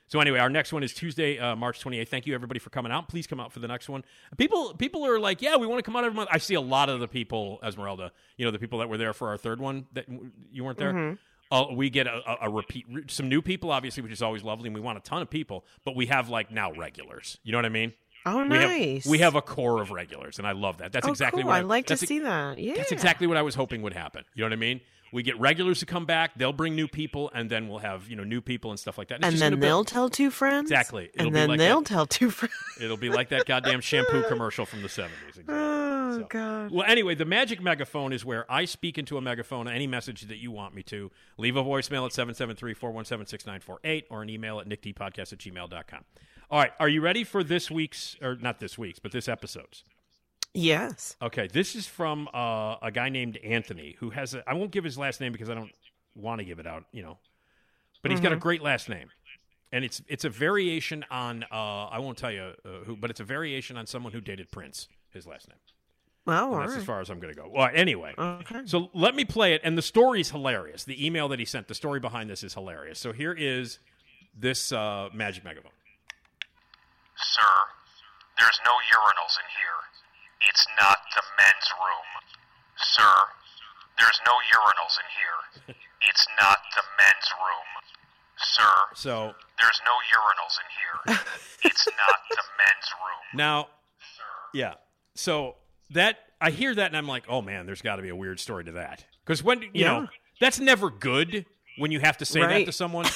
So 0.07 0.19
anyway, 0.19 0.37
our 0.37 0.49
next 0.49 0.71
one 0.71 0.83
is 0.83 0.93
Tuesday, 0.93 1.39
uh, 1.39 1.55
March 1.55 1.83
28th. 1.83 2.07
Thank 2.07 2.27
you 2.27 2.35
everybody 2.35 2.59
for 2.59 2.69
coming 2.69 2.91
out. 2.91 3.07
Please 3.07 3.25
come 3.25 3.39
out 3.39 3.51
for 3.51 3.59
the 3.59 3.67
next 3.67 3.89
one. 3.89 4.03
People 4.37 4.75
people 4.75 5.05
are 5.07 5.19
like, 5.19 5.41
yeah, 5.41 5.55
we 5.55 5.65
want 5.65 5.79
to 5.79 5.83
come 5.83 5.95
out 5.95 6.03
every 6.03 6.15
month. 6.15 6.29
I 6.31 6.37
see 6.37 6.53
a 6.53 6.61
lot 6.61 6.89
of 6.89 6.99
the 6.99 7.07
people, 7.07 7.59
Esmeralda. 7.63 8.11
You 8.37 8.45
know, 8.45 8.51
the 8.51 8.59
people 8.59 8.77
that 8.79 8.89
were 8.89 8.97
there 8.97 9.13
for 9.13 9.29
our 9.29 9.37
third 9.37 9.59
one 9.59 9.87
that 9.93 10.05
you 10.51 10.63
weren't 10.63 10.77
there. 10.77 10.93
Mm-hmm. 10.93 11.15
Uh, 11.51 11.65
we 11.73 11.89
get 11.89 12.07
a, 12.07 12.21
a, 12.27 12.37
a 12.47 12.49
repeat, 12.49 12.85
some 13.07 13.29
new 13.29 13.41
people, 13.41 13.71
obviously, 13.71 14.01
which 14.01 14.11
is 14.11 14.21
always 14.21 14.43
lovely, 14.43 14.67
and 14.67 14.75
we 14.75 14.81
want 14.81 14.97
a 14.97 15.01
ton 15.01 15.21
of 15.21 15.29
people. 15.29 15.65
But 15.85 15.95
we 15.95 16.07
have 16.07 16.29
like 16.29 16.51
now 16.51 16.71
regulars. 16.71 17.37
You 17.43 17.51
know 17.51 17.59
what 17.59 17.65
I 17.65 17.69
mean? 17.69 17.93
Oh, 18.25 18.47
We 18.47 18.55
have- 18.57 18.69
nice. 18.69 19.05
We 19.05 19.19
have, 19.19 19.35
a 19.35 19.41
core 19.41 19.81
of 19.81 19.91
regulars, 19.91 20.37
and 20.39 20.47
I 20.47 20.53
love 20.53 20.77
that. 20.77 20.93
That's 20.93 21.05
Oh, 21.07 21.11
exactly 21.11 21.43
cool. 21.43 21.49
what 21.51 21.57
I 21.57 21.61
like 21.61 21.87
to 21.87 21.97
see 21.97 22.19
that. 22.19 22.57
Yeah. 22.57 22.75
that's 22.75 22.91
exactly 22.93 23.27
what 23.27 23.35
I 23.37 23.41
was 23.41 23.53
hoping 23.55 23.81
would 23.81 23.93
happen. 23.93 24.23
You 24.33 24.41
know 24.41 24.47
what 24.47 24.53
I 24.53 24.57
mean? 24.57 24.79
We 25.13 25.23
get 25.23 25.39
regulars 25.39 25.79
to 25.79 25.85
come 25.85 26.05
back, 26.05 26.31
they'll 26.35 26.51
bring 26.51 26.75
new 26.75 26.87
people, 26.87 27.31
and 27.33 27.49
then 27.49 27.69
we'll 27.69 27.79
have 27.79 28.09
you 28.09 28.15
know 28.15 28.23
new 28.23 28.41
people 28.41 28.71
and 28.71 28.79
stuff 28.79 28.97
like 28.97 29.07
that. 29.09 29.23
And 29.23 29.37
then 29.37 29.59
they'll 29.59 29.85
tell 29.85 30.09
two 30.09 30.29
friends. 30.31 30.69
Exactly. 30.71 31.11
It'll 31.13 31.27
and 31.27 31.35
then 31.35 31.49
like 31.49 31.59
they'll 31.59 31.81
that. 31.81 31.87
tell 31.87 32.05
two 32.05 32.29
friends. 32.31 32.53
it'll 32.81 32.97
be 32.97 33.09
like 33.09 33.29
that 33.29 33.45
goddamn 33.45 33.79
shampoo 33.79 34.23
commercial 34.27 34.65
from 34.65 34.81
the 34.81 34.89
seventies. 34.89 35.37
Exactly. 35.37 35.55
Oh 35.55 36.17
So- 36.19 36.25
God. 36.29 36.71
Well, 36.71 36.85
anyway, 36.87 37.15
the 37.15 37.25
magic 37.25 37.61
megaphone 37.61 38.11
is 38.13 38.25
where 38.25 38.51
I 38.51 38.65
speak 38.65 38.97
into 38.97 39.17
a 39.17 39.21
megaphone 39.21 39.67
any 39.67 39.87
message 39.87 40.21
that 40.23 40.37
you 40.37 40.51
want 40.51 40.73
me 40.75 40.83
to. 40.83 41.11
Leave 41.37 41.55
a 41.57 41.63
voicemail 41.63 42.05
at 42.05 42.11
773-417-6948 43.07 44.03
or 44.09 44.21
an 44.21 44.29
email 44.29 44.59
at 44.59 44.67
nickdpodcast 44.67 45.33
at 45.33 45.39
gmail.com. 45.39 45.99
All 46.51 46.59
right, 46.59 46.71
are 46.79 46.89
you 46.89 47.01
ready 47.01 47.23
for 47.23 47.43
this 47.43 47.71
week's, 47.71 48.15
or 48.21 48.35
not 48.35 48.59
this 48.59 48.77
week's, 48.77 48.99
but 48.99 49.11
this 49.11 49.27
episode's? 49.27 49.83
Yes. 50.53 51.15
Okay, 51.21 51.47
this 51.47 51.75
is 51.75 51.87
from 51.87 52.29
uh, 52.33 52.75
a 52.81 52.91
guy 52.93 53.09
named 53.09 53.37
Anthony 53.37 53.95
who 53.99 54.11
has 54.11 54.33
a. 54.35 54.47
I 54.47 54.53
won't 54.53 54.71
give 54.71 54.83
his 54.83 54.97
last 54.97 55.19
name 55.19 55.31
because 55.31 55.49
I 55.49 55.55
don't 55.55 55.71
want 56.15 56.39
to 56.39 56.45
give 56.45 56.59
it 56.59 56.67
out, 56.67 56.85
you 56.91 57.01
know. 57.01 57.17
But 58.01 58.11
he's 58.11 58.19
got 58.19 58.33
a 58.33 58.37
great 58.37 58.61
last 58.61 58.89
name, 58.89 59.09
and 59.71 59.83
it's 59.85 60.01
it's 60.07 60.25
a 60.25 60.29
variation 60.29 61.05
on. 61.09 61.43
Uh, 61.51 61.85
I 61.85 61.99
won't 61.99 62.17
tell 62.17 62.31
you 62.31 62.51
uh, 62.65 62.69
who, 62.85 62.95
but 62.95 63.09
it's 63.09 63.19
a 63.19 63.23
variation 63.23 63.77
on 63.77 63.87
someone 63.87 64.13
who 64.13 64.21
dated 64.21 64.51
Prince. 64.51 64.87
His 65.11 65.25
last 65.25 65.47
name. 65.47 65.57
Well, 66.25 66.45
And 66.45 66.55
all 66.55 66.61
that's 66.61 66.75
as 66.77 66.83
far 66.83 67.01
as 67.01 67.09
I'm 67.09 67.19
going 67.19 67.33
to 67.33 67.39
go. 67.39 67.49
Well, 67.53 67.69
anyway. 67.73 68.13
Okay. 68.17 68.61
So 68.65 68.89
let 68.93 69.13
me 69.15 69.25
play 69.25 69.53
it, 69.53 69.61
and 69.63 69.77
the 69.77 69.81
story's 69.81 70.31
hilarious. 70.31 70.83
The 70.83 71.05
email 71.05 71.27
that 71.29 71.39
he 71.39 71.45
sent, 71.45 71.67
the 71.67 71.75
story 71.75 71.99
behind 71.99 72.29
this 72.29 72.43
is 72.43 72.53
hilarious. 72.53 72.99
So 72.99 73.11
here 73.11 73.33
is 73.33 73.79
this 74.37 74.71
uh, 74.71 75.09
magic 75.13 75.43
megaphone. 75.43 75.71
Sir, 77.15 77.41
there's 78.39 78.59
no 78.65 78.71
urinals 78.71 79.35
in 79.37 79.47
here. 79.59 79.79
It's 80.49 80.65
not 80.79 80.97
the 81.15 81.23
men's 81.39 81.69
room. 81.79 82.09
Sir, 82.77 83.13
there's 83.99 84.19
no 84.25 84.33
urinals 84.33 84.95
in 84.99 85.07
here. 85.17 85.75
It's 86.09 86.27
not 86.39 86.57
the 86.75 86.83
men's 86.99 87.29
room. 87.39 87.69
Sir, 88.37 88.69
So 88.93 89.33
there's 89.61 89.81
no 89.85 89.91
urinals 90.19 90.55
in 90.59 90.67
here. 91.15 91.17
It's 91.63 91.87
not 91.87 92.19
the 92.29 92.43
men's 92.59 92.89
room. 93.01 93.37
Now, 93.39 93.67
Sir. 94.17 94.23
yeah. 94.53 94.73
So 95.15 95.55
that 95.91 96.17
I 96.41 96.49
hear 96.51 96.75
that 96.75 96.87
and 96.87 96.97
I'm 96.97 97.07
like, 97.07 97.23
oh 97.29 97.41
man, 97.41 97.65
there's 97.65 97.81
got 97.81 97.95
to 97.95 98.01
be 98.01 98.09
a 98.09 98.15
weird 98.15 98.39
story 98.41 98.65
to 98.65 98.73
that. 98.73 99.05
Because 99.25 99.41
when 99.41 99.61
you 99.61 99.69
Yeah. 99.73 100.01
know 100.01 100.07
that's 100.41 100.59
never 100.59 100.89
good 100.89 101.45
when 101.77 101.91
you 101.91 102.01
have 102.01 102.17
to 102.17 102.25
say 102.25 102.41
that 102.45 102.65
to 102.65 102.71
someone. 102.73 103.05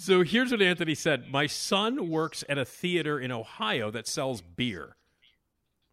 so 0.00 0.22
here's 0.22 0.50
what 0.50 0.62
Anthony 0.62 0.94
said: 0.94 1.30
My 1.30 1.46
son 1.46 2.08
works 2.08 2.44
at 2.48 2.58
a 2.58 2.64
theater 2.64 3.18
in 3.20 3.30
Ohio 3.30 3.90
that 3.90 4.06
sells 4.06 4.40
beer. 4.40 4.96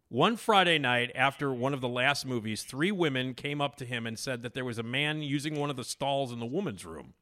One 0.08 0.36
Friday 0.36 0.78
night 0.78 1.12
after 1.14 1.52
one 1.52 1.74
of 1.74 1.82
the 1.82 1.88
last 1.88 2.24
movies, 2.24 2.62
three 2.62 2.90
women 2.90 3.34
came 3.34 3.60
up 3.60 3.76
to 3.76 3.84
him 3.84 4.06
and 4.06 4.18
said 4.18 4.42
that 4.42 4.54
there 4.54 4.64
was 4.64 4.78
a 4.78 4.82
man 4.82 5.22
using 5.22 5.56
one 5.56 5.68
of 5.68 5.76
the 5.76 5.84
stalls 5.84 6.32
in 6.32 6.40
the 6.40 6.46
woman's 6.46 6.86
room. 6.86 7.12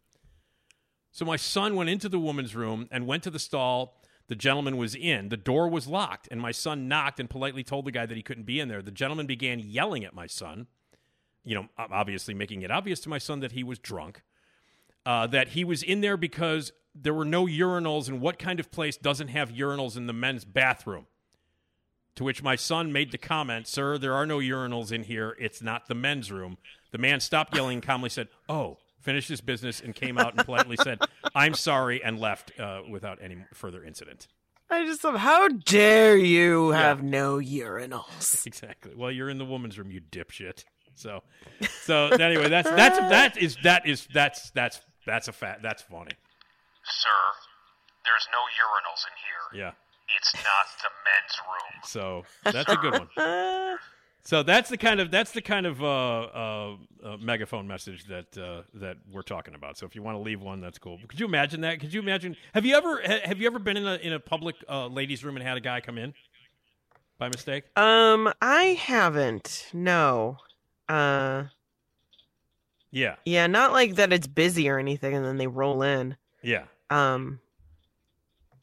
So 1.10 1.24
my 1.24 1.36
son 1.36 1.74
went 1.74 1.90
into 1.90 2.08
the 2.08 2.20
woman's 2.20 2.54
room 2.54 2.86
and 2.92 3.06
went 3.06 3.24
to 3.24 3.30
the 3.30 3.40
stall 3.40 4.00
the 4.28 4.34
gentleman 4.34 4.76
was 4.76 4.94
in. 4.94 5.28
The 5.28 5.36
door 5.36 5.68
was 5.68 5.86
locked, 5.86 6.28
and 6.30 6.40
my 6.40 6.50
son 6.50 6.88
knocked 6.88 7.20
and 7.20 7.30
politely 7.30 7.62
told 7.62 7.84
the 7.84 7.92
guy 7.92 8.06
that 8.06 8.16
he 8.16 8.22
couldn't 8.22 8.44
be 8.44 8.58
in 8.58 8.68
there. 8.68 8.82
The 8.82 8.90
gentleman 8.90 9.26
began 9.26 9.60
yelling 9.60 10.04
at 10.04 10.14
my 10.14 10.26
son, 10.26 10.66
you 11.44 11.54
know, 11.54 11.68
obviously 11.78 12.34
making 12.34 12.62
it 12.62 12.70
obvious 12.70 13.00
to 13.00 13.08
my 13.08 13.18
son 13.18 13.40
that 13.40 13.52
he 13.52 13.62
was 13.62 13.78
drunk, 13.78 14.22
uh, 15.06 15.26
that 15.28 15.48
he 15.48 15.64
was 15.64 15.82
in 15.82 16.02
there 16.02 16.16
because 16.16 16.72
there 16.94 17.14
were 17.14 17.24
no 17.24 17.46
urinals, 17.46 18.08
and 18.08 18.20
what 18.20 18.38
kind 18.38 18.60
of 18.60 18.70
place 18.70 18.96
doesn't 18.96 19.28
have 19.28 19.50
urinals 19.50 19.96
in 19.96 20.06
the 20.06 20.12
men's 20.12 20.44
bathroom? 20.44 21.06
To 22.16 22.24
which 22.24 22.42
my 22.42 22.56
son 22.56 22.92
made 22.92 23.12
the 23.12 23.18
comment, 23.18 23.66
Sir, 23.66 23.98
there 23.98 24.14
are 24.14 24.26
no 24.26 24.38
urinals 24.38 24.90
in 24.90 25.04
here. 25.04 25.36
It's 25.38 25.62
not 25.62 25.86
the 25.86 25.94
men's 25.94 26.32
room. 26.32 26.56
The 26.90 26.98
man 26.98 27.20
stopped 27.20 27.54
yelling 27.54 27.76
and 27.76 27.82
calmly 27.82 28.08
said, 28.08 28.28
Oh, 28.48 28.78
finished 29.00 29.28
his 29.28 29.42
business 29.42 29.80
and 29.80 29.94
came 29.94 30.18
out 30.18 30.34
and 30.34 30.44
politely 30.44 30.76
said, 30.82 30.98
I'm 31.34 31.54
sorry, 31.54 32.02
and 32.02 32.18
left 32.18 32.58
uh, 32.58 32.80
without 32.90 33.18
any 33.22 33.36
further 33.52 33.84
incident. 33.84 34.26
I 34.68 34.84
just 34.84 35.04
love. 35.04 35.16
How 35.16 35.46
dare 35.48 36.16
you 36.16 36.70
have 36.70 37.02
no 37.02 37.38
urinals? 37.38 38.46
Exactly. 38.46 38.94
Well, 38.96 39.12
you're 39.12 39.30
in 39.30 39.38
the 39.38 39.44
woman's 39.44 39.78
room, 39.78 39.90
you 39.90 40.00
dipshit. 40.00 40.64
So, 40.96 41.22
so 41.82 42.06
anyway, 42.08 42.48
that's 42.48 42.68
that's 42.70 42.98
that 42.98 43.36
is 43.36 43.58
that 43.62 43.86
is 43.86 44.08
that's 44.12 44.50
that's 44.50 44.80
that's 45.06 45.28
a 45.28 45.32
fact. 45.32 45.62
that's 45.62 45.82
funny. 45.82 46.12
Sir, 46.84 47.08
there's 48.04 48.28
no 48.32 48.38
urinals 48.62 49.02
in 49.06 49.14
here. 49.24 49.64
Yeah. 49.64 49.72
It's 50.18 50.34
not 50.34 50.66
the 50.82 50.90
men's 51.06 51.40
room. 51.48 51.82
So 51.84 52.24
that's 52.44 52.72
a 52.72 52.76
good 52.76 52.92
one. 52.92 53.78
So 54.26 54.42
that's 54.42 54.68
the 54.68 54.76
kind 54.76 54.98
of 54.98 55.12
that's 55.12 55.30
the 55.30 55.40
kind 55.40 55.66
of 55.66 55.80
uh, 55.80 55.86
uh, 55.86 56.76
uh, 57.04 57.16
megaphone 57.18 57.68
message 57.68 58.06
that 58.06 58.36
uh, 58.36 58.62
that 58.74 58.96
we're 59.12 59.22
talking 59.22 59.54
about. 59.54 59.78
So 59.78 59.86
if 59.86 59.94
you 59.94 60.02
want 60.02 60.16
to 60.16 60.20
leave 60.20 60.42
one, 60.42 60.60
that's 60.60 60.78
cool. 60.78 60.98
Could 61.06 61.20
you 61.20 61.26
imagine 61.26 61.60
that? 61.60 61.78
Could 61.78 61.94
you 61.94 62.00
imagine? 62.00 62.34
Have 62.52 62.66
you 62.66 62.74
ever 62.74 63.00
ha- 63.06 63.20
have 63.22 63.40
you 63.40 63.46
ever 63.46 63.60
been 63.60 63.76
in 63.76 63.86
a 63.86 63.94
in 63.94 64.12
a 64.12 64.18
public 64.18 64.56
uh, 64.68 64.88
ladies' 64.88 65.24
room 65.24 65.36
and 65.36 65.46
had 65.46 65.56
a 65.56 65.60
guy 65.60 65.80
come 65.80 65.96
in 65.96 66.12
by 67.18 67.28
mistake? 67.28 67.66
Um, 67.76 68.32
I 68.42 68.76
haven't. 68.80 69.68
No. 69.72 70.38
Uh, 70.88 71.44
Yeah, 72.96 73.16
yeah, 73.26 73.46
not 73.46 73.72
like 73.72 73.96
that. 73.96 74.10
It's 74.10 74.26
busy 74.26 74.70
or 74.70 74.78
anything, 74.78 75.14
and 75.14 75.22
then 75.22 75.36
they 75.36 75.46
roll 75.46 75.82
in. 75.82 76.16
yeah. 76.42 76.64
Um, 76.88 77.40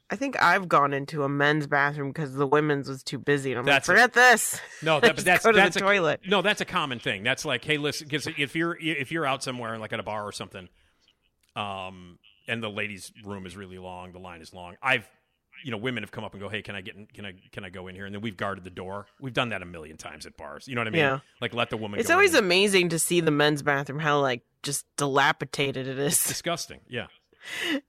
I 0.09 0.15
think 0.15 0.41
I've 0.41 0.67
gone 0.67 0.91
into 0.93 1.23
a 1.23 1.29
men's 1.29 1.67
bathroom 1.67 2.09
because 2.09 2.33
the 2.33 2.47
women's 2.47 2.87
was 2.89 3.03
too 3.03 3.19
busy, 3.19 3.51
and 3.51 3.59
I'm 3.59 3.65
That's 3.65 3.87
like, 3.87 3.95
forget 3.95 4.13
this. 4.13 4.59
No, 4.81 4.99
that, 5.01 5.15
but 5.15 5.25
that's 5.25 5.43
go 5.43 5.51
to 5.51 5.55
that's 5.55 5.75
the 5.75 5.83
a, 5.83 5.87
toilet. 5.87 6.21
No, 6.27 6.41
that's 6.41 6.61
a 6.61 6.65
common 6.65 6.99
thing. 6.99 7.21
That's 7.21 7.45
like, 7.45 7.63
hey, 7.63 7.77
listen, 7.77 8.07
because 8.07 8.27
if 8.37 8.55
you're 8.55 8.75
if 8.79 9.11
you're 9.11 9.25
out 9.25 9.43
somewhere, 9.43 9.77
like 9.77 9.93
at 9.93 9.99
a 9.99 10.03
bar 10.03 10.23
or 10.23 10.31
something, 10.31 10.67
um, 11.55 12.17
and 12.47 12.61
the 12.63 12.69
ladies' 12.69 13.11
room 13.23 13.45
is 13.45 13.55
really 13.55 13.77
long, 13.77 14.13
the 14.13 14.19
line 14.19 14.41
is 14.41 14.51
long. 14.51 14.75
I've, 14.81 15.07
you 15.63 15.71
know, 15.71 15.77
women 15.77 16.03
have 16.03 16.11
come 16.11 16.23
up 16.23 16.33
and 16.33 16.41
go, 16.41 16.49
hey, 16.49 16.61
can 16.61 16.75
I 16.75 16.81
get 16.81 16.95
in, 16.95 17.05
can 17.07 17.25
I 17.25 17.33
can 17.51 17.63
I 17.63 17.69
go 17.69 17.87
in 17.87 17.95
here? 17.95 18.05
And 18.05 18.13
then 18.13 18.21
we've 18.21 18.37
guarded 18.37 18.63
the 18.63 18.69
door. 18.69 19.07
We've 19.19 19.33
done 19.33 19.49
that 19.49 19.61
a 19.61 19.65
million 19.65 19.97
times 19.97 20.25
at 20.25 20.35
bars. 20.37 20.67
You 20.67 20.75
know 20.75 20.81
what 20.81 20.87
I 20.87 20.91
mean? 20.91 20.99
Yeah. 20.99 21.19
Like 21.41 21.53
let 21.53 21.69
the 21.69 21.77
woman. 21.77 21.97
Go. 21.97 22.01
It's 22.01 22.09
always 22.11 22.33
in. 22.33 22.43
amazing 22.43 22.89
to 22.89 22.99
see 22.99 23.21
the 23.21 23.31
men's 23.31 23.61
bathroom 23.63 23.99
how 23.99 24.19
like 24.19 24.43
just 24.61 24.85
dilapidated 24.97 25.87
it 25.87 25.97
is. 25.99 26.23
disgusting. 26.27 26.79
Yeah. 26.87 27.07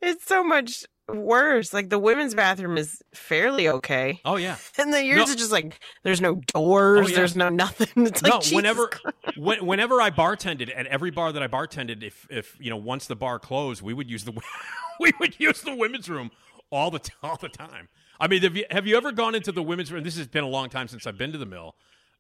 It's 0.03 0.25
so 0.25 0.43
much 0.43 0.85
worse. 1.09 1.73
Like 1.73 1.89
the 1.91 1.99
women's 1.99 2.35
bathroom 2.35 2.77
is 2.77 3.03
fairly 3.15 3.69
okay, 3.69 4.21
Oh 4.25 4.37
yeah. 4.37 4.57
and 4.79 4.93
then 4.93 5.05
yours 5.05 5.19
No. 5.19 5.25
is 5.25 5.37
just 5.37 5.53
like 5.53 5.79
there's 6.03 6.21
no 6.21 6.37
doors, 6.53 7.07
Oh, 7.07 7.09
yeah. 7.11 7.17
there's 7.17 7.37
no 7.37 7.49
nothing. 7.51 7.89
It's 8.07 8.23
like 8.23 8.33
no, 8.33 8.41
Jesus 8.41 8.55
whenever 8.57 8.91
when, 9.37 9.65
whenever 9.65 10.01
I 10.01 10.11
bartended 10.11 10.73
at 10.75 10.87
every 10.87 11.11
bar 11.11 11.31
that 11.33 11.43
I 11.43 11.47
bartended, 11.47 12.03
if 12.03 12.27
if 12.31 12.57
you 12.59 12.71
know 12.71 12.77
once 12.77 13.07
the 13.07 13.17
bar 13.17 13.39
closed, 13.39 13.83
we 13.83 13.95
would 13.95 14.11
use 14.11 14.25
the 14.25 14.33
we 15.01 15.13
would 15.21 15.39
use 15.39 15.61
the 15.61 15.75
women's 15.75 16.09
room 16.09 16.31
all 16.75 16.91
the 16.91 17.01
all 17.23 17.37
the 17.37 17.49
time. 17.49 17.89
I 18.21 18.29
mean, 18.29 18.43
have 18.43 18.57
you 18.57 18.65
have 18.71 18.87
you 18.87 18.97
ever 18.97 19.13
gone 19.13 19.35
into 19.35 19.53
the 19.53 19.63
women's 19.63 19.91
room? 19.93 20.05
This 20.05 20.17
has 20.19 20.27
been 20.27 20.45
a 20.45 20.49
long 20.49 20.69
time 20.69 20.89
since 20.89 21.07
I've 21.07 21.17
been 21.19 21.33
to 21.33 21.39
the 21.39 21.47
mill, 21.47 21.75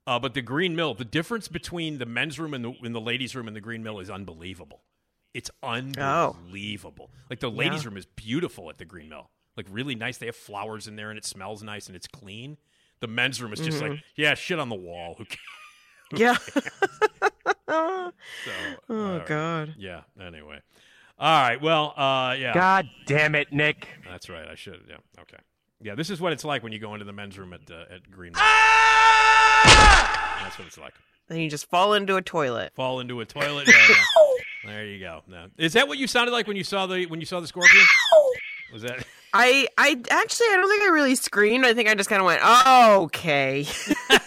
uh, 0.07 0.19
but 0.19 0.35
the 0.35 0.43
Green 0.43 0.75
Mill, 0.77 0.95
the 0.95 1.05
difference 1.05 1.49
between 1.49 1.99
the 1.99 2.07
men's 2.07 2.39
room 2.39 2.55
and 2.55 2.65
the 2.65 2.73
in 2.83 2.93
the 2.93 3.01
ladies' 3.01 3.35
room 3.37 3.49
in 3.49 3.55
the 3.55 3.61
Green 3.61 3.83
Mill 3.83 3.99
is 4.01 4.09
unbelievable. 4.11 4.83
It's 5.35 5.51
unbelievable. 5.63 7.11
Like 7.29 7.41
the 7.41 7.51
ladies' 7.51 7.83
Yeah. 7.83 7.89
room 7.89 7.97
is 7.97 8.07
beautiful 8.07 8.71
at 8.71 8.79
the 8.79 8.85
Green 8.85 9.09
Mill. 9.09 9.31
like 9.57 9.67
really 9.71 9.95
nice. 9.95 10.19
They 10.19 10.27
have 10.27 10.35
flowers 10.37 10.89
in 10.89 10.97
there, 10.97 11.11
and 11.11 11.19
it 11.19 11.25
smells 11.25 11.63
nice, 11.63 11.87
and 11.87 11.95
it's 11.95 12.09
clean. 12.09 12.57
The 13.01 13.07
men's 13.07 13.41
room 13.41 13.53
is 13.53 13.61
just 13.61 13.79
Mhm. 13.81 13.91
like, 13.91 14.03
yeah, 14.17 14.35
shit 14.35 14.59
on 14.59 14.69
the 14.69 14.75
wall. 14.75 15.15
Who 15.19 15.25
cares? 16.13 16.21
Yeah. 16.21 16.37
So, 17.69 18.51
oh 18.91 19.19
right. 19.19 19.27
God. 19.27 19.75
Yeah. 19.79 20.03
Anyway. 20.21 20.61
All 21.19 21.43
right. 21.43 21.61
Well. 21.61 21.95
Uh. 21.97 22.35
Yeah. 22.39 22.55
God 22.55 22.89
damn 23.07 23.35
it, 23.35 23.53
Nick. 23.53 23.89
That's 24.09 24.29
right. 24.29 24.47
I 24.49 24.55
should. 24.55 24.81
Yeah. 24.89 24.97
Okay. 25.21 25.39
Yeah. 25.81 25.95
This 25.95 26.11
is 26.11 26.21
what 26.21 26.33
it's 26.33 26.45
like 26.45 26.63
when 26.63 26.73
you 26.73 26.79
go 26.79 26.95
into 26.95 27.05
the 27.05 27.13
men's 27.13 27.39
room 27.39 27.53
at 27.53 27.71
uh, 27.71 27.95
at 27.95 28.11
Green. 28.11 28.33
Ah! 28.37 30.41
That's 30.43 30.59
what 30.59 30.67
it's 30.67 30.79
like. 30.79 30.95
Then 31.29 31.39
you 31.39 31.49
just 31.49 31.71
fall 31.71 31.95
into 31.95 32.17
a 32.17 32.23
toilet. 32.23 32.73
Fall 32.75 33.01
into 33.01 33.21
a 33.21 33.25
toilet. 33.25 33.69
Yeah, 33.69 33.75
yeah. 33.89 33.95
There 34.67 34.87
you 34.87 34.99
go. 34.99 35.21
No. 35.29 35.49
Is 35.59 35.75
that 35.75 35.89
what 35.89 35.99
you 35.99 36.07
sounded 36.07 36.33
like 36.33 36.47
when 36.47 36.57
you 36.57 36.65
saw 36.65 36.87
the 36.87 37.05
when 37.07 37.21
you 37.21 37.27
saw 37.27 37.41
the 37.41 37.47
scorpion? 37.47 37.85
Was 38.73 38.81
that? 38.81 39.05
I 39.35 39.69
I 39.77 40.01
actually 40.11 40.47
I 40.47 40.57
don't 40.57 40.71
think 40.71 40.83
I 40.85 40.87
really 40.87 41.15
screamed. 41.17 41.67
I 41.67 41.75
think 41.75 41.89
I 41.89 41.95
just 41.95 42.09
kind 42.09 42.21
of 42.21 42.27
went, 42.27 42.41
oh, 42.43 43.03
okay. 43.05 43.67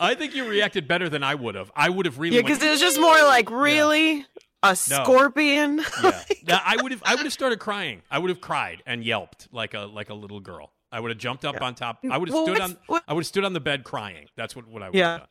I 0.00 0.14
think 0.14 0.34
you 0.34 0.48
reacted 0.48 0.86
better 0.88 1.08
than 1.08 1.22
I 1.22 1.34
would 1.34 1.54
have. 1.54 1.70
I 1.76 1.88
would 1.88 2.06
have 2.06 2.18
really. 2.18 2.36
yeah, 2.36 2.42
because 2.42 2.62
it 2.62 2.70
was 2.70 2.80
just 2.80 3.00
more 3.00 3.14
like, 3.24 3.50
really, 3.50 4.26
a 4.62 4.68
No. 4.68 4.74
scorpion. 4.74 5.82
Yeah. 6.02 6.22
Now, 6.46 6.60
I 6.64 6.76
would 6.82 6.92
have. 6.92 7.02
I 7.06 7.14
would 7.14 7.24
have 7.24 7.32
started 7.32 7.58
crying. 7.58 8.02
I 8.10 8.18
would 8.18 8.28
have 8.28 8.40
cried 8.40 8.82
and 8.84 9.02
yelped 9.02 9.48
like 9.50 9.72
a 9.74 9.80
like 9.80 10.10
a 10.10 10.14
little 10.14 10.40
girl. 10.40 10.72
I 10.92 11.00
would 11.00 11.10
have 11.10 11.18
jumped 11.18 11.44
up 11.44 11.60
on 11.62 11.74
top. 11.74 11.98
I 12.10 12.18
would 12.18 12.28
have 12.28 12.34
Well, 12.34 12.46
stood 12.46 12.60
on. 12.60 12.76
what- 12.86 13.02
I 13.08 13.14
would 13.14 13.22
have 13.22 13.26
stood 13.28 13.44
on 13.44 13.52
the 13.54 13.60
bed 13.60 13.82
crying. 13.82 14.26
That's 14.36 14.54
what 14.54 14.66
what 14.68 14.82
I 14.82 14.88
would 14.88 14.94
Yeah. 14.94 15.10
have 15.12 15.20
done. 15.20 15.28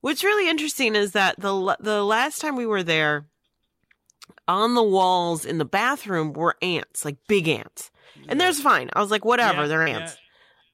What's 0.00 0.24
really 0.24 0.48
interesting 0.48 0.94
is 0.96 1.12
that 1.12 1.38
the 1.38 1.76
the 1.80 2.02
last 2.02 2.40
time 2.40 2.56
we 2.56 2.64
were 2.66 2.82
there, 2.82 3.26
on 4.46 4.74
the 4.74 4.82
walls 4.82 5.44
in 5.44 5.58
the 5.58 5.64
bathroom 5.64 6.32
were 6.32 6.56
ants, 6.62 7.04
like 7.04 7.16
big 7.28 7.46
ants, 7.48 7.90
and 8.28 8.40
there's 8.40 8.60
fine. 8.60 8.88
I 8.94 9.00
was 9.00 9.10
like, 9.10 9.24
whatever, 9.24 9.62
Yeah, 9.62 9.66
they're 9.68 9.86
yeah. 9.86 9.98
ants. 9.98 10.16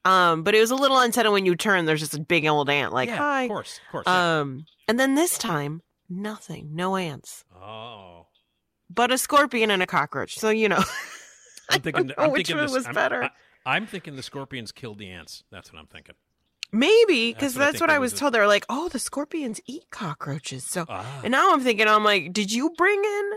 Um, 0.04 0.42
but 0.42 0.54
it 0.54 0.60
was 0.60 0.70
a 0.70 0.74
little 0.76 0.98
unsettling 0.98 1.32
when 1.32 1.46
you 1.46 1.56
turn. 1.56 1.86
There's 1.86 2.00
just 2.00 2.14
a 2.14 2.20
big 2.20 2.46
old 2.46 2.68
ant, 2.68 2.92
like 2.92 3.08
yeah, 3.08 3.16
hi. 3.16 3.42
Of 3.44 3.48
course, 3.48 3.80
of 3.86 3.90
course. 3.92 4.04
yeah. 4.06 4.40
Um, 4.40 4.66
and 4.86 5.00
then 5.00 5.14
this 5.14 5.38
time, 5.38 5.80
nothing, 6.10 6.70
no 6.74 6.96
ants, 6.96 7.44
oh, 7.56 8.26
but 8.90 9.10
a 9.10 9.16
scorpion 9.18 9.70
and 9.70 9.82
a 9.82 9.86
cockroach. 9.86 10.38
So 10.38 10.50
you 10.50 10.68
know, 10.68 10.82
I'm 11.70 11.80
thinking. 11.80 12.08
know 12.08 12.14
I'm 12.18 12.30
which 12.32 12.48
thinking 12.48 12.56
one 12.56 12.64
this- 12.66 12.74
was 12.74 12.86
I'm- 12.86 12.94
better. 12.94 13.30
I, 13.66 13.76
am 13.78 13.86
thinking 13.86 14.14
the 14.16 14.22
scorpions 14.22 14.72
killed 14.72 14.98
the 14.98 15.08
ants. 15.10 15.42
That's 15.50 15.72
what 15.72 15.78
I'm 15.78 15.86
thinking. 15.86 16.14
maybe 16.70 17.32
That's 17.32 17.54
because 17.54 17.56
what 17.56 17.62
I 17.62 17.70
that's 17.70 17.80
what 17.80 17.88
I 17.90 17.98
was 17.98 18.12
was 18.12 18.20
told. 18.20 18.34
They're 18.34 18.46
like, 18.46 18.66
oh, 18.68 18.90
the 18.90 18.98
scorpions 18.98 19.58
eat 19.66 19.84
cockroaches. 19.90 20.64
So, 20.64 20.84
Ah. 20.86 21.20
and 21.24 21.32
now 21.32 21.52
I'm 21.54 21.60
thinking, 21.60 21.88
I'm 21.88 22.04
like, 22.04 22.32
did 22.34 22.52
you 22.52 22.70
bring 22.76 23.02
in 23.02 23.30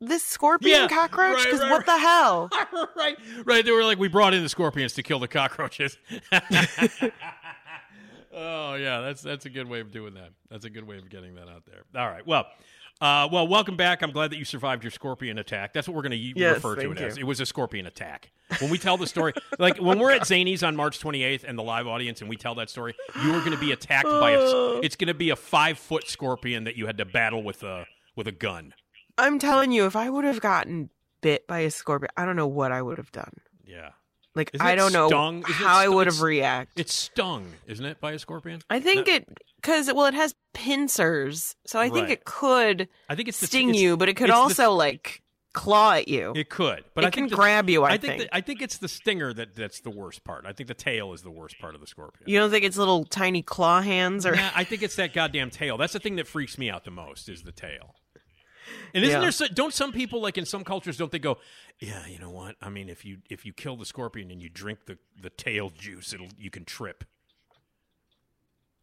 this 0.00 0.22
scorpion 0.22 0.82
Yeah, 0.82 0.88
cockroach? 0.88 1.44
Because 1.44 1.60
right, 1.60 1.70
what 1.70 1.86
right. 1.86 1.86
the 1.86 1.98
hell? 1.98 2.50
right, 2.96 3.16
right. 3.44 3.64
They 3.64 3.72
were 3.72 3.84
like, 3.84 3.98
we 3.98 4.08
brought 4.08 4.34
in 4.34 4.42
the 4.42 4.48
scorpions 4.48 4.92
to 4.94 5.02
kill 5.02 5.18
the 5.18 5.28
cockroaches. 5.28 5.98
oh 8.32 8.74
yeah, 8.74 9.00
that's 9.00 9.22
that's 9.22 9.46
a 9.46 9.50
good 9.50 9.68
way 9.68 9.80
of 9.80 9.90
doing 9.90 10.14
that. 10.14 10.30
That's 10.50 10.64
a 10.64 10.70
good 10.70 10.86
way 10.86 10.98
of 10.98 11.08
getting 11.08 11.34
that 11.36 11.48
out 11.48 11.64
there. 11.66 11.84
All 12.00 12.08
right, 12.08 12.26
well. 12.26 12.46
Uh, 13.00 13.28
well, 13.30 13.46
welcome 13.48 13.76
back. 13.76 14.02
I'm 14.02 14.12
glad 14.12 14.30
that 14.30 14.36
you 14.38 14.44
survived 14.44 14.84
your 14.84 14.92
scorpion 14.92 15.36
attack. 15.38 15.72
That's 15.72 15.88
what 15.88 15.96
we're 15.96 16.02
going 16.02 16.12
to 16.12 16.16
Yes, 16.16 16.54
refer 16.54 16.76
to 16.76 16.80
thank 16.82 17.00
it 17.00 17.02
as. 17.02 17.18
It 17.18 17.24
was 17.24 17.40
a 17.40 17.44
scorpion 17.44 17.86
attack. 17.86 18.30
When 18.60 18.70
we 18.70 18.78
tell 18.78 18.96
the 18.96 19.08
story, 19.08 19.32
like 19.58 19.78
when 19.78 19.98
we're 19.98 20.12
at 20.12 20.22
Zanies 20.22 20.66
on 20.66 20.76
March 20.76 21.00
28th 21.00 21.42
and 21.42 21.58
the 21.58 21.62
live 21.64 21.88
audience, 21.88 22.20
and 22.20 22.30
we 22.30 22.36
tell 22.36 22.54
that 22.54 22.70
story, 22.70 22.94
you 23.20 23.32
are 23.32 23.40
going 23.40 23.50
to 23.50 23.58
be 23.58 23.72
attacked 23.72 24.06
by 24.06 24.30
a. 24.30 24.78
It's 24.84 24.94
going 24.94 25.08
to 25.08 25.14
be 25.14 25.30
a 25.30 25.36
five 25.36 25.76
foot 25.76 26.08
scorpion 26.08 26.64
that 26.64 26.76
you 26.76 26.86
had 26.86 26.96
to 26.98 27.04
battle 27.04 27.42
with 27.42 27.64
a 27.64 27.84
with 28.14 28.28
a 28.28 28.32
gun. 28.32 28.72
I'm 29.18 29.38
telling 29.38 29.72
you, 29.72 29.86
if 29.86 29.96
I 29.96 30.10
would 30.10 30.24
have 30.24 30.40
gotten 30.40 30.90
bit 31.20 31.46
by 31.46 31.60
a 31.60 31.70
scorpion, 31.70 32.10
I 32.16 32.24
don't 32.24 32.36
know 32.36 32.46
what 32.46 32.72
I 32.72 32.82
would 32.82 32.98
have 32.98 33.12
done. 33.12 33.32
Yeah, 33.64 33.90
Like 34.34 34.50
Isn't 34.52 34.66
I 34.66 34.74
don't 34.74 34.92
know 34.92 35.08
stung? 35.08 35.40
It 35.40 35.46
how 35.46 35.76
I 35.76 35.88
would 35.88 36.06
have 36.06 36.20
reacted. 36.20 36.80
it's 36.80 36.92
stung, 36.94 37.46
isn't 37.66 37.84
it, 37.84 38.00
by 38.00 38.12
a 38.12 38.18
scorpion? 38.18 38.60
I 38.68 38.80
think 38.80 39.06
No. 39.06 39.14
it 39.14 39.38
because 39.56 39.92
well, 39.92 40.06
it 40.06 40.14
has 40.14 40.34
pincers, 40.52 41.54
so 41.66 41.78
I 41.78 41.88
think 41.88 42.04
Right. 42.08 42.10
it 42.12 42.24
could 42.24 42.88
I 43.08 43.14
think 43.14 43.28
it's 43.28 43.40
the- 43.40 43.46
sting 43.46 43.70
it's- 43.70 43.80
you, 43.82 43.96
but 43.96 44.08
it 44.08 44.14
could 44.14 44.28
it's 44.28 44.36
the- 44.36 44.42
also 44.42 44.72
like 44.72 45.22
claw 45.52 45.92
at 45.92 46.08
you. 46.08 46.32
It 46.34 46.50
could, 46.50 46.84
but 46.94 47.04
It 47.04 47.06
I 47.06 47.10
can 47.10 47.22
think 47.24 47.30
the- 47.30 47.36
grab 47.36 47.70
you, 47.70 47.84
I 47.84 47.90
think. 47.92 48.02
think. 48.02 48.18
that- 48.22 48.34
I 48.36 48.40
think 48.40 48.60
it's 48.60 48.78
the 48.78 48.88
stinger 48.88 49.32
that 49.32 49.54
that's 49.54 49.80
the 49.80 49.90
worst 49.90 50.24
part. 50.24 50.44
I 50.46 50.52
think 50.52 50.66
the 50.66 50.74
tail 50.74 51.12
is 51.12 51.22
the 51.22 51.30
worst 51.30 51.58
part 51.60 51.74
of 51.76 51.80
the 51.80 51.86
scorpion. 51.86 52.28
you 52.28 52.38
don't 52.38 52.50
think 52.50 52.64
it's 52.64 52.76
little 52.76 53.04
tiny 53.04 53.40
claw 53.42 53.80
hands 53.80 54.26
or 54.26 54.34
Yeah, 54.34 54.50
I 54.54 54.64
think 54.64 54.82
it's 54.82 54.96
that 54.96 55.14
goddamn 55.14 55.50
tail. 55.50 55.76
That's 55.78 55.92
the 55.92 56.00
thing 56.00 56.16
that 56.16 56.26
freaks 56.26 56.58
me 56.58 56.68
out 56.70 56.84
the 56.84 56.90
most 56.90 57.28
is 57.28 57.44
the 57.44 57.52
tail. 57.52 57.94
And 58.94 59.04
isn't 59.04 59.16
Yeah. 59.16 59.20
there? 59.20 59.32
So, 59.32 59.46
don't 59.48 59.74
some 59.74 59.92
people 59.92 60.20
like 60.20 60.38
in 60.38 60.44
some 60.46 60.64
cultures 60.64 60.96
don't 60.96 61.10
they 61.12 61.18
go? 61.18 61.38
Yeah, 61.80 62.06
you 62.06 62.18
know 62.18 62.30
what? 62.30 62.56
I 62.62 62.68
mean, 62.68 62.88
if 62.88 63.04
you 63.04 63.18
if 63.30 63.44
you 63.44 63.52
kill 63.52 63.76
the 63.76 63.86
scorpion 63.86 64.30
and 64.30 64.40
you 64.42 64.48
drink 64.48 64.86
the 64.86 64.98
the 65.20 65.30
tail 65.30 65.70
juice, 65.70 66.12
it'll 66.12 66.28
you 66.38 66.50
can 66.50 66.64
trip. 66.64 67.04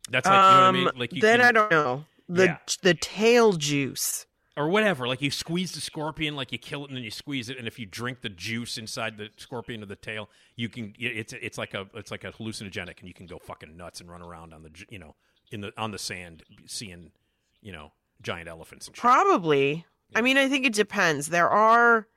That's 0.09 0.25
like 0.27 0.33
you 0.49 0.55
know 0.55 0.61
what 0.61 0.67
I 0.67 0.71
mean. 0.71 0.87
Um, 0.87 0.93
Like 0.97 1.13
you 1.13 1.21
then 1.21 1.41
I 1.41 1.51
don't 1.51 1.71
know 1.71 2.05
the 2.27 2.45
Yeah. 2.45 2.57
the 2.81 2.93
tail 2.93 3.53
juice. 3.53 4.25
or 4.57 4.67
whatever. 4.67 5.07
Like 5.07 5.21
you 5.21 5.31
squeeze 5.31 5.71
the 5.71 5.79
scorpion, 5.79 6.35
like 6.35 6.51
you 6.51 6.57
kill 6.57 6.83
it 6.83 6.89
and 6.89 6.97
then 6.97 7.03
you 7.05 7.09
squeeze 7.11 7.47
it, 7.49 7.57
and 7.57 7.67
if 7.67 7.79
you 7.79 7.85
drink 7.85 8.21
the 8.21 8.29
juice 8.29 8.77
inside 8.77 9.17
the 9.17 9.29
scorpion 9.37 9.81
of 9.81 9.87
the 9.89 9.95
tail, 9.95 10.29
you 10.57 10.67
can. 10.67 10.93
It's 10.99 11.31
it's 11.33 11.57
like 11.57 11.73
a 11.73 11.87
it's 11.93 12.11
like 12.11 12.25
a 12.25 12.31
hallucinogenic, 12.33 12.99
and 12.99 13.07
you 13.07 13.13
can 13.13 13.25
go 13.27 13.39
fucking 13.39 13.77
nuts 13.77 14.01
and 14.01 14.11
run 14.11 14.21
around 14.21 14.53
on 14.53 14.63
the 14.63 14.71
you 14.89 14.99
know 14.99 15.15
in 15.51 15.61
the 15.61 15.71
on 15.77 15.91
the 15.91 15.97
sand 15.99 16.43
seeing 16.67 17.11
you 17.61 17.71
know 17.71 17.93
giant 18.21 18.47
elephants 18.49 18.87
and 18.87 18.95
shit. 18.95 19.01
Probably. 19.01 19.85
I 20.15 20.21
mean, 20.21 20.37
I 20.37 20.47
think 20.49 20.65
it 20.65 20.73
depends. 20.73 21.27
There 21.27 21.49
are 21.49 22.07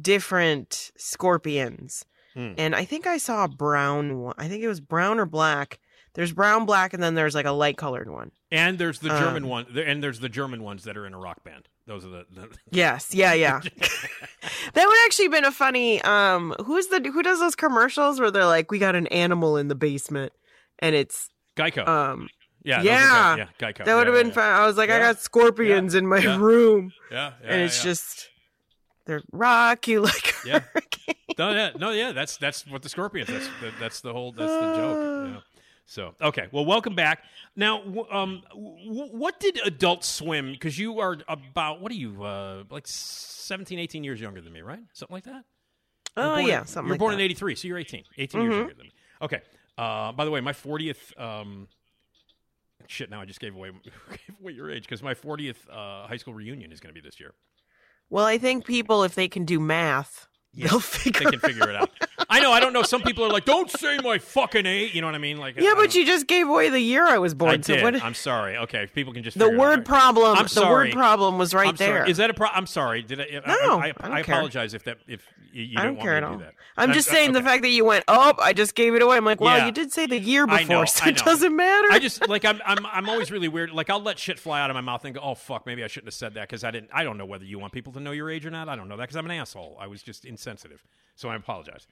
different 0.00 0.90
scorpions. 0.96 2.04
Hmm. 2.34 2.52
And 2.56 2.74
I 2.74 2.84
think 2.84 3.06
I 3.06 3.18
saw 3.18 3.44
a 3.44 3.48
brown 3.48 4.18
one. 4.18 4.34
I 4.38 4.48
think 4.48 4.62
it 4.62 4.68
was 4.68 4.80
brown 4.80 5.18
or 5.18 5.26
black. 5.26 5.78
There's 6.14 6.32
brown, 6.32 6.66
black, 6.66 6.94
and 6.94 7.02
then 7.02 7.14
there's 7.14 7.34
like 7.34 7.46
a 7.46 7.52
light 7.52 7.76
colored 7.76 8.10
one. 8.10 8.32
And 8.50 8.78
there's 8.78 8.98
the 8.98 9.10
German 9.10 9.44
Um, 9.44 9.48
one, 9.50 9.66
and 9.78 10.02
there's 10.02 10.20
the 10.20 10.28
German 10.28 10.62
ones 10.62 10.84
that 10.84 10.96
are 10.96 11.06
in 11.06 11.14
a 11.14 11.18
rock 11.18 11.44
band. 11.44 11.68
Those 11.86 12.04
are 12.04 12.08
the, 12.08 12.26
the 12.30 12.48
Yes, 12.70 13.14
yeah, 13.14 13.34
yeah. 13.34 13.60
that 14.74 14.86
would 14.86 14.98
actually 15.06 15.28
been 15.28 15.44
a 15.44 15.52
funny. 15.52 16.02
Um, 16.02 16.54
who's 16.64 16.88
the 16.88 17.00
who 17.12 17.22
does 17.22 17.38
those 17.40 17.54
commercials 17.54 18.20
where 18.20 18.30
they're 18.30 18.46
like, 18.46 18.70
"We 18.70 18.78
got 18.78 18.96
an 18.96 19.06
animal 19.08 19.56
in 19.56 19.68
the 19.68 19.74
basement," 19.74 20.32
and 20.80 20.94
it's 20.94 21.28
Geico. 21.56 21.86
um, 21.86 22.28
yeah, 22.68 22.82
yeah, 22.82 23.36
yeah, 23.36 23.46
Geico. 23.58 23.84
that 23.84 23.94
would 23.94 24.06
have 24.06 24.14
Yeah, 24.16 24.22
been 24.22 24.28
yeah, 24.28 24.32
fun. 24.34 24.52
I 24.60 24.66
was 24.66 24.76
like, 24.76 24.90
I 24.90 24.98
got 24.98 25.18
scorpions 25.18 25.94
in 25.94 26.06
my 26.06 26.22
room, 26.36 26.92
Yeah, 27.10 27.32
yeah, 27.42 27.52
and 27.52 27.62
it's 27.62 27.82
just 27.82 28.28
they're 29.06 29.22
rock 29.32 29.88
you 29.88 30.00
like 30.02 30.34
Yeah. 30.44 30.60
hurricane. 30.74 31.14
no, 31.38 31.50
yeah, 31.52 31.70
no, 31.78 31.90
yeah. 31.90 32.12
That's 32.12 32.36
that's 32.36 32.66
what 32.66 32.82
the 32.82 32.88
scorpions. 32.88 33.30
That's 33.30 33.48
the, 33.60 33.72
that's 33.78 34.00
the 34.00 34.12
whole. 34.12 34.32
That's 34.32 34.56
the 34.56 34.66
joke. 34.76 34.98
Yeah. 35.24 35.40
So 35.86 36.14
okay, 36.20 36.48
well, 36.52 36.66
welcome 36.66 36.94
back. 36.94 37.22
Now, 37.56 37.82
um, 38.10 38.42
what 38.54 39.40
did 39.40 39.58
Adult 39.64 40.04
Swim? 40.04 40.52
Because 40.52 40.78
you 40.78 40.98
are 41.00 41.16
about 41.28 41.80
what 41.80 41.90
are 41.90 41.94
you 41.94 42.22
uh, 42.22 42.64
like 42.70 42.86
17, 42.86 43.78
18 43.78 44.04
years 44.04 44.20
younger 44.20 44.42
than 44.42 44.52
me, 44.52 44.60
right? 44.60 44.80
Something 44.92 45.14
like 45.14 45.24
that. 45.24 45.44
Oh 46.16 46.34
born 46.36 46.46
yeah, 46.46 46.64
something 46.64 46.88
You're 46.88 46.94
like 46.94 46.98
born 46.98 47.12
that. 47.12 47.20
in 47.20 47.24
'83, 47.24 47.54
so 47.54 47.68
you're 47.68 47.78
18. 47.78 48.04
18 48.18 48.40
years 48.42 48.52
Mhm. 48.52 48.58
younger 48.58 48.74
than 48.74 48.86
me. 48.86 48.92
Okay. 49.22 49.40
Uh, 49.78 50.12
by 50.12 50.24
the 50.26 50.30
way, 50.30 50.40
my 50.40 50.52
40th. 50.52 51.18
Um, 51.18 51.68
shit. 52.88 53.10
Now 53.10 53.20
I 53.20 53.24
just 53.24 53.38
gave 53.38 53.54
away 53.54 53.70
gave 54.10 54.36
away 54.40 54.52
your 54.52 54.70
age 54.70 54.82
because 54.82 55.02
my 55.02 55.14
40th 55.14 55.56
uh, 55.70 56.08
high 56.08 56.16
school 56.16 56.34
reunion 56.34 56.72
is 56.72 56.80
going 56.80 56.92
to 56.92 57.00
be 57.00 57.06
this 57.06 57.20
year. 57.20 57.34
Well, 58.10 58.24
I 58.24 58.38
think 58.38 58.64
people, 58.64 59.04
if 59.04 59.14
they 59.14 59.28
can 59.28 59.44
do 59.44 59.60
math, 59.60 60.26
they'll 60.54 60.80
figure. 60.80 61.30
They 61.30 61.30
can 61.36 61.40
figure 61.40 61.68
it 61.68 61.76
out. 61.76 61.90
I 62.28 62.40
know. 62.40 62.52
I 62.52 62.60
don't 62.60 62.72
know. 62.72 62.82
Some 62.82 63.02
people 63.02 63.24
are 63.24 63.30
like, 63.30 63.44
"Don't 63.44 63.70
say 63.70 63.98
my 64.02 64.18
fucking 64.18 64.66
age." 64.66 64.94
You 64.94 65.00
know 65.00 65.06
what 65.06 65.14
I 65.14 65.18
mean? 65.18 65.38
Like, 65.38 65.56
Yeah, 65.58 65.74
but 65.76 65.94
you 65.94 66.04
just 66.04 66.26
gave 66.26 66.48
away 66.48 66.68
the 66.68 66.80
year 66.80 67.06
I 67.06 67.18
was 67.18 67.32
born. 67.34 67.52
I 67.52 67.60
so 67.60 67.74
did. 67.74 67.82
what? 67.82 68.02
I'm 68.02 68.14
sorry. 68.14 68.56
Okay, 68.58 68.86
people 68.86 69.12
can 69.12 69.22
just 69.22 69.38
the 69.38 69.46
out. 69.46 69.54
word 69.56 69.84
problem. 69.84 70.36
I'm 70.36 70.44
the 70.44 70.48
sorry. 70.48 70.88
word 70.88 70.92
problem 70.94 71.38
was 71.38 71.54
right 71.54 71.68
I'm 71.68 71.76
sorry. 71.76 71.90
there. 71.92 72.06
Is 72.10 72.16
that 72.16 72.30
a 72.30 72.34
problem? 72.34 72.58
I'm 72.58 72.66
sorry. 72.66 73.02
Did 73.02 73.20
I? 73.20 73.40
I- 73.44 73.66
No, 73.66 73.78
I, 73.80 73.92
I 74.00 74.08
I, 74.16 74.20
apologize 74.20 74.74
if 74.74 74.84
that 74.84 74.98
if 75.06 75.22
you, 75.52 75.62
you 75.64 75.78
I 75.78 75.82
don't 75.82 75.94
don't 75.94 75.96
want 75.98 76.04
care 76.06 76.16
at 76.16 76.20
to 76.20 76.26
all. 76.26 76.32
do 76.38 76.44
that. 76.44 76.54
I'm 76.76 76.92
just 76.92 77.08
saying 77.08 77.32
the 77.32 77.42
fact 77.42 77.62
that 77.62 77.70
you 77.70 77.84
went, 77.84 78.04
oh, 78.06 78.34
I 78.40 78.52
just 78.52 78.74
gave 78.74 78.94
it 78.94 79.02
away. 79.02 79.16
I'm 79.16 79.24
like, 79.24 79.40
well, 79.40 79.56
Yeah. 79.58 79.66
you 79.66 79.72
did 79.72 79.92
say 79.92 80.06
the 80.06 80.18
year 80.18 80.46
before, 80.46 80.66
know, 80.66 80.84
so 80.84 81.08
it 81.08 81.16
doesn't 81.16 81.54
matter. 81.56 81.88
I 81.90 81.98
just 81.98 82.28
like 82.28 82.44
I'm 82.44 82.60
I'm 82.66 82.84
I'm 82.86 83.08
always 83.08 83.30
really 83.30 83.48
weird. 83.48 83.70
Like 83.70 83.90
I'll 83.90 84.02
let 84.02 84.18
shit 84.18 84.38
fly 84.38 84.60
out 84.60 84.70
of 84.70 84.74
my 84.74 84.80
mouth 84.80 85.04
and 85.04 85.14
go, 85.14 85.20
"Oh 85.22 85.34
fuck, 85.34 85.66
maybe 85.66 85.82
I 85.84 85.86
shouldn't 85.86 86.08
have 86.08 86.14
said 86.14 86.34
that 86.34 86.48
because 86.48 86.64
I 86.64 86.70
didn't. 86.70 86.90
I 86.92 87.04
don't 87.04 87.16
know 87.18 87.26
whether 87.26 87.44
you 87.44 87.58
want 87.58 87.72
people 87.72 87.92
to 87.94 88.00
know 88.00 88.10
your 88.12 88.28
age 88.30 88.44
or 88.44 88.50
not. 88.50 88.68
I 88.68 88.76
don't 88.76 88.88
know 88.88 88.96
that 88.96 89.04
because 89.04 89.16
I'm 89.16 89.24
an 89.26 89.32
asshole. 89.32 89.76
I 89.80 89.86
was 89.86 90.02
just 90.02 90.24
insensitive, 90.24 90.82
so 91.16 91.28
I 91.28 91.36
apologize. 91.36 91.86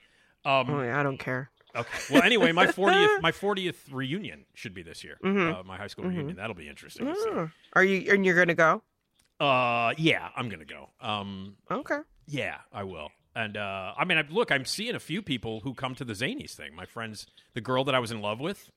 Um, 0.47 0.71
Oh, 0.71 0.83
yeah, 0.83 0.99
I 0.99 1.03
don't 1.03 1.19
care. 1.19 1.51
Okay. 1.75 1.99
Well, 2.11 2.23
anyway, 2.23 2.53
my 2.53 2.67
40th 2.69 3.21
my 3.21 3.33
40th 3.33 3.77
reunion 3.93 4.47
should 4.55 4.73
be 4.73 4.83
this 4.83 5.05
year. 5.05 5.19
Mhm. 5.23 5.61
Uh, 5.61 5.63
my 5.65 5.77
high 5.77 5.89
school 5.89 6.05
Mhm. 6.07 6.11
reunion. 6.15 6.37
That'll 6.37 6.55
be 6.57 6.69
interesting. 6.69 7.07
to. 7.07 7.13
Oh. 7.17 7.51
Are 7.75 7.85
you? 7.85 8.11
And 8.13 8.25
you're 8.25 8.37
gonna 8.37 8.55
go? 8.55 8.83
Uh, 9.39 9.93
yeah, 9.99 10.29
I'm 10.37 10.49
gonna 10.49 10.65
go. 10.65 10.89
Um, 11.01 11.57
Okay. 11.71 11.99
yeah, 12.27 12.59
I 12.73 12.85
will. 12.85 13.11
And 13.35 13.59
uh, 13.59 13.93
I 13.99 14.07
mean, 14.07 14.17
I, 14.17 14.23
look, 14.31 14.51
I'm 14.51 14.65
seeing 14.65 14.95
a 14.95 15.01
few 15.01 15.21
people 15.21 15.61
who 15.61 15.75
come 15.75 15.95
to 15.97 16.05
the 16.05 16.15
Zanies 16.15 16.53
thing. 16.55 16.75
My 16.75 16.87
friends, 16.87 17.27
the 17.53 17.61
girl 17.61 17.85
that 17.85 17.95
I 17.95 17.99
was 17.99 18.11
in 18.11 18.23
love 18.23 18.41
with, 18.41 18.71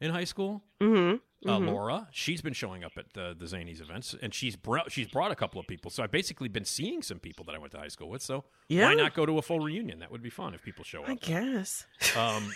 in 0.00 0.10
high 0.10 0.24
school. 0.24 0.62
Mm-hmm. 0.80 1.16
Uh, 1.48 1.58
Laura, 1.58 2.08
she's 2.10 2.40
been 2.40 2.54
showing 2.54 2.82
up 2.82 2.92
at 2.96 3.12
the, 3.12 3.34
the 3.38 3.44
Zanies 3.44 3.80
events, 3.80 4.14
and 4.20 4.34
she's 4.34 4.56
brought 4.56 4.90
she's 4.90 5.06
brought 5.06 5.30
a 5.30 5.36
couple 5.36 5.60
of 5.60 5.66
people. 5.66 5.90
So 5.90 6.02
I've 6.02 6.10
basically 6.10 6.48
been 6.48 6.64
seeing 6.64 7.02
some 7.02 7.18
people 7.20 7.44
that 7.44 7.54
I 7.54 7.58
went 7.58 7.72
to 7.72 7.78
high 7.78 7.88
school 7.88 8.08
with. 8.08 8.22
So 8.22 8.44
Yeah. 8.68 8.86
why 8.86 8.94
not 8.94 9.14
go 9.14 9.26
to 9.26 9.38
a 9.38 9.42
full 9.42 9.60
reunion? 9.60 10.00
That 10.00 10.10
would 10.10 10.22
be 10.22 10.30
fun 10.30 10.54
if 10.54 10.62
people 10.62 10.82
show 10.84 11.02
up. 11.02 11.10
I 11.10 11.14
guess. 11.14 11.86
Um, 12.16 12.52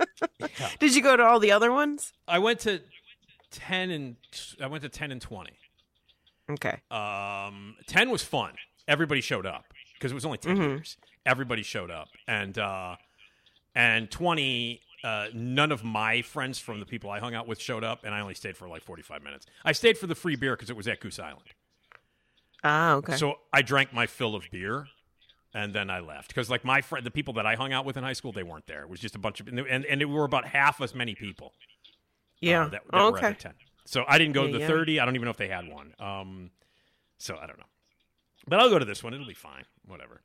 Did 0.78 0.94
you 0.94 1.02
go 1.02 1.16
to 1.16 1.22
all 1.24 1.40
the 1.40 1.52
other 1.52 1.72
ones? 1.72 2.12
I 2.28 2.38
went 2.38 2.60
to 2.60 2.82
ten 3.50 3.90
and 3.90 4.16
I 4.62 4.66
went 4.66 4.82
to 4.84 4.88
ten 4.88 5.10
and 5.10 5.20
twenty. 5.20 5.54
Okay. 6.50 6.80
Um, 6.90 7.76
ten 7.86 8.10
was 8.10 8.22
fun. 8.22 8.52
Everybody 8.86 9.20
showed 9.20 9.46
up 9.46 9.64
because 9.94 10.12
it 10.12 10.14
was 10.14 10.24
only 10.24 10.38
10 10.38 10.56
Mhm. 10.56 10.68
years. 10.68 10.96
Everybody 11.26 11.62
showed 11.62 11.90
up, 11.90 12.08
and 12.28 12.58
uh, 12.58 12.96
and 13.74 14.10
twenty. 14.10 14.82
Uh, 15.02 15.28
none 15.32 15.72
of 15.72 15.82
my 15.82 16.20
friends 16.22 16.58
from 16.58 16.78
the 16.78 16.86
people 16.86 17.10
I 17.10 17.20
hung 17.20 17.34
out 17.34 17.46
with 17.48 17.58
showed 17.60 17.84
up, 17.84 18.04
and 18.04 18.14
I 18.14 18.20
only 18.20 18.34
stayed 18.34 18.56
for 18.56 18.68
like 18.68 18.82
forty 18.82 19.02
five 19.02 19.22
minutes. 19.22 19.46
I 19.64 19.72
stayed 19.72 19.96
for 19.96 20.06
the 20.06 20.14
free 20.14 20.36
beer 20.36 20.54
because 20.56 20.68
it 20.70 20.76
was 20.76 20.86
at 20.88 21.00
Goose 21.00 21.18
Island. 21.18 21.46
Ah, 22.62 22.94
okay. 22.94 23.16
So 23.16 23.36
I 23.52 23.62
drank 23.62 23.92
my 23.94 24.06
fill 24.06 24.34
of 24.34 24.44
beer, 24.52 24.86
and 25.54 25.72
then 25.74 25.88
I 25.88 26.00
left 26.00 26.28
because 26.28 26.50
like 26.50 26.64
my 26.64 26.82
friend, 26.82 27.06
the 27.06 27.10
people 27.10 27.32
that 27.34 27.46
I 27.46 27.54
hung 27.54 27.72
out 27.72 27.86
with 27.86 27.96
in 27.96 28.04
high 28.04 28.12
school, 28.12 28.32
they 28.32 28.42
weren't 28.42 28.66
there. 28.66 28.82
It 28.82 28.90
was 28.90 29.00
just 29.00 29.14
a 29.14 29.18
bunch 29.18 29.40
of, 29.40 29.48
and 29.48 29.58
and 29.58 30.02
it 30.02 30.04
were 30.04 30.24
about 30.24 30.46
half 30.46 30.80
as 30.82 30.94
many 30.94 31.14
people. 31.14 31.54
yeah. 32.40 32.62
uh, 32.62 32.68
that, 32.68 32.70
that 32.72 32.82
Oh, 32.92 33.10
were 33.12 33.18
at 33.18 33.24
okay. 33.24 33.32
the 33.32 33.38
ten. 33.42 33.54
So 33.86 34.04
I 34.06 34.18
didn't 34.18 34.34
go 34.34 34.46
to 34.46 34.52
the 34.52 34.58
yeah. 34.60 34.66
thirty. 34.66 35.00
I 35.00 35.06
don't 35.06 35.14
even 35.14 35.24
know 35.24 35.30
if 35.30 35.38
they 35.38 35.48
had 35.48 35.66
one. 35.66 35.94
Um, 35.98 36.50
so 37.16 37.36
I 37.40 37.46
don't 37.46 37.58
know, 37.58 37.64
but 38.46 38.60
I'll 38.60 38.68
go 38.68 38.78
to 38.78 38.84
this 38.84 39.02
one. 39.02 39.14
It'll 39.14 39.26
be 39.26 39.32
fine. 39.32 39.64
Whatever. 39.86 40.20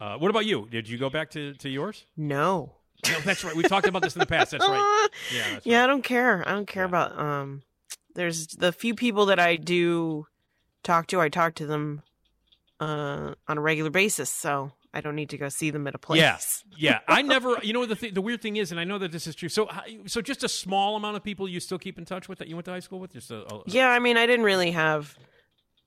Uh, 0.00 0.16
what 0.18 0.30
about 0.30 0.46
you? 0.46 0.68
Did 0.70 0.88
you 0.88 0.96
go 0.98 1.10
back 1.10 1.30
to, 1.32 1.54
to 1.54 1.68
yours? 1.68 2.04
No. 2.16 2.76
No, 3.08 3.20
that's 3.20 3.44
right. 3.44 3.54
We've 3.54 3.68
talked 3.68 3.86
about 3.86 4.02
this 4.02 4.14
in 4.16 4.20
the 4.20 4.26
past. 4.26 4.50
That's 4.52 4.66
right. 4.66 5.08
Yeah, 5.34 5.42
that's 5.52 5.66
yeah, 5.66 5.78
right. 5.78 5.84
I 5.84 5.86
don't 5.86 6.02
care. 6.02 6.46
I 6.48 6.52
don't 6.52 6.66
care 6.66 6.84
Yeah. 6.84 6.88
about 6.88 7.18
um 7.18 7.62
there's 8.14 8.46
the 8.48 8.72
few 8.72 8.94
people 8.94 9.26
that 9.26 9.38
I 9.38 9.56
do 9.56 10.26
talk 10.82 11.06
to, 11.08 11.20
I 11.20 11.28
talk 11.28 11.54
to 11.56 11.66
them 11.66 12.02
uh 12.80 13.34
on 13.48 13.58
a 13.58 13.60
regular 13.60 13.90
basis, 13.90 14.30
so 14.30 14.72
I 14.94 15.00
don't 15.02 15.14
need 15.14 15.28
to 15.30 15.36
go 15.38 15.48
see 15.50 15.70
them 15.70 15.86
at 15.86 15.94
a 15.94 15.98
place. 15.98 16.20
Yeah, 16.20 16.38
yeah. 16.78 17.00
I 17.08 17.20
never. 17.22 17.58
You 17.62 17.74
know 17.74 17.84
the 17.86 17.96
th- 17.96 18.14
the 18.14 18.22
weird 18.22 18.40
thing 18.40 18.56
is, 18.56 18.70
and 18.70 18.80
I 18.80 18.84
know 18.84 18.98
that 18.98 19.12
this 19.12 19.26
is 19.26 19.34
true. 19.34 19.48
So, 19.50 19.68
so 20.06 20.22
just 20.22 20.42
a 20.42 20.48
small 20.48 20.96
amount 20.96 21.16
of 21.16 21.22
people 21.22 21.46
you 21.48 21.60
still 21.60 21.78
keep 21.78 21.98
in 21.98 22.04
touch 22.06 22.28
with 22.28 22.38
that 22.38 22.48
you 22.48 22.56
went 22.56 22.64
to 22.64 22.70
high 22.70 22.80
school 22.80 22.98
with. 23.00 23.12
Just 23.12 23.30
a, 23.30 23.42
a 23.54 23.62
Yeah, 23.66 23.88
I 23.90 23.98
mean, 23.98 24.16
I 24.16 24.24
didn't 24.26 24.44
really 24.46 24.70
have 24.70 25.14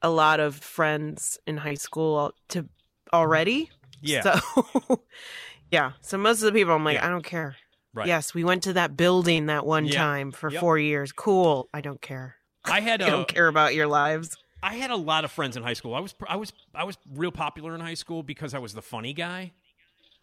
a 0.03 0.09
lot 0.11 0.39
of 0.39 0.55
friends 0.55 1.39
in 1.47 1.57
high 1.57 1.73
school 1.73 2.33
to 2.49 2.69
already. 3.11 3.71
yeah. 4.01 4.21
So 4.21 5.01
Yeah. 5.71 5.91
So 6.01 6.17
most 6.17 6.41
of 6.41 6.51
the 6.53 6.59
people 6.59 6.73
I'm 6.73 6.83
like, 6.83 6.95
Yeah. 6.95 7.07
I 7.07 7.09
don't 7.09 7.23
care. 7.25 7.55
right. 7.93 8.07
Yes, 8.07 8.33
we 8.33 8.43
went 8.43 8.63
to 8.63 8.73
that 8.73 8.95
building 8.97 9.47
that 9.47 9.65
one 9.65 9.85
Yeah. 9.85 9.97
time 9.99 10.31
for 10.31 10.51
Yep. 10.51 10.59
4 10.61 10.77
years. 10.79 11.11
Cool. 11.11 11.69
I 11.73 11.81
don't 11.81 12.01
care. 12.01 12.35
I 12.65 12.81
had 12.81 13.01
I 13.03 13.07
a, 13.07 13.09
don't 13.11 13.27
care 13.27 13.47
about 13.47 13.73
your 13.75 13.87
lives. 13.87 14.37
I 14.61 14.75
had 14.75 14.91
a 14.91 14.95
lot 14.95 15.23
of 15.25 15.31
friends 15.31 15.55
in 15.55 15.63
high 15.63 15.73
school. 15.73 15.95
I 15.95 15.99
was 15.99 16.13
I 16.27 16.35
was 16.35 16.51
I 16.75 16.83
was 16.83 16.97
real 17.13 17.31
popular 17.31 17.73
in 17.75 17.81
high 17.81 17.93
school 17.93 18.23
because 18.23 18.53
I 18.53 18.59
was 18.59 18.73
the 18.73 18.81
funny 18.81 19.13
guy. 19.13 19.53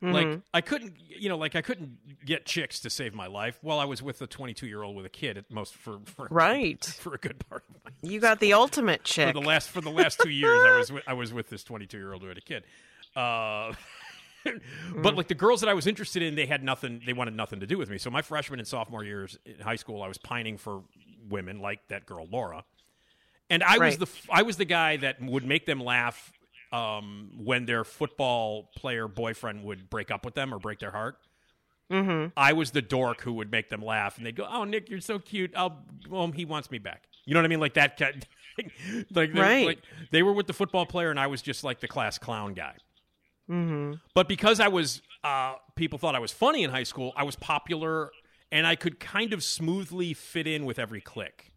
Like 0.03 0.27
Mhm. 0.27 0.43
I 0.53 0.61
couldn't, 0.61 0.93
you 1.09 1.31
know, 1.31 1.39
like 1.39 1.57
I 1.57 1.63
couldn't 1.63 1.97
get 2.27 2.45
chicks 2.45 2.81
to 2.81 2.91
save 2.91 3.15
my 3.15 3.29
life 3.29 3.59
while 3.63 3.79
I 3.79 3.87
was 3.87 4.03
with 4.03 4.21
a 4.21 4.27
22 4.27 4.67
year 4.67 4.83
old 4.83 4.95
with 4.95 5.07
a 5.07 5.11
kid 5.11 5.39
at 5.39 5.51
most 5.51 5.75
for 5.75 6.01
for 6.05 6.29
Right. 6.31 6.85
for 7.01 7.15
a 7.15 7.19
good 7.19 7.39
part 7.49 7.63
of 7.71 7.77
my 7.77 7.81
life. 7.91 7.95
You 8.03 8.21
got 8.21 8.39
the 8.41 8.53
ultimate 8.53 9.05
chick. 9.05 9.29
for 9.29 9.41
the 9.41 9.47
last 9.47 9.71
for 9.71 9.81
the 9.81 9.91
last 9.91 10.21
two 10.21 10.29
years 10.29 10.61
I 10.65 10.77
was 10.77 10.93
with, 10.93 11.03
I 11.07 11.15
was 11.15 11.33
with 11.33 11.49
this 11.49 11.65
22 11.65 11.97
year 11.97 12.13
old 12.13 12.21
who 12.23 12.29
had 12.29 12.37
a 12.37 12.43
kid. 12.43 12.65
Uh, 13.17 13.73
but 14.97 15.15
like 15.17 15.29
the 15.29 15.35
girls 15.35 15.61
that 15.61 15.69
I 15.69 15.75
was 15.75 15.87
interested 15.87 16.23
in, 16.23 16.35
they 16.35 16.47
had 16.47 16.63
nothing. 16.63 17.03
They 17.05 17.13
wanted 17.13 17.35
nothing 17.35 17.61
to 17.61 17.67
do 17.67 17.79
with 17.79 17.91
me. 17.91 17.99
So 17.99 18.11
my 18.11 18.23
freshman 18.23 18.59
and 18.61 18.67
sophomore 18.69 19.05
years 19.05 19.39
in 19.45 19.59
high 19.61 19.77
school, 19.77 20.03
I 20.03 20.09
was 20.09 20.19
pining 20.19 20.57
for 20.59 20.83
women 21.29 21.61
like 21.61 21.81
that 21.89 22.07
girl 22.07 22.27
Laura, 22.31 22.65
and 23.51 23.63
I 23.63 23.79
was 23.79 23.99
the 23.99 24.09
I 24.31 24.43
was 24.43 24.57
the 24.57 24.65
guy 24.65 24.97
that 24.99 25.21
would 25.23 25.45
make 25.45 25.67
them 25.67 25.81
laugh 25.81 26.33
um, 26.73 27.31
when 27.37 27.65
their 27.67 27.85
football 27.85 28.71
player 28.77 29.09
boyfriend 29.09 29.65
would 29.65 29.89
break 29.91 30.11
up 30.11 30.25
with 30.25 30.35
them 30.35 30.53
or 30.53 30.59
break 30.59 30.79
their 30.81 30.91
heart. 30.91 31.17
Mhm. 31.91 32.33
I 32.37 32.53
was 32.53 32.73
the 32.73 32.83
dork 32.83 33.21
who 33.23 33.33
would 33.35 33.51
make 33.53 33.69
them 33.71 33.81
laugh, 33.81 34.17
and 34.17 34.27
they'd 34.27 34.35
go, 34.35 34.47
"Oh, 34.51 34.65
Nick, 34.65 34.91
you're 34.91 35.01
so 35.01 35.21
cute. 35.21 35.53
I'll, 35.57 35.85
well, 36.09 36.27
he 36.33 36.45
wants 36.45 36.69
me 36.71 36.79
back." 36.79 37.05
You 37.25 37.35
know 37.35 37.41
what 37.41 37.45
I 37.45 37.49
mean? 37.49 37.61
Like 37.61 37.75
that. 37.75 37.97
Kind 37.97 38.27
like, 39.15 39.33
Right. 39.35 39.67
like 39.67 39.79
they 40.11 40.23
were 40.25 40.33
with 40.33 40.47
the 40.49 40.53
football 40.53 40.85
player, 40.87 41.11
and 41.11 41.21
I 41.21 41.29
was 41.29 41.43
just 41.43 41.63
like 41.63 41.79
the 41.81 41.87
class 41.89 42.19
clown 42.19 42.55
guy. 42.55 42.75
Mhm. 43.49 44.01
But 44.15 44.29
because 44.29 44.61
I 44.61 44.69
was, 44.69 45.03
uh, 45.23 45.55
people 45.75 45.99
thought 45.99 46.15
I 46.15 46.19
was 46.19 46.33
funny 46.33 46.65
in 46.65 46.71
high 46.71 46.83
school. 46.83 47.13
I 47.17 47.23
was 47.25 47.37
popular, 47.37 48.11
and 48.51 48.67
I 48.67 48.77
could 48.77 48.99
kind 49.01 49.33
of 49.33 49.43
smoothly 49.43 50.15
fit 50.15 50.47
in 50.47 50.65
with 50.65 50.79
every 50.79 51.01
clique. 51.01 51.53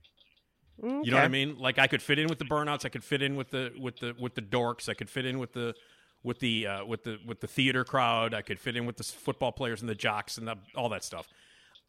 You 0.81 1.11
know 1.11 1.17
what 1.17 1.25
I 1.25 1.27
mean? 1.27 1.57
Like 1.57 1.77
I 1.77 1.87
could 1.87 2.01
fit 2.01 2.19
in 2.19 2.27
with 2.27 2.39
the 2.39 2.45
burnouts. 2.45 2.85
I 2.85 2.89
could 2.89 3.03
fit 3.03 3.21
in 3.21 3.35
with 3.35 3.49
the 3.49 3.73
with 3.77 3.97
the 3.97 4.15
with 4.17 4.35
the 4.35 4.41
dorks. 4.41 4.87
I 4.87 4.93
could 4.93 5.09
fit 5.09 5.25
in 5.25 5.37
with 5.37 5.51
the 5.51 5.75
with 6.23 6.39
the 6.39 6.67
uh, 6.67 6.85
with 6.85 7.03
the 7.03 7.17
with 7.25 7.41
the 7.41 7.47
theater 7.47 7.83
crowd. 7.83 8.33
I 8.33 8.41
could 8.41 8.59
fit 8.59 8.77
in 8.77 8.85
with 8.85 8.95
the 8.95 9.03
football 9.03 9.51
players 9.51 9.81
and 9.81 9.89
the 9.89 9.95
jocks 9.95 10.37
and 10.37 10.47
the, 10.47 10.57
all 10.75 10.87
that 10.89 11.03
stuff. 11.03 11.27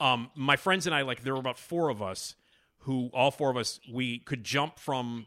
Um, 0.01 0.31
my 0.35 0.57
friends 0.57 0.87
and 0.87 0.95
I, 0.95 1.03
like, 1.03 1.23
there 1.23 1.35
were 1.35 1.41
about 1.41 1.59
four 1.59 1.91
of 1.91 2.01
us 2.03 2.35
who, 2.79 3.11
all 3.13 3.31
four 3.31 3.51
of 3.51 3.57
us, 3.59 3.79
we 3.93 4.19
could 4.19 4.43
jump 4.43 4.79
from 4.79 5.27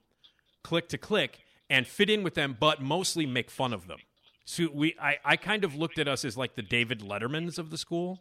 click 0.64 0.90
to 0.90 0.98
click 0.98 1.42
and 1.70 1.86
fit 1.86 2.10
in 2.10 2.24
with 2.24 2.34
them, 2.34 2.58
but 2.60 2.82
mostly 2.82 3.26
make 3.28 3.52
fun 3.52 3.72
of 3.72 3.88
them. 3.88 4.00
So 4.46 4.68
we, 4.74 4.96
I, 5.02 5.18
I 5.24 5.36
kind 5.38 5.64
of 5.64 5.76
looked 5.76 6.00
at 6.00 6.08
us 6.08 6.26
as 6.26 6.36
like 6.38 6.56
the 6.56 6.62
David 6.62 7.00
Lettermans 7.00 7.58
of 7.58 7.70
the 7.70 7.78
school. 7.78 8.20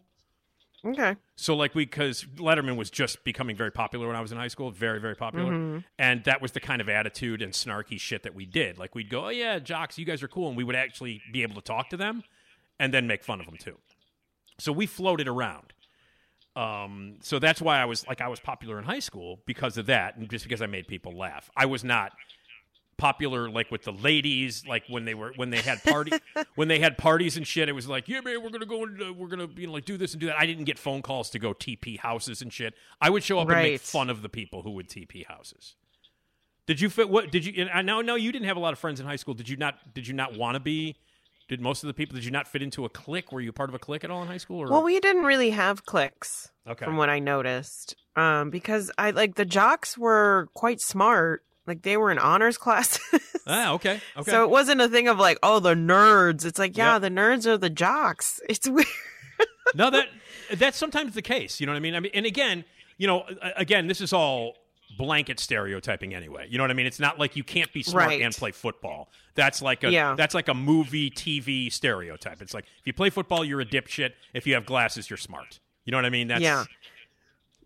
Okay. 0.84 1.16
So 1.36 1.54
like 1.54 1.74
we 1.76 1.84
because 1.84 2.24
Letterman 2.36 2.76
was 2.76 2.90
just 2.90 3.22
becoming 3.22 3.54
very 3.54 3.70
popular 3.70 4.08
when 4.08 4.16
I 4.16 4.20
was 4.20 4.32
in 4.32 4.38
high 4.38 4.48
school, 4.48 4.70
very 4.72 5.00
very 5.00 5.14
popular, 5.14 5.52
Mm-hmm. 5.52 5.78
and 5.98 6.24
that 6.24 6.42
was 6.42 6.52
the 6.52 6.60
kind 6.60 6.80
of 6.80 6.88
attitude 6.88 7.40
and 7.40 7.52
snarky 7.52 8.00
shit 8.00 8.24
that 8.24 8.34
we 8.34 8.46
did. 8.46 8.78
Like 8.78 8.94
we'd 8.94 9.08
go, 9.08 9.26
"Oh 9.26 9.28
yeah, 9.28 9.60
jocks, 9.60 9.96
you 9.96 10.04
guys 10.04 10.24
are 10.24 10.28
cool," 10.28 10.48
and 10.48 10.56
we 10.56 10.64
would 10.64 10.74
actually 10.74 11.22
be 11.32 11.42
able 11.42 11.54
to 11.54 11.60
talk 11.60 11.88
to 11.90 11.96
them, 11.96 12.24
and 12.80 12.92
then 12.92 13.06
make 13.06 13.22
fun 13.22 13.38
of 13.38 13.46
them 13.46 13.56
too. 13.58 13.78
So 14.58 14.72
we 14.72 14.86
floated 14.86 15.28
around. 15.28 15.72
Um, 16.56 17.18
so 17.22 17.38
that's 17.38 17.62
why 17.62 17.80
I 17.80 17.84
was 17.84 18.04
like 18.08 18.20
I 18.20 18.26
was 18.28 18.40
popular 18.40 18.76
in 18.78 18.84
high 18.84 18.98
school 18.98 19.38
because 19.46 19.78
of 19.78 19.86
that, 19.86 20.16
and 20.16 20.28
just 20.28 20.44
because 20.44 20.60
I 20.62 20.66
made 20.66 20.88
people 20.88 21.16
laugh. 21.16 21.48
I 21.56 21.66
was 21.66 21.84
not 21.84 22.10
popular 23.02 23.50
like 23.50 23.68
with 23.72 23.82
the 23.82 23.92
ladies 23.92 24.64
like 24.64 24.84
when 24.88 25.04
they 25.04 25.12
were 25.14 25.32
when 25.34 25.50
they 25.50 25.60
had 25.60 25.82
party 25.82 26.12
when 26.54 26.68
they 26.68 26.78
had 26.78 26.96
parties 26.96 27.36
and 27.36 27.44
shit 27.46 27.68
it 27.68 27.72
was 27.72 27.88
like 27.88 28.06
yeah 28.08 28.20
man 28.20 28.40
we're 28.40 28.48
gonna 28.50 28.64
go 28.64 28.84
and 28.84 29.02
uh, 29.02 29.12
we're 29.12 29.26
gonna 29.26 29.48
you 29.56 29.66
know 29.66 29.72
like 29.72 29.84
do 29.84 29.96
this 29.96 30.12
and 30.12 30.20
do 30.20 30.26
that 30.26 30.38
i 30.38 30.46
didn't 30.46 30.64
get 30.64 30.78
phone 30.78 31.02
calls 31.02 31.28
to 31.28 31.38
go 31.40 31.52
tp 31.52 31.98
houses 31.98 32.40
and 32.42 32.52
shit 32.52 32.74
i 33.00 33.10
would 33.10 33.24
show 33.24 33.40
up 33.40 33.48
and 33.50 33.60
make 33.60 33.80
fun 33.80 34.08
of 34.08 34.22
the 34.22 34.28
people 34.28 34.62
who 34.62 34.70
would 34.70 34.88
tp 34.88 35.26
houses 35.26 35.74
did 36.66 36.80
you 36.80 36.88
fit 36.88 37.08
what 37.08 37.32
did 37.32 37.44
you 37.44 37.52
and 37.60 37.70
i 37.70 37.82
know 37.82 38.00
no 38.00 38.14
you 38.14 38.30
didn't 38.30 38.46
have 38.46 38.56
a 38.56 38.60
lot 38.60 38.72
of 38.72 38.78
friends 38.78 39.00
in 39.00 39.06
high 39.06 39.16
school 39.16 39.34
did 39.34 39.48
you 39.48 39.56
not 39.56 39.94
did 39.94 40.06
you 40.06 40.14
not 40.14 40.38
want 40.38 40.54
to 40.54 40.60
be 40.60 40.94
did 41.48 41.60
most 41.60 41.82
of 41.82 41.88
the 41.88 41.94
people 41.94 42.14
did 42.14 42.24
you 42.24 42.30
not 42.30 42.46
fit 42.46 42.62
into 42.62 42.84
a 42.84 42.88
clique 42.88 43.32
were 43.32 43.40
you 43.40 43.52
part 43.52 43.68
of 43.68 43.74
a 43.74 43.78
clique 43.80 44.04
at 44.04 44.10
all 44.12 44.22
in 44.22 44.28
high 44.28 44.36
school 44.36 44.60
or 44.62 44.70
Well, 44.70 44.84
we 44.84 45.00
didn't 45.00 45.24
really 45.24 45.50
have 45.50 45.84
clicks 45.84 46.50
Okay. 46.68 46.84
from 46.84 46.96
what 46.96 47.10
I 47.10 47.18
noticed. 47.18 47.96
Um, 48.14 48.50
because 48.50 48.90
I 48.96 49.10
like 49.10 49.34
the 49.34 49.44
jocks 49.44 49.98
were 49.98 50.48
quite 50.54 50.80
smart. 50.80 51.42
Like 51.66 51.82
they 51.82 51.96
were 51.96 52.10
in 52.10 52.18
honors 52.18 52.58
classes. 52.64 53.00
ah 53.46 53.72
okay 53.74 54.00
okay 54.16 54.30
So 54.30 54.44
it 54.44 54.50
wasn't 54.50 54.80
a 54.80 54.88
thing 54.88 55.08
of 55.08 55.18
like, 55.18 55.38
oh, 55.42 55.60
the 55.60 55.74
nerds. 55.74 56.44
It's 56.44 56.58
like, 56.58 56.76
yeah, 56.76 56.94
Yep. 56.94 57.02
the 57.02 57.10
nerds 57.10 57.46
are 57.46 57.56
the 57.58 57.70
jocks. 57.70 58.40
It's 58.48 58.68
weird. 58.68 58.86
no, 59.74 59.90
that 59.90 60.08
that's 60.54 60.76
sometimes 60.76 61.14
the 61.14 61.22
case. 61.22 61.60
You 61.60 61.66
know 61.66 61.72
what 61.72 61.78
I 61.78 61.80
mean? 61.80 61.94
I 61.94 62.00
mean, 62.00 62.12
and 62.14 62.26
again, 62.26 62.64
you 62.98 63.06
know, 63.06 63.24
again, 63.56 63.86
this 63.86 64.00
is 64.00 64.12
all 64.12 64.54
blanket 64.98 65.40
stereotyping 65.40 66.14
anyway. 66.14 66.46
You 66.50 66.58
know 66.58 66.64
what 66.64 66.70
I 66.70 66.74
mean? 66.74 66.84
It's 66.86 67.00
not 67.00 67.18
like 67.18 67.34
you 67.36 67.42
can't 67.44 67.72
be 67.72 67.82
smart 67.82 68.08
Right. 68.08 68.20
and 68.22 68.34
play 68.34 68.50
football. 68.52 69.08
That's 69.34 69.62
like 69.62 69.82
a 69.84 69.90
Yeah. 69.90 70.14
that's 70.16 70.34
like 70.34 70.48
a 70.48 70.54
movie 70.54 71.10
TV 71.10 71.72
stereotype. 71.72 72.42
It's 72.42 72.52
like 72.52 72.64
if 72.80 72.86
you 72.86 72.92
play 72.92 73.08
football, 73.08 73.44
you're 73.44 73.62
a 73.62 73.64
dipshit. 73.66 74.10
If 74.34 74.46
you 74.46 74.52
have 74.54 74.66
glasses, 74.66 75.08
you're 75.08 75.16
smart. 75.16 75.60
You 75.86 75.90
know 75.92 75.96
what 75.98 76.04
I 76.04 76.10
mean? 76.10 76.28
That's 76.28 76.42
Yeah. 76.42 76.64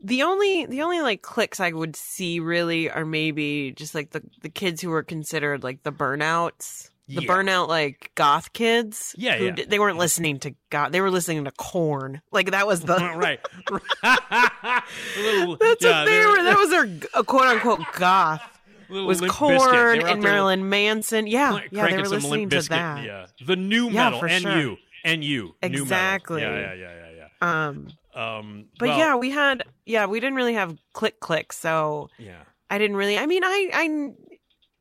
The 0.03 0.23
only 0.23 0.67
the 0.67 0.83
only 0.83 1.01
like 1.01 1.23
cliques 1.23 1.59
I 1.61 1.71
would 1.73 1.97
see 1.97 2.39
really 2.41 2.91
are 2.91 3.05
maybe 3.05 3.73
just 3.73 3.95
like 3.95 4.11
the 4.11 4.23
the 4.43 4.49
kids 4.49 4.81
who 4.83 4.91
were 4.91 5.03
considered 5.03 5.63
like 5.65 5.83
the 5.83 5.93
burnouts. 5.93 6.91
The 7.09 7.23
Yeah. 7.23 7.29
burnout 7.29 7.69
like 7.69 8.11
goth 8.17 8.53
kids. 8.53 9.15
Yeah, 9.17 9.37
who 9.37 9.45
yeah. 9.47 9.51
di- 9.53 9.65
they 9.65 9.79
weren't 9.79 9.97
listening 9.99 10.41
to 10.41 10.55
goth. 10.71 10.91
They 10.91 11.01
were 11.01 11.11
listening 11.11 11.45
to 11.45 11.53
Korn. 11.53 12.21
Like 12.33 12.51
that 12.51 12.67
was 12.67 12.81
the 12.81 12.97
right. 13.17 13.39
Little- 15.17 15.57
That's 15.57 15.85
yeah, 15.85 16.01
what 16.01 16.05
they 16.07 16.27
were. 16.27 16.43
That 16.45 16.57
was 16.59 16.71
their 16.71 17.23
quote 17.25 17.47
unquote 17.47 17.81
goth. 17.99 18.43
Was 18.89 19.21
Korn 19.21 19.53
They 19.53 19.59
were 19.59 19.97
out 20.07 20.13
and 20.13 20.23
Marilyn 20.23 20.69
Manson. 20.69 21.27
Yeah, 21.27 21.53
crank- 21.59 21.73
yeah, 21.73 21.89
they 21.89 21.97
were 21.97 22.09
listening 22.09 22.49
to 22.51 22.63
that. 22.63 23.05
Yeah, 23.05 23.27
the 23.45 23.57
new 23.57 23.87
Yeah, 23.87 24.05
metal 24.05 24.21
for 24.21 24.29
and 24.29 24.43
sure. 24.43 24.59
you 24.61 24.77
and 25.05 25.25
you 25.25 25.55
nu 25.63 25.69
metal. 25.71 25.83
Exactly. 25.83 26.43
Yeah, 26.43 26.59
yeah, 26.61 26.75
yeah, 26.75 26.91
yeah, 26.95 27.27
yeah. 27.43 27.67
Um, 27.69 27.89
Um, 28.17 28.67
but 28.79 28.89
well, 28.89 28.99
yeah, 28.99 29.17
we 29.17 29.31
had 29.31 29.63
yeah, 29.85 30.07
we 30.07 30.21
didn't 30.21 30.37
really 30.37 30.55
have 30.55 30.77
click 30.95 31.21
click, 31.21 31.53
so 31.53 32.09
yeah. 32.19 32.43
I 32.71 32.79
didn't 32.79 32.97
really. 32.97 33.19
I 33.19 33.27
mean, 33.27 33.45
I 33.45 33.71
I 33.75 34.11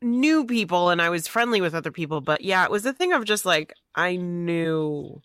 knew 0.01 0.45
people 0.45 0.89
and 0.89 1.01
I 1.01 1.09
was 1.09 1.27
friendly 1.27 1.59
with 1.59 1.75
other 1.75 1.91
people, 1.91 2.21
but 2.21 2.41
yeah, 2.41 2.63
it 2.63 2.71
was 2.71 2.85
a 2.85 2.93
thing 2.93 3.11
of 3.11 3.25
just 3.25 3.45
like 3.45 3.73
I 3.93 4.15
knew. 4.15 5.21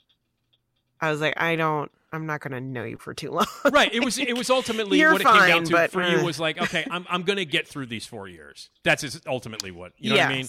I 1.01 1.11
was 1.11 1.21
like, 1.21 1.41
I 1.41 1.55
don't. 1.55 1.91
I'm 2.13 2.27
not 2.27 2.41
gonna 2.41 2.61
know 2.61 2.83
you 2.83 2.99
for 2.99 3.15
too 3.15 3.31
long. 3.33 3.47
right. 3.71 3.95
It 3.95 4.05
was 4.05 4.19
it 4.19 4.37
was 4.37 4.51
ultimately 4.51 4.99
You're 4.99 5.13
what 5.13 5.21
it 5.21 5.27
came 5.29 5.49
down 5.49 5.65
to 5.65 5.73
but, 5.73 5.93
for 5.93 6.03
you 6.03 6.19
uh, 6.19 6.25
was 6.25 6.41
like, 6.41 6.61
okay, 6.63 6.85
I'm 6.91 7.07
I'm 7.09 7.23
gonna 7.23 7.45
get 7.45 7.69
through 7.69 7.87
these 7.87 8.07
four 8.07 8.27
years. 8.27 8.71
That's 8.83 9.05
is 9.05 9.21
ultimately 9.25 9.71
what 9.71 9.93
you 9.99 10.11
know 10.11 10.17
what 10.17 10.27
I 10.27 10.33
mean. 10.33 10.49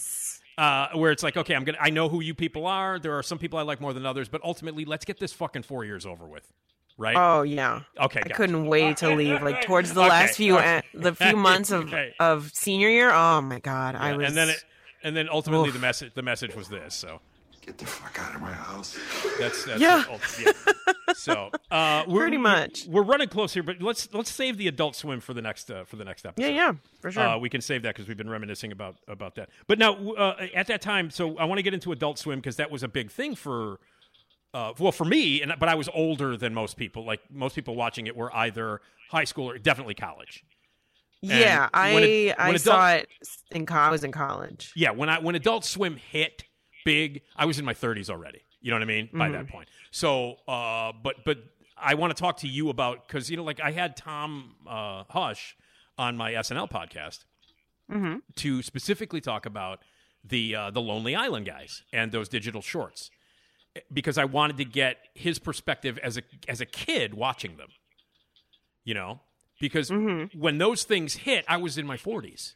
Uh, 0.57 0.89
where 0.93 1.11
it's 1.11 1.23
like, 1.23 1.37
okay, 1.37 1.53
I'm 1.55 1.63
gonna 1.63 1.77
I 1.79 1.91
know 1.91 2.09
who 2.09 2.21
you 2.21 2.33
people 2.33 2.65
are. 2.65 2.97
There 2.97 3.13
are 3.13 3.23
some 3.23 3.37
people 3.37 3.59
I 3.59 3.61
like 3.61 3.79
more 3.79 3.93
than 3.93 4.05
others, 4.05 4.29
but 4.29 4.41
ultimately, 4.43 4.83
let's 4.83 5.05
get 5.05 5.19
this 5.19 5.31
fucking 5.31 5.63
four 5.63 5.85
years 5.85 6.07
over 6.07 6.25
with. 6.25 6.51
Right. 6.97 7.15
Oh 7.15 7.41
yeah. 7.43 7.81
Okay, 7.99 8.19
I 8.19 8.23
gotcha. 8.23 8.35
couldn't 8.35 8.65
wait 8.67 8.97
to 8.97 9.15
leave. 9.15 9.41
Like 9.41 9.61
towards 9.65 9.93
the 9.93 10.01
Okay, 10.01 10.09
last 10.09 10.35
few 10.37 10.57
okay. 10.57 10.77
uh, 10.77 10.81
the 10.93 11.15
few 11.15 11.35
months 11.49 11.71
of 11.71 11.85
Okay. 11.87 12.13
of 12.19 12.51
senior 12.53 12.89
year. 12.89 13.11
Oh 13.11 13.41
my 13.41 13.59
god, 13.59 13.95
I 13.95 14.15
was. 14.15 14.27
and 14.27 14.37
then 14.37 14.49
it, 14.49 14.63
and 15.03 15.15
then 15.15 15.27
ultimately 15.29 15.69
Oof. 15.69 15.73
the 15.73 15.79
message 15.79 16.13
the 16.13 16.21
message 16.21 16.55
was 16.55 16.69
this. 16.69 16.93
So 16.93 17.21
Get 17.65 17.77
the 17.77 17.85
fuck 17.85 18.17
out 18.19 18.33
of 18.33 18.41
my 18.41 18.51
house. 18.51 18.97
that's, 19.39 19.65
that's 19.65 19.79
Yeah. 19.79 20.03
yeah. 20.43 20.51
So 21.13 21.51
uh, 21.69 22.05
we're, 22.07 22.21
Pretty 22.21 22.37
much. 22.37 22.85
we're 22.87 23.03
running 23.03 23.27
close 23.27 23.53
here, 23.53 23.63
but 23.63 23.81
let's 23.81 24.07
let's 24.13 24.31
save 24.31 24.57
the 24.57 24.67
Adult 24.67 24.95
Swim 24.95 25.19
for 25.19 25.33
the 25.33 25.41
next 25.41 25.69
uh, 25.69 25.83
for 25.83 25.97
the 25.97 26.05
next 26.05 26.25
episode. 26.25 26.47
yeah, 26.47 26.53
yeah, 26.67 26.73
for 27.01 27.11
sure. 27.11 27.21
Uh, 27.23 27.37
we 27.37 27.49
can 27.49 27.59
save 27.61 27.83
that 27.83 27.93
because 27.95 28.07
we've 28.07 28.17
been 28.17 28.29
reminiscing 28.29 28.71
about 28.71 28.95
about 29.07 29.35
that. 29.35 29.49
But 29.67 29.77
now, 29.77 29.93
uh, 30.13 30.47
at 30.55 30.67
that 30.67 30.81
time, 30.81 31.09
so 31.11 31.37
I 31.37 31.43
want 31.45 31.59
to 31.59 31.63
get 31.63 31.73
into 31.73 31.91
Adult 31.91 32.17
Swim 32.17 32.39
because 32.39 32.55
that 32.55 32.71
was 32.71 32.81
a 32.81 32.87
big 32.87 33.11
thing 33.11 33.35
for, 33.35 33.79
uh, 34.53 34.73
well, 34.79 34.91
for 34.91 35.05
me. 35.05 35.41
And 35.41 35.53
but 35.59 35.69
I 35.69 35.75
was 35.75 35.89
older 35.93 36.35
than 36.37 36.53
most 36.53 36.77
people. 36.77 37.05
Like 37.05 37.21
most 37.31 37.55
people 37.55 37.75
watching 37.75 38.07
it 38.07 38.15
were 38.15 38.33
either 38.35 38.81
high 39.09 39.23
school 39.25 39.49
or 39.49 39.57
definitely 39.57 39.93
college. 39.95 40.43
yeah, 41.21 41.69
I 41.73 41.93
when 41.93 42.03
it- 42.03 42.35
I 42.39 42.49
when 42.49 42.59
saw 42.59 42.87
adult- 42.87 43.03
it 43.03 43.27
in 43.51 43.65
co- 43.65 43.75
I 43.75 43.91
was 43.91 44.03
in 44.03 44.11
college. 44.11 44.71
Yeah, 44.75 44.91
when 44.91 45.09
I 45.09 45.19
when 45.19 45.35
Adult 45.35 45.65
Swim 45.65 45.97
hit 45.97 46.43
big, 46.85 47.21
I 47.35 47.45
was 47.45 47.59
in 47.59 47.65
my 47.65 47.73
30s 47.73 48.09
already. 48.09 48.41
You 48.59 48.71
know 48.71 48.75
what 48.77 48.83
I 48.83 48.85
mean? 48.85 49.09
By 49.13 49.25
Mm-hmm. 49.25 49.33
that 49.33 49.47
point. 49.49 49.69
So, 49.91 50.35
uh, 50.47 50.91
but 51.03 51.17
but 51.25 51.37
I 51.77 51.93
want 51.95 52.15
to 52.15 52.19
talk 52.21 52.37
to 52.37 52.47
you 52.47 52.69
about 52.69 53.07
because 53.07 53.29
you 53.29 53.37
know, 53.37 53.43
like 53.43 53.59
I 53.59 53.71
had 53.71 53.95
Tom 53.97 54.55
uh, 54.67 55.03
Hush 55.09 55.55
on 55.97 56.17
my 56.17 56.33
SNL 56.33 56.69
podcast 56.69 57.25
Mm-hmm. 57.91 58.19
to 58.37 58.61
specifically 58.61 59.19
talk 59.19 59.45
about 59.45 59.79
the 60.23 60.55
uh, 60.55 60.71
the 60.71 60.79
Lonely 60.81 61.13
Island 61.15 61.45
guys 61.45 61.83
and 61.91 62.11
those 62.11 62.29
digital 62.29 62.61
shorts 62.61 63.11
because 63.91 64.17
I 64.17 64.25
wanted 64.25 64.57
to 64.57 64.65
get 64.65 64.97
his 65.13 65.39
perspective 65.39 65.97
as 66.03 66.17
a 66.17 66.21
as 66.47 66.61
a 66.61 66.65
kid 66.65 67.13
watching 67.13 67.57
them. 67.57 67.69
You 68.83 68.93
know, 68.95 69.19
because 69.59 69.89
Mm-hmm. 69.89 70.37
when 70.39 70.57
those 70.57 70.83
things 70.83 71.13
hit, 71.13 71.45
I 71.47 71.57
was 71.57 71.77
in 71.77 71.85
my 71.85 71.97
40s. 71.97 72.55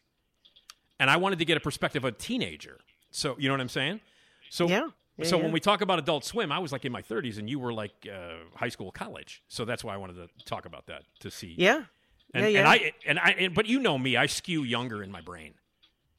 And 0.99 1.09
I 1.09 1.17
wanted 1.17 1.39
to 1.39 1.45
get 1.45 1.57
a 1.57 1.59
perspective 1.59 2.03
of 2.03 2.13
a 2.13 2.17
teenager. 2.17 2.79
So, 3.11 3.35
you 3.37 3.47
know 3.49 3.53
what 3.53 3.61
I'm 3.61 3.69
saying? 3.69 3.99
So 4.49 4.67
Yeah. 4.67 4.87
Yeah, 5.17 5.25
so 5.27 5.37
yeah. 5.37 5.43
when 5.43 5.51
we 5.53 5.59
talk 5.61 5.79
about 5.81 5.97
Adult 5.99 6.25
Swim, 6.25 6.51
I 6.51 6.59
was 6.59 6.73
like 6.73 6.83
in 6.83 6.91
my 6.91 7.01
30s 7.01 7.37
and 7.37 7.49
you 7.49 7.57
were 7.59 7.71
like 7.73 7.93
uh, 8.11 8.35
high 8.55 8.67
school, 8.67 8.91
college. 8.91 9.41
So 9.47 9.63
that's 9.63 9.81
why 9.83 9.93
I 9.93 9.97
wanted 9.97 10.15
to 10.15 10.27
talk 10.45 10.65
about 10.65 10.87
that 10.87 11.03
to 11.21 11.31
see. 11.31 11.55
Yeah, 11.57 11.83
And, 12.33 12.43
yeah, 12.43 12.47
yeah. 12.49 12.59
and 12.59 12.67
I 12.67 12.93
and 13.05 13.19
I 13.19 13.29
and, 13.39 13.53
but 13.53 13.65
you 13.65 13.79
know 13.79 13.97
me, 13.97 14.17
I 14.17 14.25
skew 14.25 14.63
younger 14.63 15.01
in 15.01 15.11
my 15.11 15.21
brain. 15.21 15.53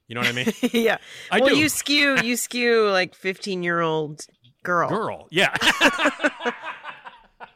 You 0.09 0.15
know 0.15 0.23
what 0.23 0.31
I 0.31 0.33
mean? 0.33 0.51
yeah. 0.73 0.97
I 1.31 1.41
well, 1.41 1.51
do. 1.51 1.59
you 1.59 1.69
skew 1.69 2.17
you 2.23 2.37
skew 2.37 2.89
like 2.89 3.15
15 3.15 3.63
year 3.63 3.81
old 3.83 4.25
girl. 4.67 4.89
Girl, 4.89 5.29
yeah. 5.31 5.55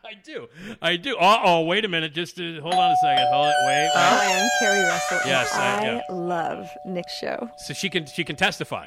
I 0.05 0.15
do. 0.25 0.49
I 0.83 0.97
do. 0.97 1.17
Uh 1.17 1.41
oh, 1.45 1.61
wait 1.65 1.85
a 1.85 1.89
minute. 1.89 2.13
Just 2.13 2.39
uh, 2.41 2.61
hold 2.61 2.75
on 2.75 2.91
a 2.91 2.97
second. 3.03 3.27
Hold 3.33 3.47
it. 3.47 3.55
Wait. 3.67 3.83
wait. 3.85 3.91
Hi, 3.95 4.41
I'm 4.43 4.51
Keri 4.59 4.81
Russell. 4.85 5.19
Yes, 5.27 5.55
I- 5.55 5.79
I, 5.79 5.83
yeah. 5.85 6.01
love 6.11 6.69
Nick's 6.87 7.17
show. 7.19 7.49
So 7.59 7.75
she 7.75 7.89
can 7.89 8.07
she 8.07 8.25
can 8.25 8.35
testify 8.37 8.87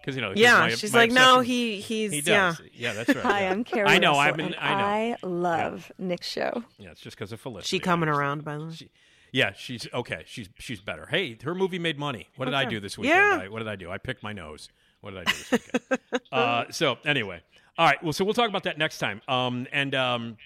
because 0.00 0.16
you 0.16 0.22
know. 0.22 0.32
Yeah, 0.34 0.58
my- 0.60 0.70
she's 0.70 0.92
my 0.92 1.00
like, 1.00 1.12
no, 1.12 1.40
he 1.40 1.80
he's 1.80 2.10
he 2.12 2.18
yeah. 2.20 2.48
does 2.56 2.62
yeah 2.74 2.92
that's 2.92 3.08
right 3.14 3.24
Hi, 3.24 3.40
yeah. 3.42 3.50
I'm 3.52 3.62
Keri 3.64 3.88
I 3.88 3.98
know 3.98 4.10
Russell, 4.10 4.20
I've 4.20 4.36
been 4.36 4.54
I 4.58 4.74
know 4.74 4.84
I 4.84 5.16
love 5.26 5.92
Nick's 5.98 6.28
show. 6.28 6.64
yeah 6.78 6.90
it's 6.90 7.00
just 7.00 7.16
because 7.16 7.32
of 7.32 7.40
Felicity 7.40 7.68
She 7.76 7.78
coming 7.80 8.08
around 8.08 8.44
by 8.44 8.58
the 8.58 8.64
way. 8.66 8.72
She- 8.72 8.90
yeah 9.32 9.52
she's 9.56 9.88
okay 9.92 10.22
she's 10.26 10.48
she's 10.58 10.80
better 10.80 11.06
hey 11.10 11.36
her 11.42 11.54
movie 11.56 11.78
made 11.78 11.98
money 11.98 12.28
what 12.36 12.44
did 12.44 12.54
I 12.54 12.66
do 12.66 12.78
this 12.80 12.96
weekend 12.98 13.16
Yeah. 13.18 13.40
I, 13.44 13.48
what 13.48 13.58
did 13.60 13.68
I 13.68 13.74
do 13.76 13.90
I 13.90 13.98
picked 13.98 14.22
my 14.22 14.32
nose 14.32 14.68
what 15.00 15.10
did 15.12 15.20
I 15.20 15.24
do 15.24 15.32
this 15.50 15.50
weekend 15.52 16.22
uh, 16.32 16.64
so 16.70 16.98
anyway 17.04 17.42
all 17.78 17.86
right 17.86 18.02
well 18.02 18.12
so 18.12 18.24
we'll 18.24 18.34
talk 18.34 18.48
about 18.48 18.62
that 18.64 18.78
next 18.78 18.98
time 18.98 19.20
um 19.28 19.66
and 19.72 19.94
um 19.94 20.36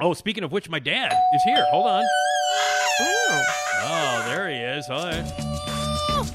oh 0.00 0.12
speaking 0.14 0.44
of 0.44 0.52
which 0.52 0.68
my 0.68 0.78
dad 0.78 1.12
is 1.34 1.42
here 1.44 1.64
hold 1.70 1.86
on 1.86 2.04
Oh. 2.98 3.42
oh 3.82 4.22
there 4.26 4.48
he 4.48 4.56
is 4.56 4.86
hi 4.86 5.20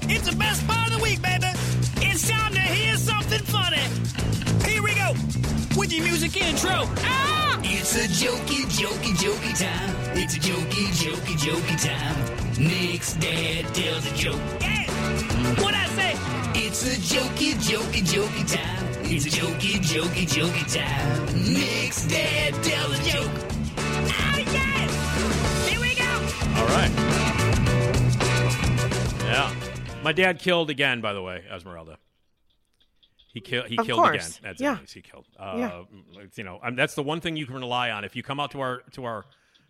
It's 0.04 0.30
the 0.30 0.36
best 0.36 0.68
part 0.68 0.88
of 0.92 0.98
the 0.98 1.02
week, 1.02 1.20
baby. 1.24 1.48
It's 2.06 2.30
time 2.30 2.54
to 2.54 2.60
hear 2.60 2.96
something 2.98 3.40
funny. 3.40 3.82
Here 4.70 4.84
we 4.84 4.94
go 4.94 5.14
with 5.76 5.92
your 5.92 6.04
music 6.06 6.38
intro. 6.38 6.86
Ah! 7.00 7.60
It's 7.64 7.96
a 7.96 8.06
jokey, 8.08 8.66
jokey, 8.78 9.14
jokey 9.18 9.58
time. 9.58 9.96
It's 10.16 10.36
a 10.36 10.40
jokey, 10.40 10.86
jokey, 11.02 11.36
jokey 11.46 11.78
time. 11.82 12.64
Nick's 12.64 13.14
dad 13.16 13.74
tells 13.74 14.06
a 14.06 14.16
joke. 14.16 14.40
Yeah! 14.62 15.64
What 15.64 15.74
I 15.74 15.86
say? 15.98 16.14
It's 16.64 16.84
a 16.86 16.96
jokey, 17.16 17.54
jokey, 17.56 18.04
jokey 18.04 18.54
time. 18.54 18.91
It's 19.14 19.26
a 19.26 19.30
jokey, 19.30 19.74
jokey, 19.80 20.26
jokey 20.26 20.74
time. 20.74 21.54
Nick's 21.54 22.08
dad 22.08 22.54
tells 22.64 22.98
a 22.98 23.04
joke. 23.12 23.32
Oh, 23.78 24.38
yeah! 24.54 24.88
Here 25.68 25.82
we 25.82 25.96
go! 25.96 26.12
all 26.56 26.66
right 26.68 26.92
yeah 29.26 29.54
my 30.04 30.14
dad 30.14 30.40
killed 30.40 30.70
again 30.70 31.02
by 31.02 31.12
the 31.12 31.22
way 31.22 31.44
Esmeralda 31.54 31.98
he 33.34 33.40
killed. 33.42 33.68
He 33.68 33.78
killed 33.78 34.00
course. 34.00 34.16
again. 34.16 34.40
That's 34.44 34.62
Yeah. 34.62 34.76
Denny's. 34.76 34.92
He 34.92 35.02
killed. 35.02 35.26
Uh, 35.40 35.56
Yeah. 35.58 35.84
You 36.36 36.44
know, 36.44 36.60
um, 36.64 36.76
that's 36.76 36.96
the 36.96 37.04
one 37.04 37.22
thing 37.22 37.38
you 37.38 37.46
can 37.46 37.56
rely 37.56 37.90
on. 37.92 38.04
If 38.04 38.16
you 38.16 38.24
come 38.24 38.40
out 38.42 38.52
to 38.52 38.62
our 38.62 38.84
to 38.92 39.06
our 39.06 39.26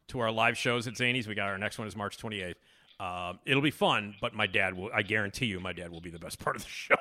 to 0.10 0.20
our 0.20 0.32
live 0.32 0.58
shows 0.58 0.88
at 0.88 0.96
Zanies, 0.96 1.28
we 1.28 1.36
got 1.36 1.48
our 1.48 1.58
next 1.60 1.78
one 1.78 1.88
is 1.88 1.96
March 1.96 2.18
28th. 2.18 2.56
Um, 3.00 3.40
it'll 3.46 3.62
be 3.62 3.72
fun, 3.72 4.16
but 4.20 4.34
my 4.34 4.48
dad 4.48 4.76
will. 4.76 4.90
I 4.94 5.04
guarantee 5.04 5.46
you, 5.46 5.60
my 5.60 5.74
dad 5.74 5.92
will 5.92 6.02
be 6.02 6.10
the 6.10 6.20
best 6.20 6.40
part 6.44 6.56
of 6.56 6.64
the 6.64 6.70
show. 6.70 6.96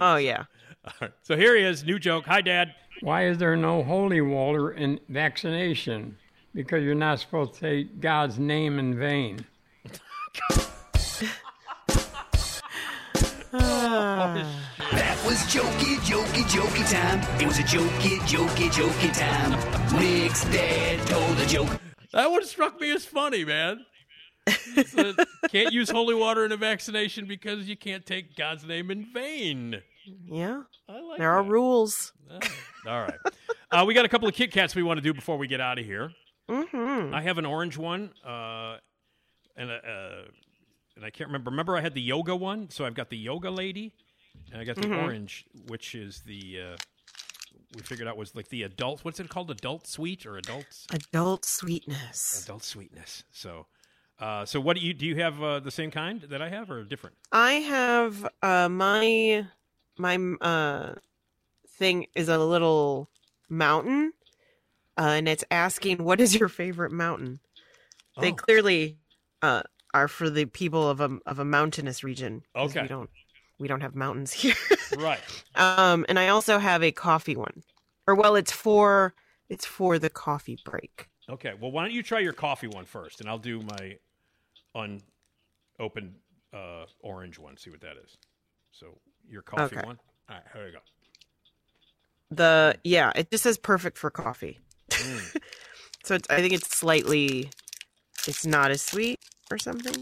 Oh 0.00 0.16
yeah. 0.16 0.44
All 0.84 0.92
right. 1.00 1.12
So 1.22 1.36
here 1.36 1.56
he 1.56 1.62
is, 1.62 1.82
new 1.84 1.98
joke. 1.98 2.26
Hi, 2.26 2.42
Dad. 2.42 2.74
Why 3.00 3.26
is 3.26 3.38
there 3.38 3.56
no 3.56 3.82
holy 3.82 4.20
water 4.20 4.70
in 4.70 5.00
vaccination? 5.08 6.18
Because 6.54 6.84
you're 6.84 6.94
not 6.94 7.20
supposed 7.20 7.54
to 7.54 7.60
take 7.60 8.00
God's 8.00 8.38
name 8.38 8.78
in 8.78 8.98
vain. 8.98 9.46
That 13.50 15.18
was 15.24 15.38
jokey, 15.46 15.96
jokey, 16.00 16.42
jokey 16.44 16.92
time. 16.92 17.20
It 17.40 17.46
was 17.46 17.58
a 17.58 17.62
jokey, 17.62 18.18
jokey, 18.20 18.68
jokey 18.70 19.18
time. 19.18 19.98
Nick's 19.98 20.44
dad 20.44 21.06
told 21.06 21.38
a 21.38 21.46
joke. 21.46 21.80
That 22.12 22.30
one 22.30 22.44
struck 22.44 22.78
me 22.80 22.92
as 22.92 23.06
funny, 23.06 23.44
man. 23.44 23.86
He 24.46 24.84
can't 25.48 25.72
use 25.72 25.88
holy 25.88 26.14
water 26.14 26.44
in 26.44 26.52
a 26.52 26.56
vaccination 26.58 27.26
because 27.26 27.68
you 27.68 27.76
can't 27.76 28.04
take 28.04 28.36
God's 28.36 28.64
name 28.64 28.90
in 28.90 29.06
vain. 29.12 29.82
Yeah. 30.26 30.62
I 30.88 31.00
like 31.00 31.18
There 31.18 31.30
are 31.32 31.42
that. 31.42 31.50
rules. 31.50 32.12
All 32.86 33.00
right. 33.02 33.18
Uh, 33.70 33.84
we 33.86 33.94
got 33.94 34.04
a 34.04 34.08
couple 34.08 34.28
of 34.28 34.34
Kit 34.34 34.50
Kats 34.52 34.74
we 34.74 34.82
want 34.82 34.98
to 34.98 35.02
do 35.02 35.12
before 35.14 35.36
we 35.38 35.46
get 35.46 35.60
out 35.60 35.78
of 35.78 35.84
here. 35.84 36.12
Mm-hmm. 36.48 37.14
I 37.14 37.22
have 37.22 37.38
an 37.38 37.46
orange 37.46 37.76
one, 37.78 38.10
uh, 38.24 38.76
and 39.56 39.70
a, 39.70 39.74
uh, 39.76 40.22
and 40.96 41.04
I 41.04 41.10
can't 41.10 41.28
remember. 41.28 41.50
Remember, 41.50 41.76
I 41.76 41.80
had 41.80 41.94
the 41.94 42.02
yoga 42.02 42.36
one, 42.36 42.68
so 42.70 42.84
I've 42.84 42.94
got 42.94 43.08
the 43.10 43.16
yoga 43.16 43.50
lady, 43.50 43.94
and 44.52 44.60
I 44.60 44.64
got 44.64 44.76
the 44.76 44.82
Mhm. 44.88 45.02
orange, 45.02 45.46
which 45.68 45.94
is 45.94 46.20
the 46.26 46.60
uh, 46.60 46.76
we 47.74 47.82
figured 47.82 48.06
out 48.06 48.16
was 48.16 48.34
like 48.34 48.48
the 48.48 48.62
adult. 48.64 49.04
What's 49.04 49.18
it 49.20 49.28
called? 49.28 49.50
Adult 49.50 49.86
sweet 49.86 50.26
or 50.26 50.36
adults? 50.36 50.86
Adult 50.92 51.44
sweetness. 51.44 52.44
Adult 52.44 52.62
sweetness. 52.62 53.24
So, 53.32 53.66
uh, 54.20 54.44
so 54.44 54.60
what 54.60 54.76
do 54.76 54.82
you 54.84 54.92
do? 54.94 55.06
You 55.06 55.16
have 55.16 55.42
uh, 55.42 55.60
the 55.60 55.70
same 55.70 55.90
kind 55.90 56.20
that 56.28 56.42
I 56.42 56.48
have, 56.50 56.70
or 56.70 56.84
different? 56.84 57.16
I 57.32 57.52
have 57.54 58.28
uh 58.42 58.68
my 58.68 59.46
my 59.98 60.16
uh 60.40 60.94
thing 61.68 62.06
is 62.14 62.28
a 62.28 62.38
little 62.38 63.10
mountain, 63.48 64.12
uh, 64.98 65.02
and 65.18 65.28
it's 65.28 65.44
asking 65.50 65.98
what 66.04 66.20
is 66.20 66.34
your 66.34 66.48
favorite 66.48 66.92
mountain. 66.92 67.40
They 68.20 68.32
Oh. 68.32 68.36
clearly 68.36 68.98
uh 69.42 69.62
are 69.92 70.08
for 70.08 70.28
the 70.30 70.46
people 70.46 70.88
of 70.88 71.00
a 71.00 71.18
of 71.26 71.38
a 71.38 71.44
mountainous 71.44 72.04
region. 72.04 72.42
Okay. 72.56 72.82
we 72.82 72.88
don't 72.88 73.10
we 73.58 73.68
don't 73.68 73.80
have 73.82 73.94
mountains 73.94 74.32
here. 74.42 74.54
Right. 74.96 75.20
um, 75.56 76.04
and 76.08 76.18
I 76.18 76.28
also 76.28 76.58
have 76.58 76.82
a 76.82 76.92
coffee 76.92 77.36
one, 77.36 77.62
or 78.06 78.14
well, 78.14 78.36
it's 78.36 78.52
for 78.52 79.14
it's 79.48 79.66
for 79.66 79.98
the 79.98 80.10
coffee 80.10 80.58
break. 80.64 81.08
Okay. 81.28 81.52
Well, 81.58 81.70
why 81.70 81.84
don't 81.84 81.92
you 81.94 82.02
try 82.02 82.20
your 82.20 82.32
coffee 82.32 82.66
one 82.66 82.84
first, 82.84 83.20
and 83.20 83.28
I'll 83.28 83.38
do 83.38 83.60
my 83.62 83.96
unopened 85.78 86.14
uh, 86.52 86.86
orange 87.00 87.38
one. 87.38 87.56
See 87.56 87.70
what 87.70 87.80
that 87.80 87.96
is. 88.02 88.16
So 88.72 88.98
your 89.28 89.42
coffee 89.42 89.76
Okay. 89.76 89.86
one. 89.86 89.98
All 90.28 90.36
right. 90.36 90.44
Here 90.52 90.64
we 90.66 90.72
go. 90.72 90.78
The 92.30 92.76
yeah, 92.84 93.12
it 93.14 93.30
just 93.30 93.44
says 93.44 93.58
perfect 93.58 93.98
for 93.98 94.10
coffee. 94.10 94.58
Mm. 94.90 95.36
so 96.04 96.14
it's, 96.16 96.28
I 96.30 96.40
think 96.40 96.52
it's 96.54 96.76
slightly, 96.76 97.50
it's 98.26 98.44
not 98.46 98.70
as 98.70 98.82
sweet 98.82 99.20
or 99.50 99.58
something. 99.58 99.94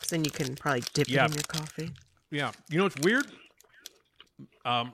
So 0.00 0.16
then 0.16 0.24
you 0.24 0.30
can 0.30 0.54
probably 0.56 0.84
dip 0.94 1.08
Yeah. 1.08 1.24
it 1.24 1.30
in 1.30 1.32
your 1.34 1.42
coffee. 1.48 1.90
Yeah. 2.30 2.52
You 2.70 2.78
know, 2.78 2.86
it's 2.86 2.96
weird. 3.00 3.26
Um, 4.64 4.92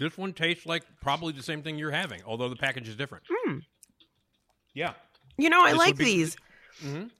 this 0.00 0.16
one 0.16 0.32
tastes 0.32 0.66
like 0.66 0.82
probably 1.00 1.32
the 1.32 1.42
same 1.42 1.62
thing 1.62 1.78
you're 1.78 1.90
having, 1.90 2.22
although 2.26 2.48
the 2.48 2.56
package 2.56 2.88
is 2.88 2.96
different. 2.96 3.24
Hmm. 3.30 3.58
Yeah. 4.74 4.94
You 5.36 5.50
know, 5.50 5.62
I 5.62 5.70
This 5.70 5.78
like 5.78 5.96
be- 5.96 6.04
these. 6.04 6.36
Mhm. 6.82 7.10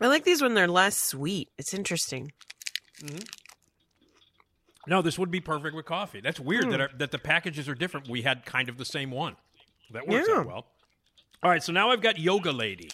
I 0.00 0.06
like 0.06 0.24
these 0.24 0.40
when 0.42 0.54
they're 0.54 0.68
less 0.68 0.96
sweet. 0.96 1.48
It's 1.58 1.74
interesting. 1.74 2.32
No, 4.88 5.02
this 5.02 5.18
would 5.18 5.30
be 5.30 5.40
perfect 5.40 5.74
with 5.76 5.84
coffee. 5.84 6.20
That's 6.20 6.40
weird 6.40 6.64
Hmm. 6.64 6.70
that 6.70 6.80
our, 6.80 6.90
that 6.96 7.10
the 7.10 7.18
packages 7.18 7.68
are 7.68 7.74
different. 7.74 8.08
We 8.08 8.22
had 8.22 8.44
kind 8.44 8.68
of 8.68 8.78
the 8.78 8.84
same 8.84 9.10
one. 9.10 9.36
That 9.92 10.06
works 10.08 10.28
Yeah. 10.28 10.38
out 10.40 10.46
well. 10.46 10.66
All 11.42 11.50
right, 11.50 11.62
so 11.62 11.72
now 11.72 11.90
I've 11.90 12.00
got 12.00 12.18
Yoga 12.18 12.50
Lady. 12.52 12.90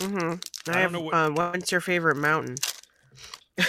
Mm-hmm. 0.00 0.70
I 0.70 0.76
I, 0.78 0.80
have. 0.80 0.92
know 0.92 1.00
what- 1.00 1.14
uh, 1.14 1.30
what's 1.30 1.70
your 1.72 1.80
favorite 1.80 2.16
mountain? 2.16 2.56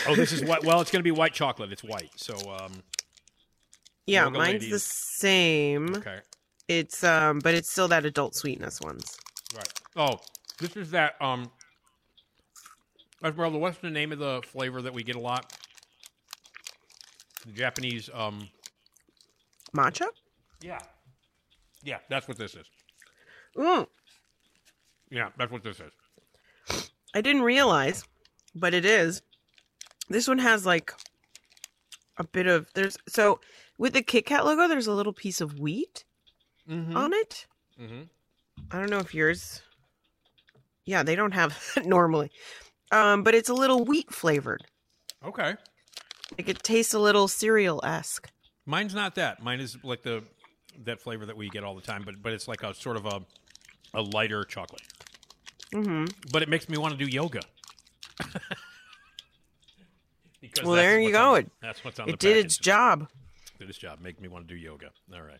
Oh, 0.08 0.16
this 0.16 0.32
is 0.32 0.44
what? 0.44 0.64
Well, 0.66 0.82
it's 0.82 0.90
going 0.92 1.00
to 1.00 1.04
be 1.04 1.12
white 1.12 1.34
chocolate. 1.34 1.72
It's 1.72 1.84
white. 1.84 2.10
So, 2.16 2.36
um, 2.52 2.82
Yeah, 4.08 4.26
Yoga 4.26 4.38
mine's 4.40 4.54
Lady 4.54 4.70
the 4.70 4.76
is- 4.76 4.84
same. 4.84 5.96
okay, 5.96 6.20
It's 6.68 7.04
um, 7.04 7.40
but 7.40 7.54
it's 7.54 7.70
still 7.70 7.88
that 7.90 8.06
adult 8.06 8.36
sweetness 8.36 8.82
ones. 8.82 9.16
right. 9.56 9.72
Oh, 9.96 10.20
this 10.60 10.76
is 10.76 10.92
that. 10.92 11.22
Um, 11.22 11.52
Esmeralda, 13.24 13.58
what's 13.58 13.78
the 13.78 13.90
name 13.90 14.12
of 14.12 14.20
the 14.20 14.42
flavor 14.46 14.82
that 14.82 14.94
we 14.94 15.04
get 15.04 15.16
a 15.16 15.20
lot? 15.20 15.54
The 17.46 17.52
Japanese. 17.52 18.10
Um, 18.14 18.50
Matcha. 19.76 20.08
yeah, 20.62 20.80
yeah, 21.84 22.00
that's 22.10 22.28
what 22.28 22.38
this 22.38 22.56
is. 22.56 22.66
Mm, 23.58 23.88
Yeah, 25.10 25.30
that's 25.38 25.52
what 25.52 25.64
this 25.64 25.80
is. 25.80 25.92
I 27.14 27.22
didn't 27.22 27.44
realize, 27.44 28.04
but 28.54 28.74
it 28.74 28.86
is. 28.86 29.22
This 30.10 30.28
one 30.28 30.40
has 30.40 30.66
like 30.66 30.94
a 32.18 32.24
bit 32.24 32.48
of 32.48 32.68
there's 32.74 32.98
so 33.08 33.40
with 33.78 33.94
the 33.94 34.02
Kit 34.02 34.26
Kat 34.26 34.46
logo, 34.46 34.68
there's 34.68 34.88
a 34.88 34.94
little 34.94 35.14
piece 35.14 35.42
of 35.42 35.60
wheat 35.60 36.04
Mhm. 36.70 36.96
on 36.96 37.14
it. 37.14 37.46
Mm-hmm. 37.80 38.04
I 38.72 38.80
don't 38.80 38.90
know 38.90 39.00
if 39.00 39.14
yours. 39.14 39.62
Yeah, 40.86 41.04
they 41.04 41.16
don't 41.16 41.34
have 41.34 41.58
that 41.76 41.86
normally, 41.86 42.32
um, 42.92 43.24
but 43.24 43.36
it's 43.36 43.50
a 43.50 43.54
little 43.54 43.84
wheat 43.86 44.14
flavored. 44.14 44.64
Okay. 45.24 45.56
Like 46.38 46.50
it 46.50 46.64
tastes 46.64 46.94
a 46.94 47.00
little 47.00 47.28
cereal 47.28 47.80
esque. 47.84 48.30
Mine's 48.66 48.94
not 48.96 49.16
that. 49.16 49.42
Mine 49.42 49.60
is 49.60 49.78
like 49.84 50.04
the 50.04 50.24
that 50.84 51.00
flavor 51.00 51.26
that 51.26 51.38
we 51.38 51.50
get 51.50 51.64
all 51.64 51.76
the 51.76 51.82
time, 51.82 52.04
but 52.06 52.22
but 52.22 52.34
it's 52.34 52.48
like 52.48 52.64
a 52.64 52.74
sort 52.74 52.98
of 52.98 53.06
a 53.06 53.22
a 53.94 54.02
lighter 54.02 54.44
chocolate. 54.44 54.82
Mm-hmm. 55.74 56.06
But 56.32 56.42
it 56.42 56.50
makes 56.50 56.68
me 56.70 56.78
want 56.78 56.98
to 56.98 57.04
do 57.04 57.10
yoga. 57.10 57.42
Because 60.42 60.64
Well, 60.68 60.76
there 60.76 61.00
you 61.00 61.12
go. 61.12 61.34
on- 61.36 61.40
It 61.42 61.52
that's 61.62 61.84
what's 61.84 62.00
on 62.00 62.06
the 62.08 62.14
it 62.14 62.20
did 62.20 62.38
its 62.38 62.58
job. 62.58 63.08
Did 63.58 63.68
its 63.70 63.80
job. 63.80 64.00
Make 64.00 64.22
me 64.22 64.28
want 64.28 64.48
to 64.48 64.54
do 64.54 64.60
yoga. 64.60 64.92
All 65.12 65.22
right. 65.22 65.40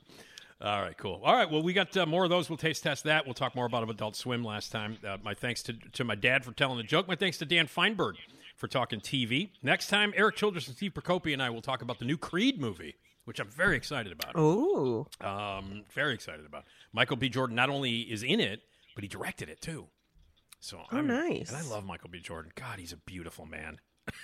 All 0.62 0.82
right, 0.82 0.98
cool. 0.98 1.22
All 1.24 1.36
right, 1.36 1.52
well, 1.52 1.62
we 1.62 1.74
got 1.74 1.96
uh, 1.98 2.06
more 2.08 2.24
of 2.24 2.30
those. 2.32 2.50
We'll 2.50 2.58
taste 2.58 2.82
test 2.82 3.04
that. 3.04 3.26
We'll 3.26 3.34
talk 3.36 3.56
more 3.56 3.66
about 3.68 3.88
Adult 3.88 4.16
Swim 4.16 4.44
last 4.44 4.72
time. 4.72 4.98
Uh, 5.08 5.18
my 5.24 5.34
thanks 5.34 5.62
to, 5.64 5.74
to 5.74 6.04
my 6.04 6.16
dad 6.16 6.44
for 6.46 6.54
telling 6.54 6.78
the 6.78 6.84
joke. 6.84 7.08
My 7.08 7.16
thanks 7.16 7.38
to 7.40 7.46
Dan 7.46 7.68
Fienberg 7.68 8.14
for 8.56 8.68
talking 8.68 9.00
TV. 9.00 9.50
Next 9.62 9.88
time, 9.88 10.14
Eric 10.16 10.36
Childress 10.36 10.68
and 10.68 10.76
Steve 10.76 10.94
Prokopy 10.94 11.34
and 11.34 11.42
I 11.44 11.50
will 11.50 11.62
talk 11.62 11.82
about 11.82 12.00
the 12.00 12.06
new 12.06 12.18
Creed 12.18 12.60
movie, 12.60 12.96
which 13.26 13.40
I'm 13.40 13.50
very 13.50 13.76
excited 13.78 14.12
about. 14.12 14.38
Ooh. 14.38 15.08
Um, 15.22 15.84
very 15.94 16.14
excited 16.14 16.46
about. 16.46 16.64
Michael 16.94 17.18
B. 17.18 17.30
Jordan 17.30 17.56
not 17.56 17.70
only 17.70 18.00
is 18.02 18.24
in 18.24 18.40
it, 18.40 18.62
but 18.96 19.04
he 19.04 19.08
directed 19.08 19.50
it 19.50 19.62
too. 19.62 19.88
So 20.60 20.80
Oh, 20.92 20.96
I'm- 20.96 21.08
nice. 21.08 21.50
And 21.50 21.58
I 21.58 21.62
love 21.70 21.86
Michael 21.86 22.10
B. 22.10 22.20
Jordan. 22.20 22.52
God, 22.56 22.80
he's 22.80 22.94
a 22.94 22.98
beautiful 22.98 23.46
man. 23.46 23.80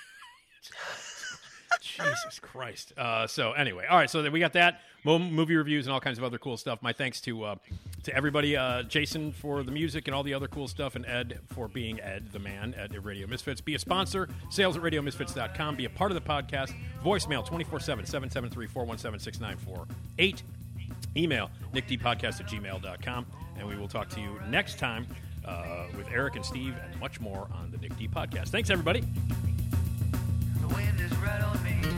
Jesus 1.82 2.40
Christ. 2.40 2.94
Uh, 2.98 3.28
so 3.28 3.52
anyway, 3.53 3.86
all 3.90 3.98
right. 3.98 4.10
So 4.10 4.30
we 4.30 4.40
got 4.40 4.53
that 4.53 4.82
Mo- 5.03 5.20
movie 5.20 5.56
reviews 5.56 5.88
and 5.88 5.94
all 5.94 5.99
kinds 5.99 6.18
of 6.18 6.24
other 6.24 6.38
cool 6.38 6.58
stuff. 6.58 6.82
My 6.82 6.94
thanks 6.94 7.20
to 7.22 7.44
uh, 7.44 7.56
to 8.03 8.16
everybody, 8.16 8.56
uh, 8.56 8.84
Jason 8.84 9.32
for 9.32 9.64
the 9.64 9.72
music 9.72 10.08
and 10.08 10.16
all 10.16 10.24
the 10.24 10.34
other 10.34 10.48
cool 10.48 10.68
stuff, 10.68 10.95
and 10.95 11.06
Ed 11.06 11.40
for 11.48 11.68
being 11.68 11.99
Ed, 11.99 12.32
the 12.32 12.40
man 12.40 12.74
at 12.76 12.91
Radio 13.03 13.28
Misfits. 13.28 13.62
Be 13.62 13.76
a 13.76 13.80
sponsor. 13.80 14.30
Sales 14.49 14.78
at 14.78 14.84
RadioMisfits.com. 14.84 15.76
Be 15.76 15.86
a 15.86 15.90
part 15.90 16.12
of 16.12 16.16
the 16.16 16.22
podcast. 16.30 16.74
Voicemail 17.03 17.45
24-7, 17.45 18.08
773-417-6948. 18.08 20.41
Email 21.18 21.49
nickdpodcast 21.74 22.40
at 22.40 22.48
gmail.com. 22.48 23.26
And 23.58 23.68
we 23.68 23.76
will 23.76 23.88
talk 23.88 24.10
to 24.10 24.22
you 24.22 24.40
next 24.48 24.80
time 24.80 25.08
uh, 25.45 25.86
with 25.98 26.08
Eric 26.12 26.36
and 26.36 26.45
Steve 26.45 26.76
and 26.84 26.99
much 26.99 27.20
more 27.20 27.48
on 27.53 27.72
the 27.72 27.78
Nick 27.78 27.98
D 27.98 28.08
Podcast. 28.08 28.49
Thanks, 28.49 28.70
everybody. 28.70 29.03
Wind 30.73 31.02
is 31.02 31.11
right 31.18 31.41
on 31.41 31.64
me. 31.64 31.90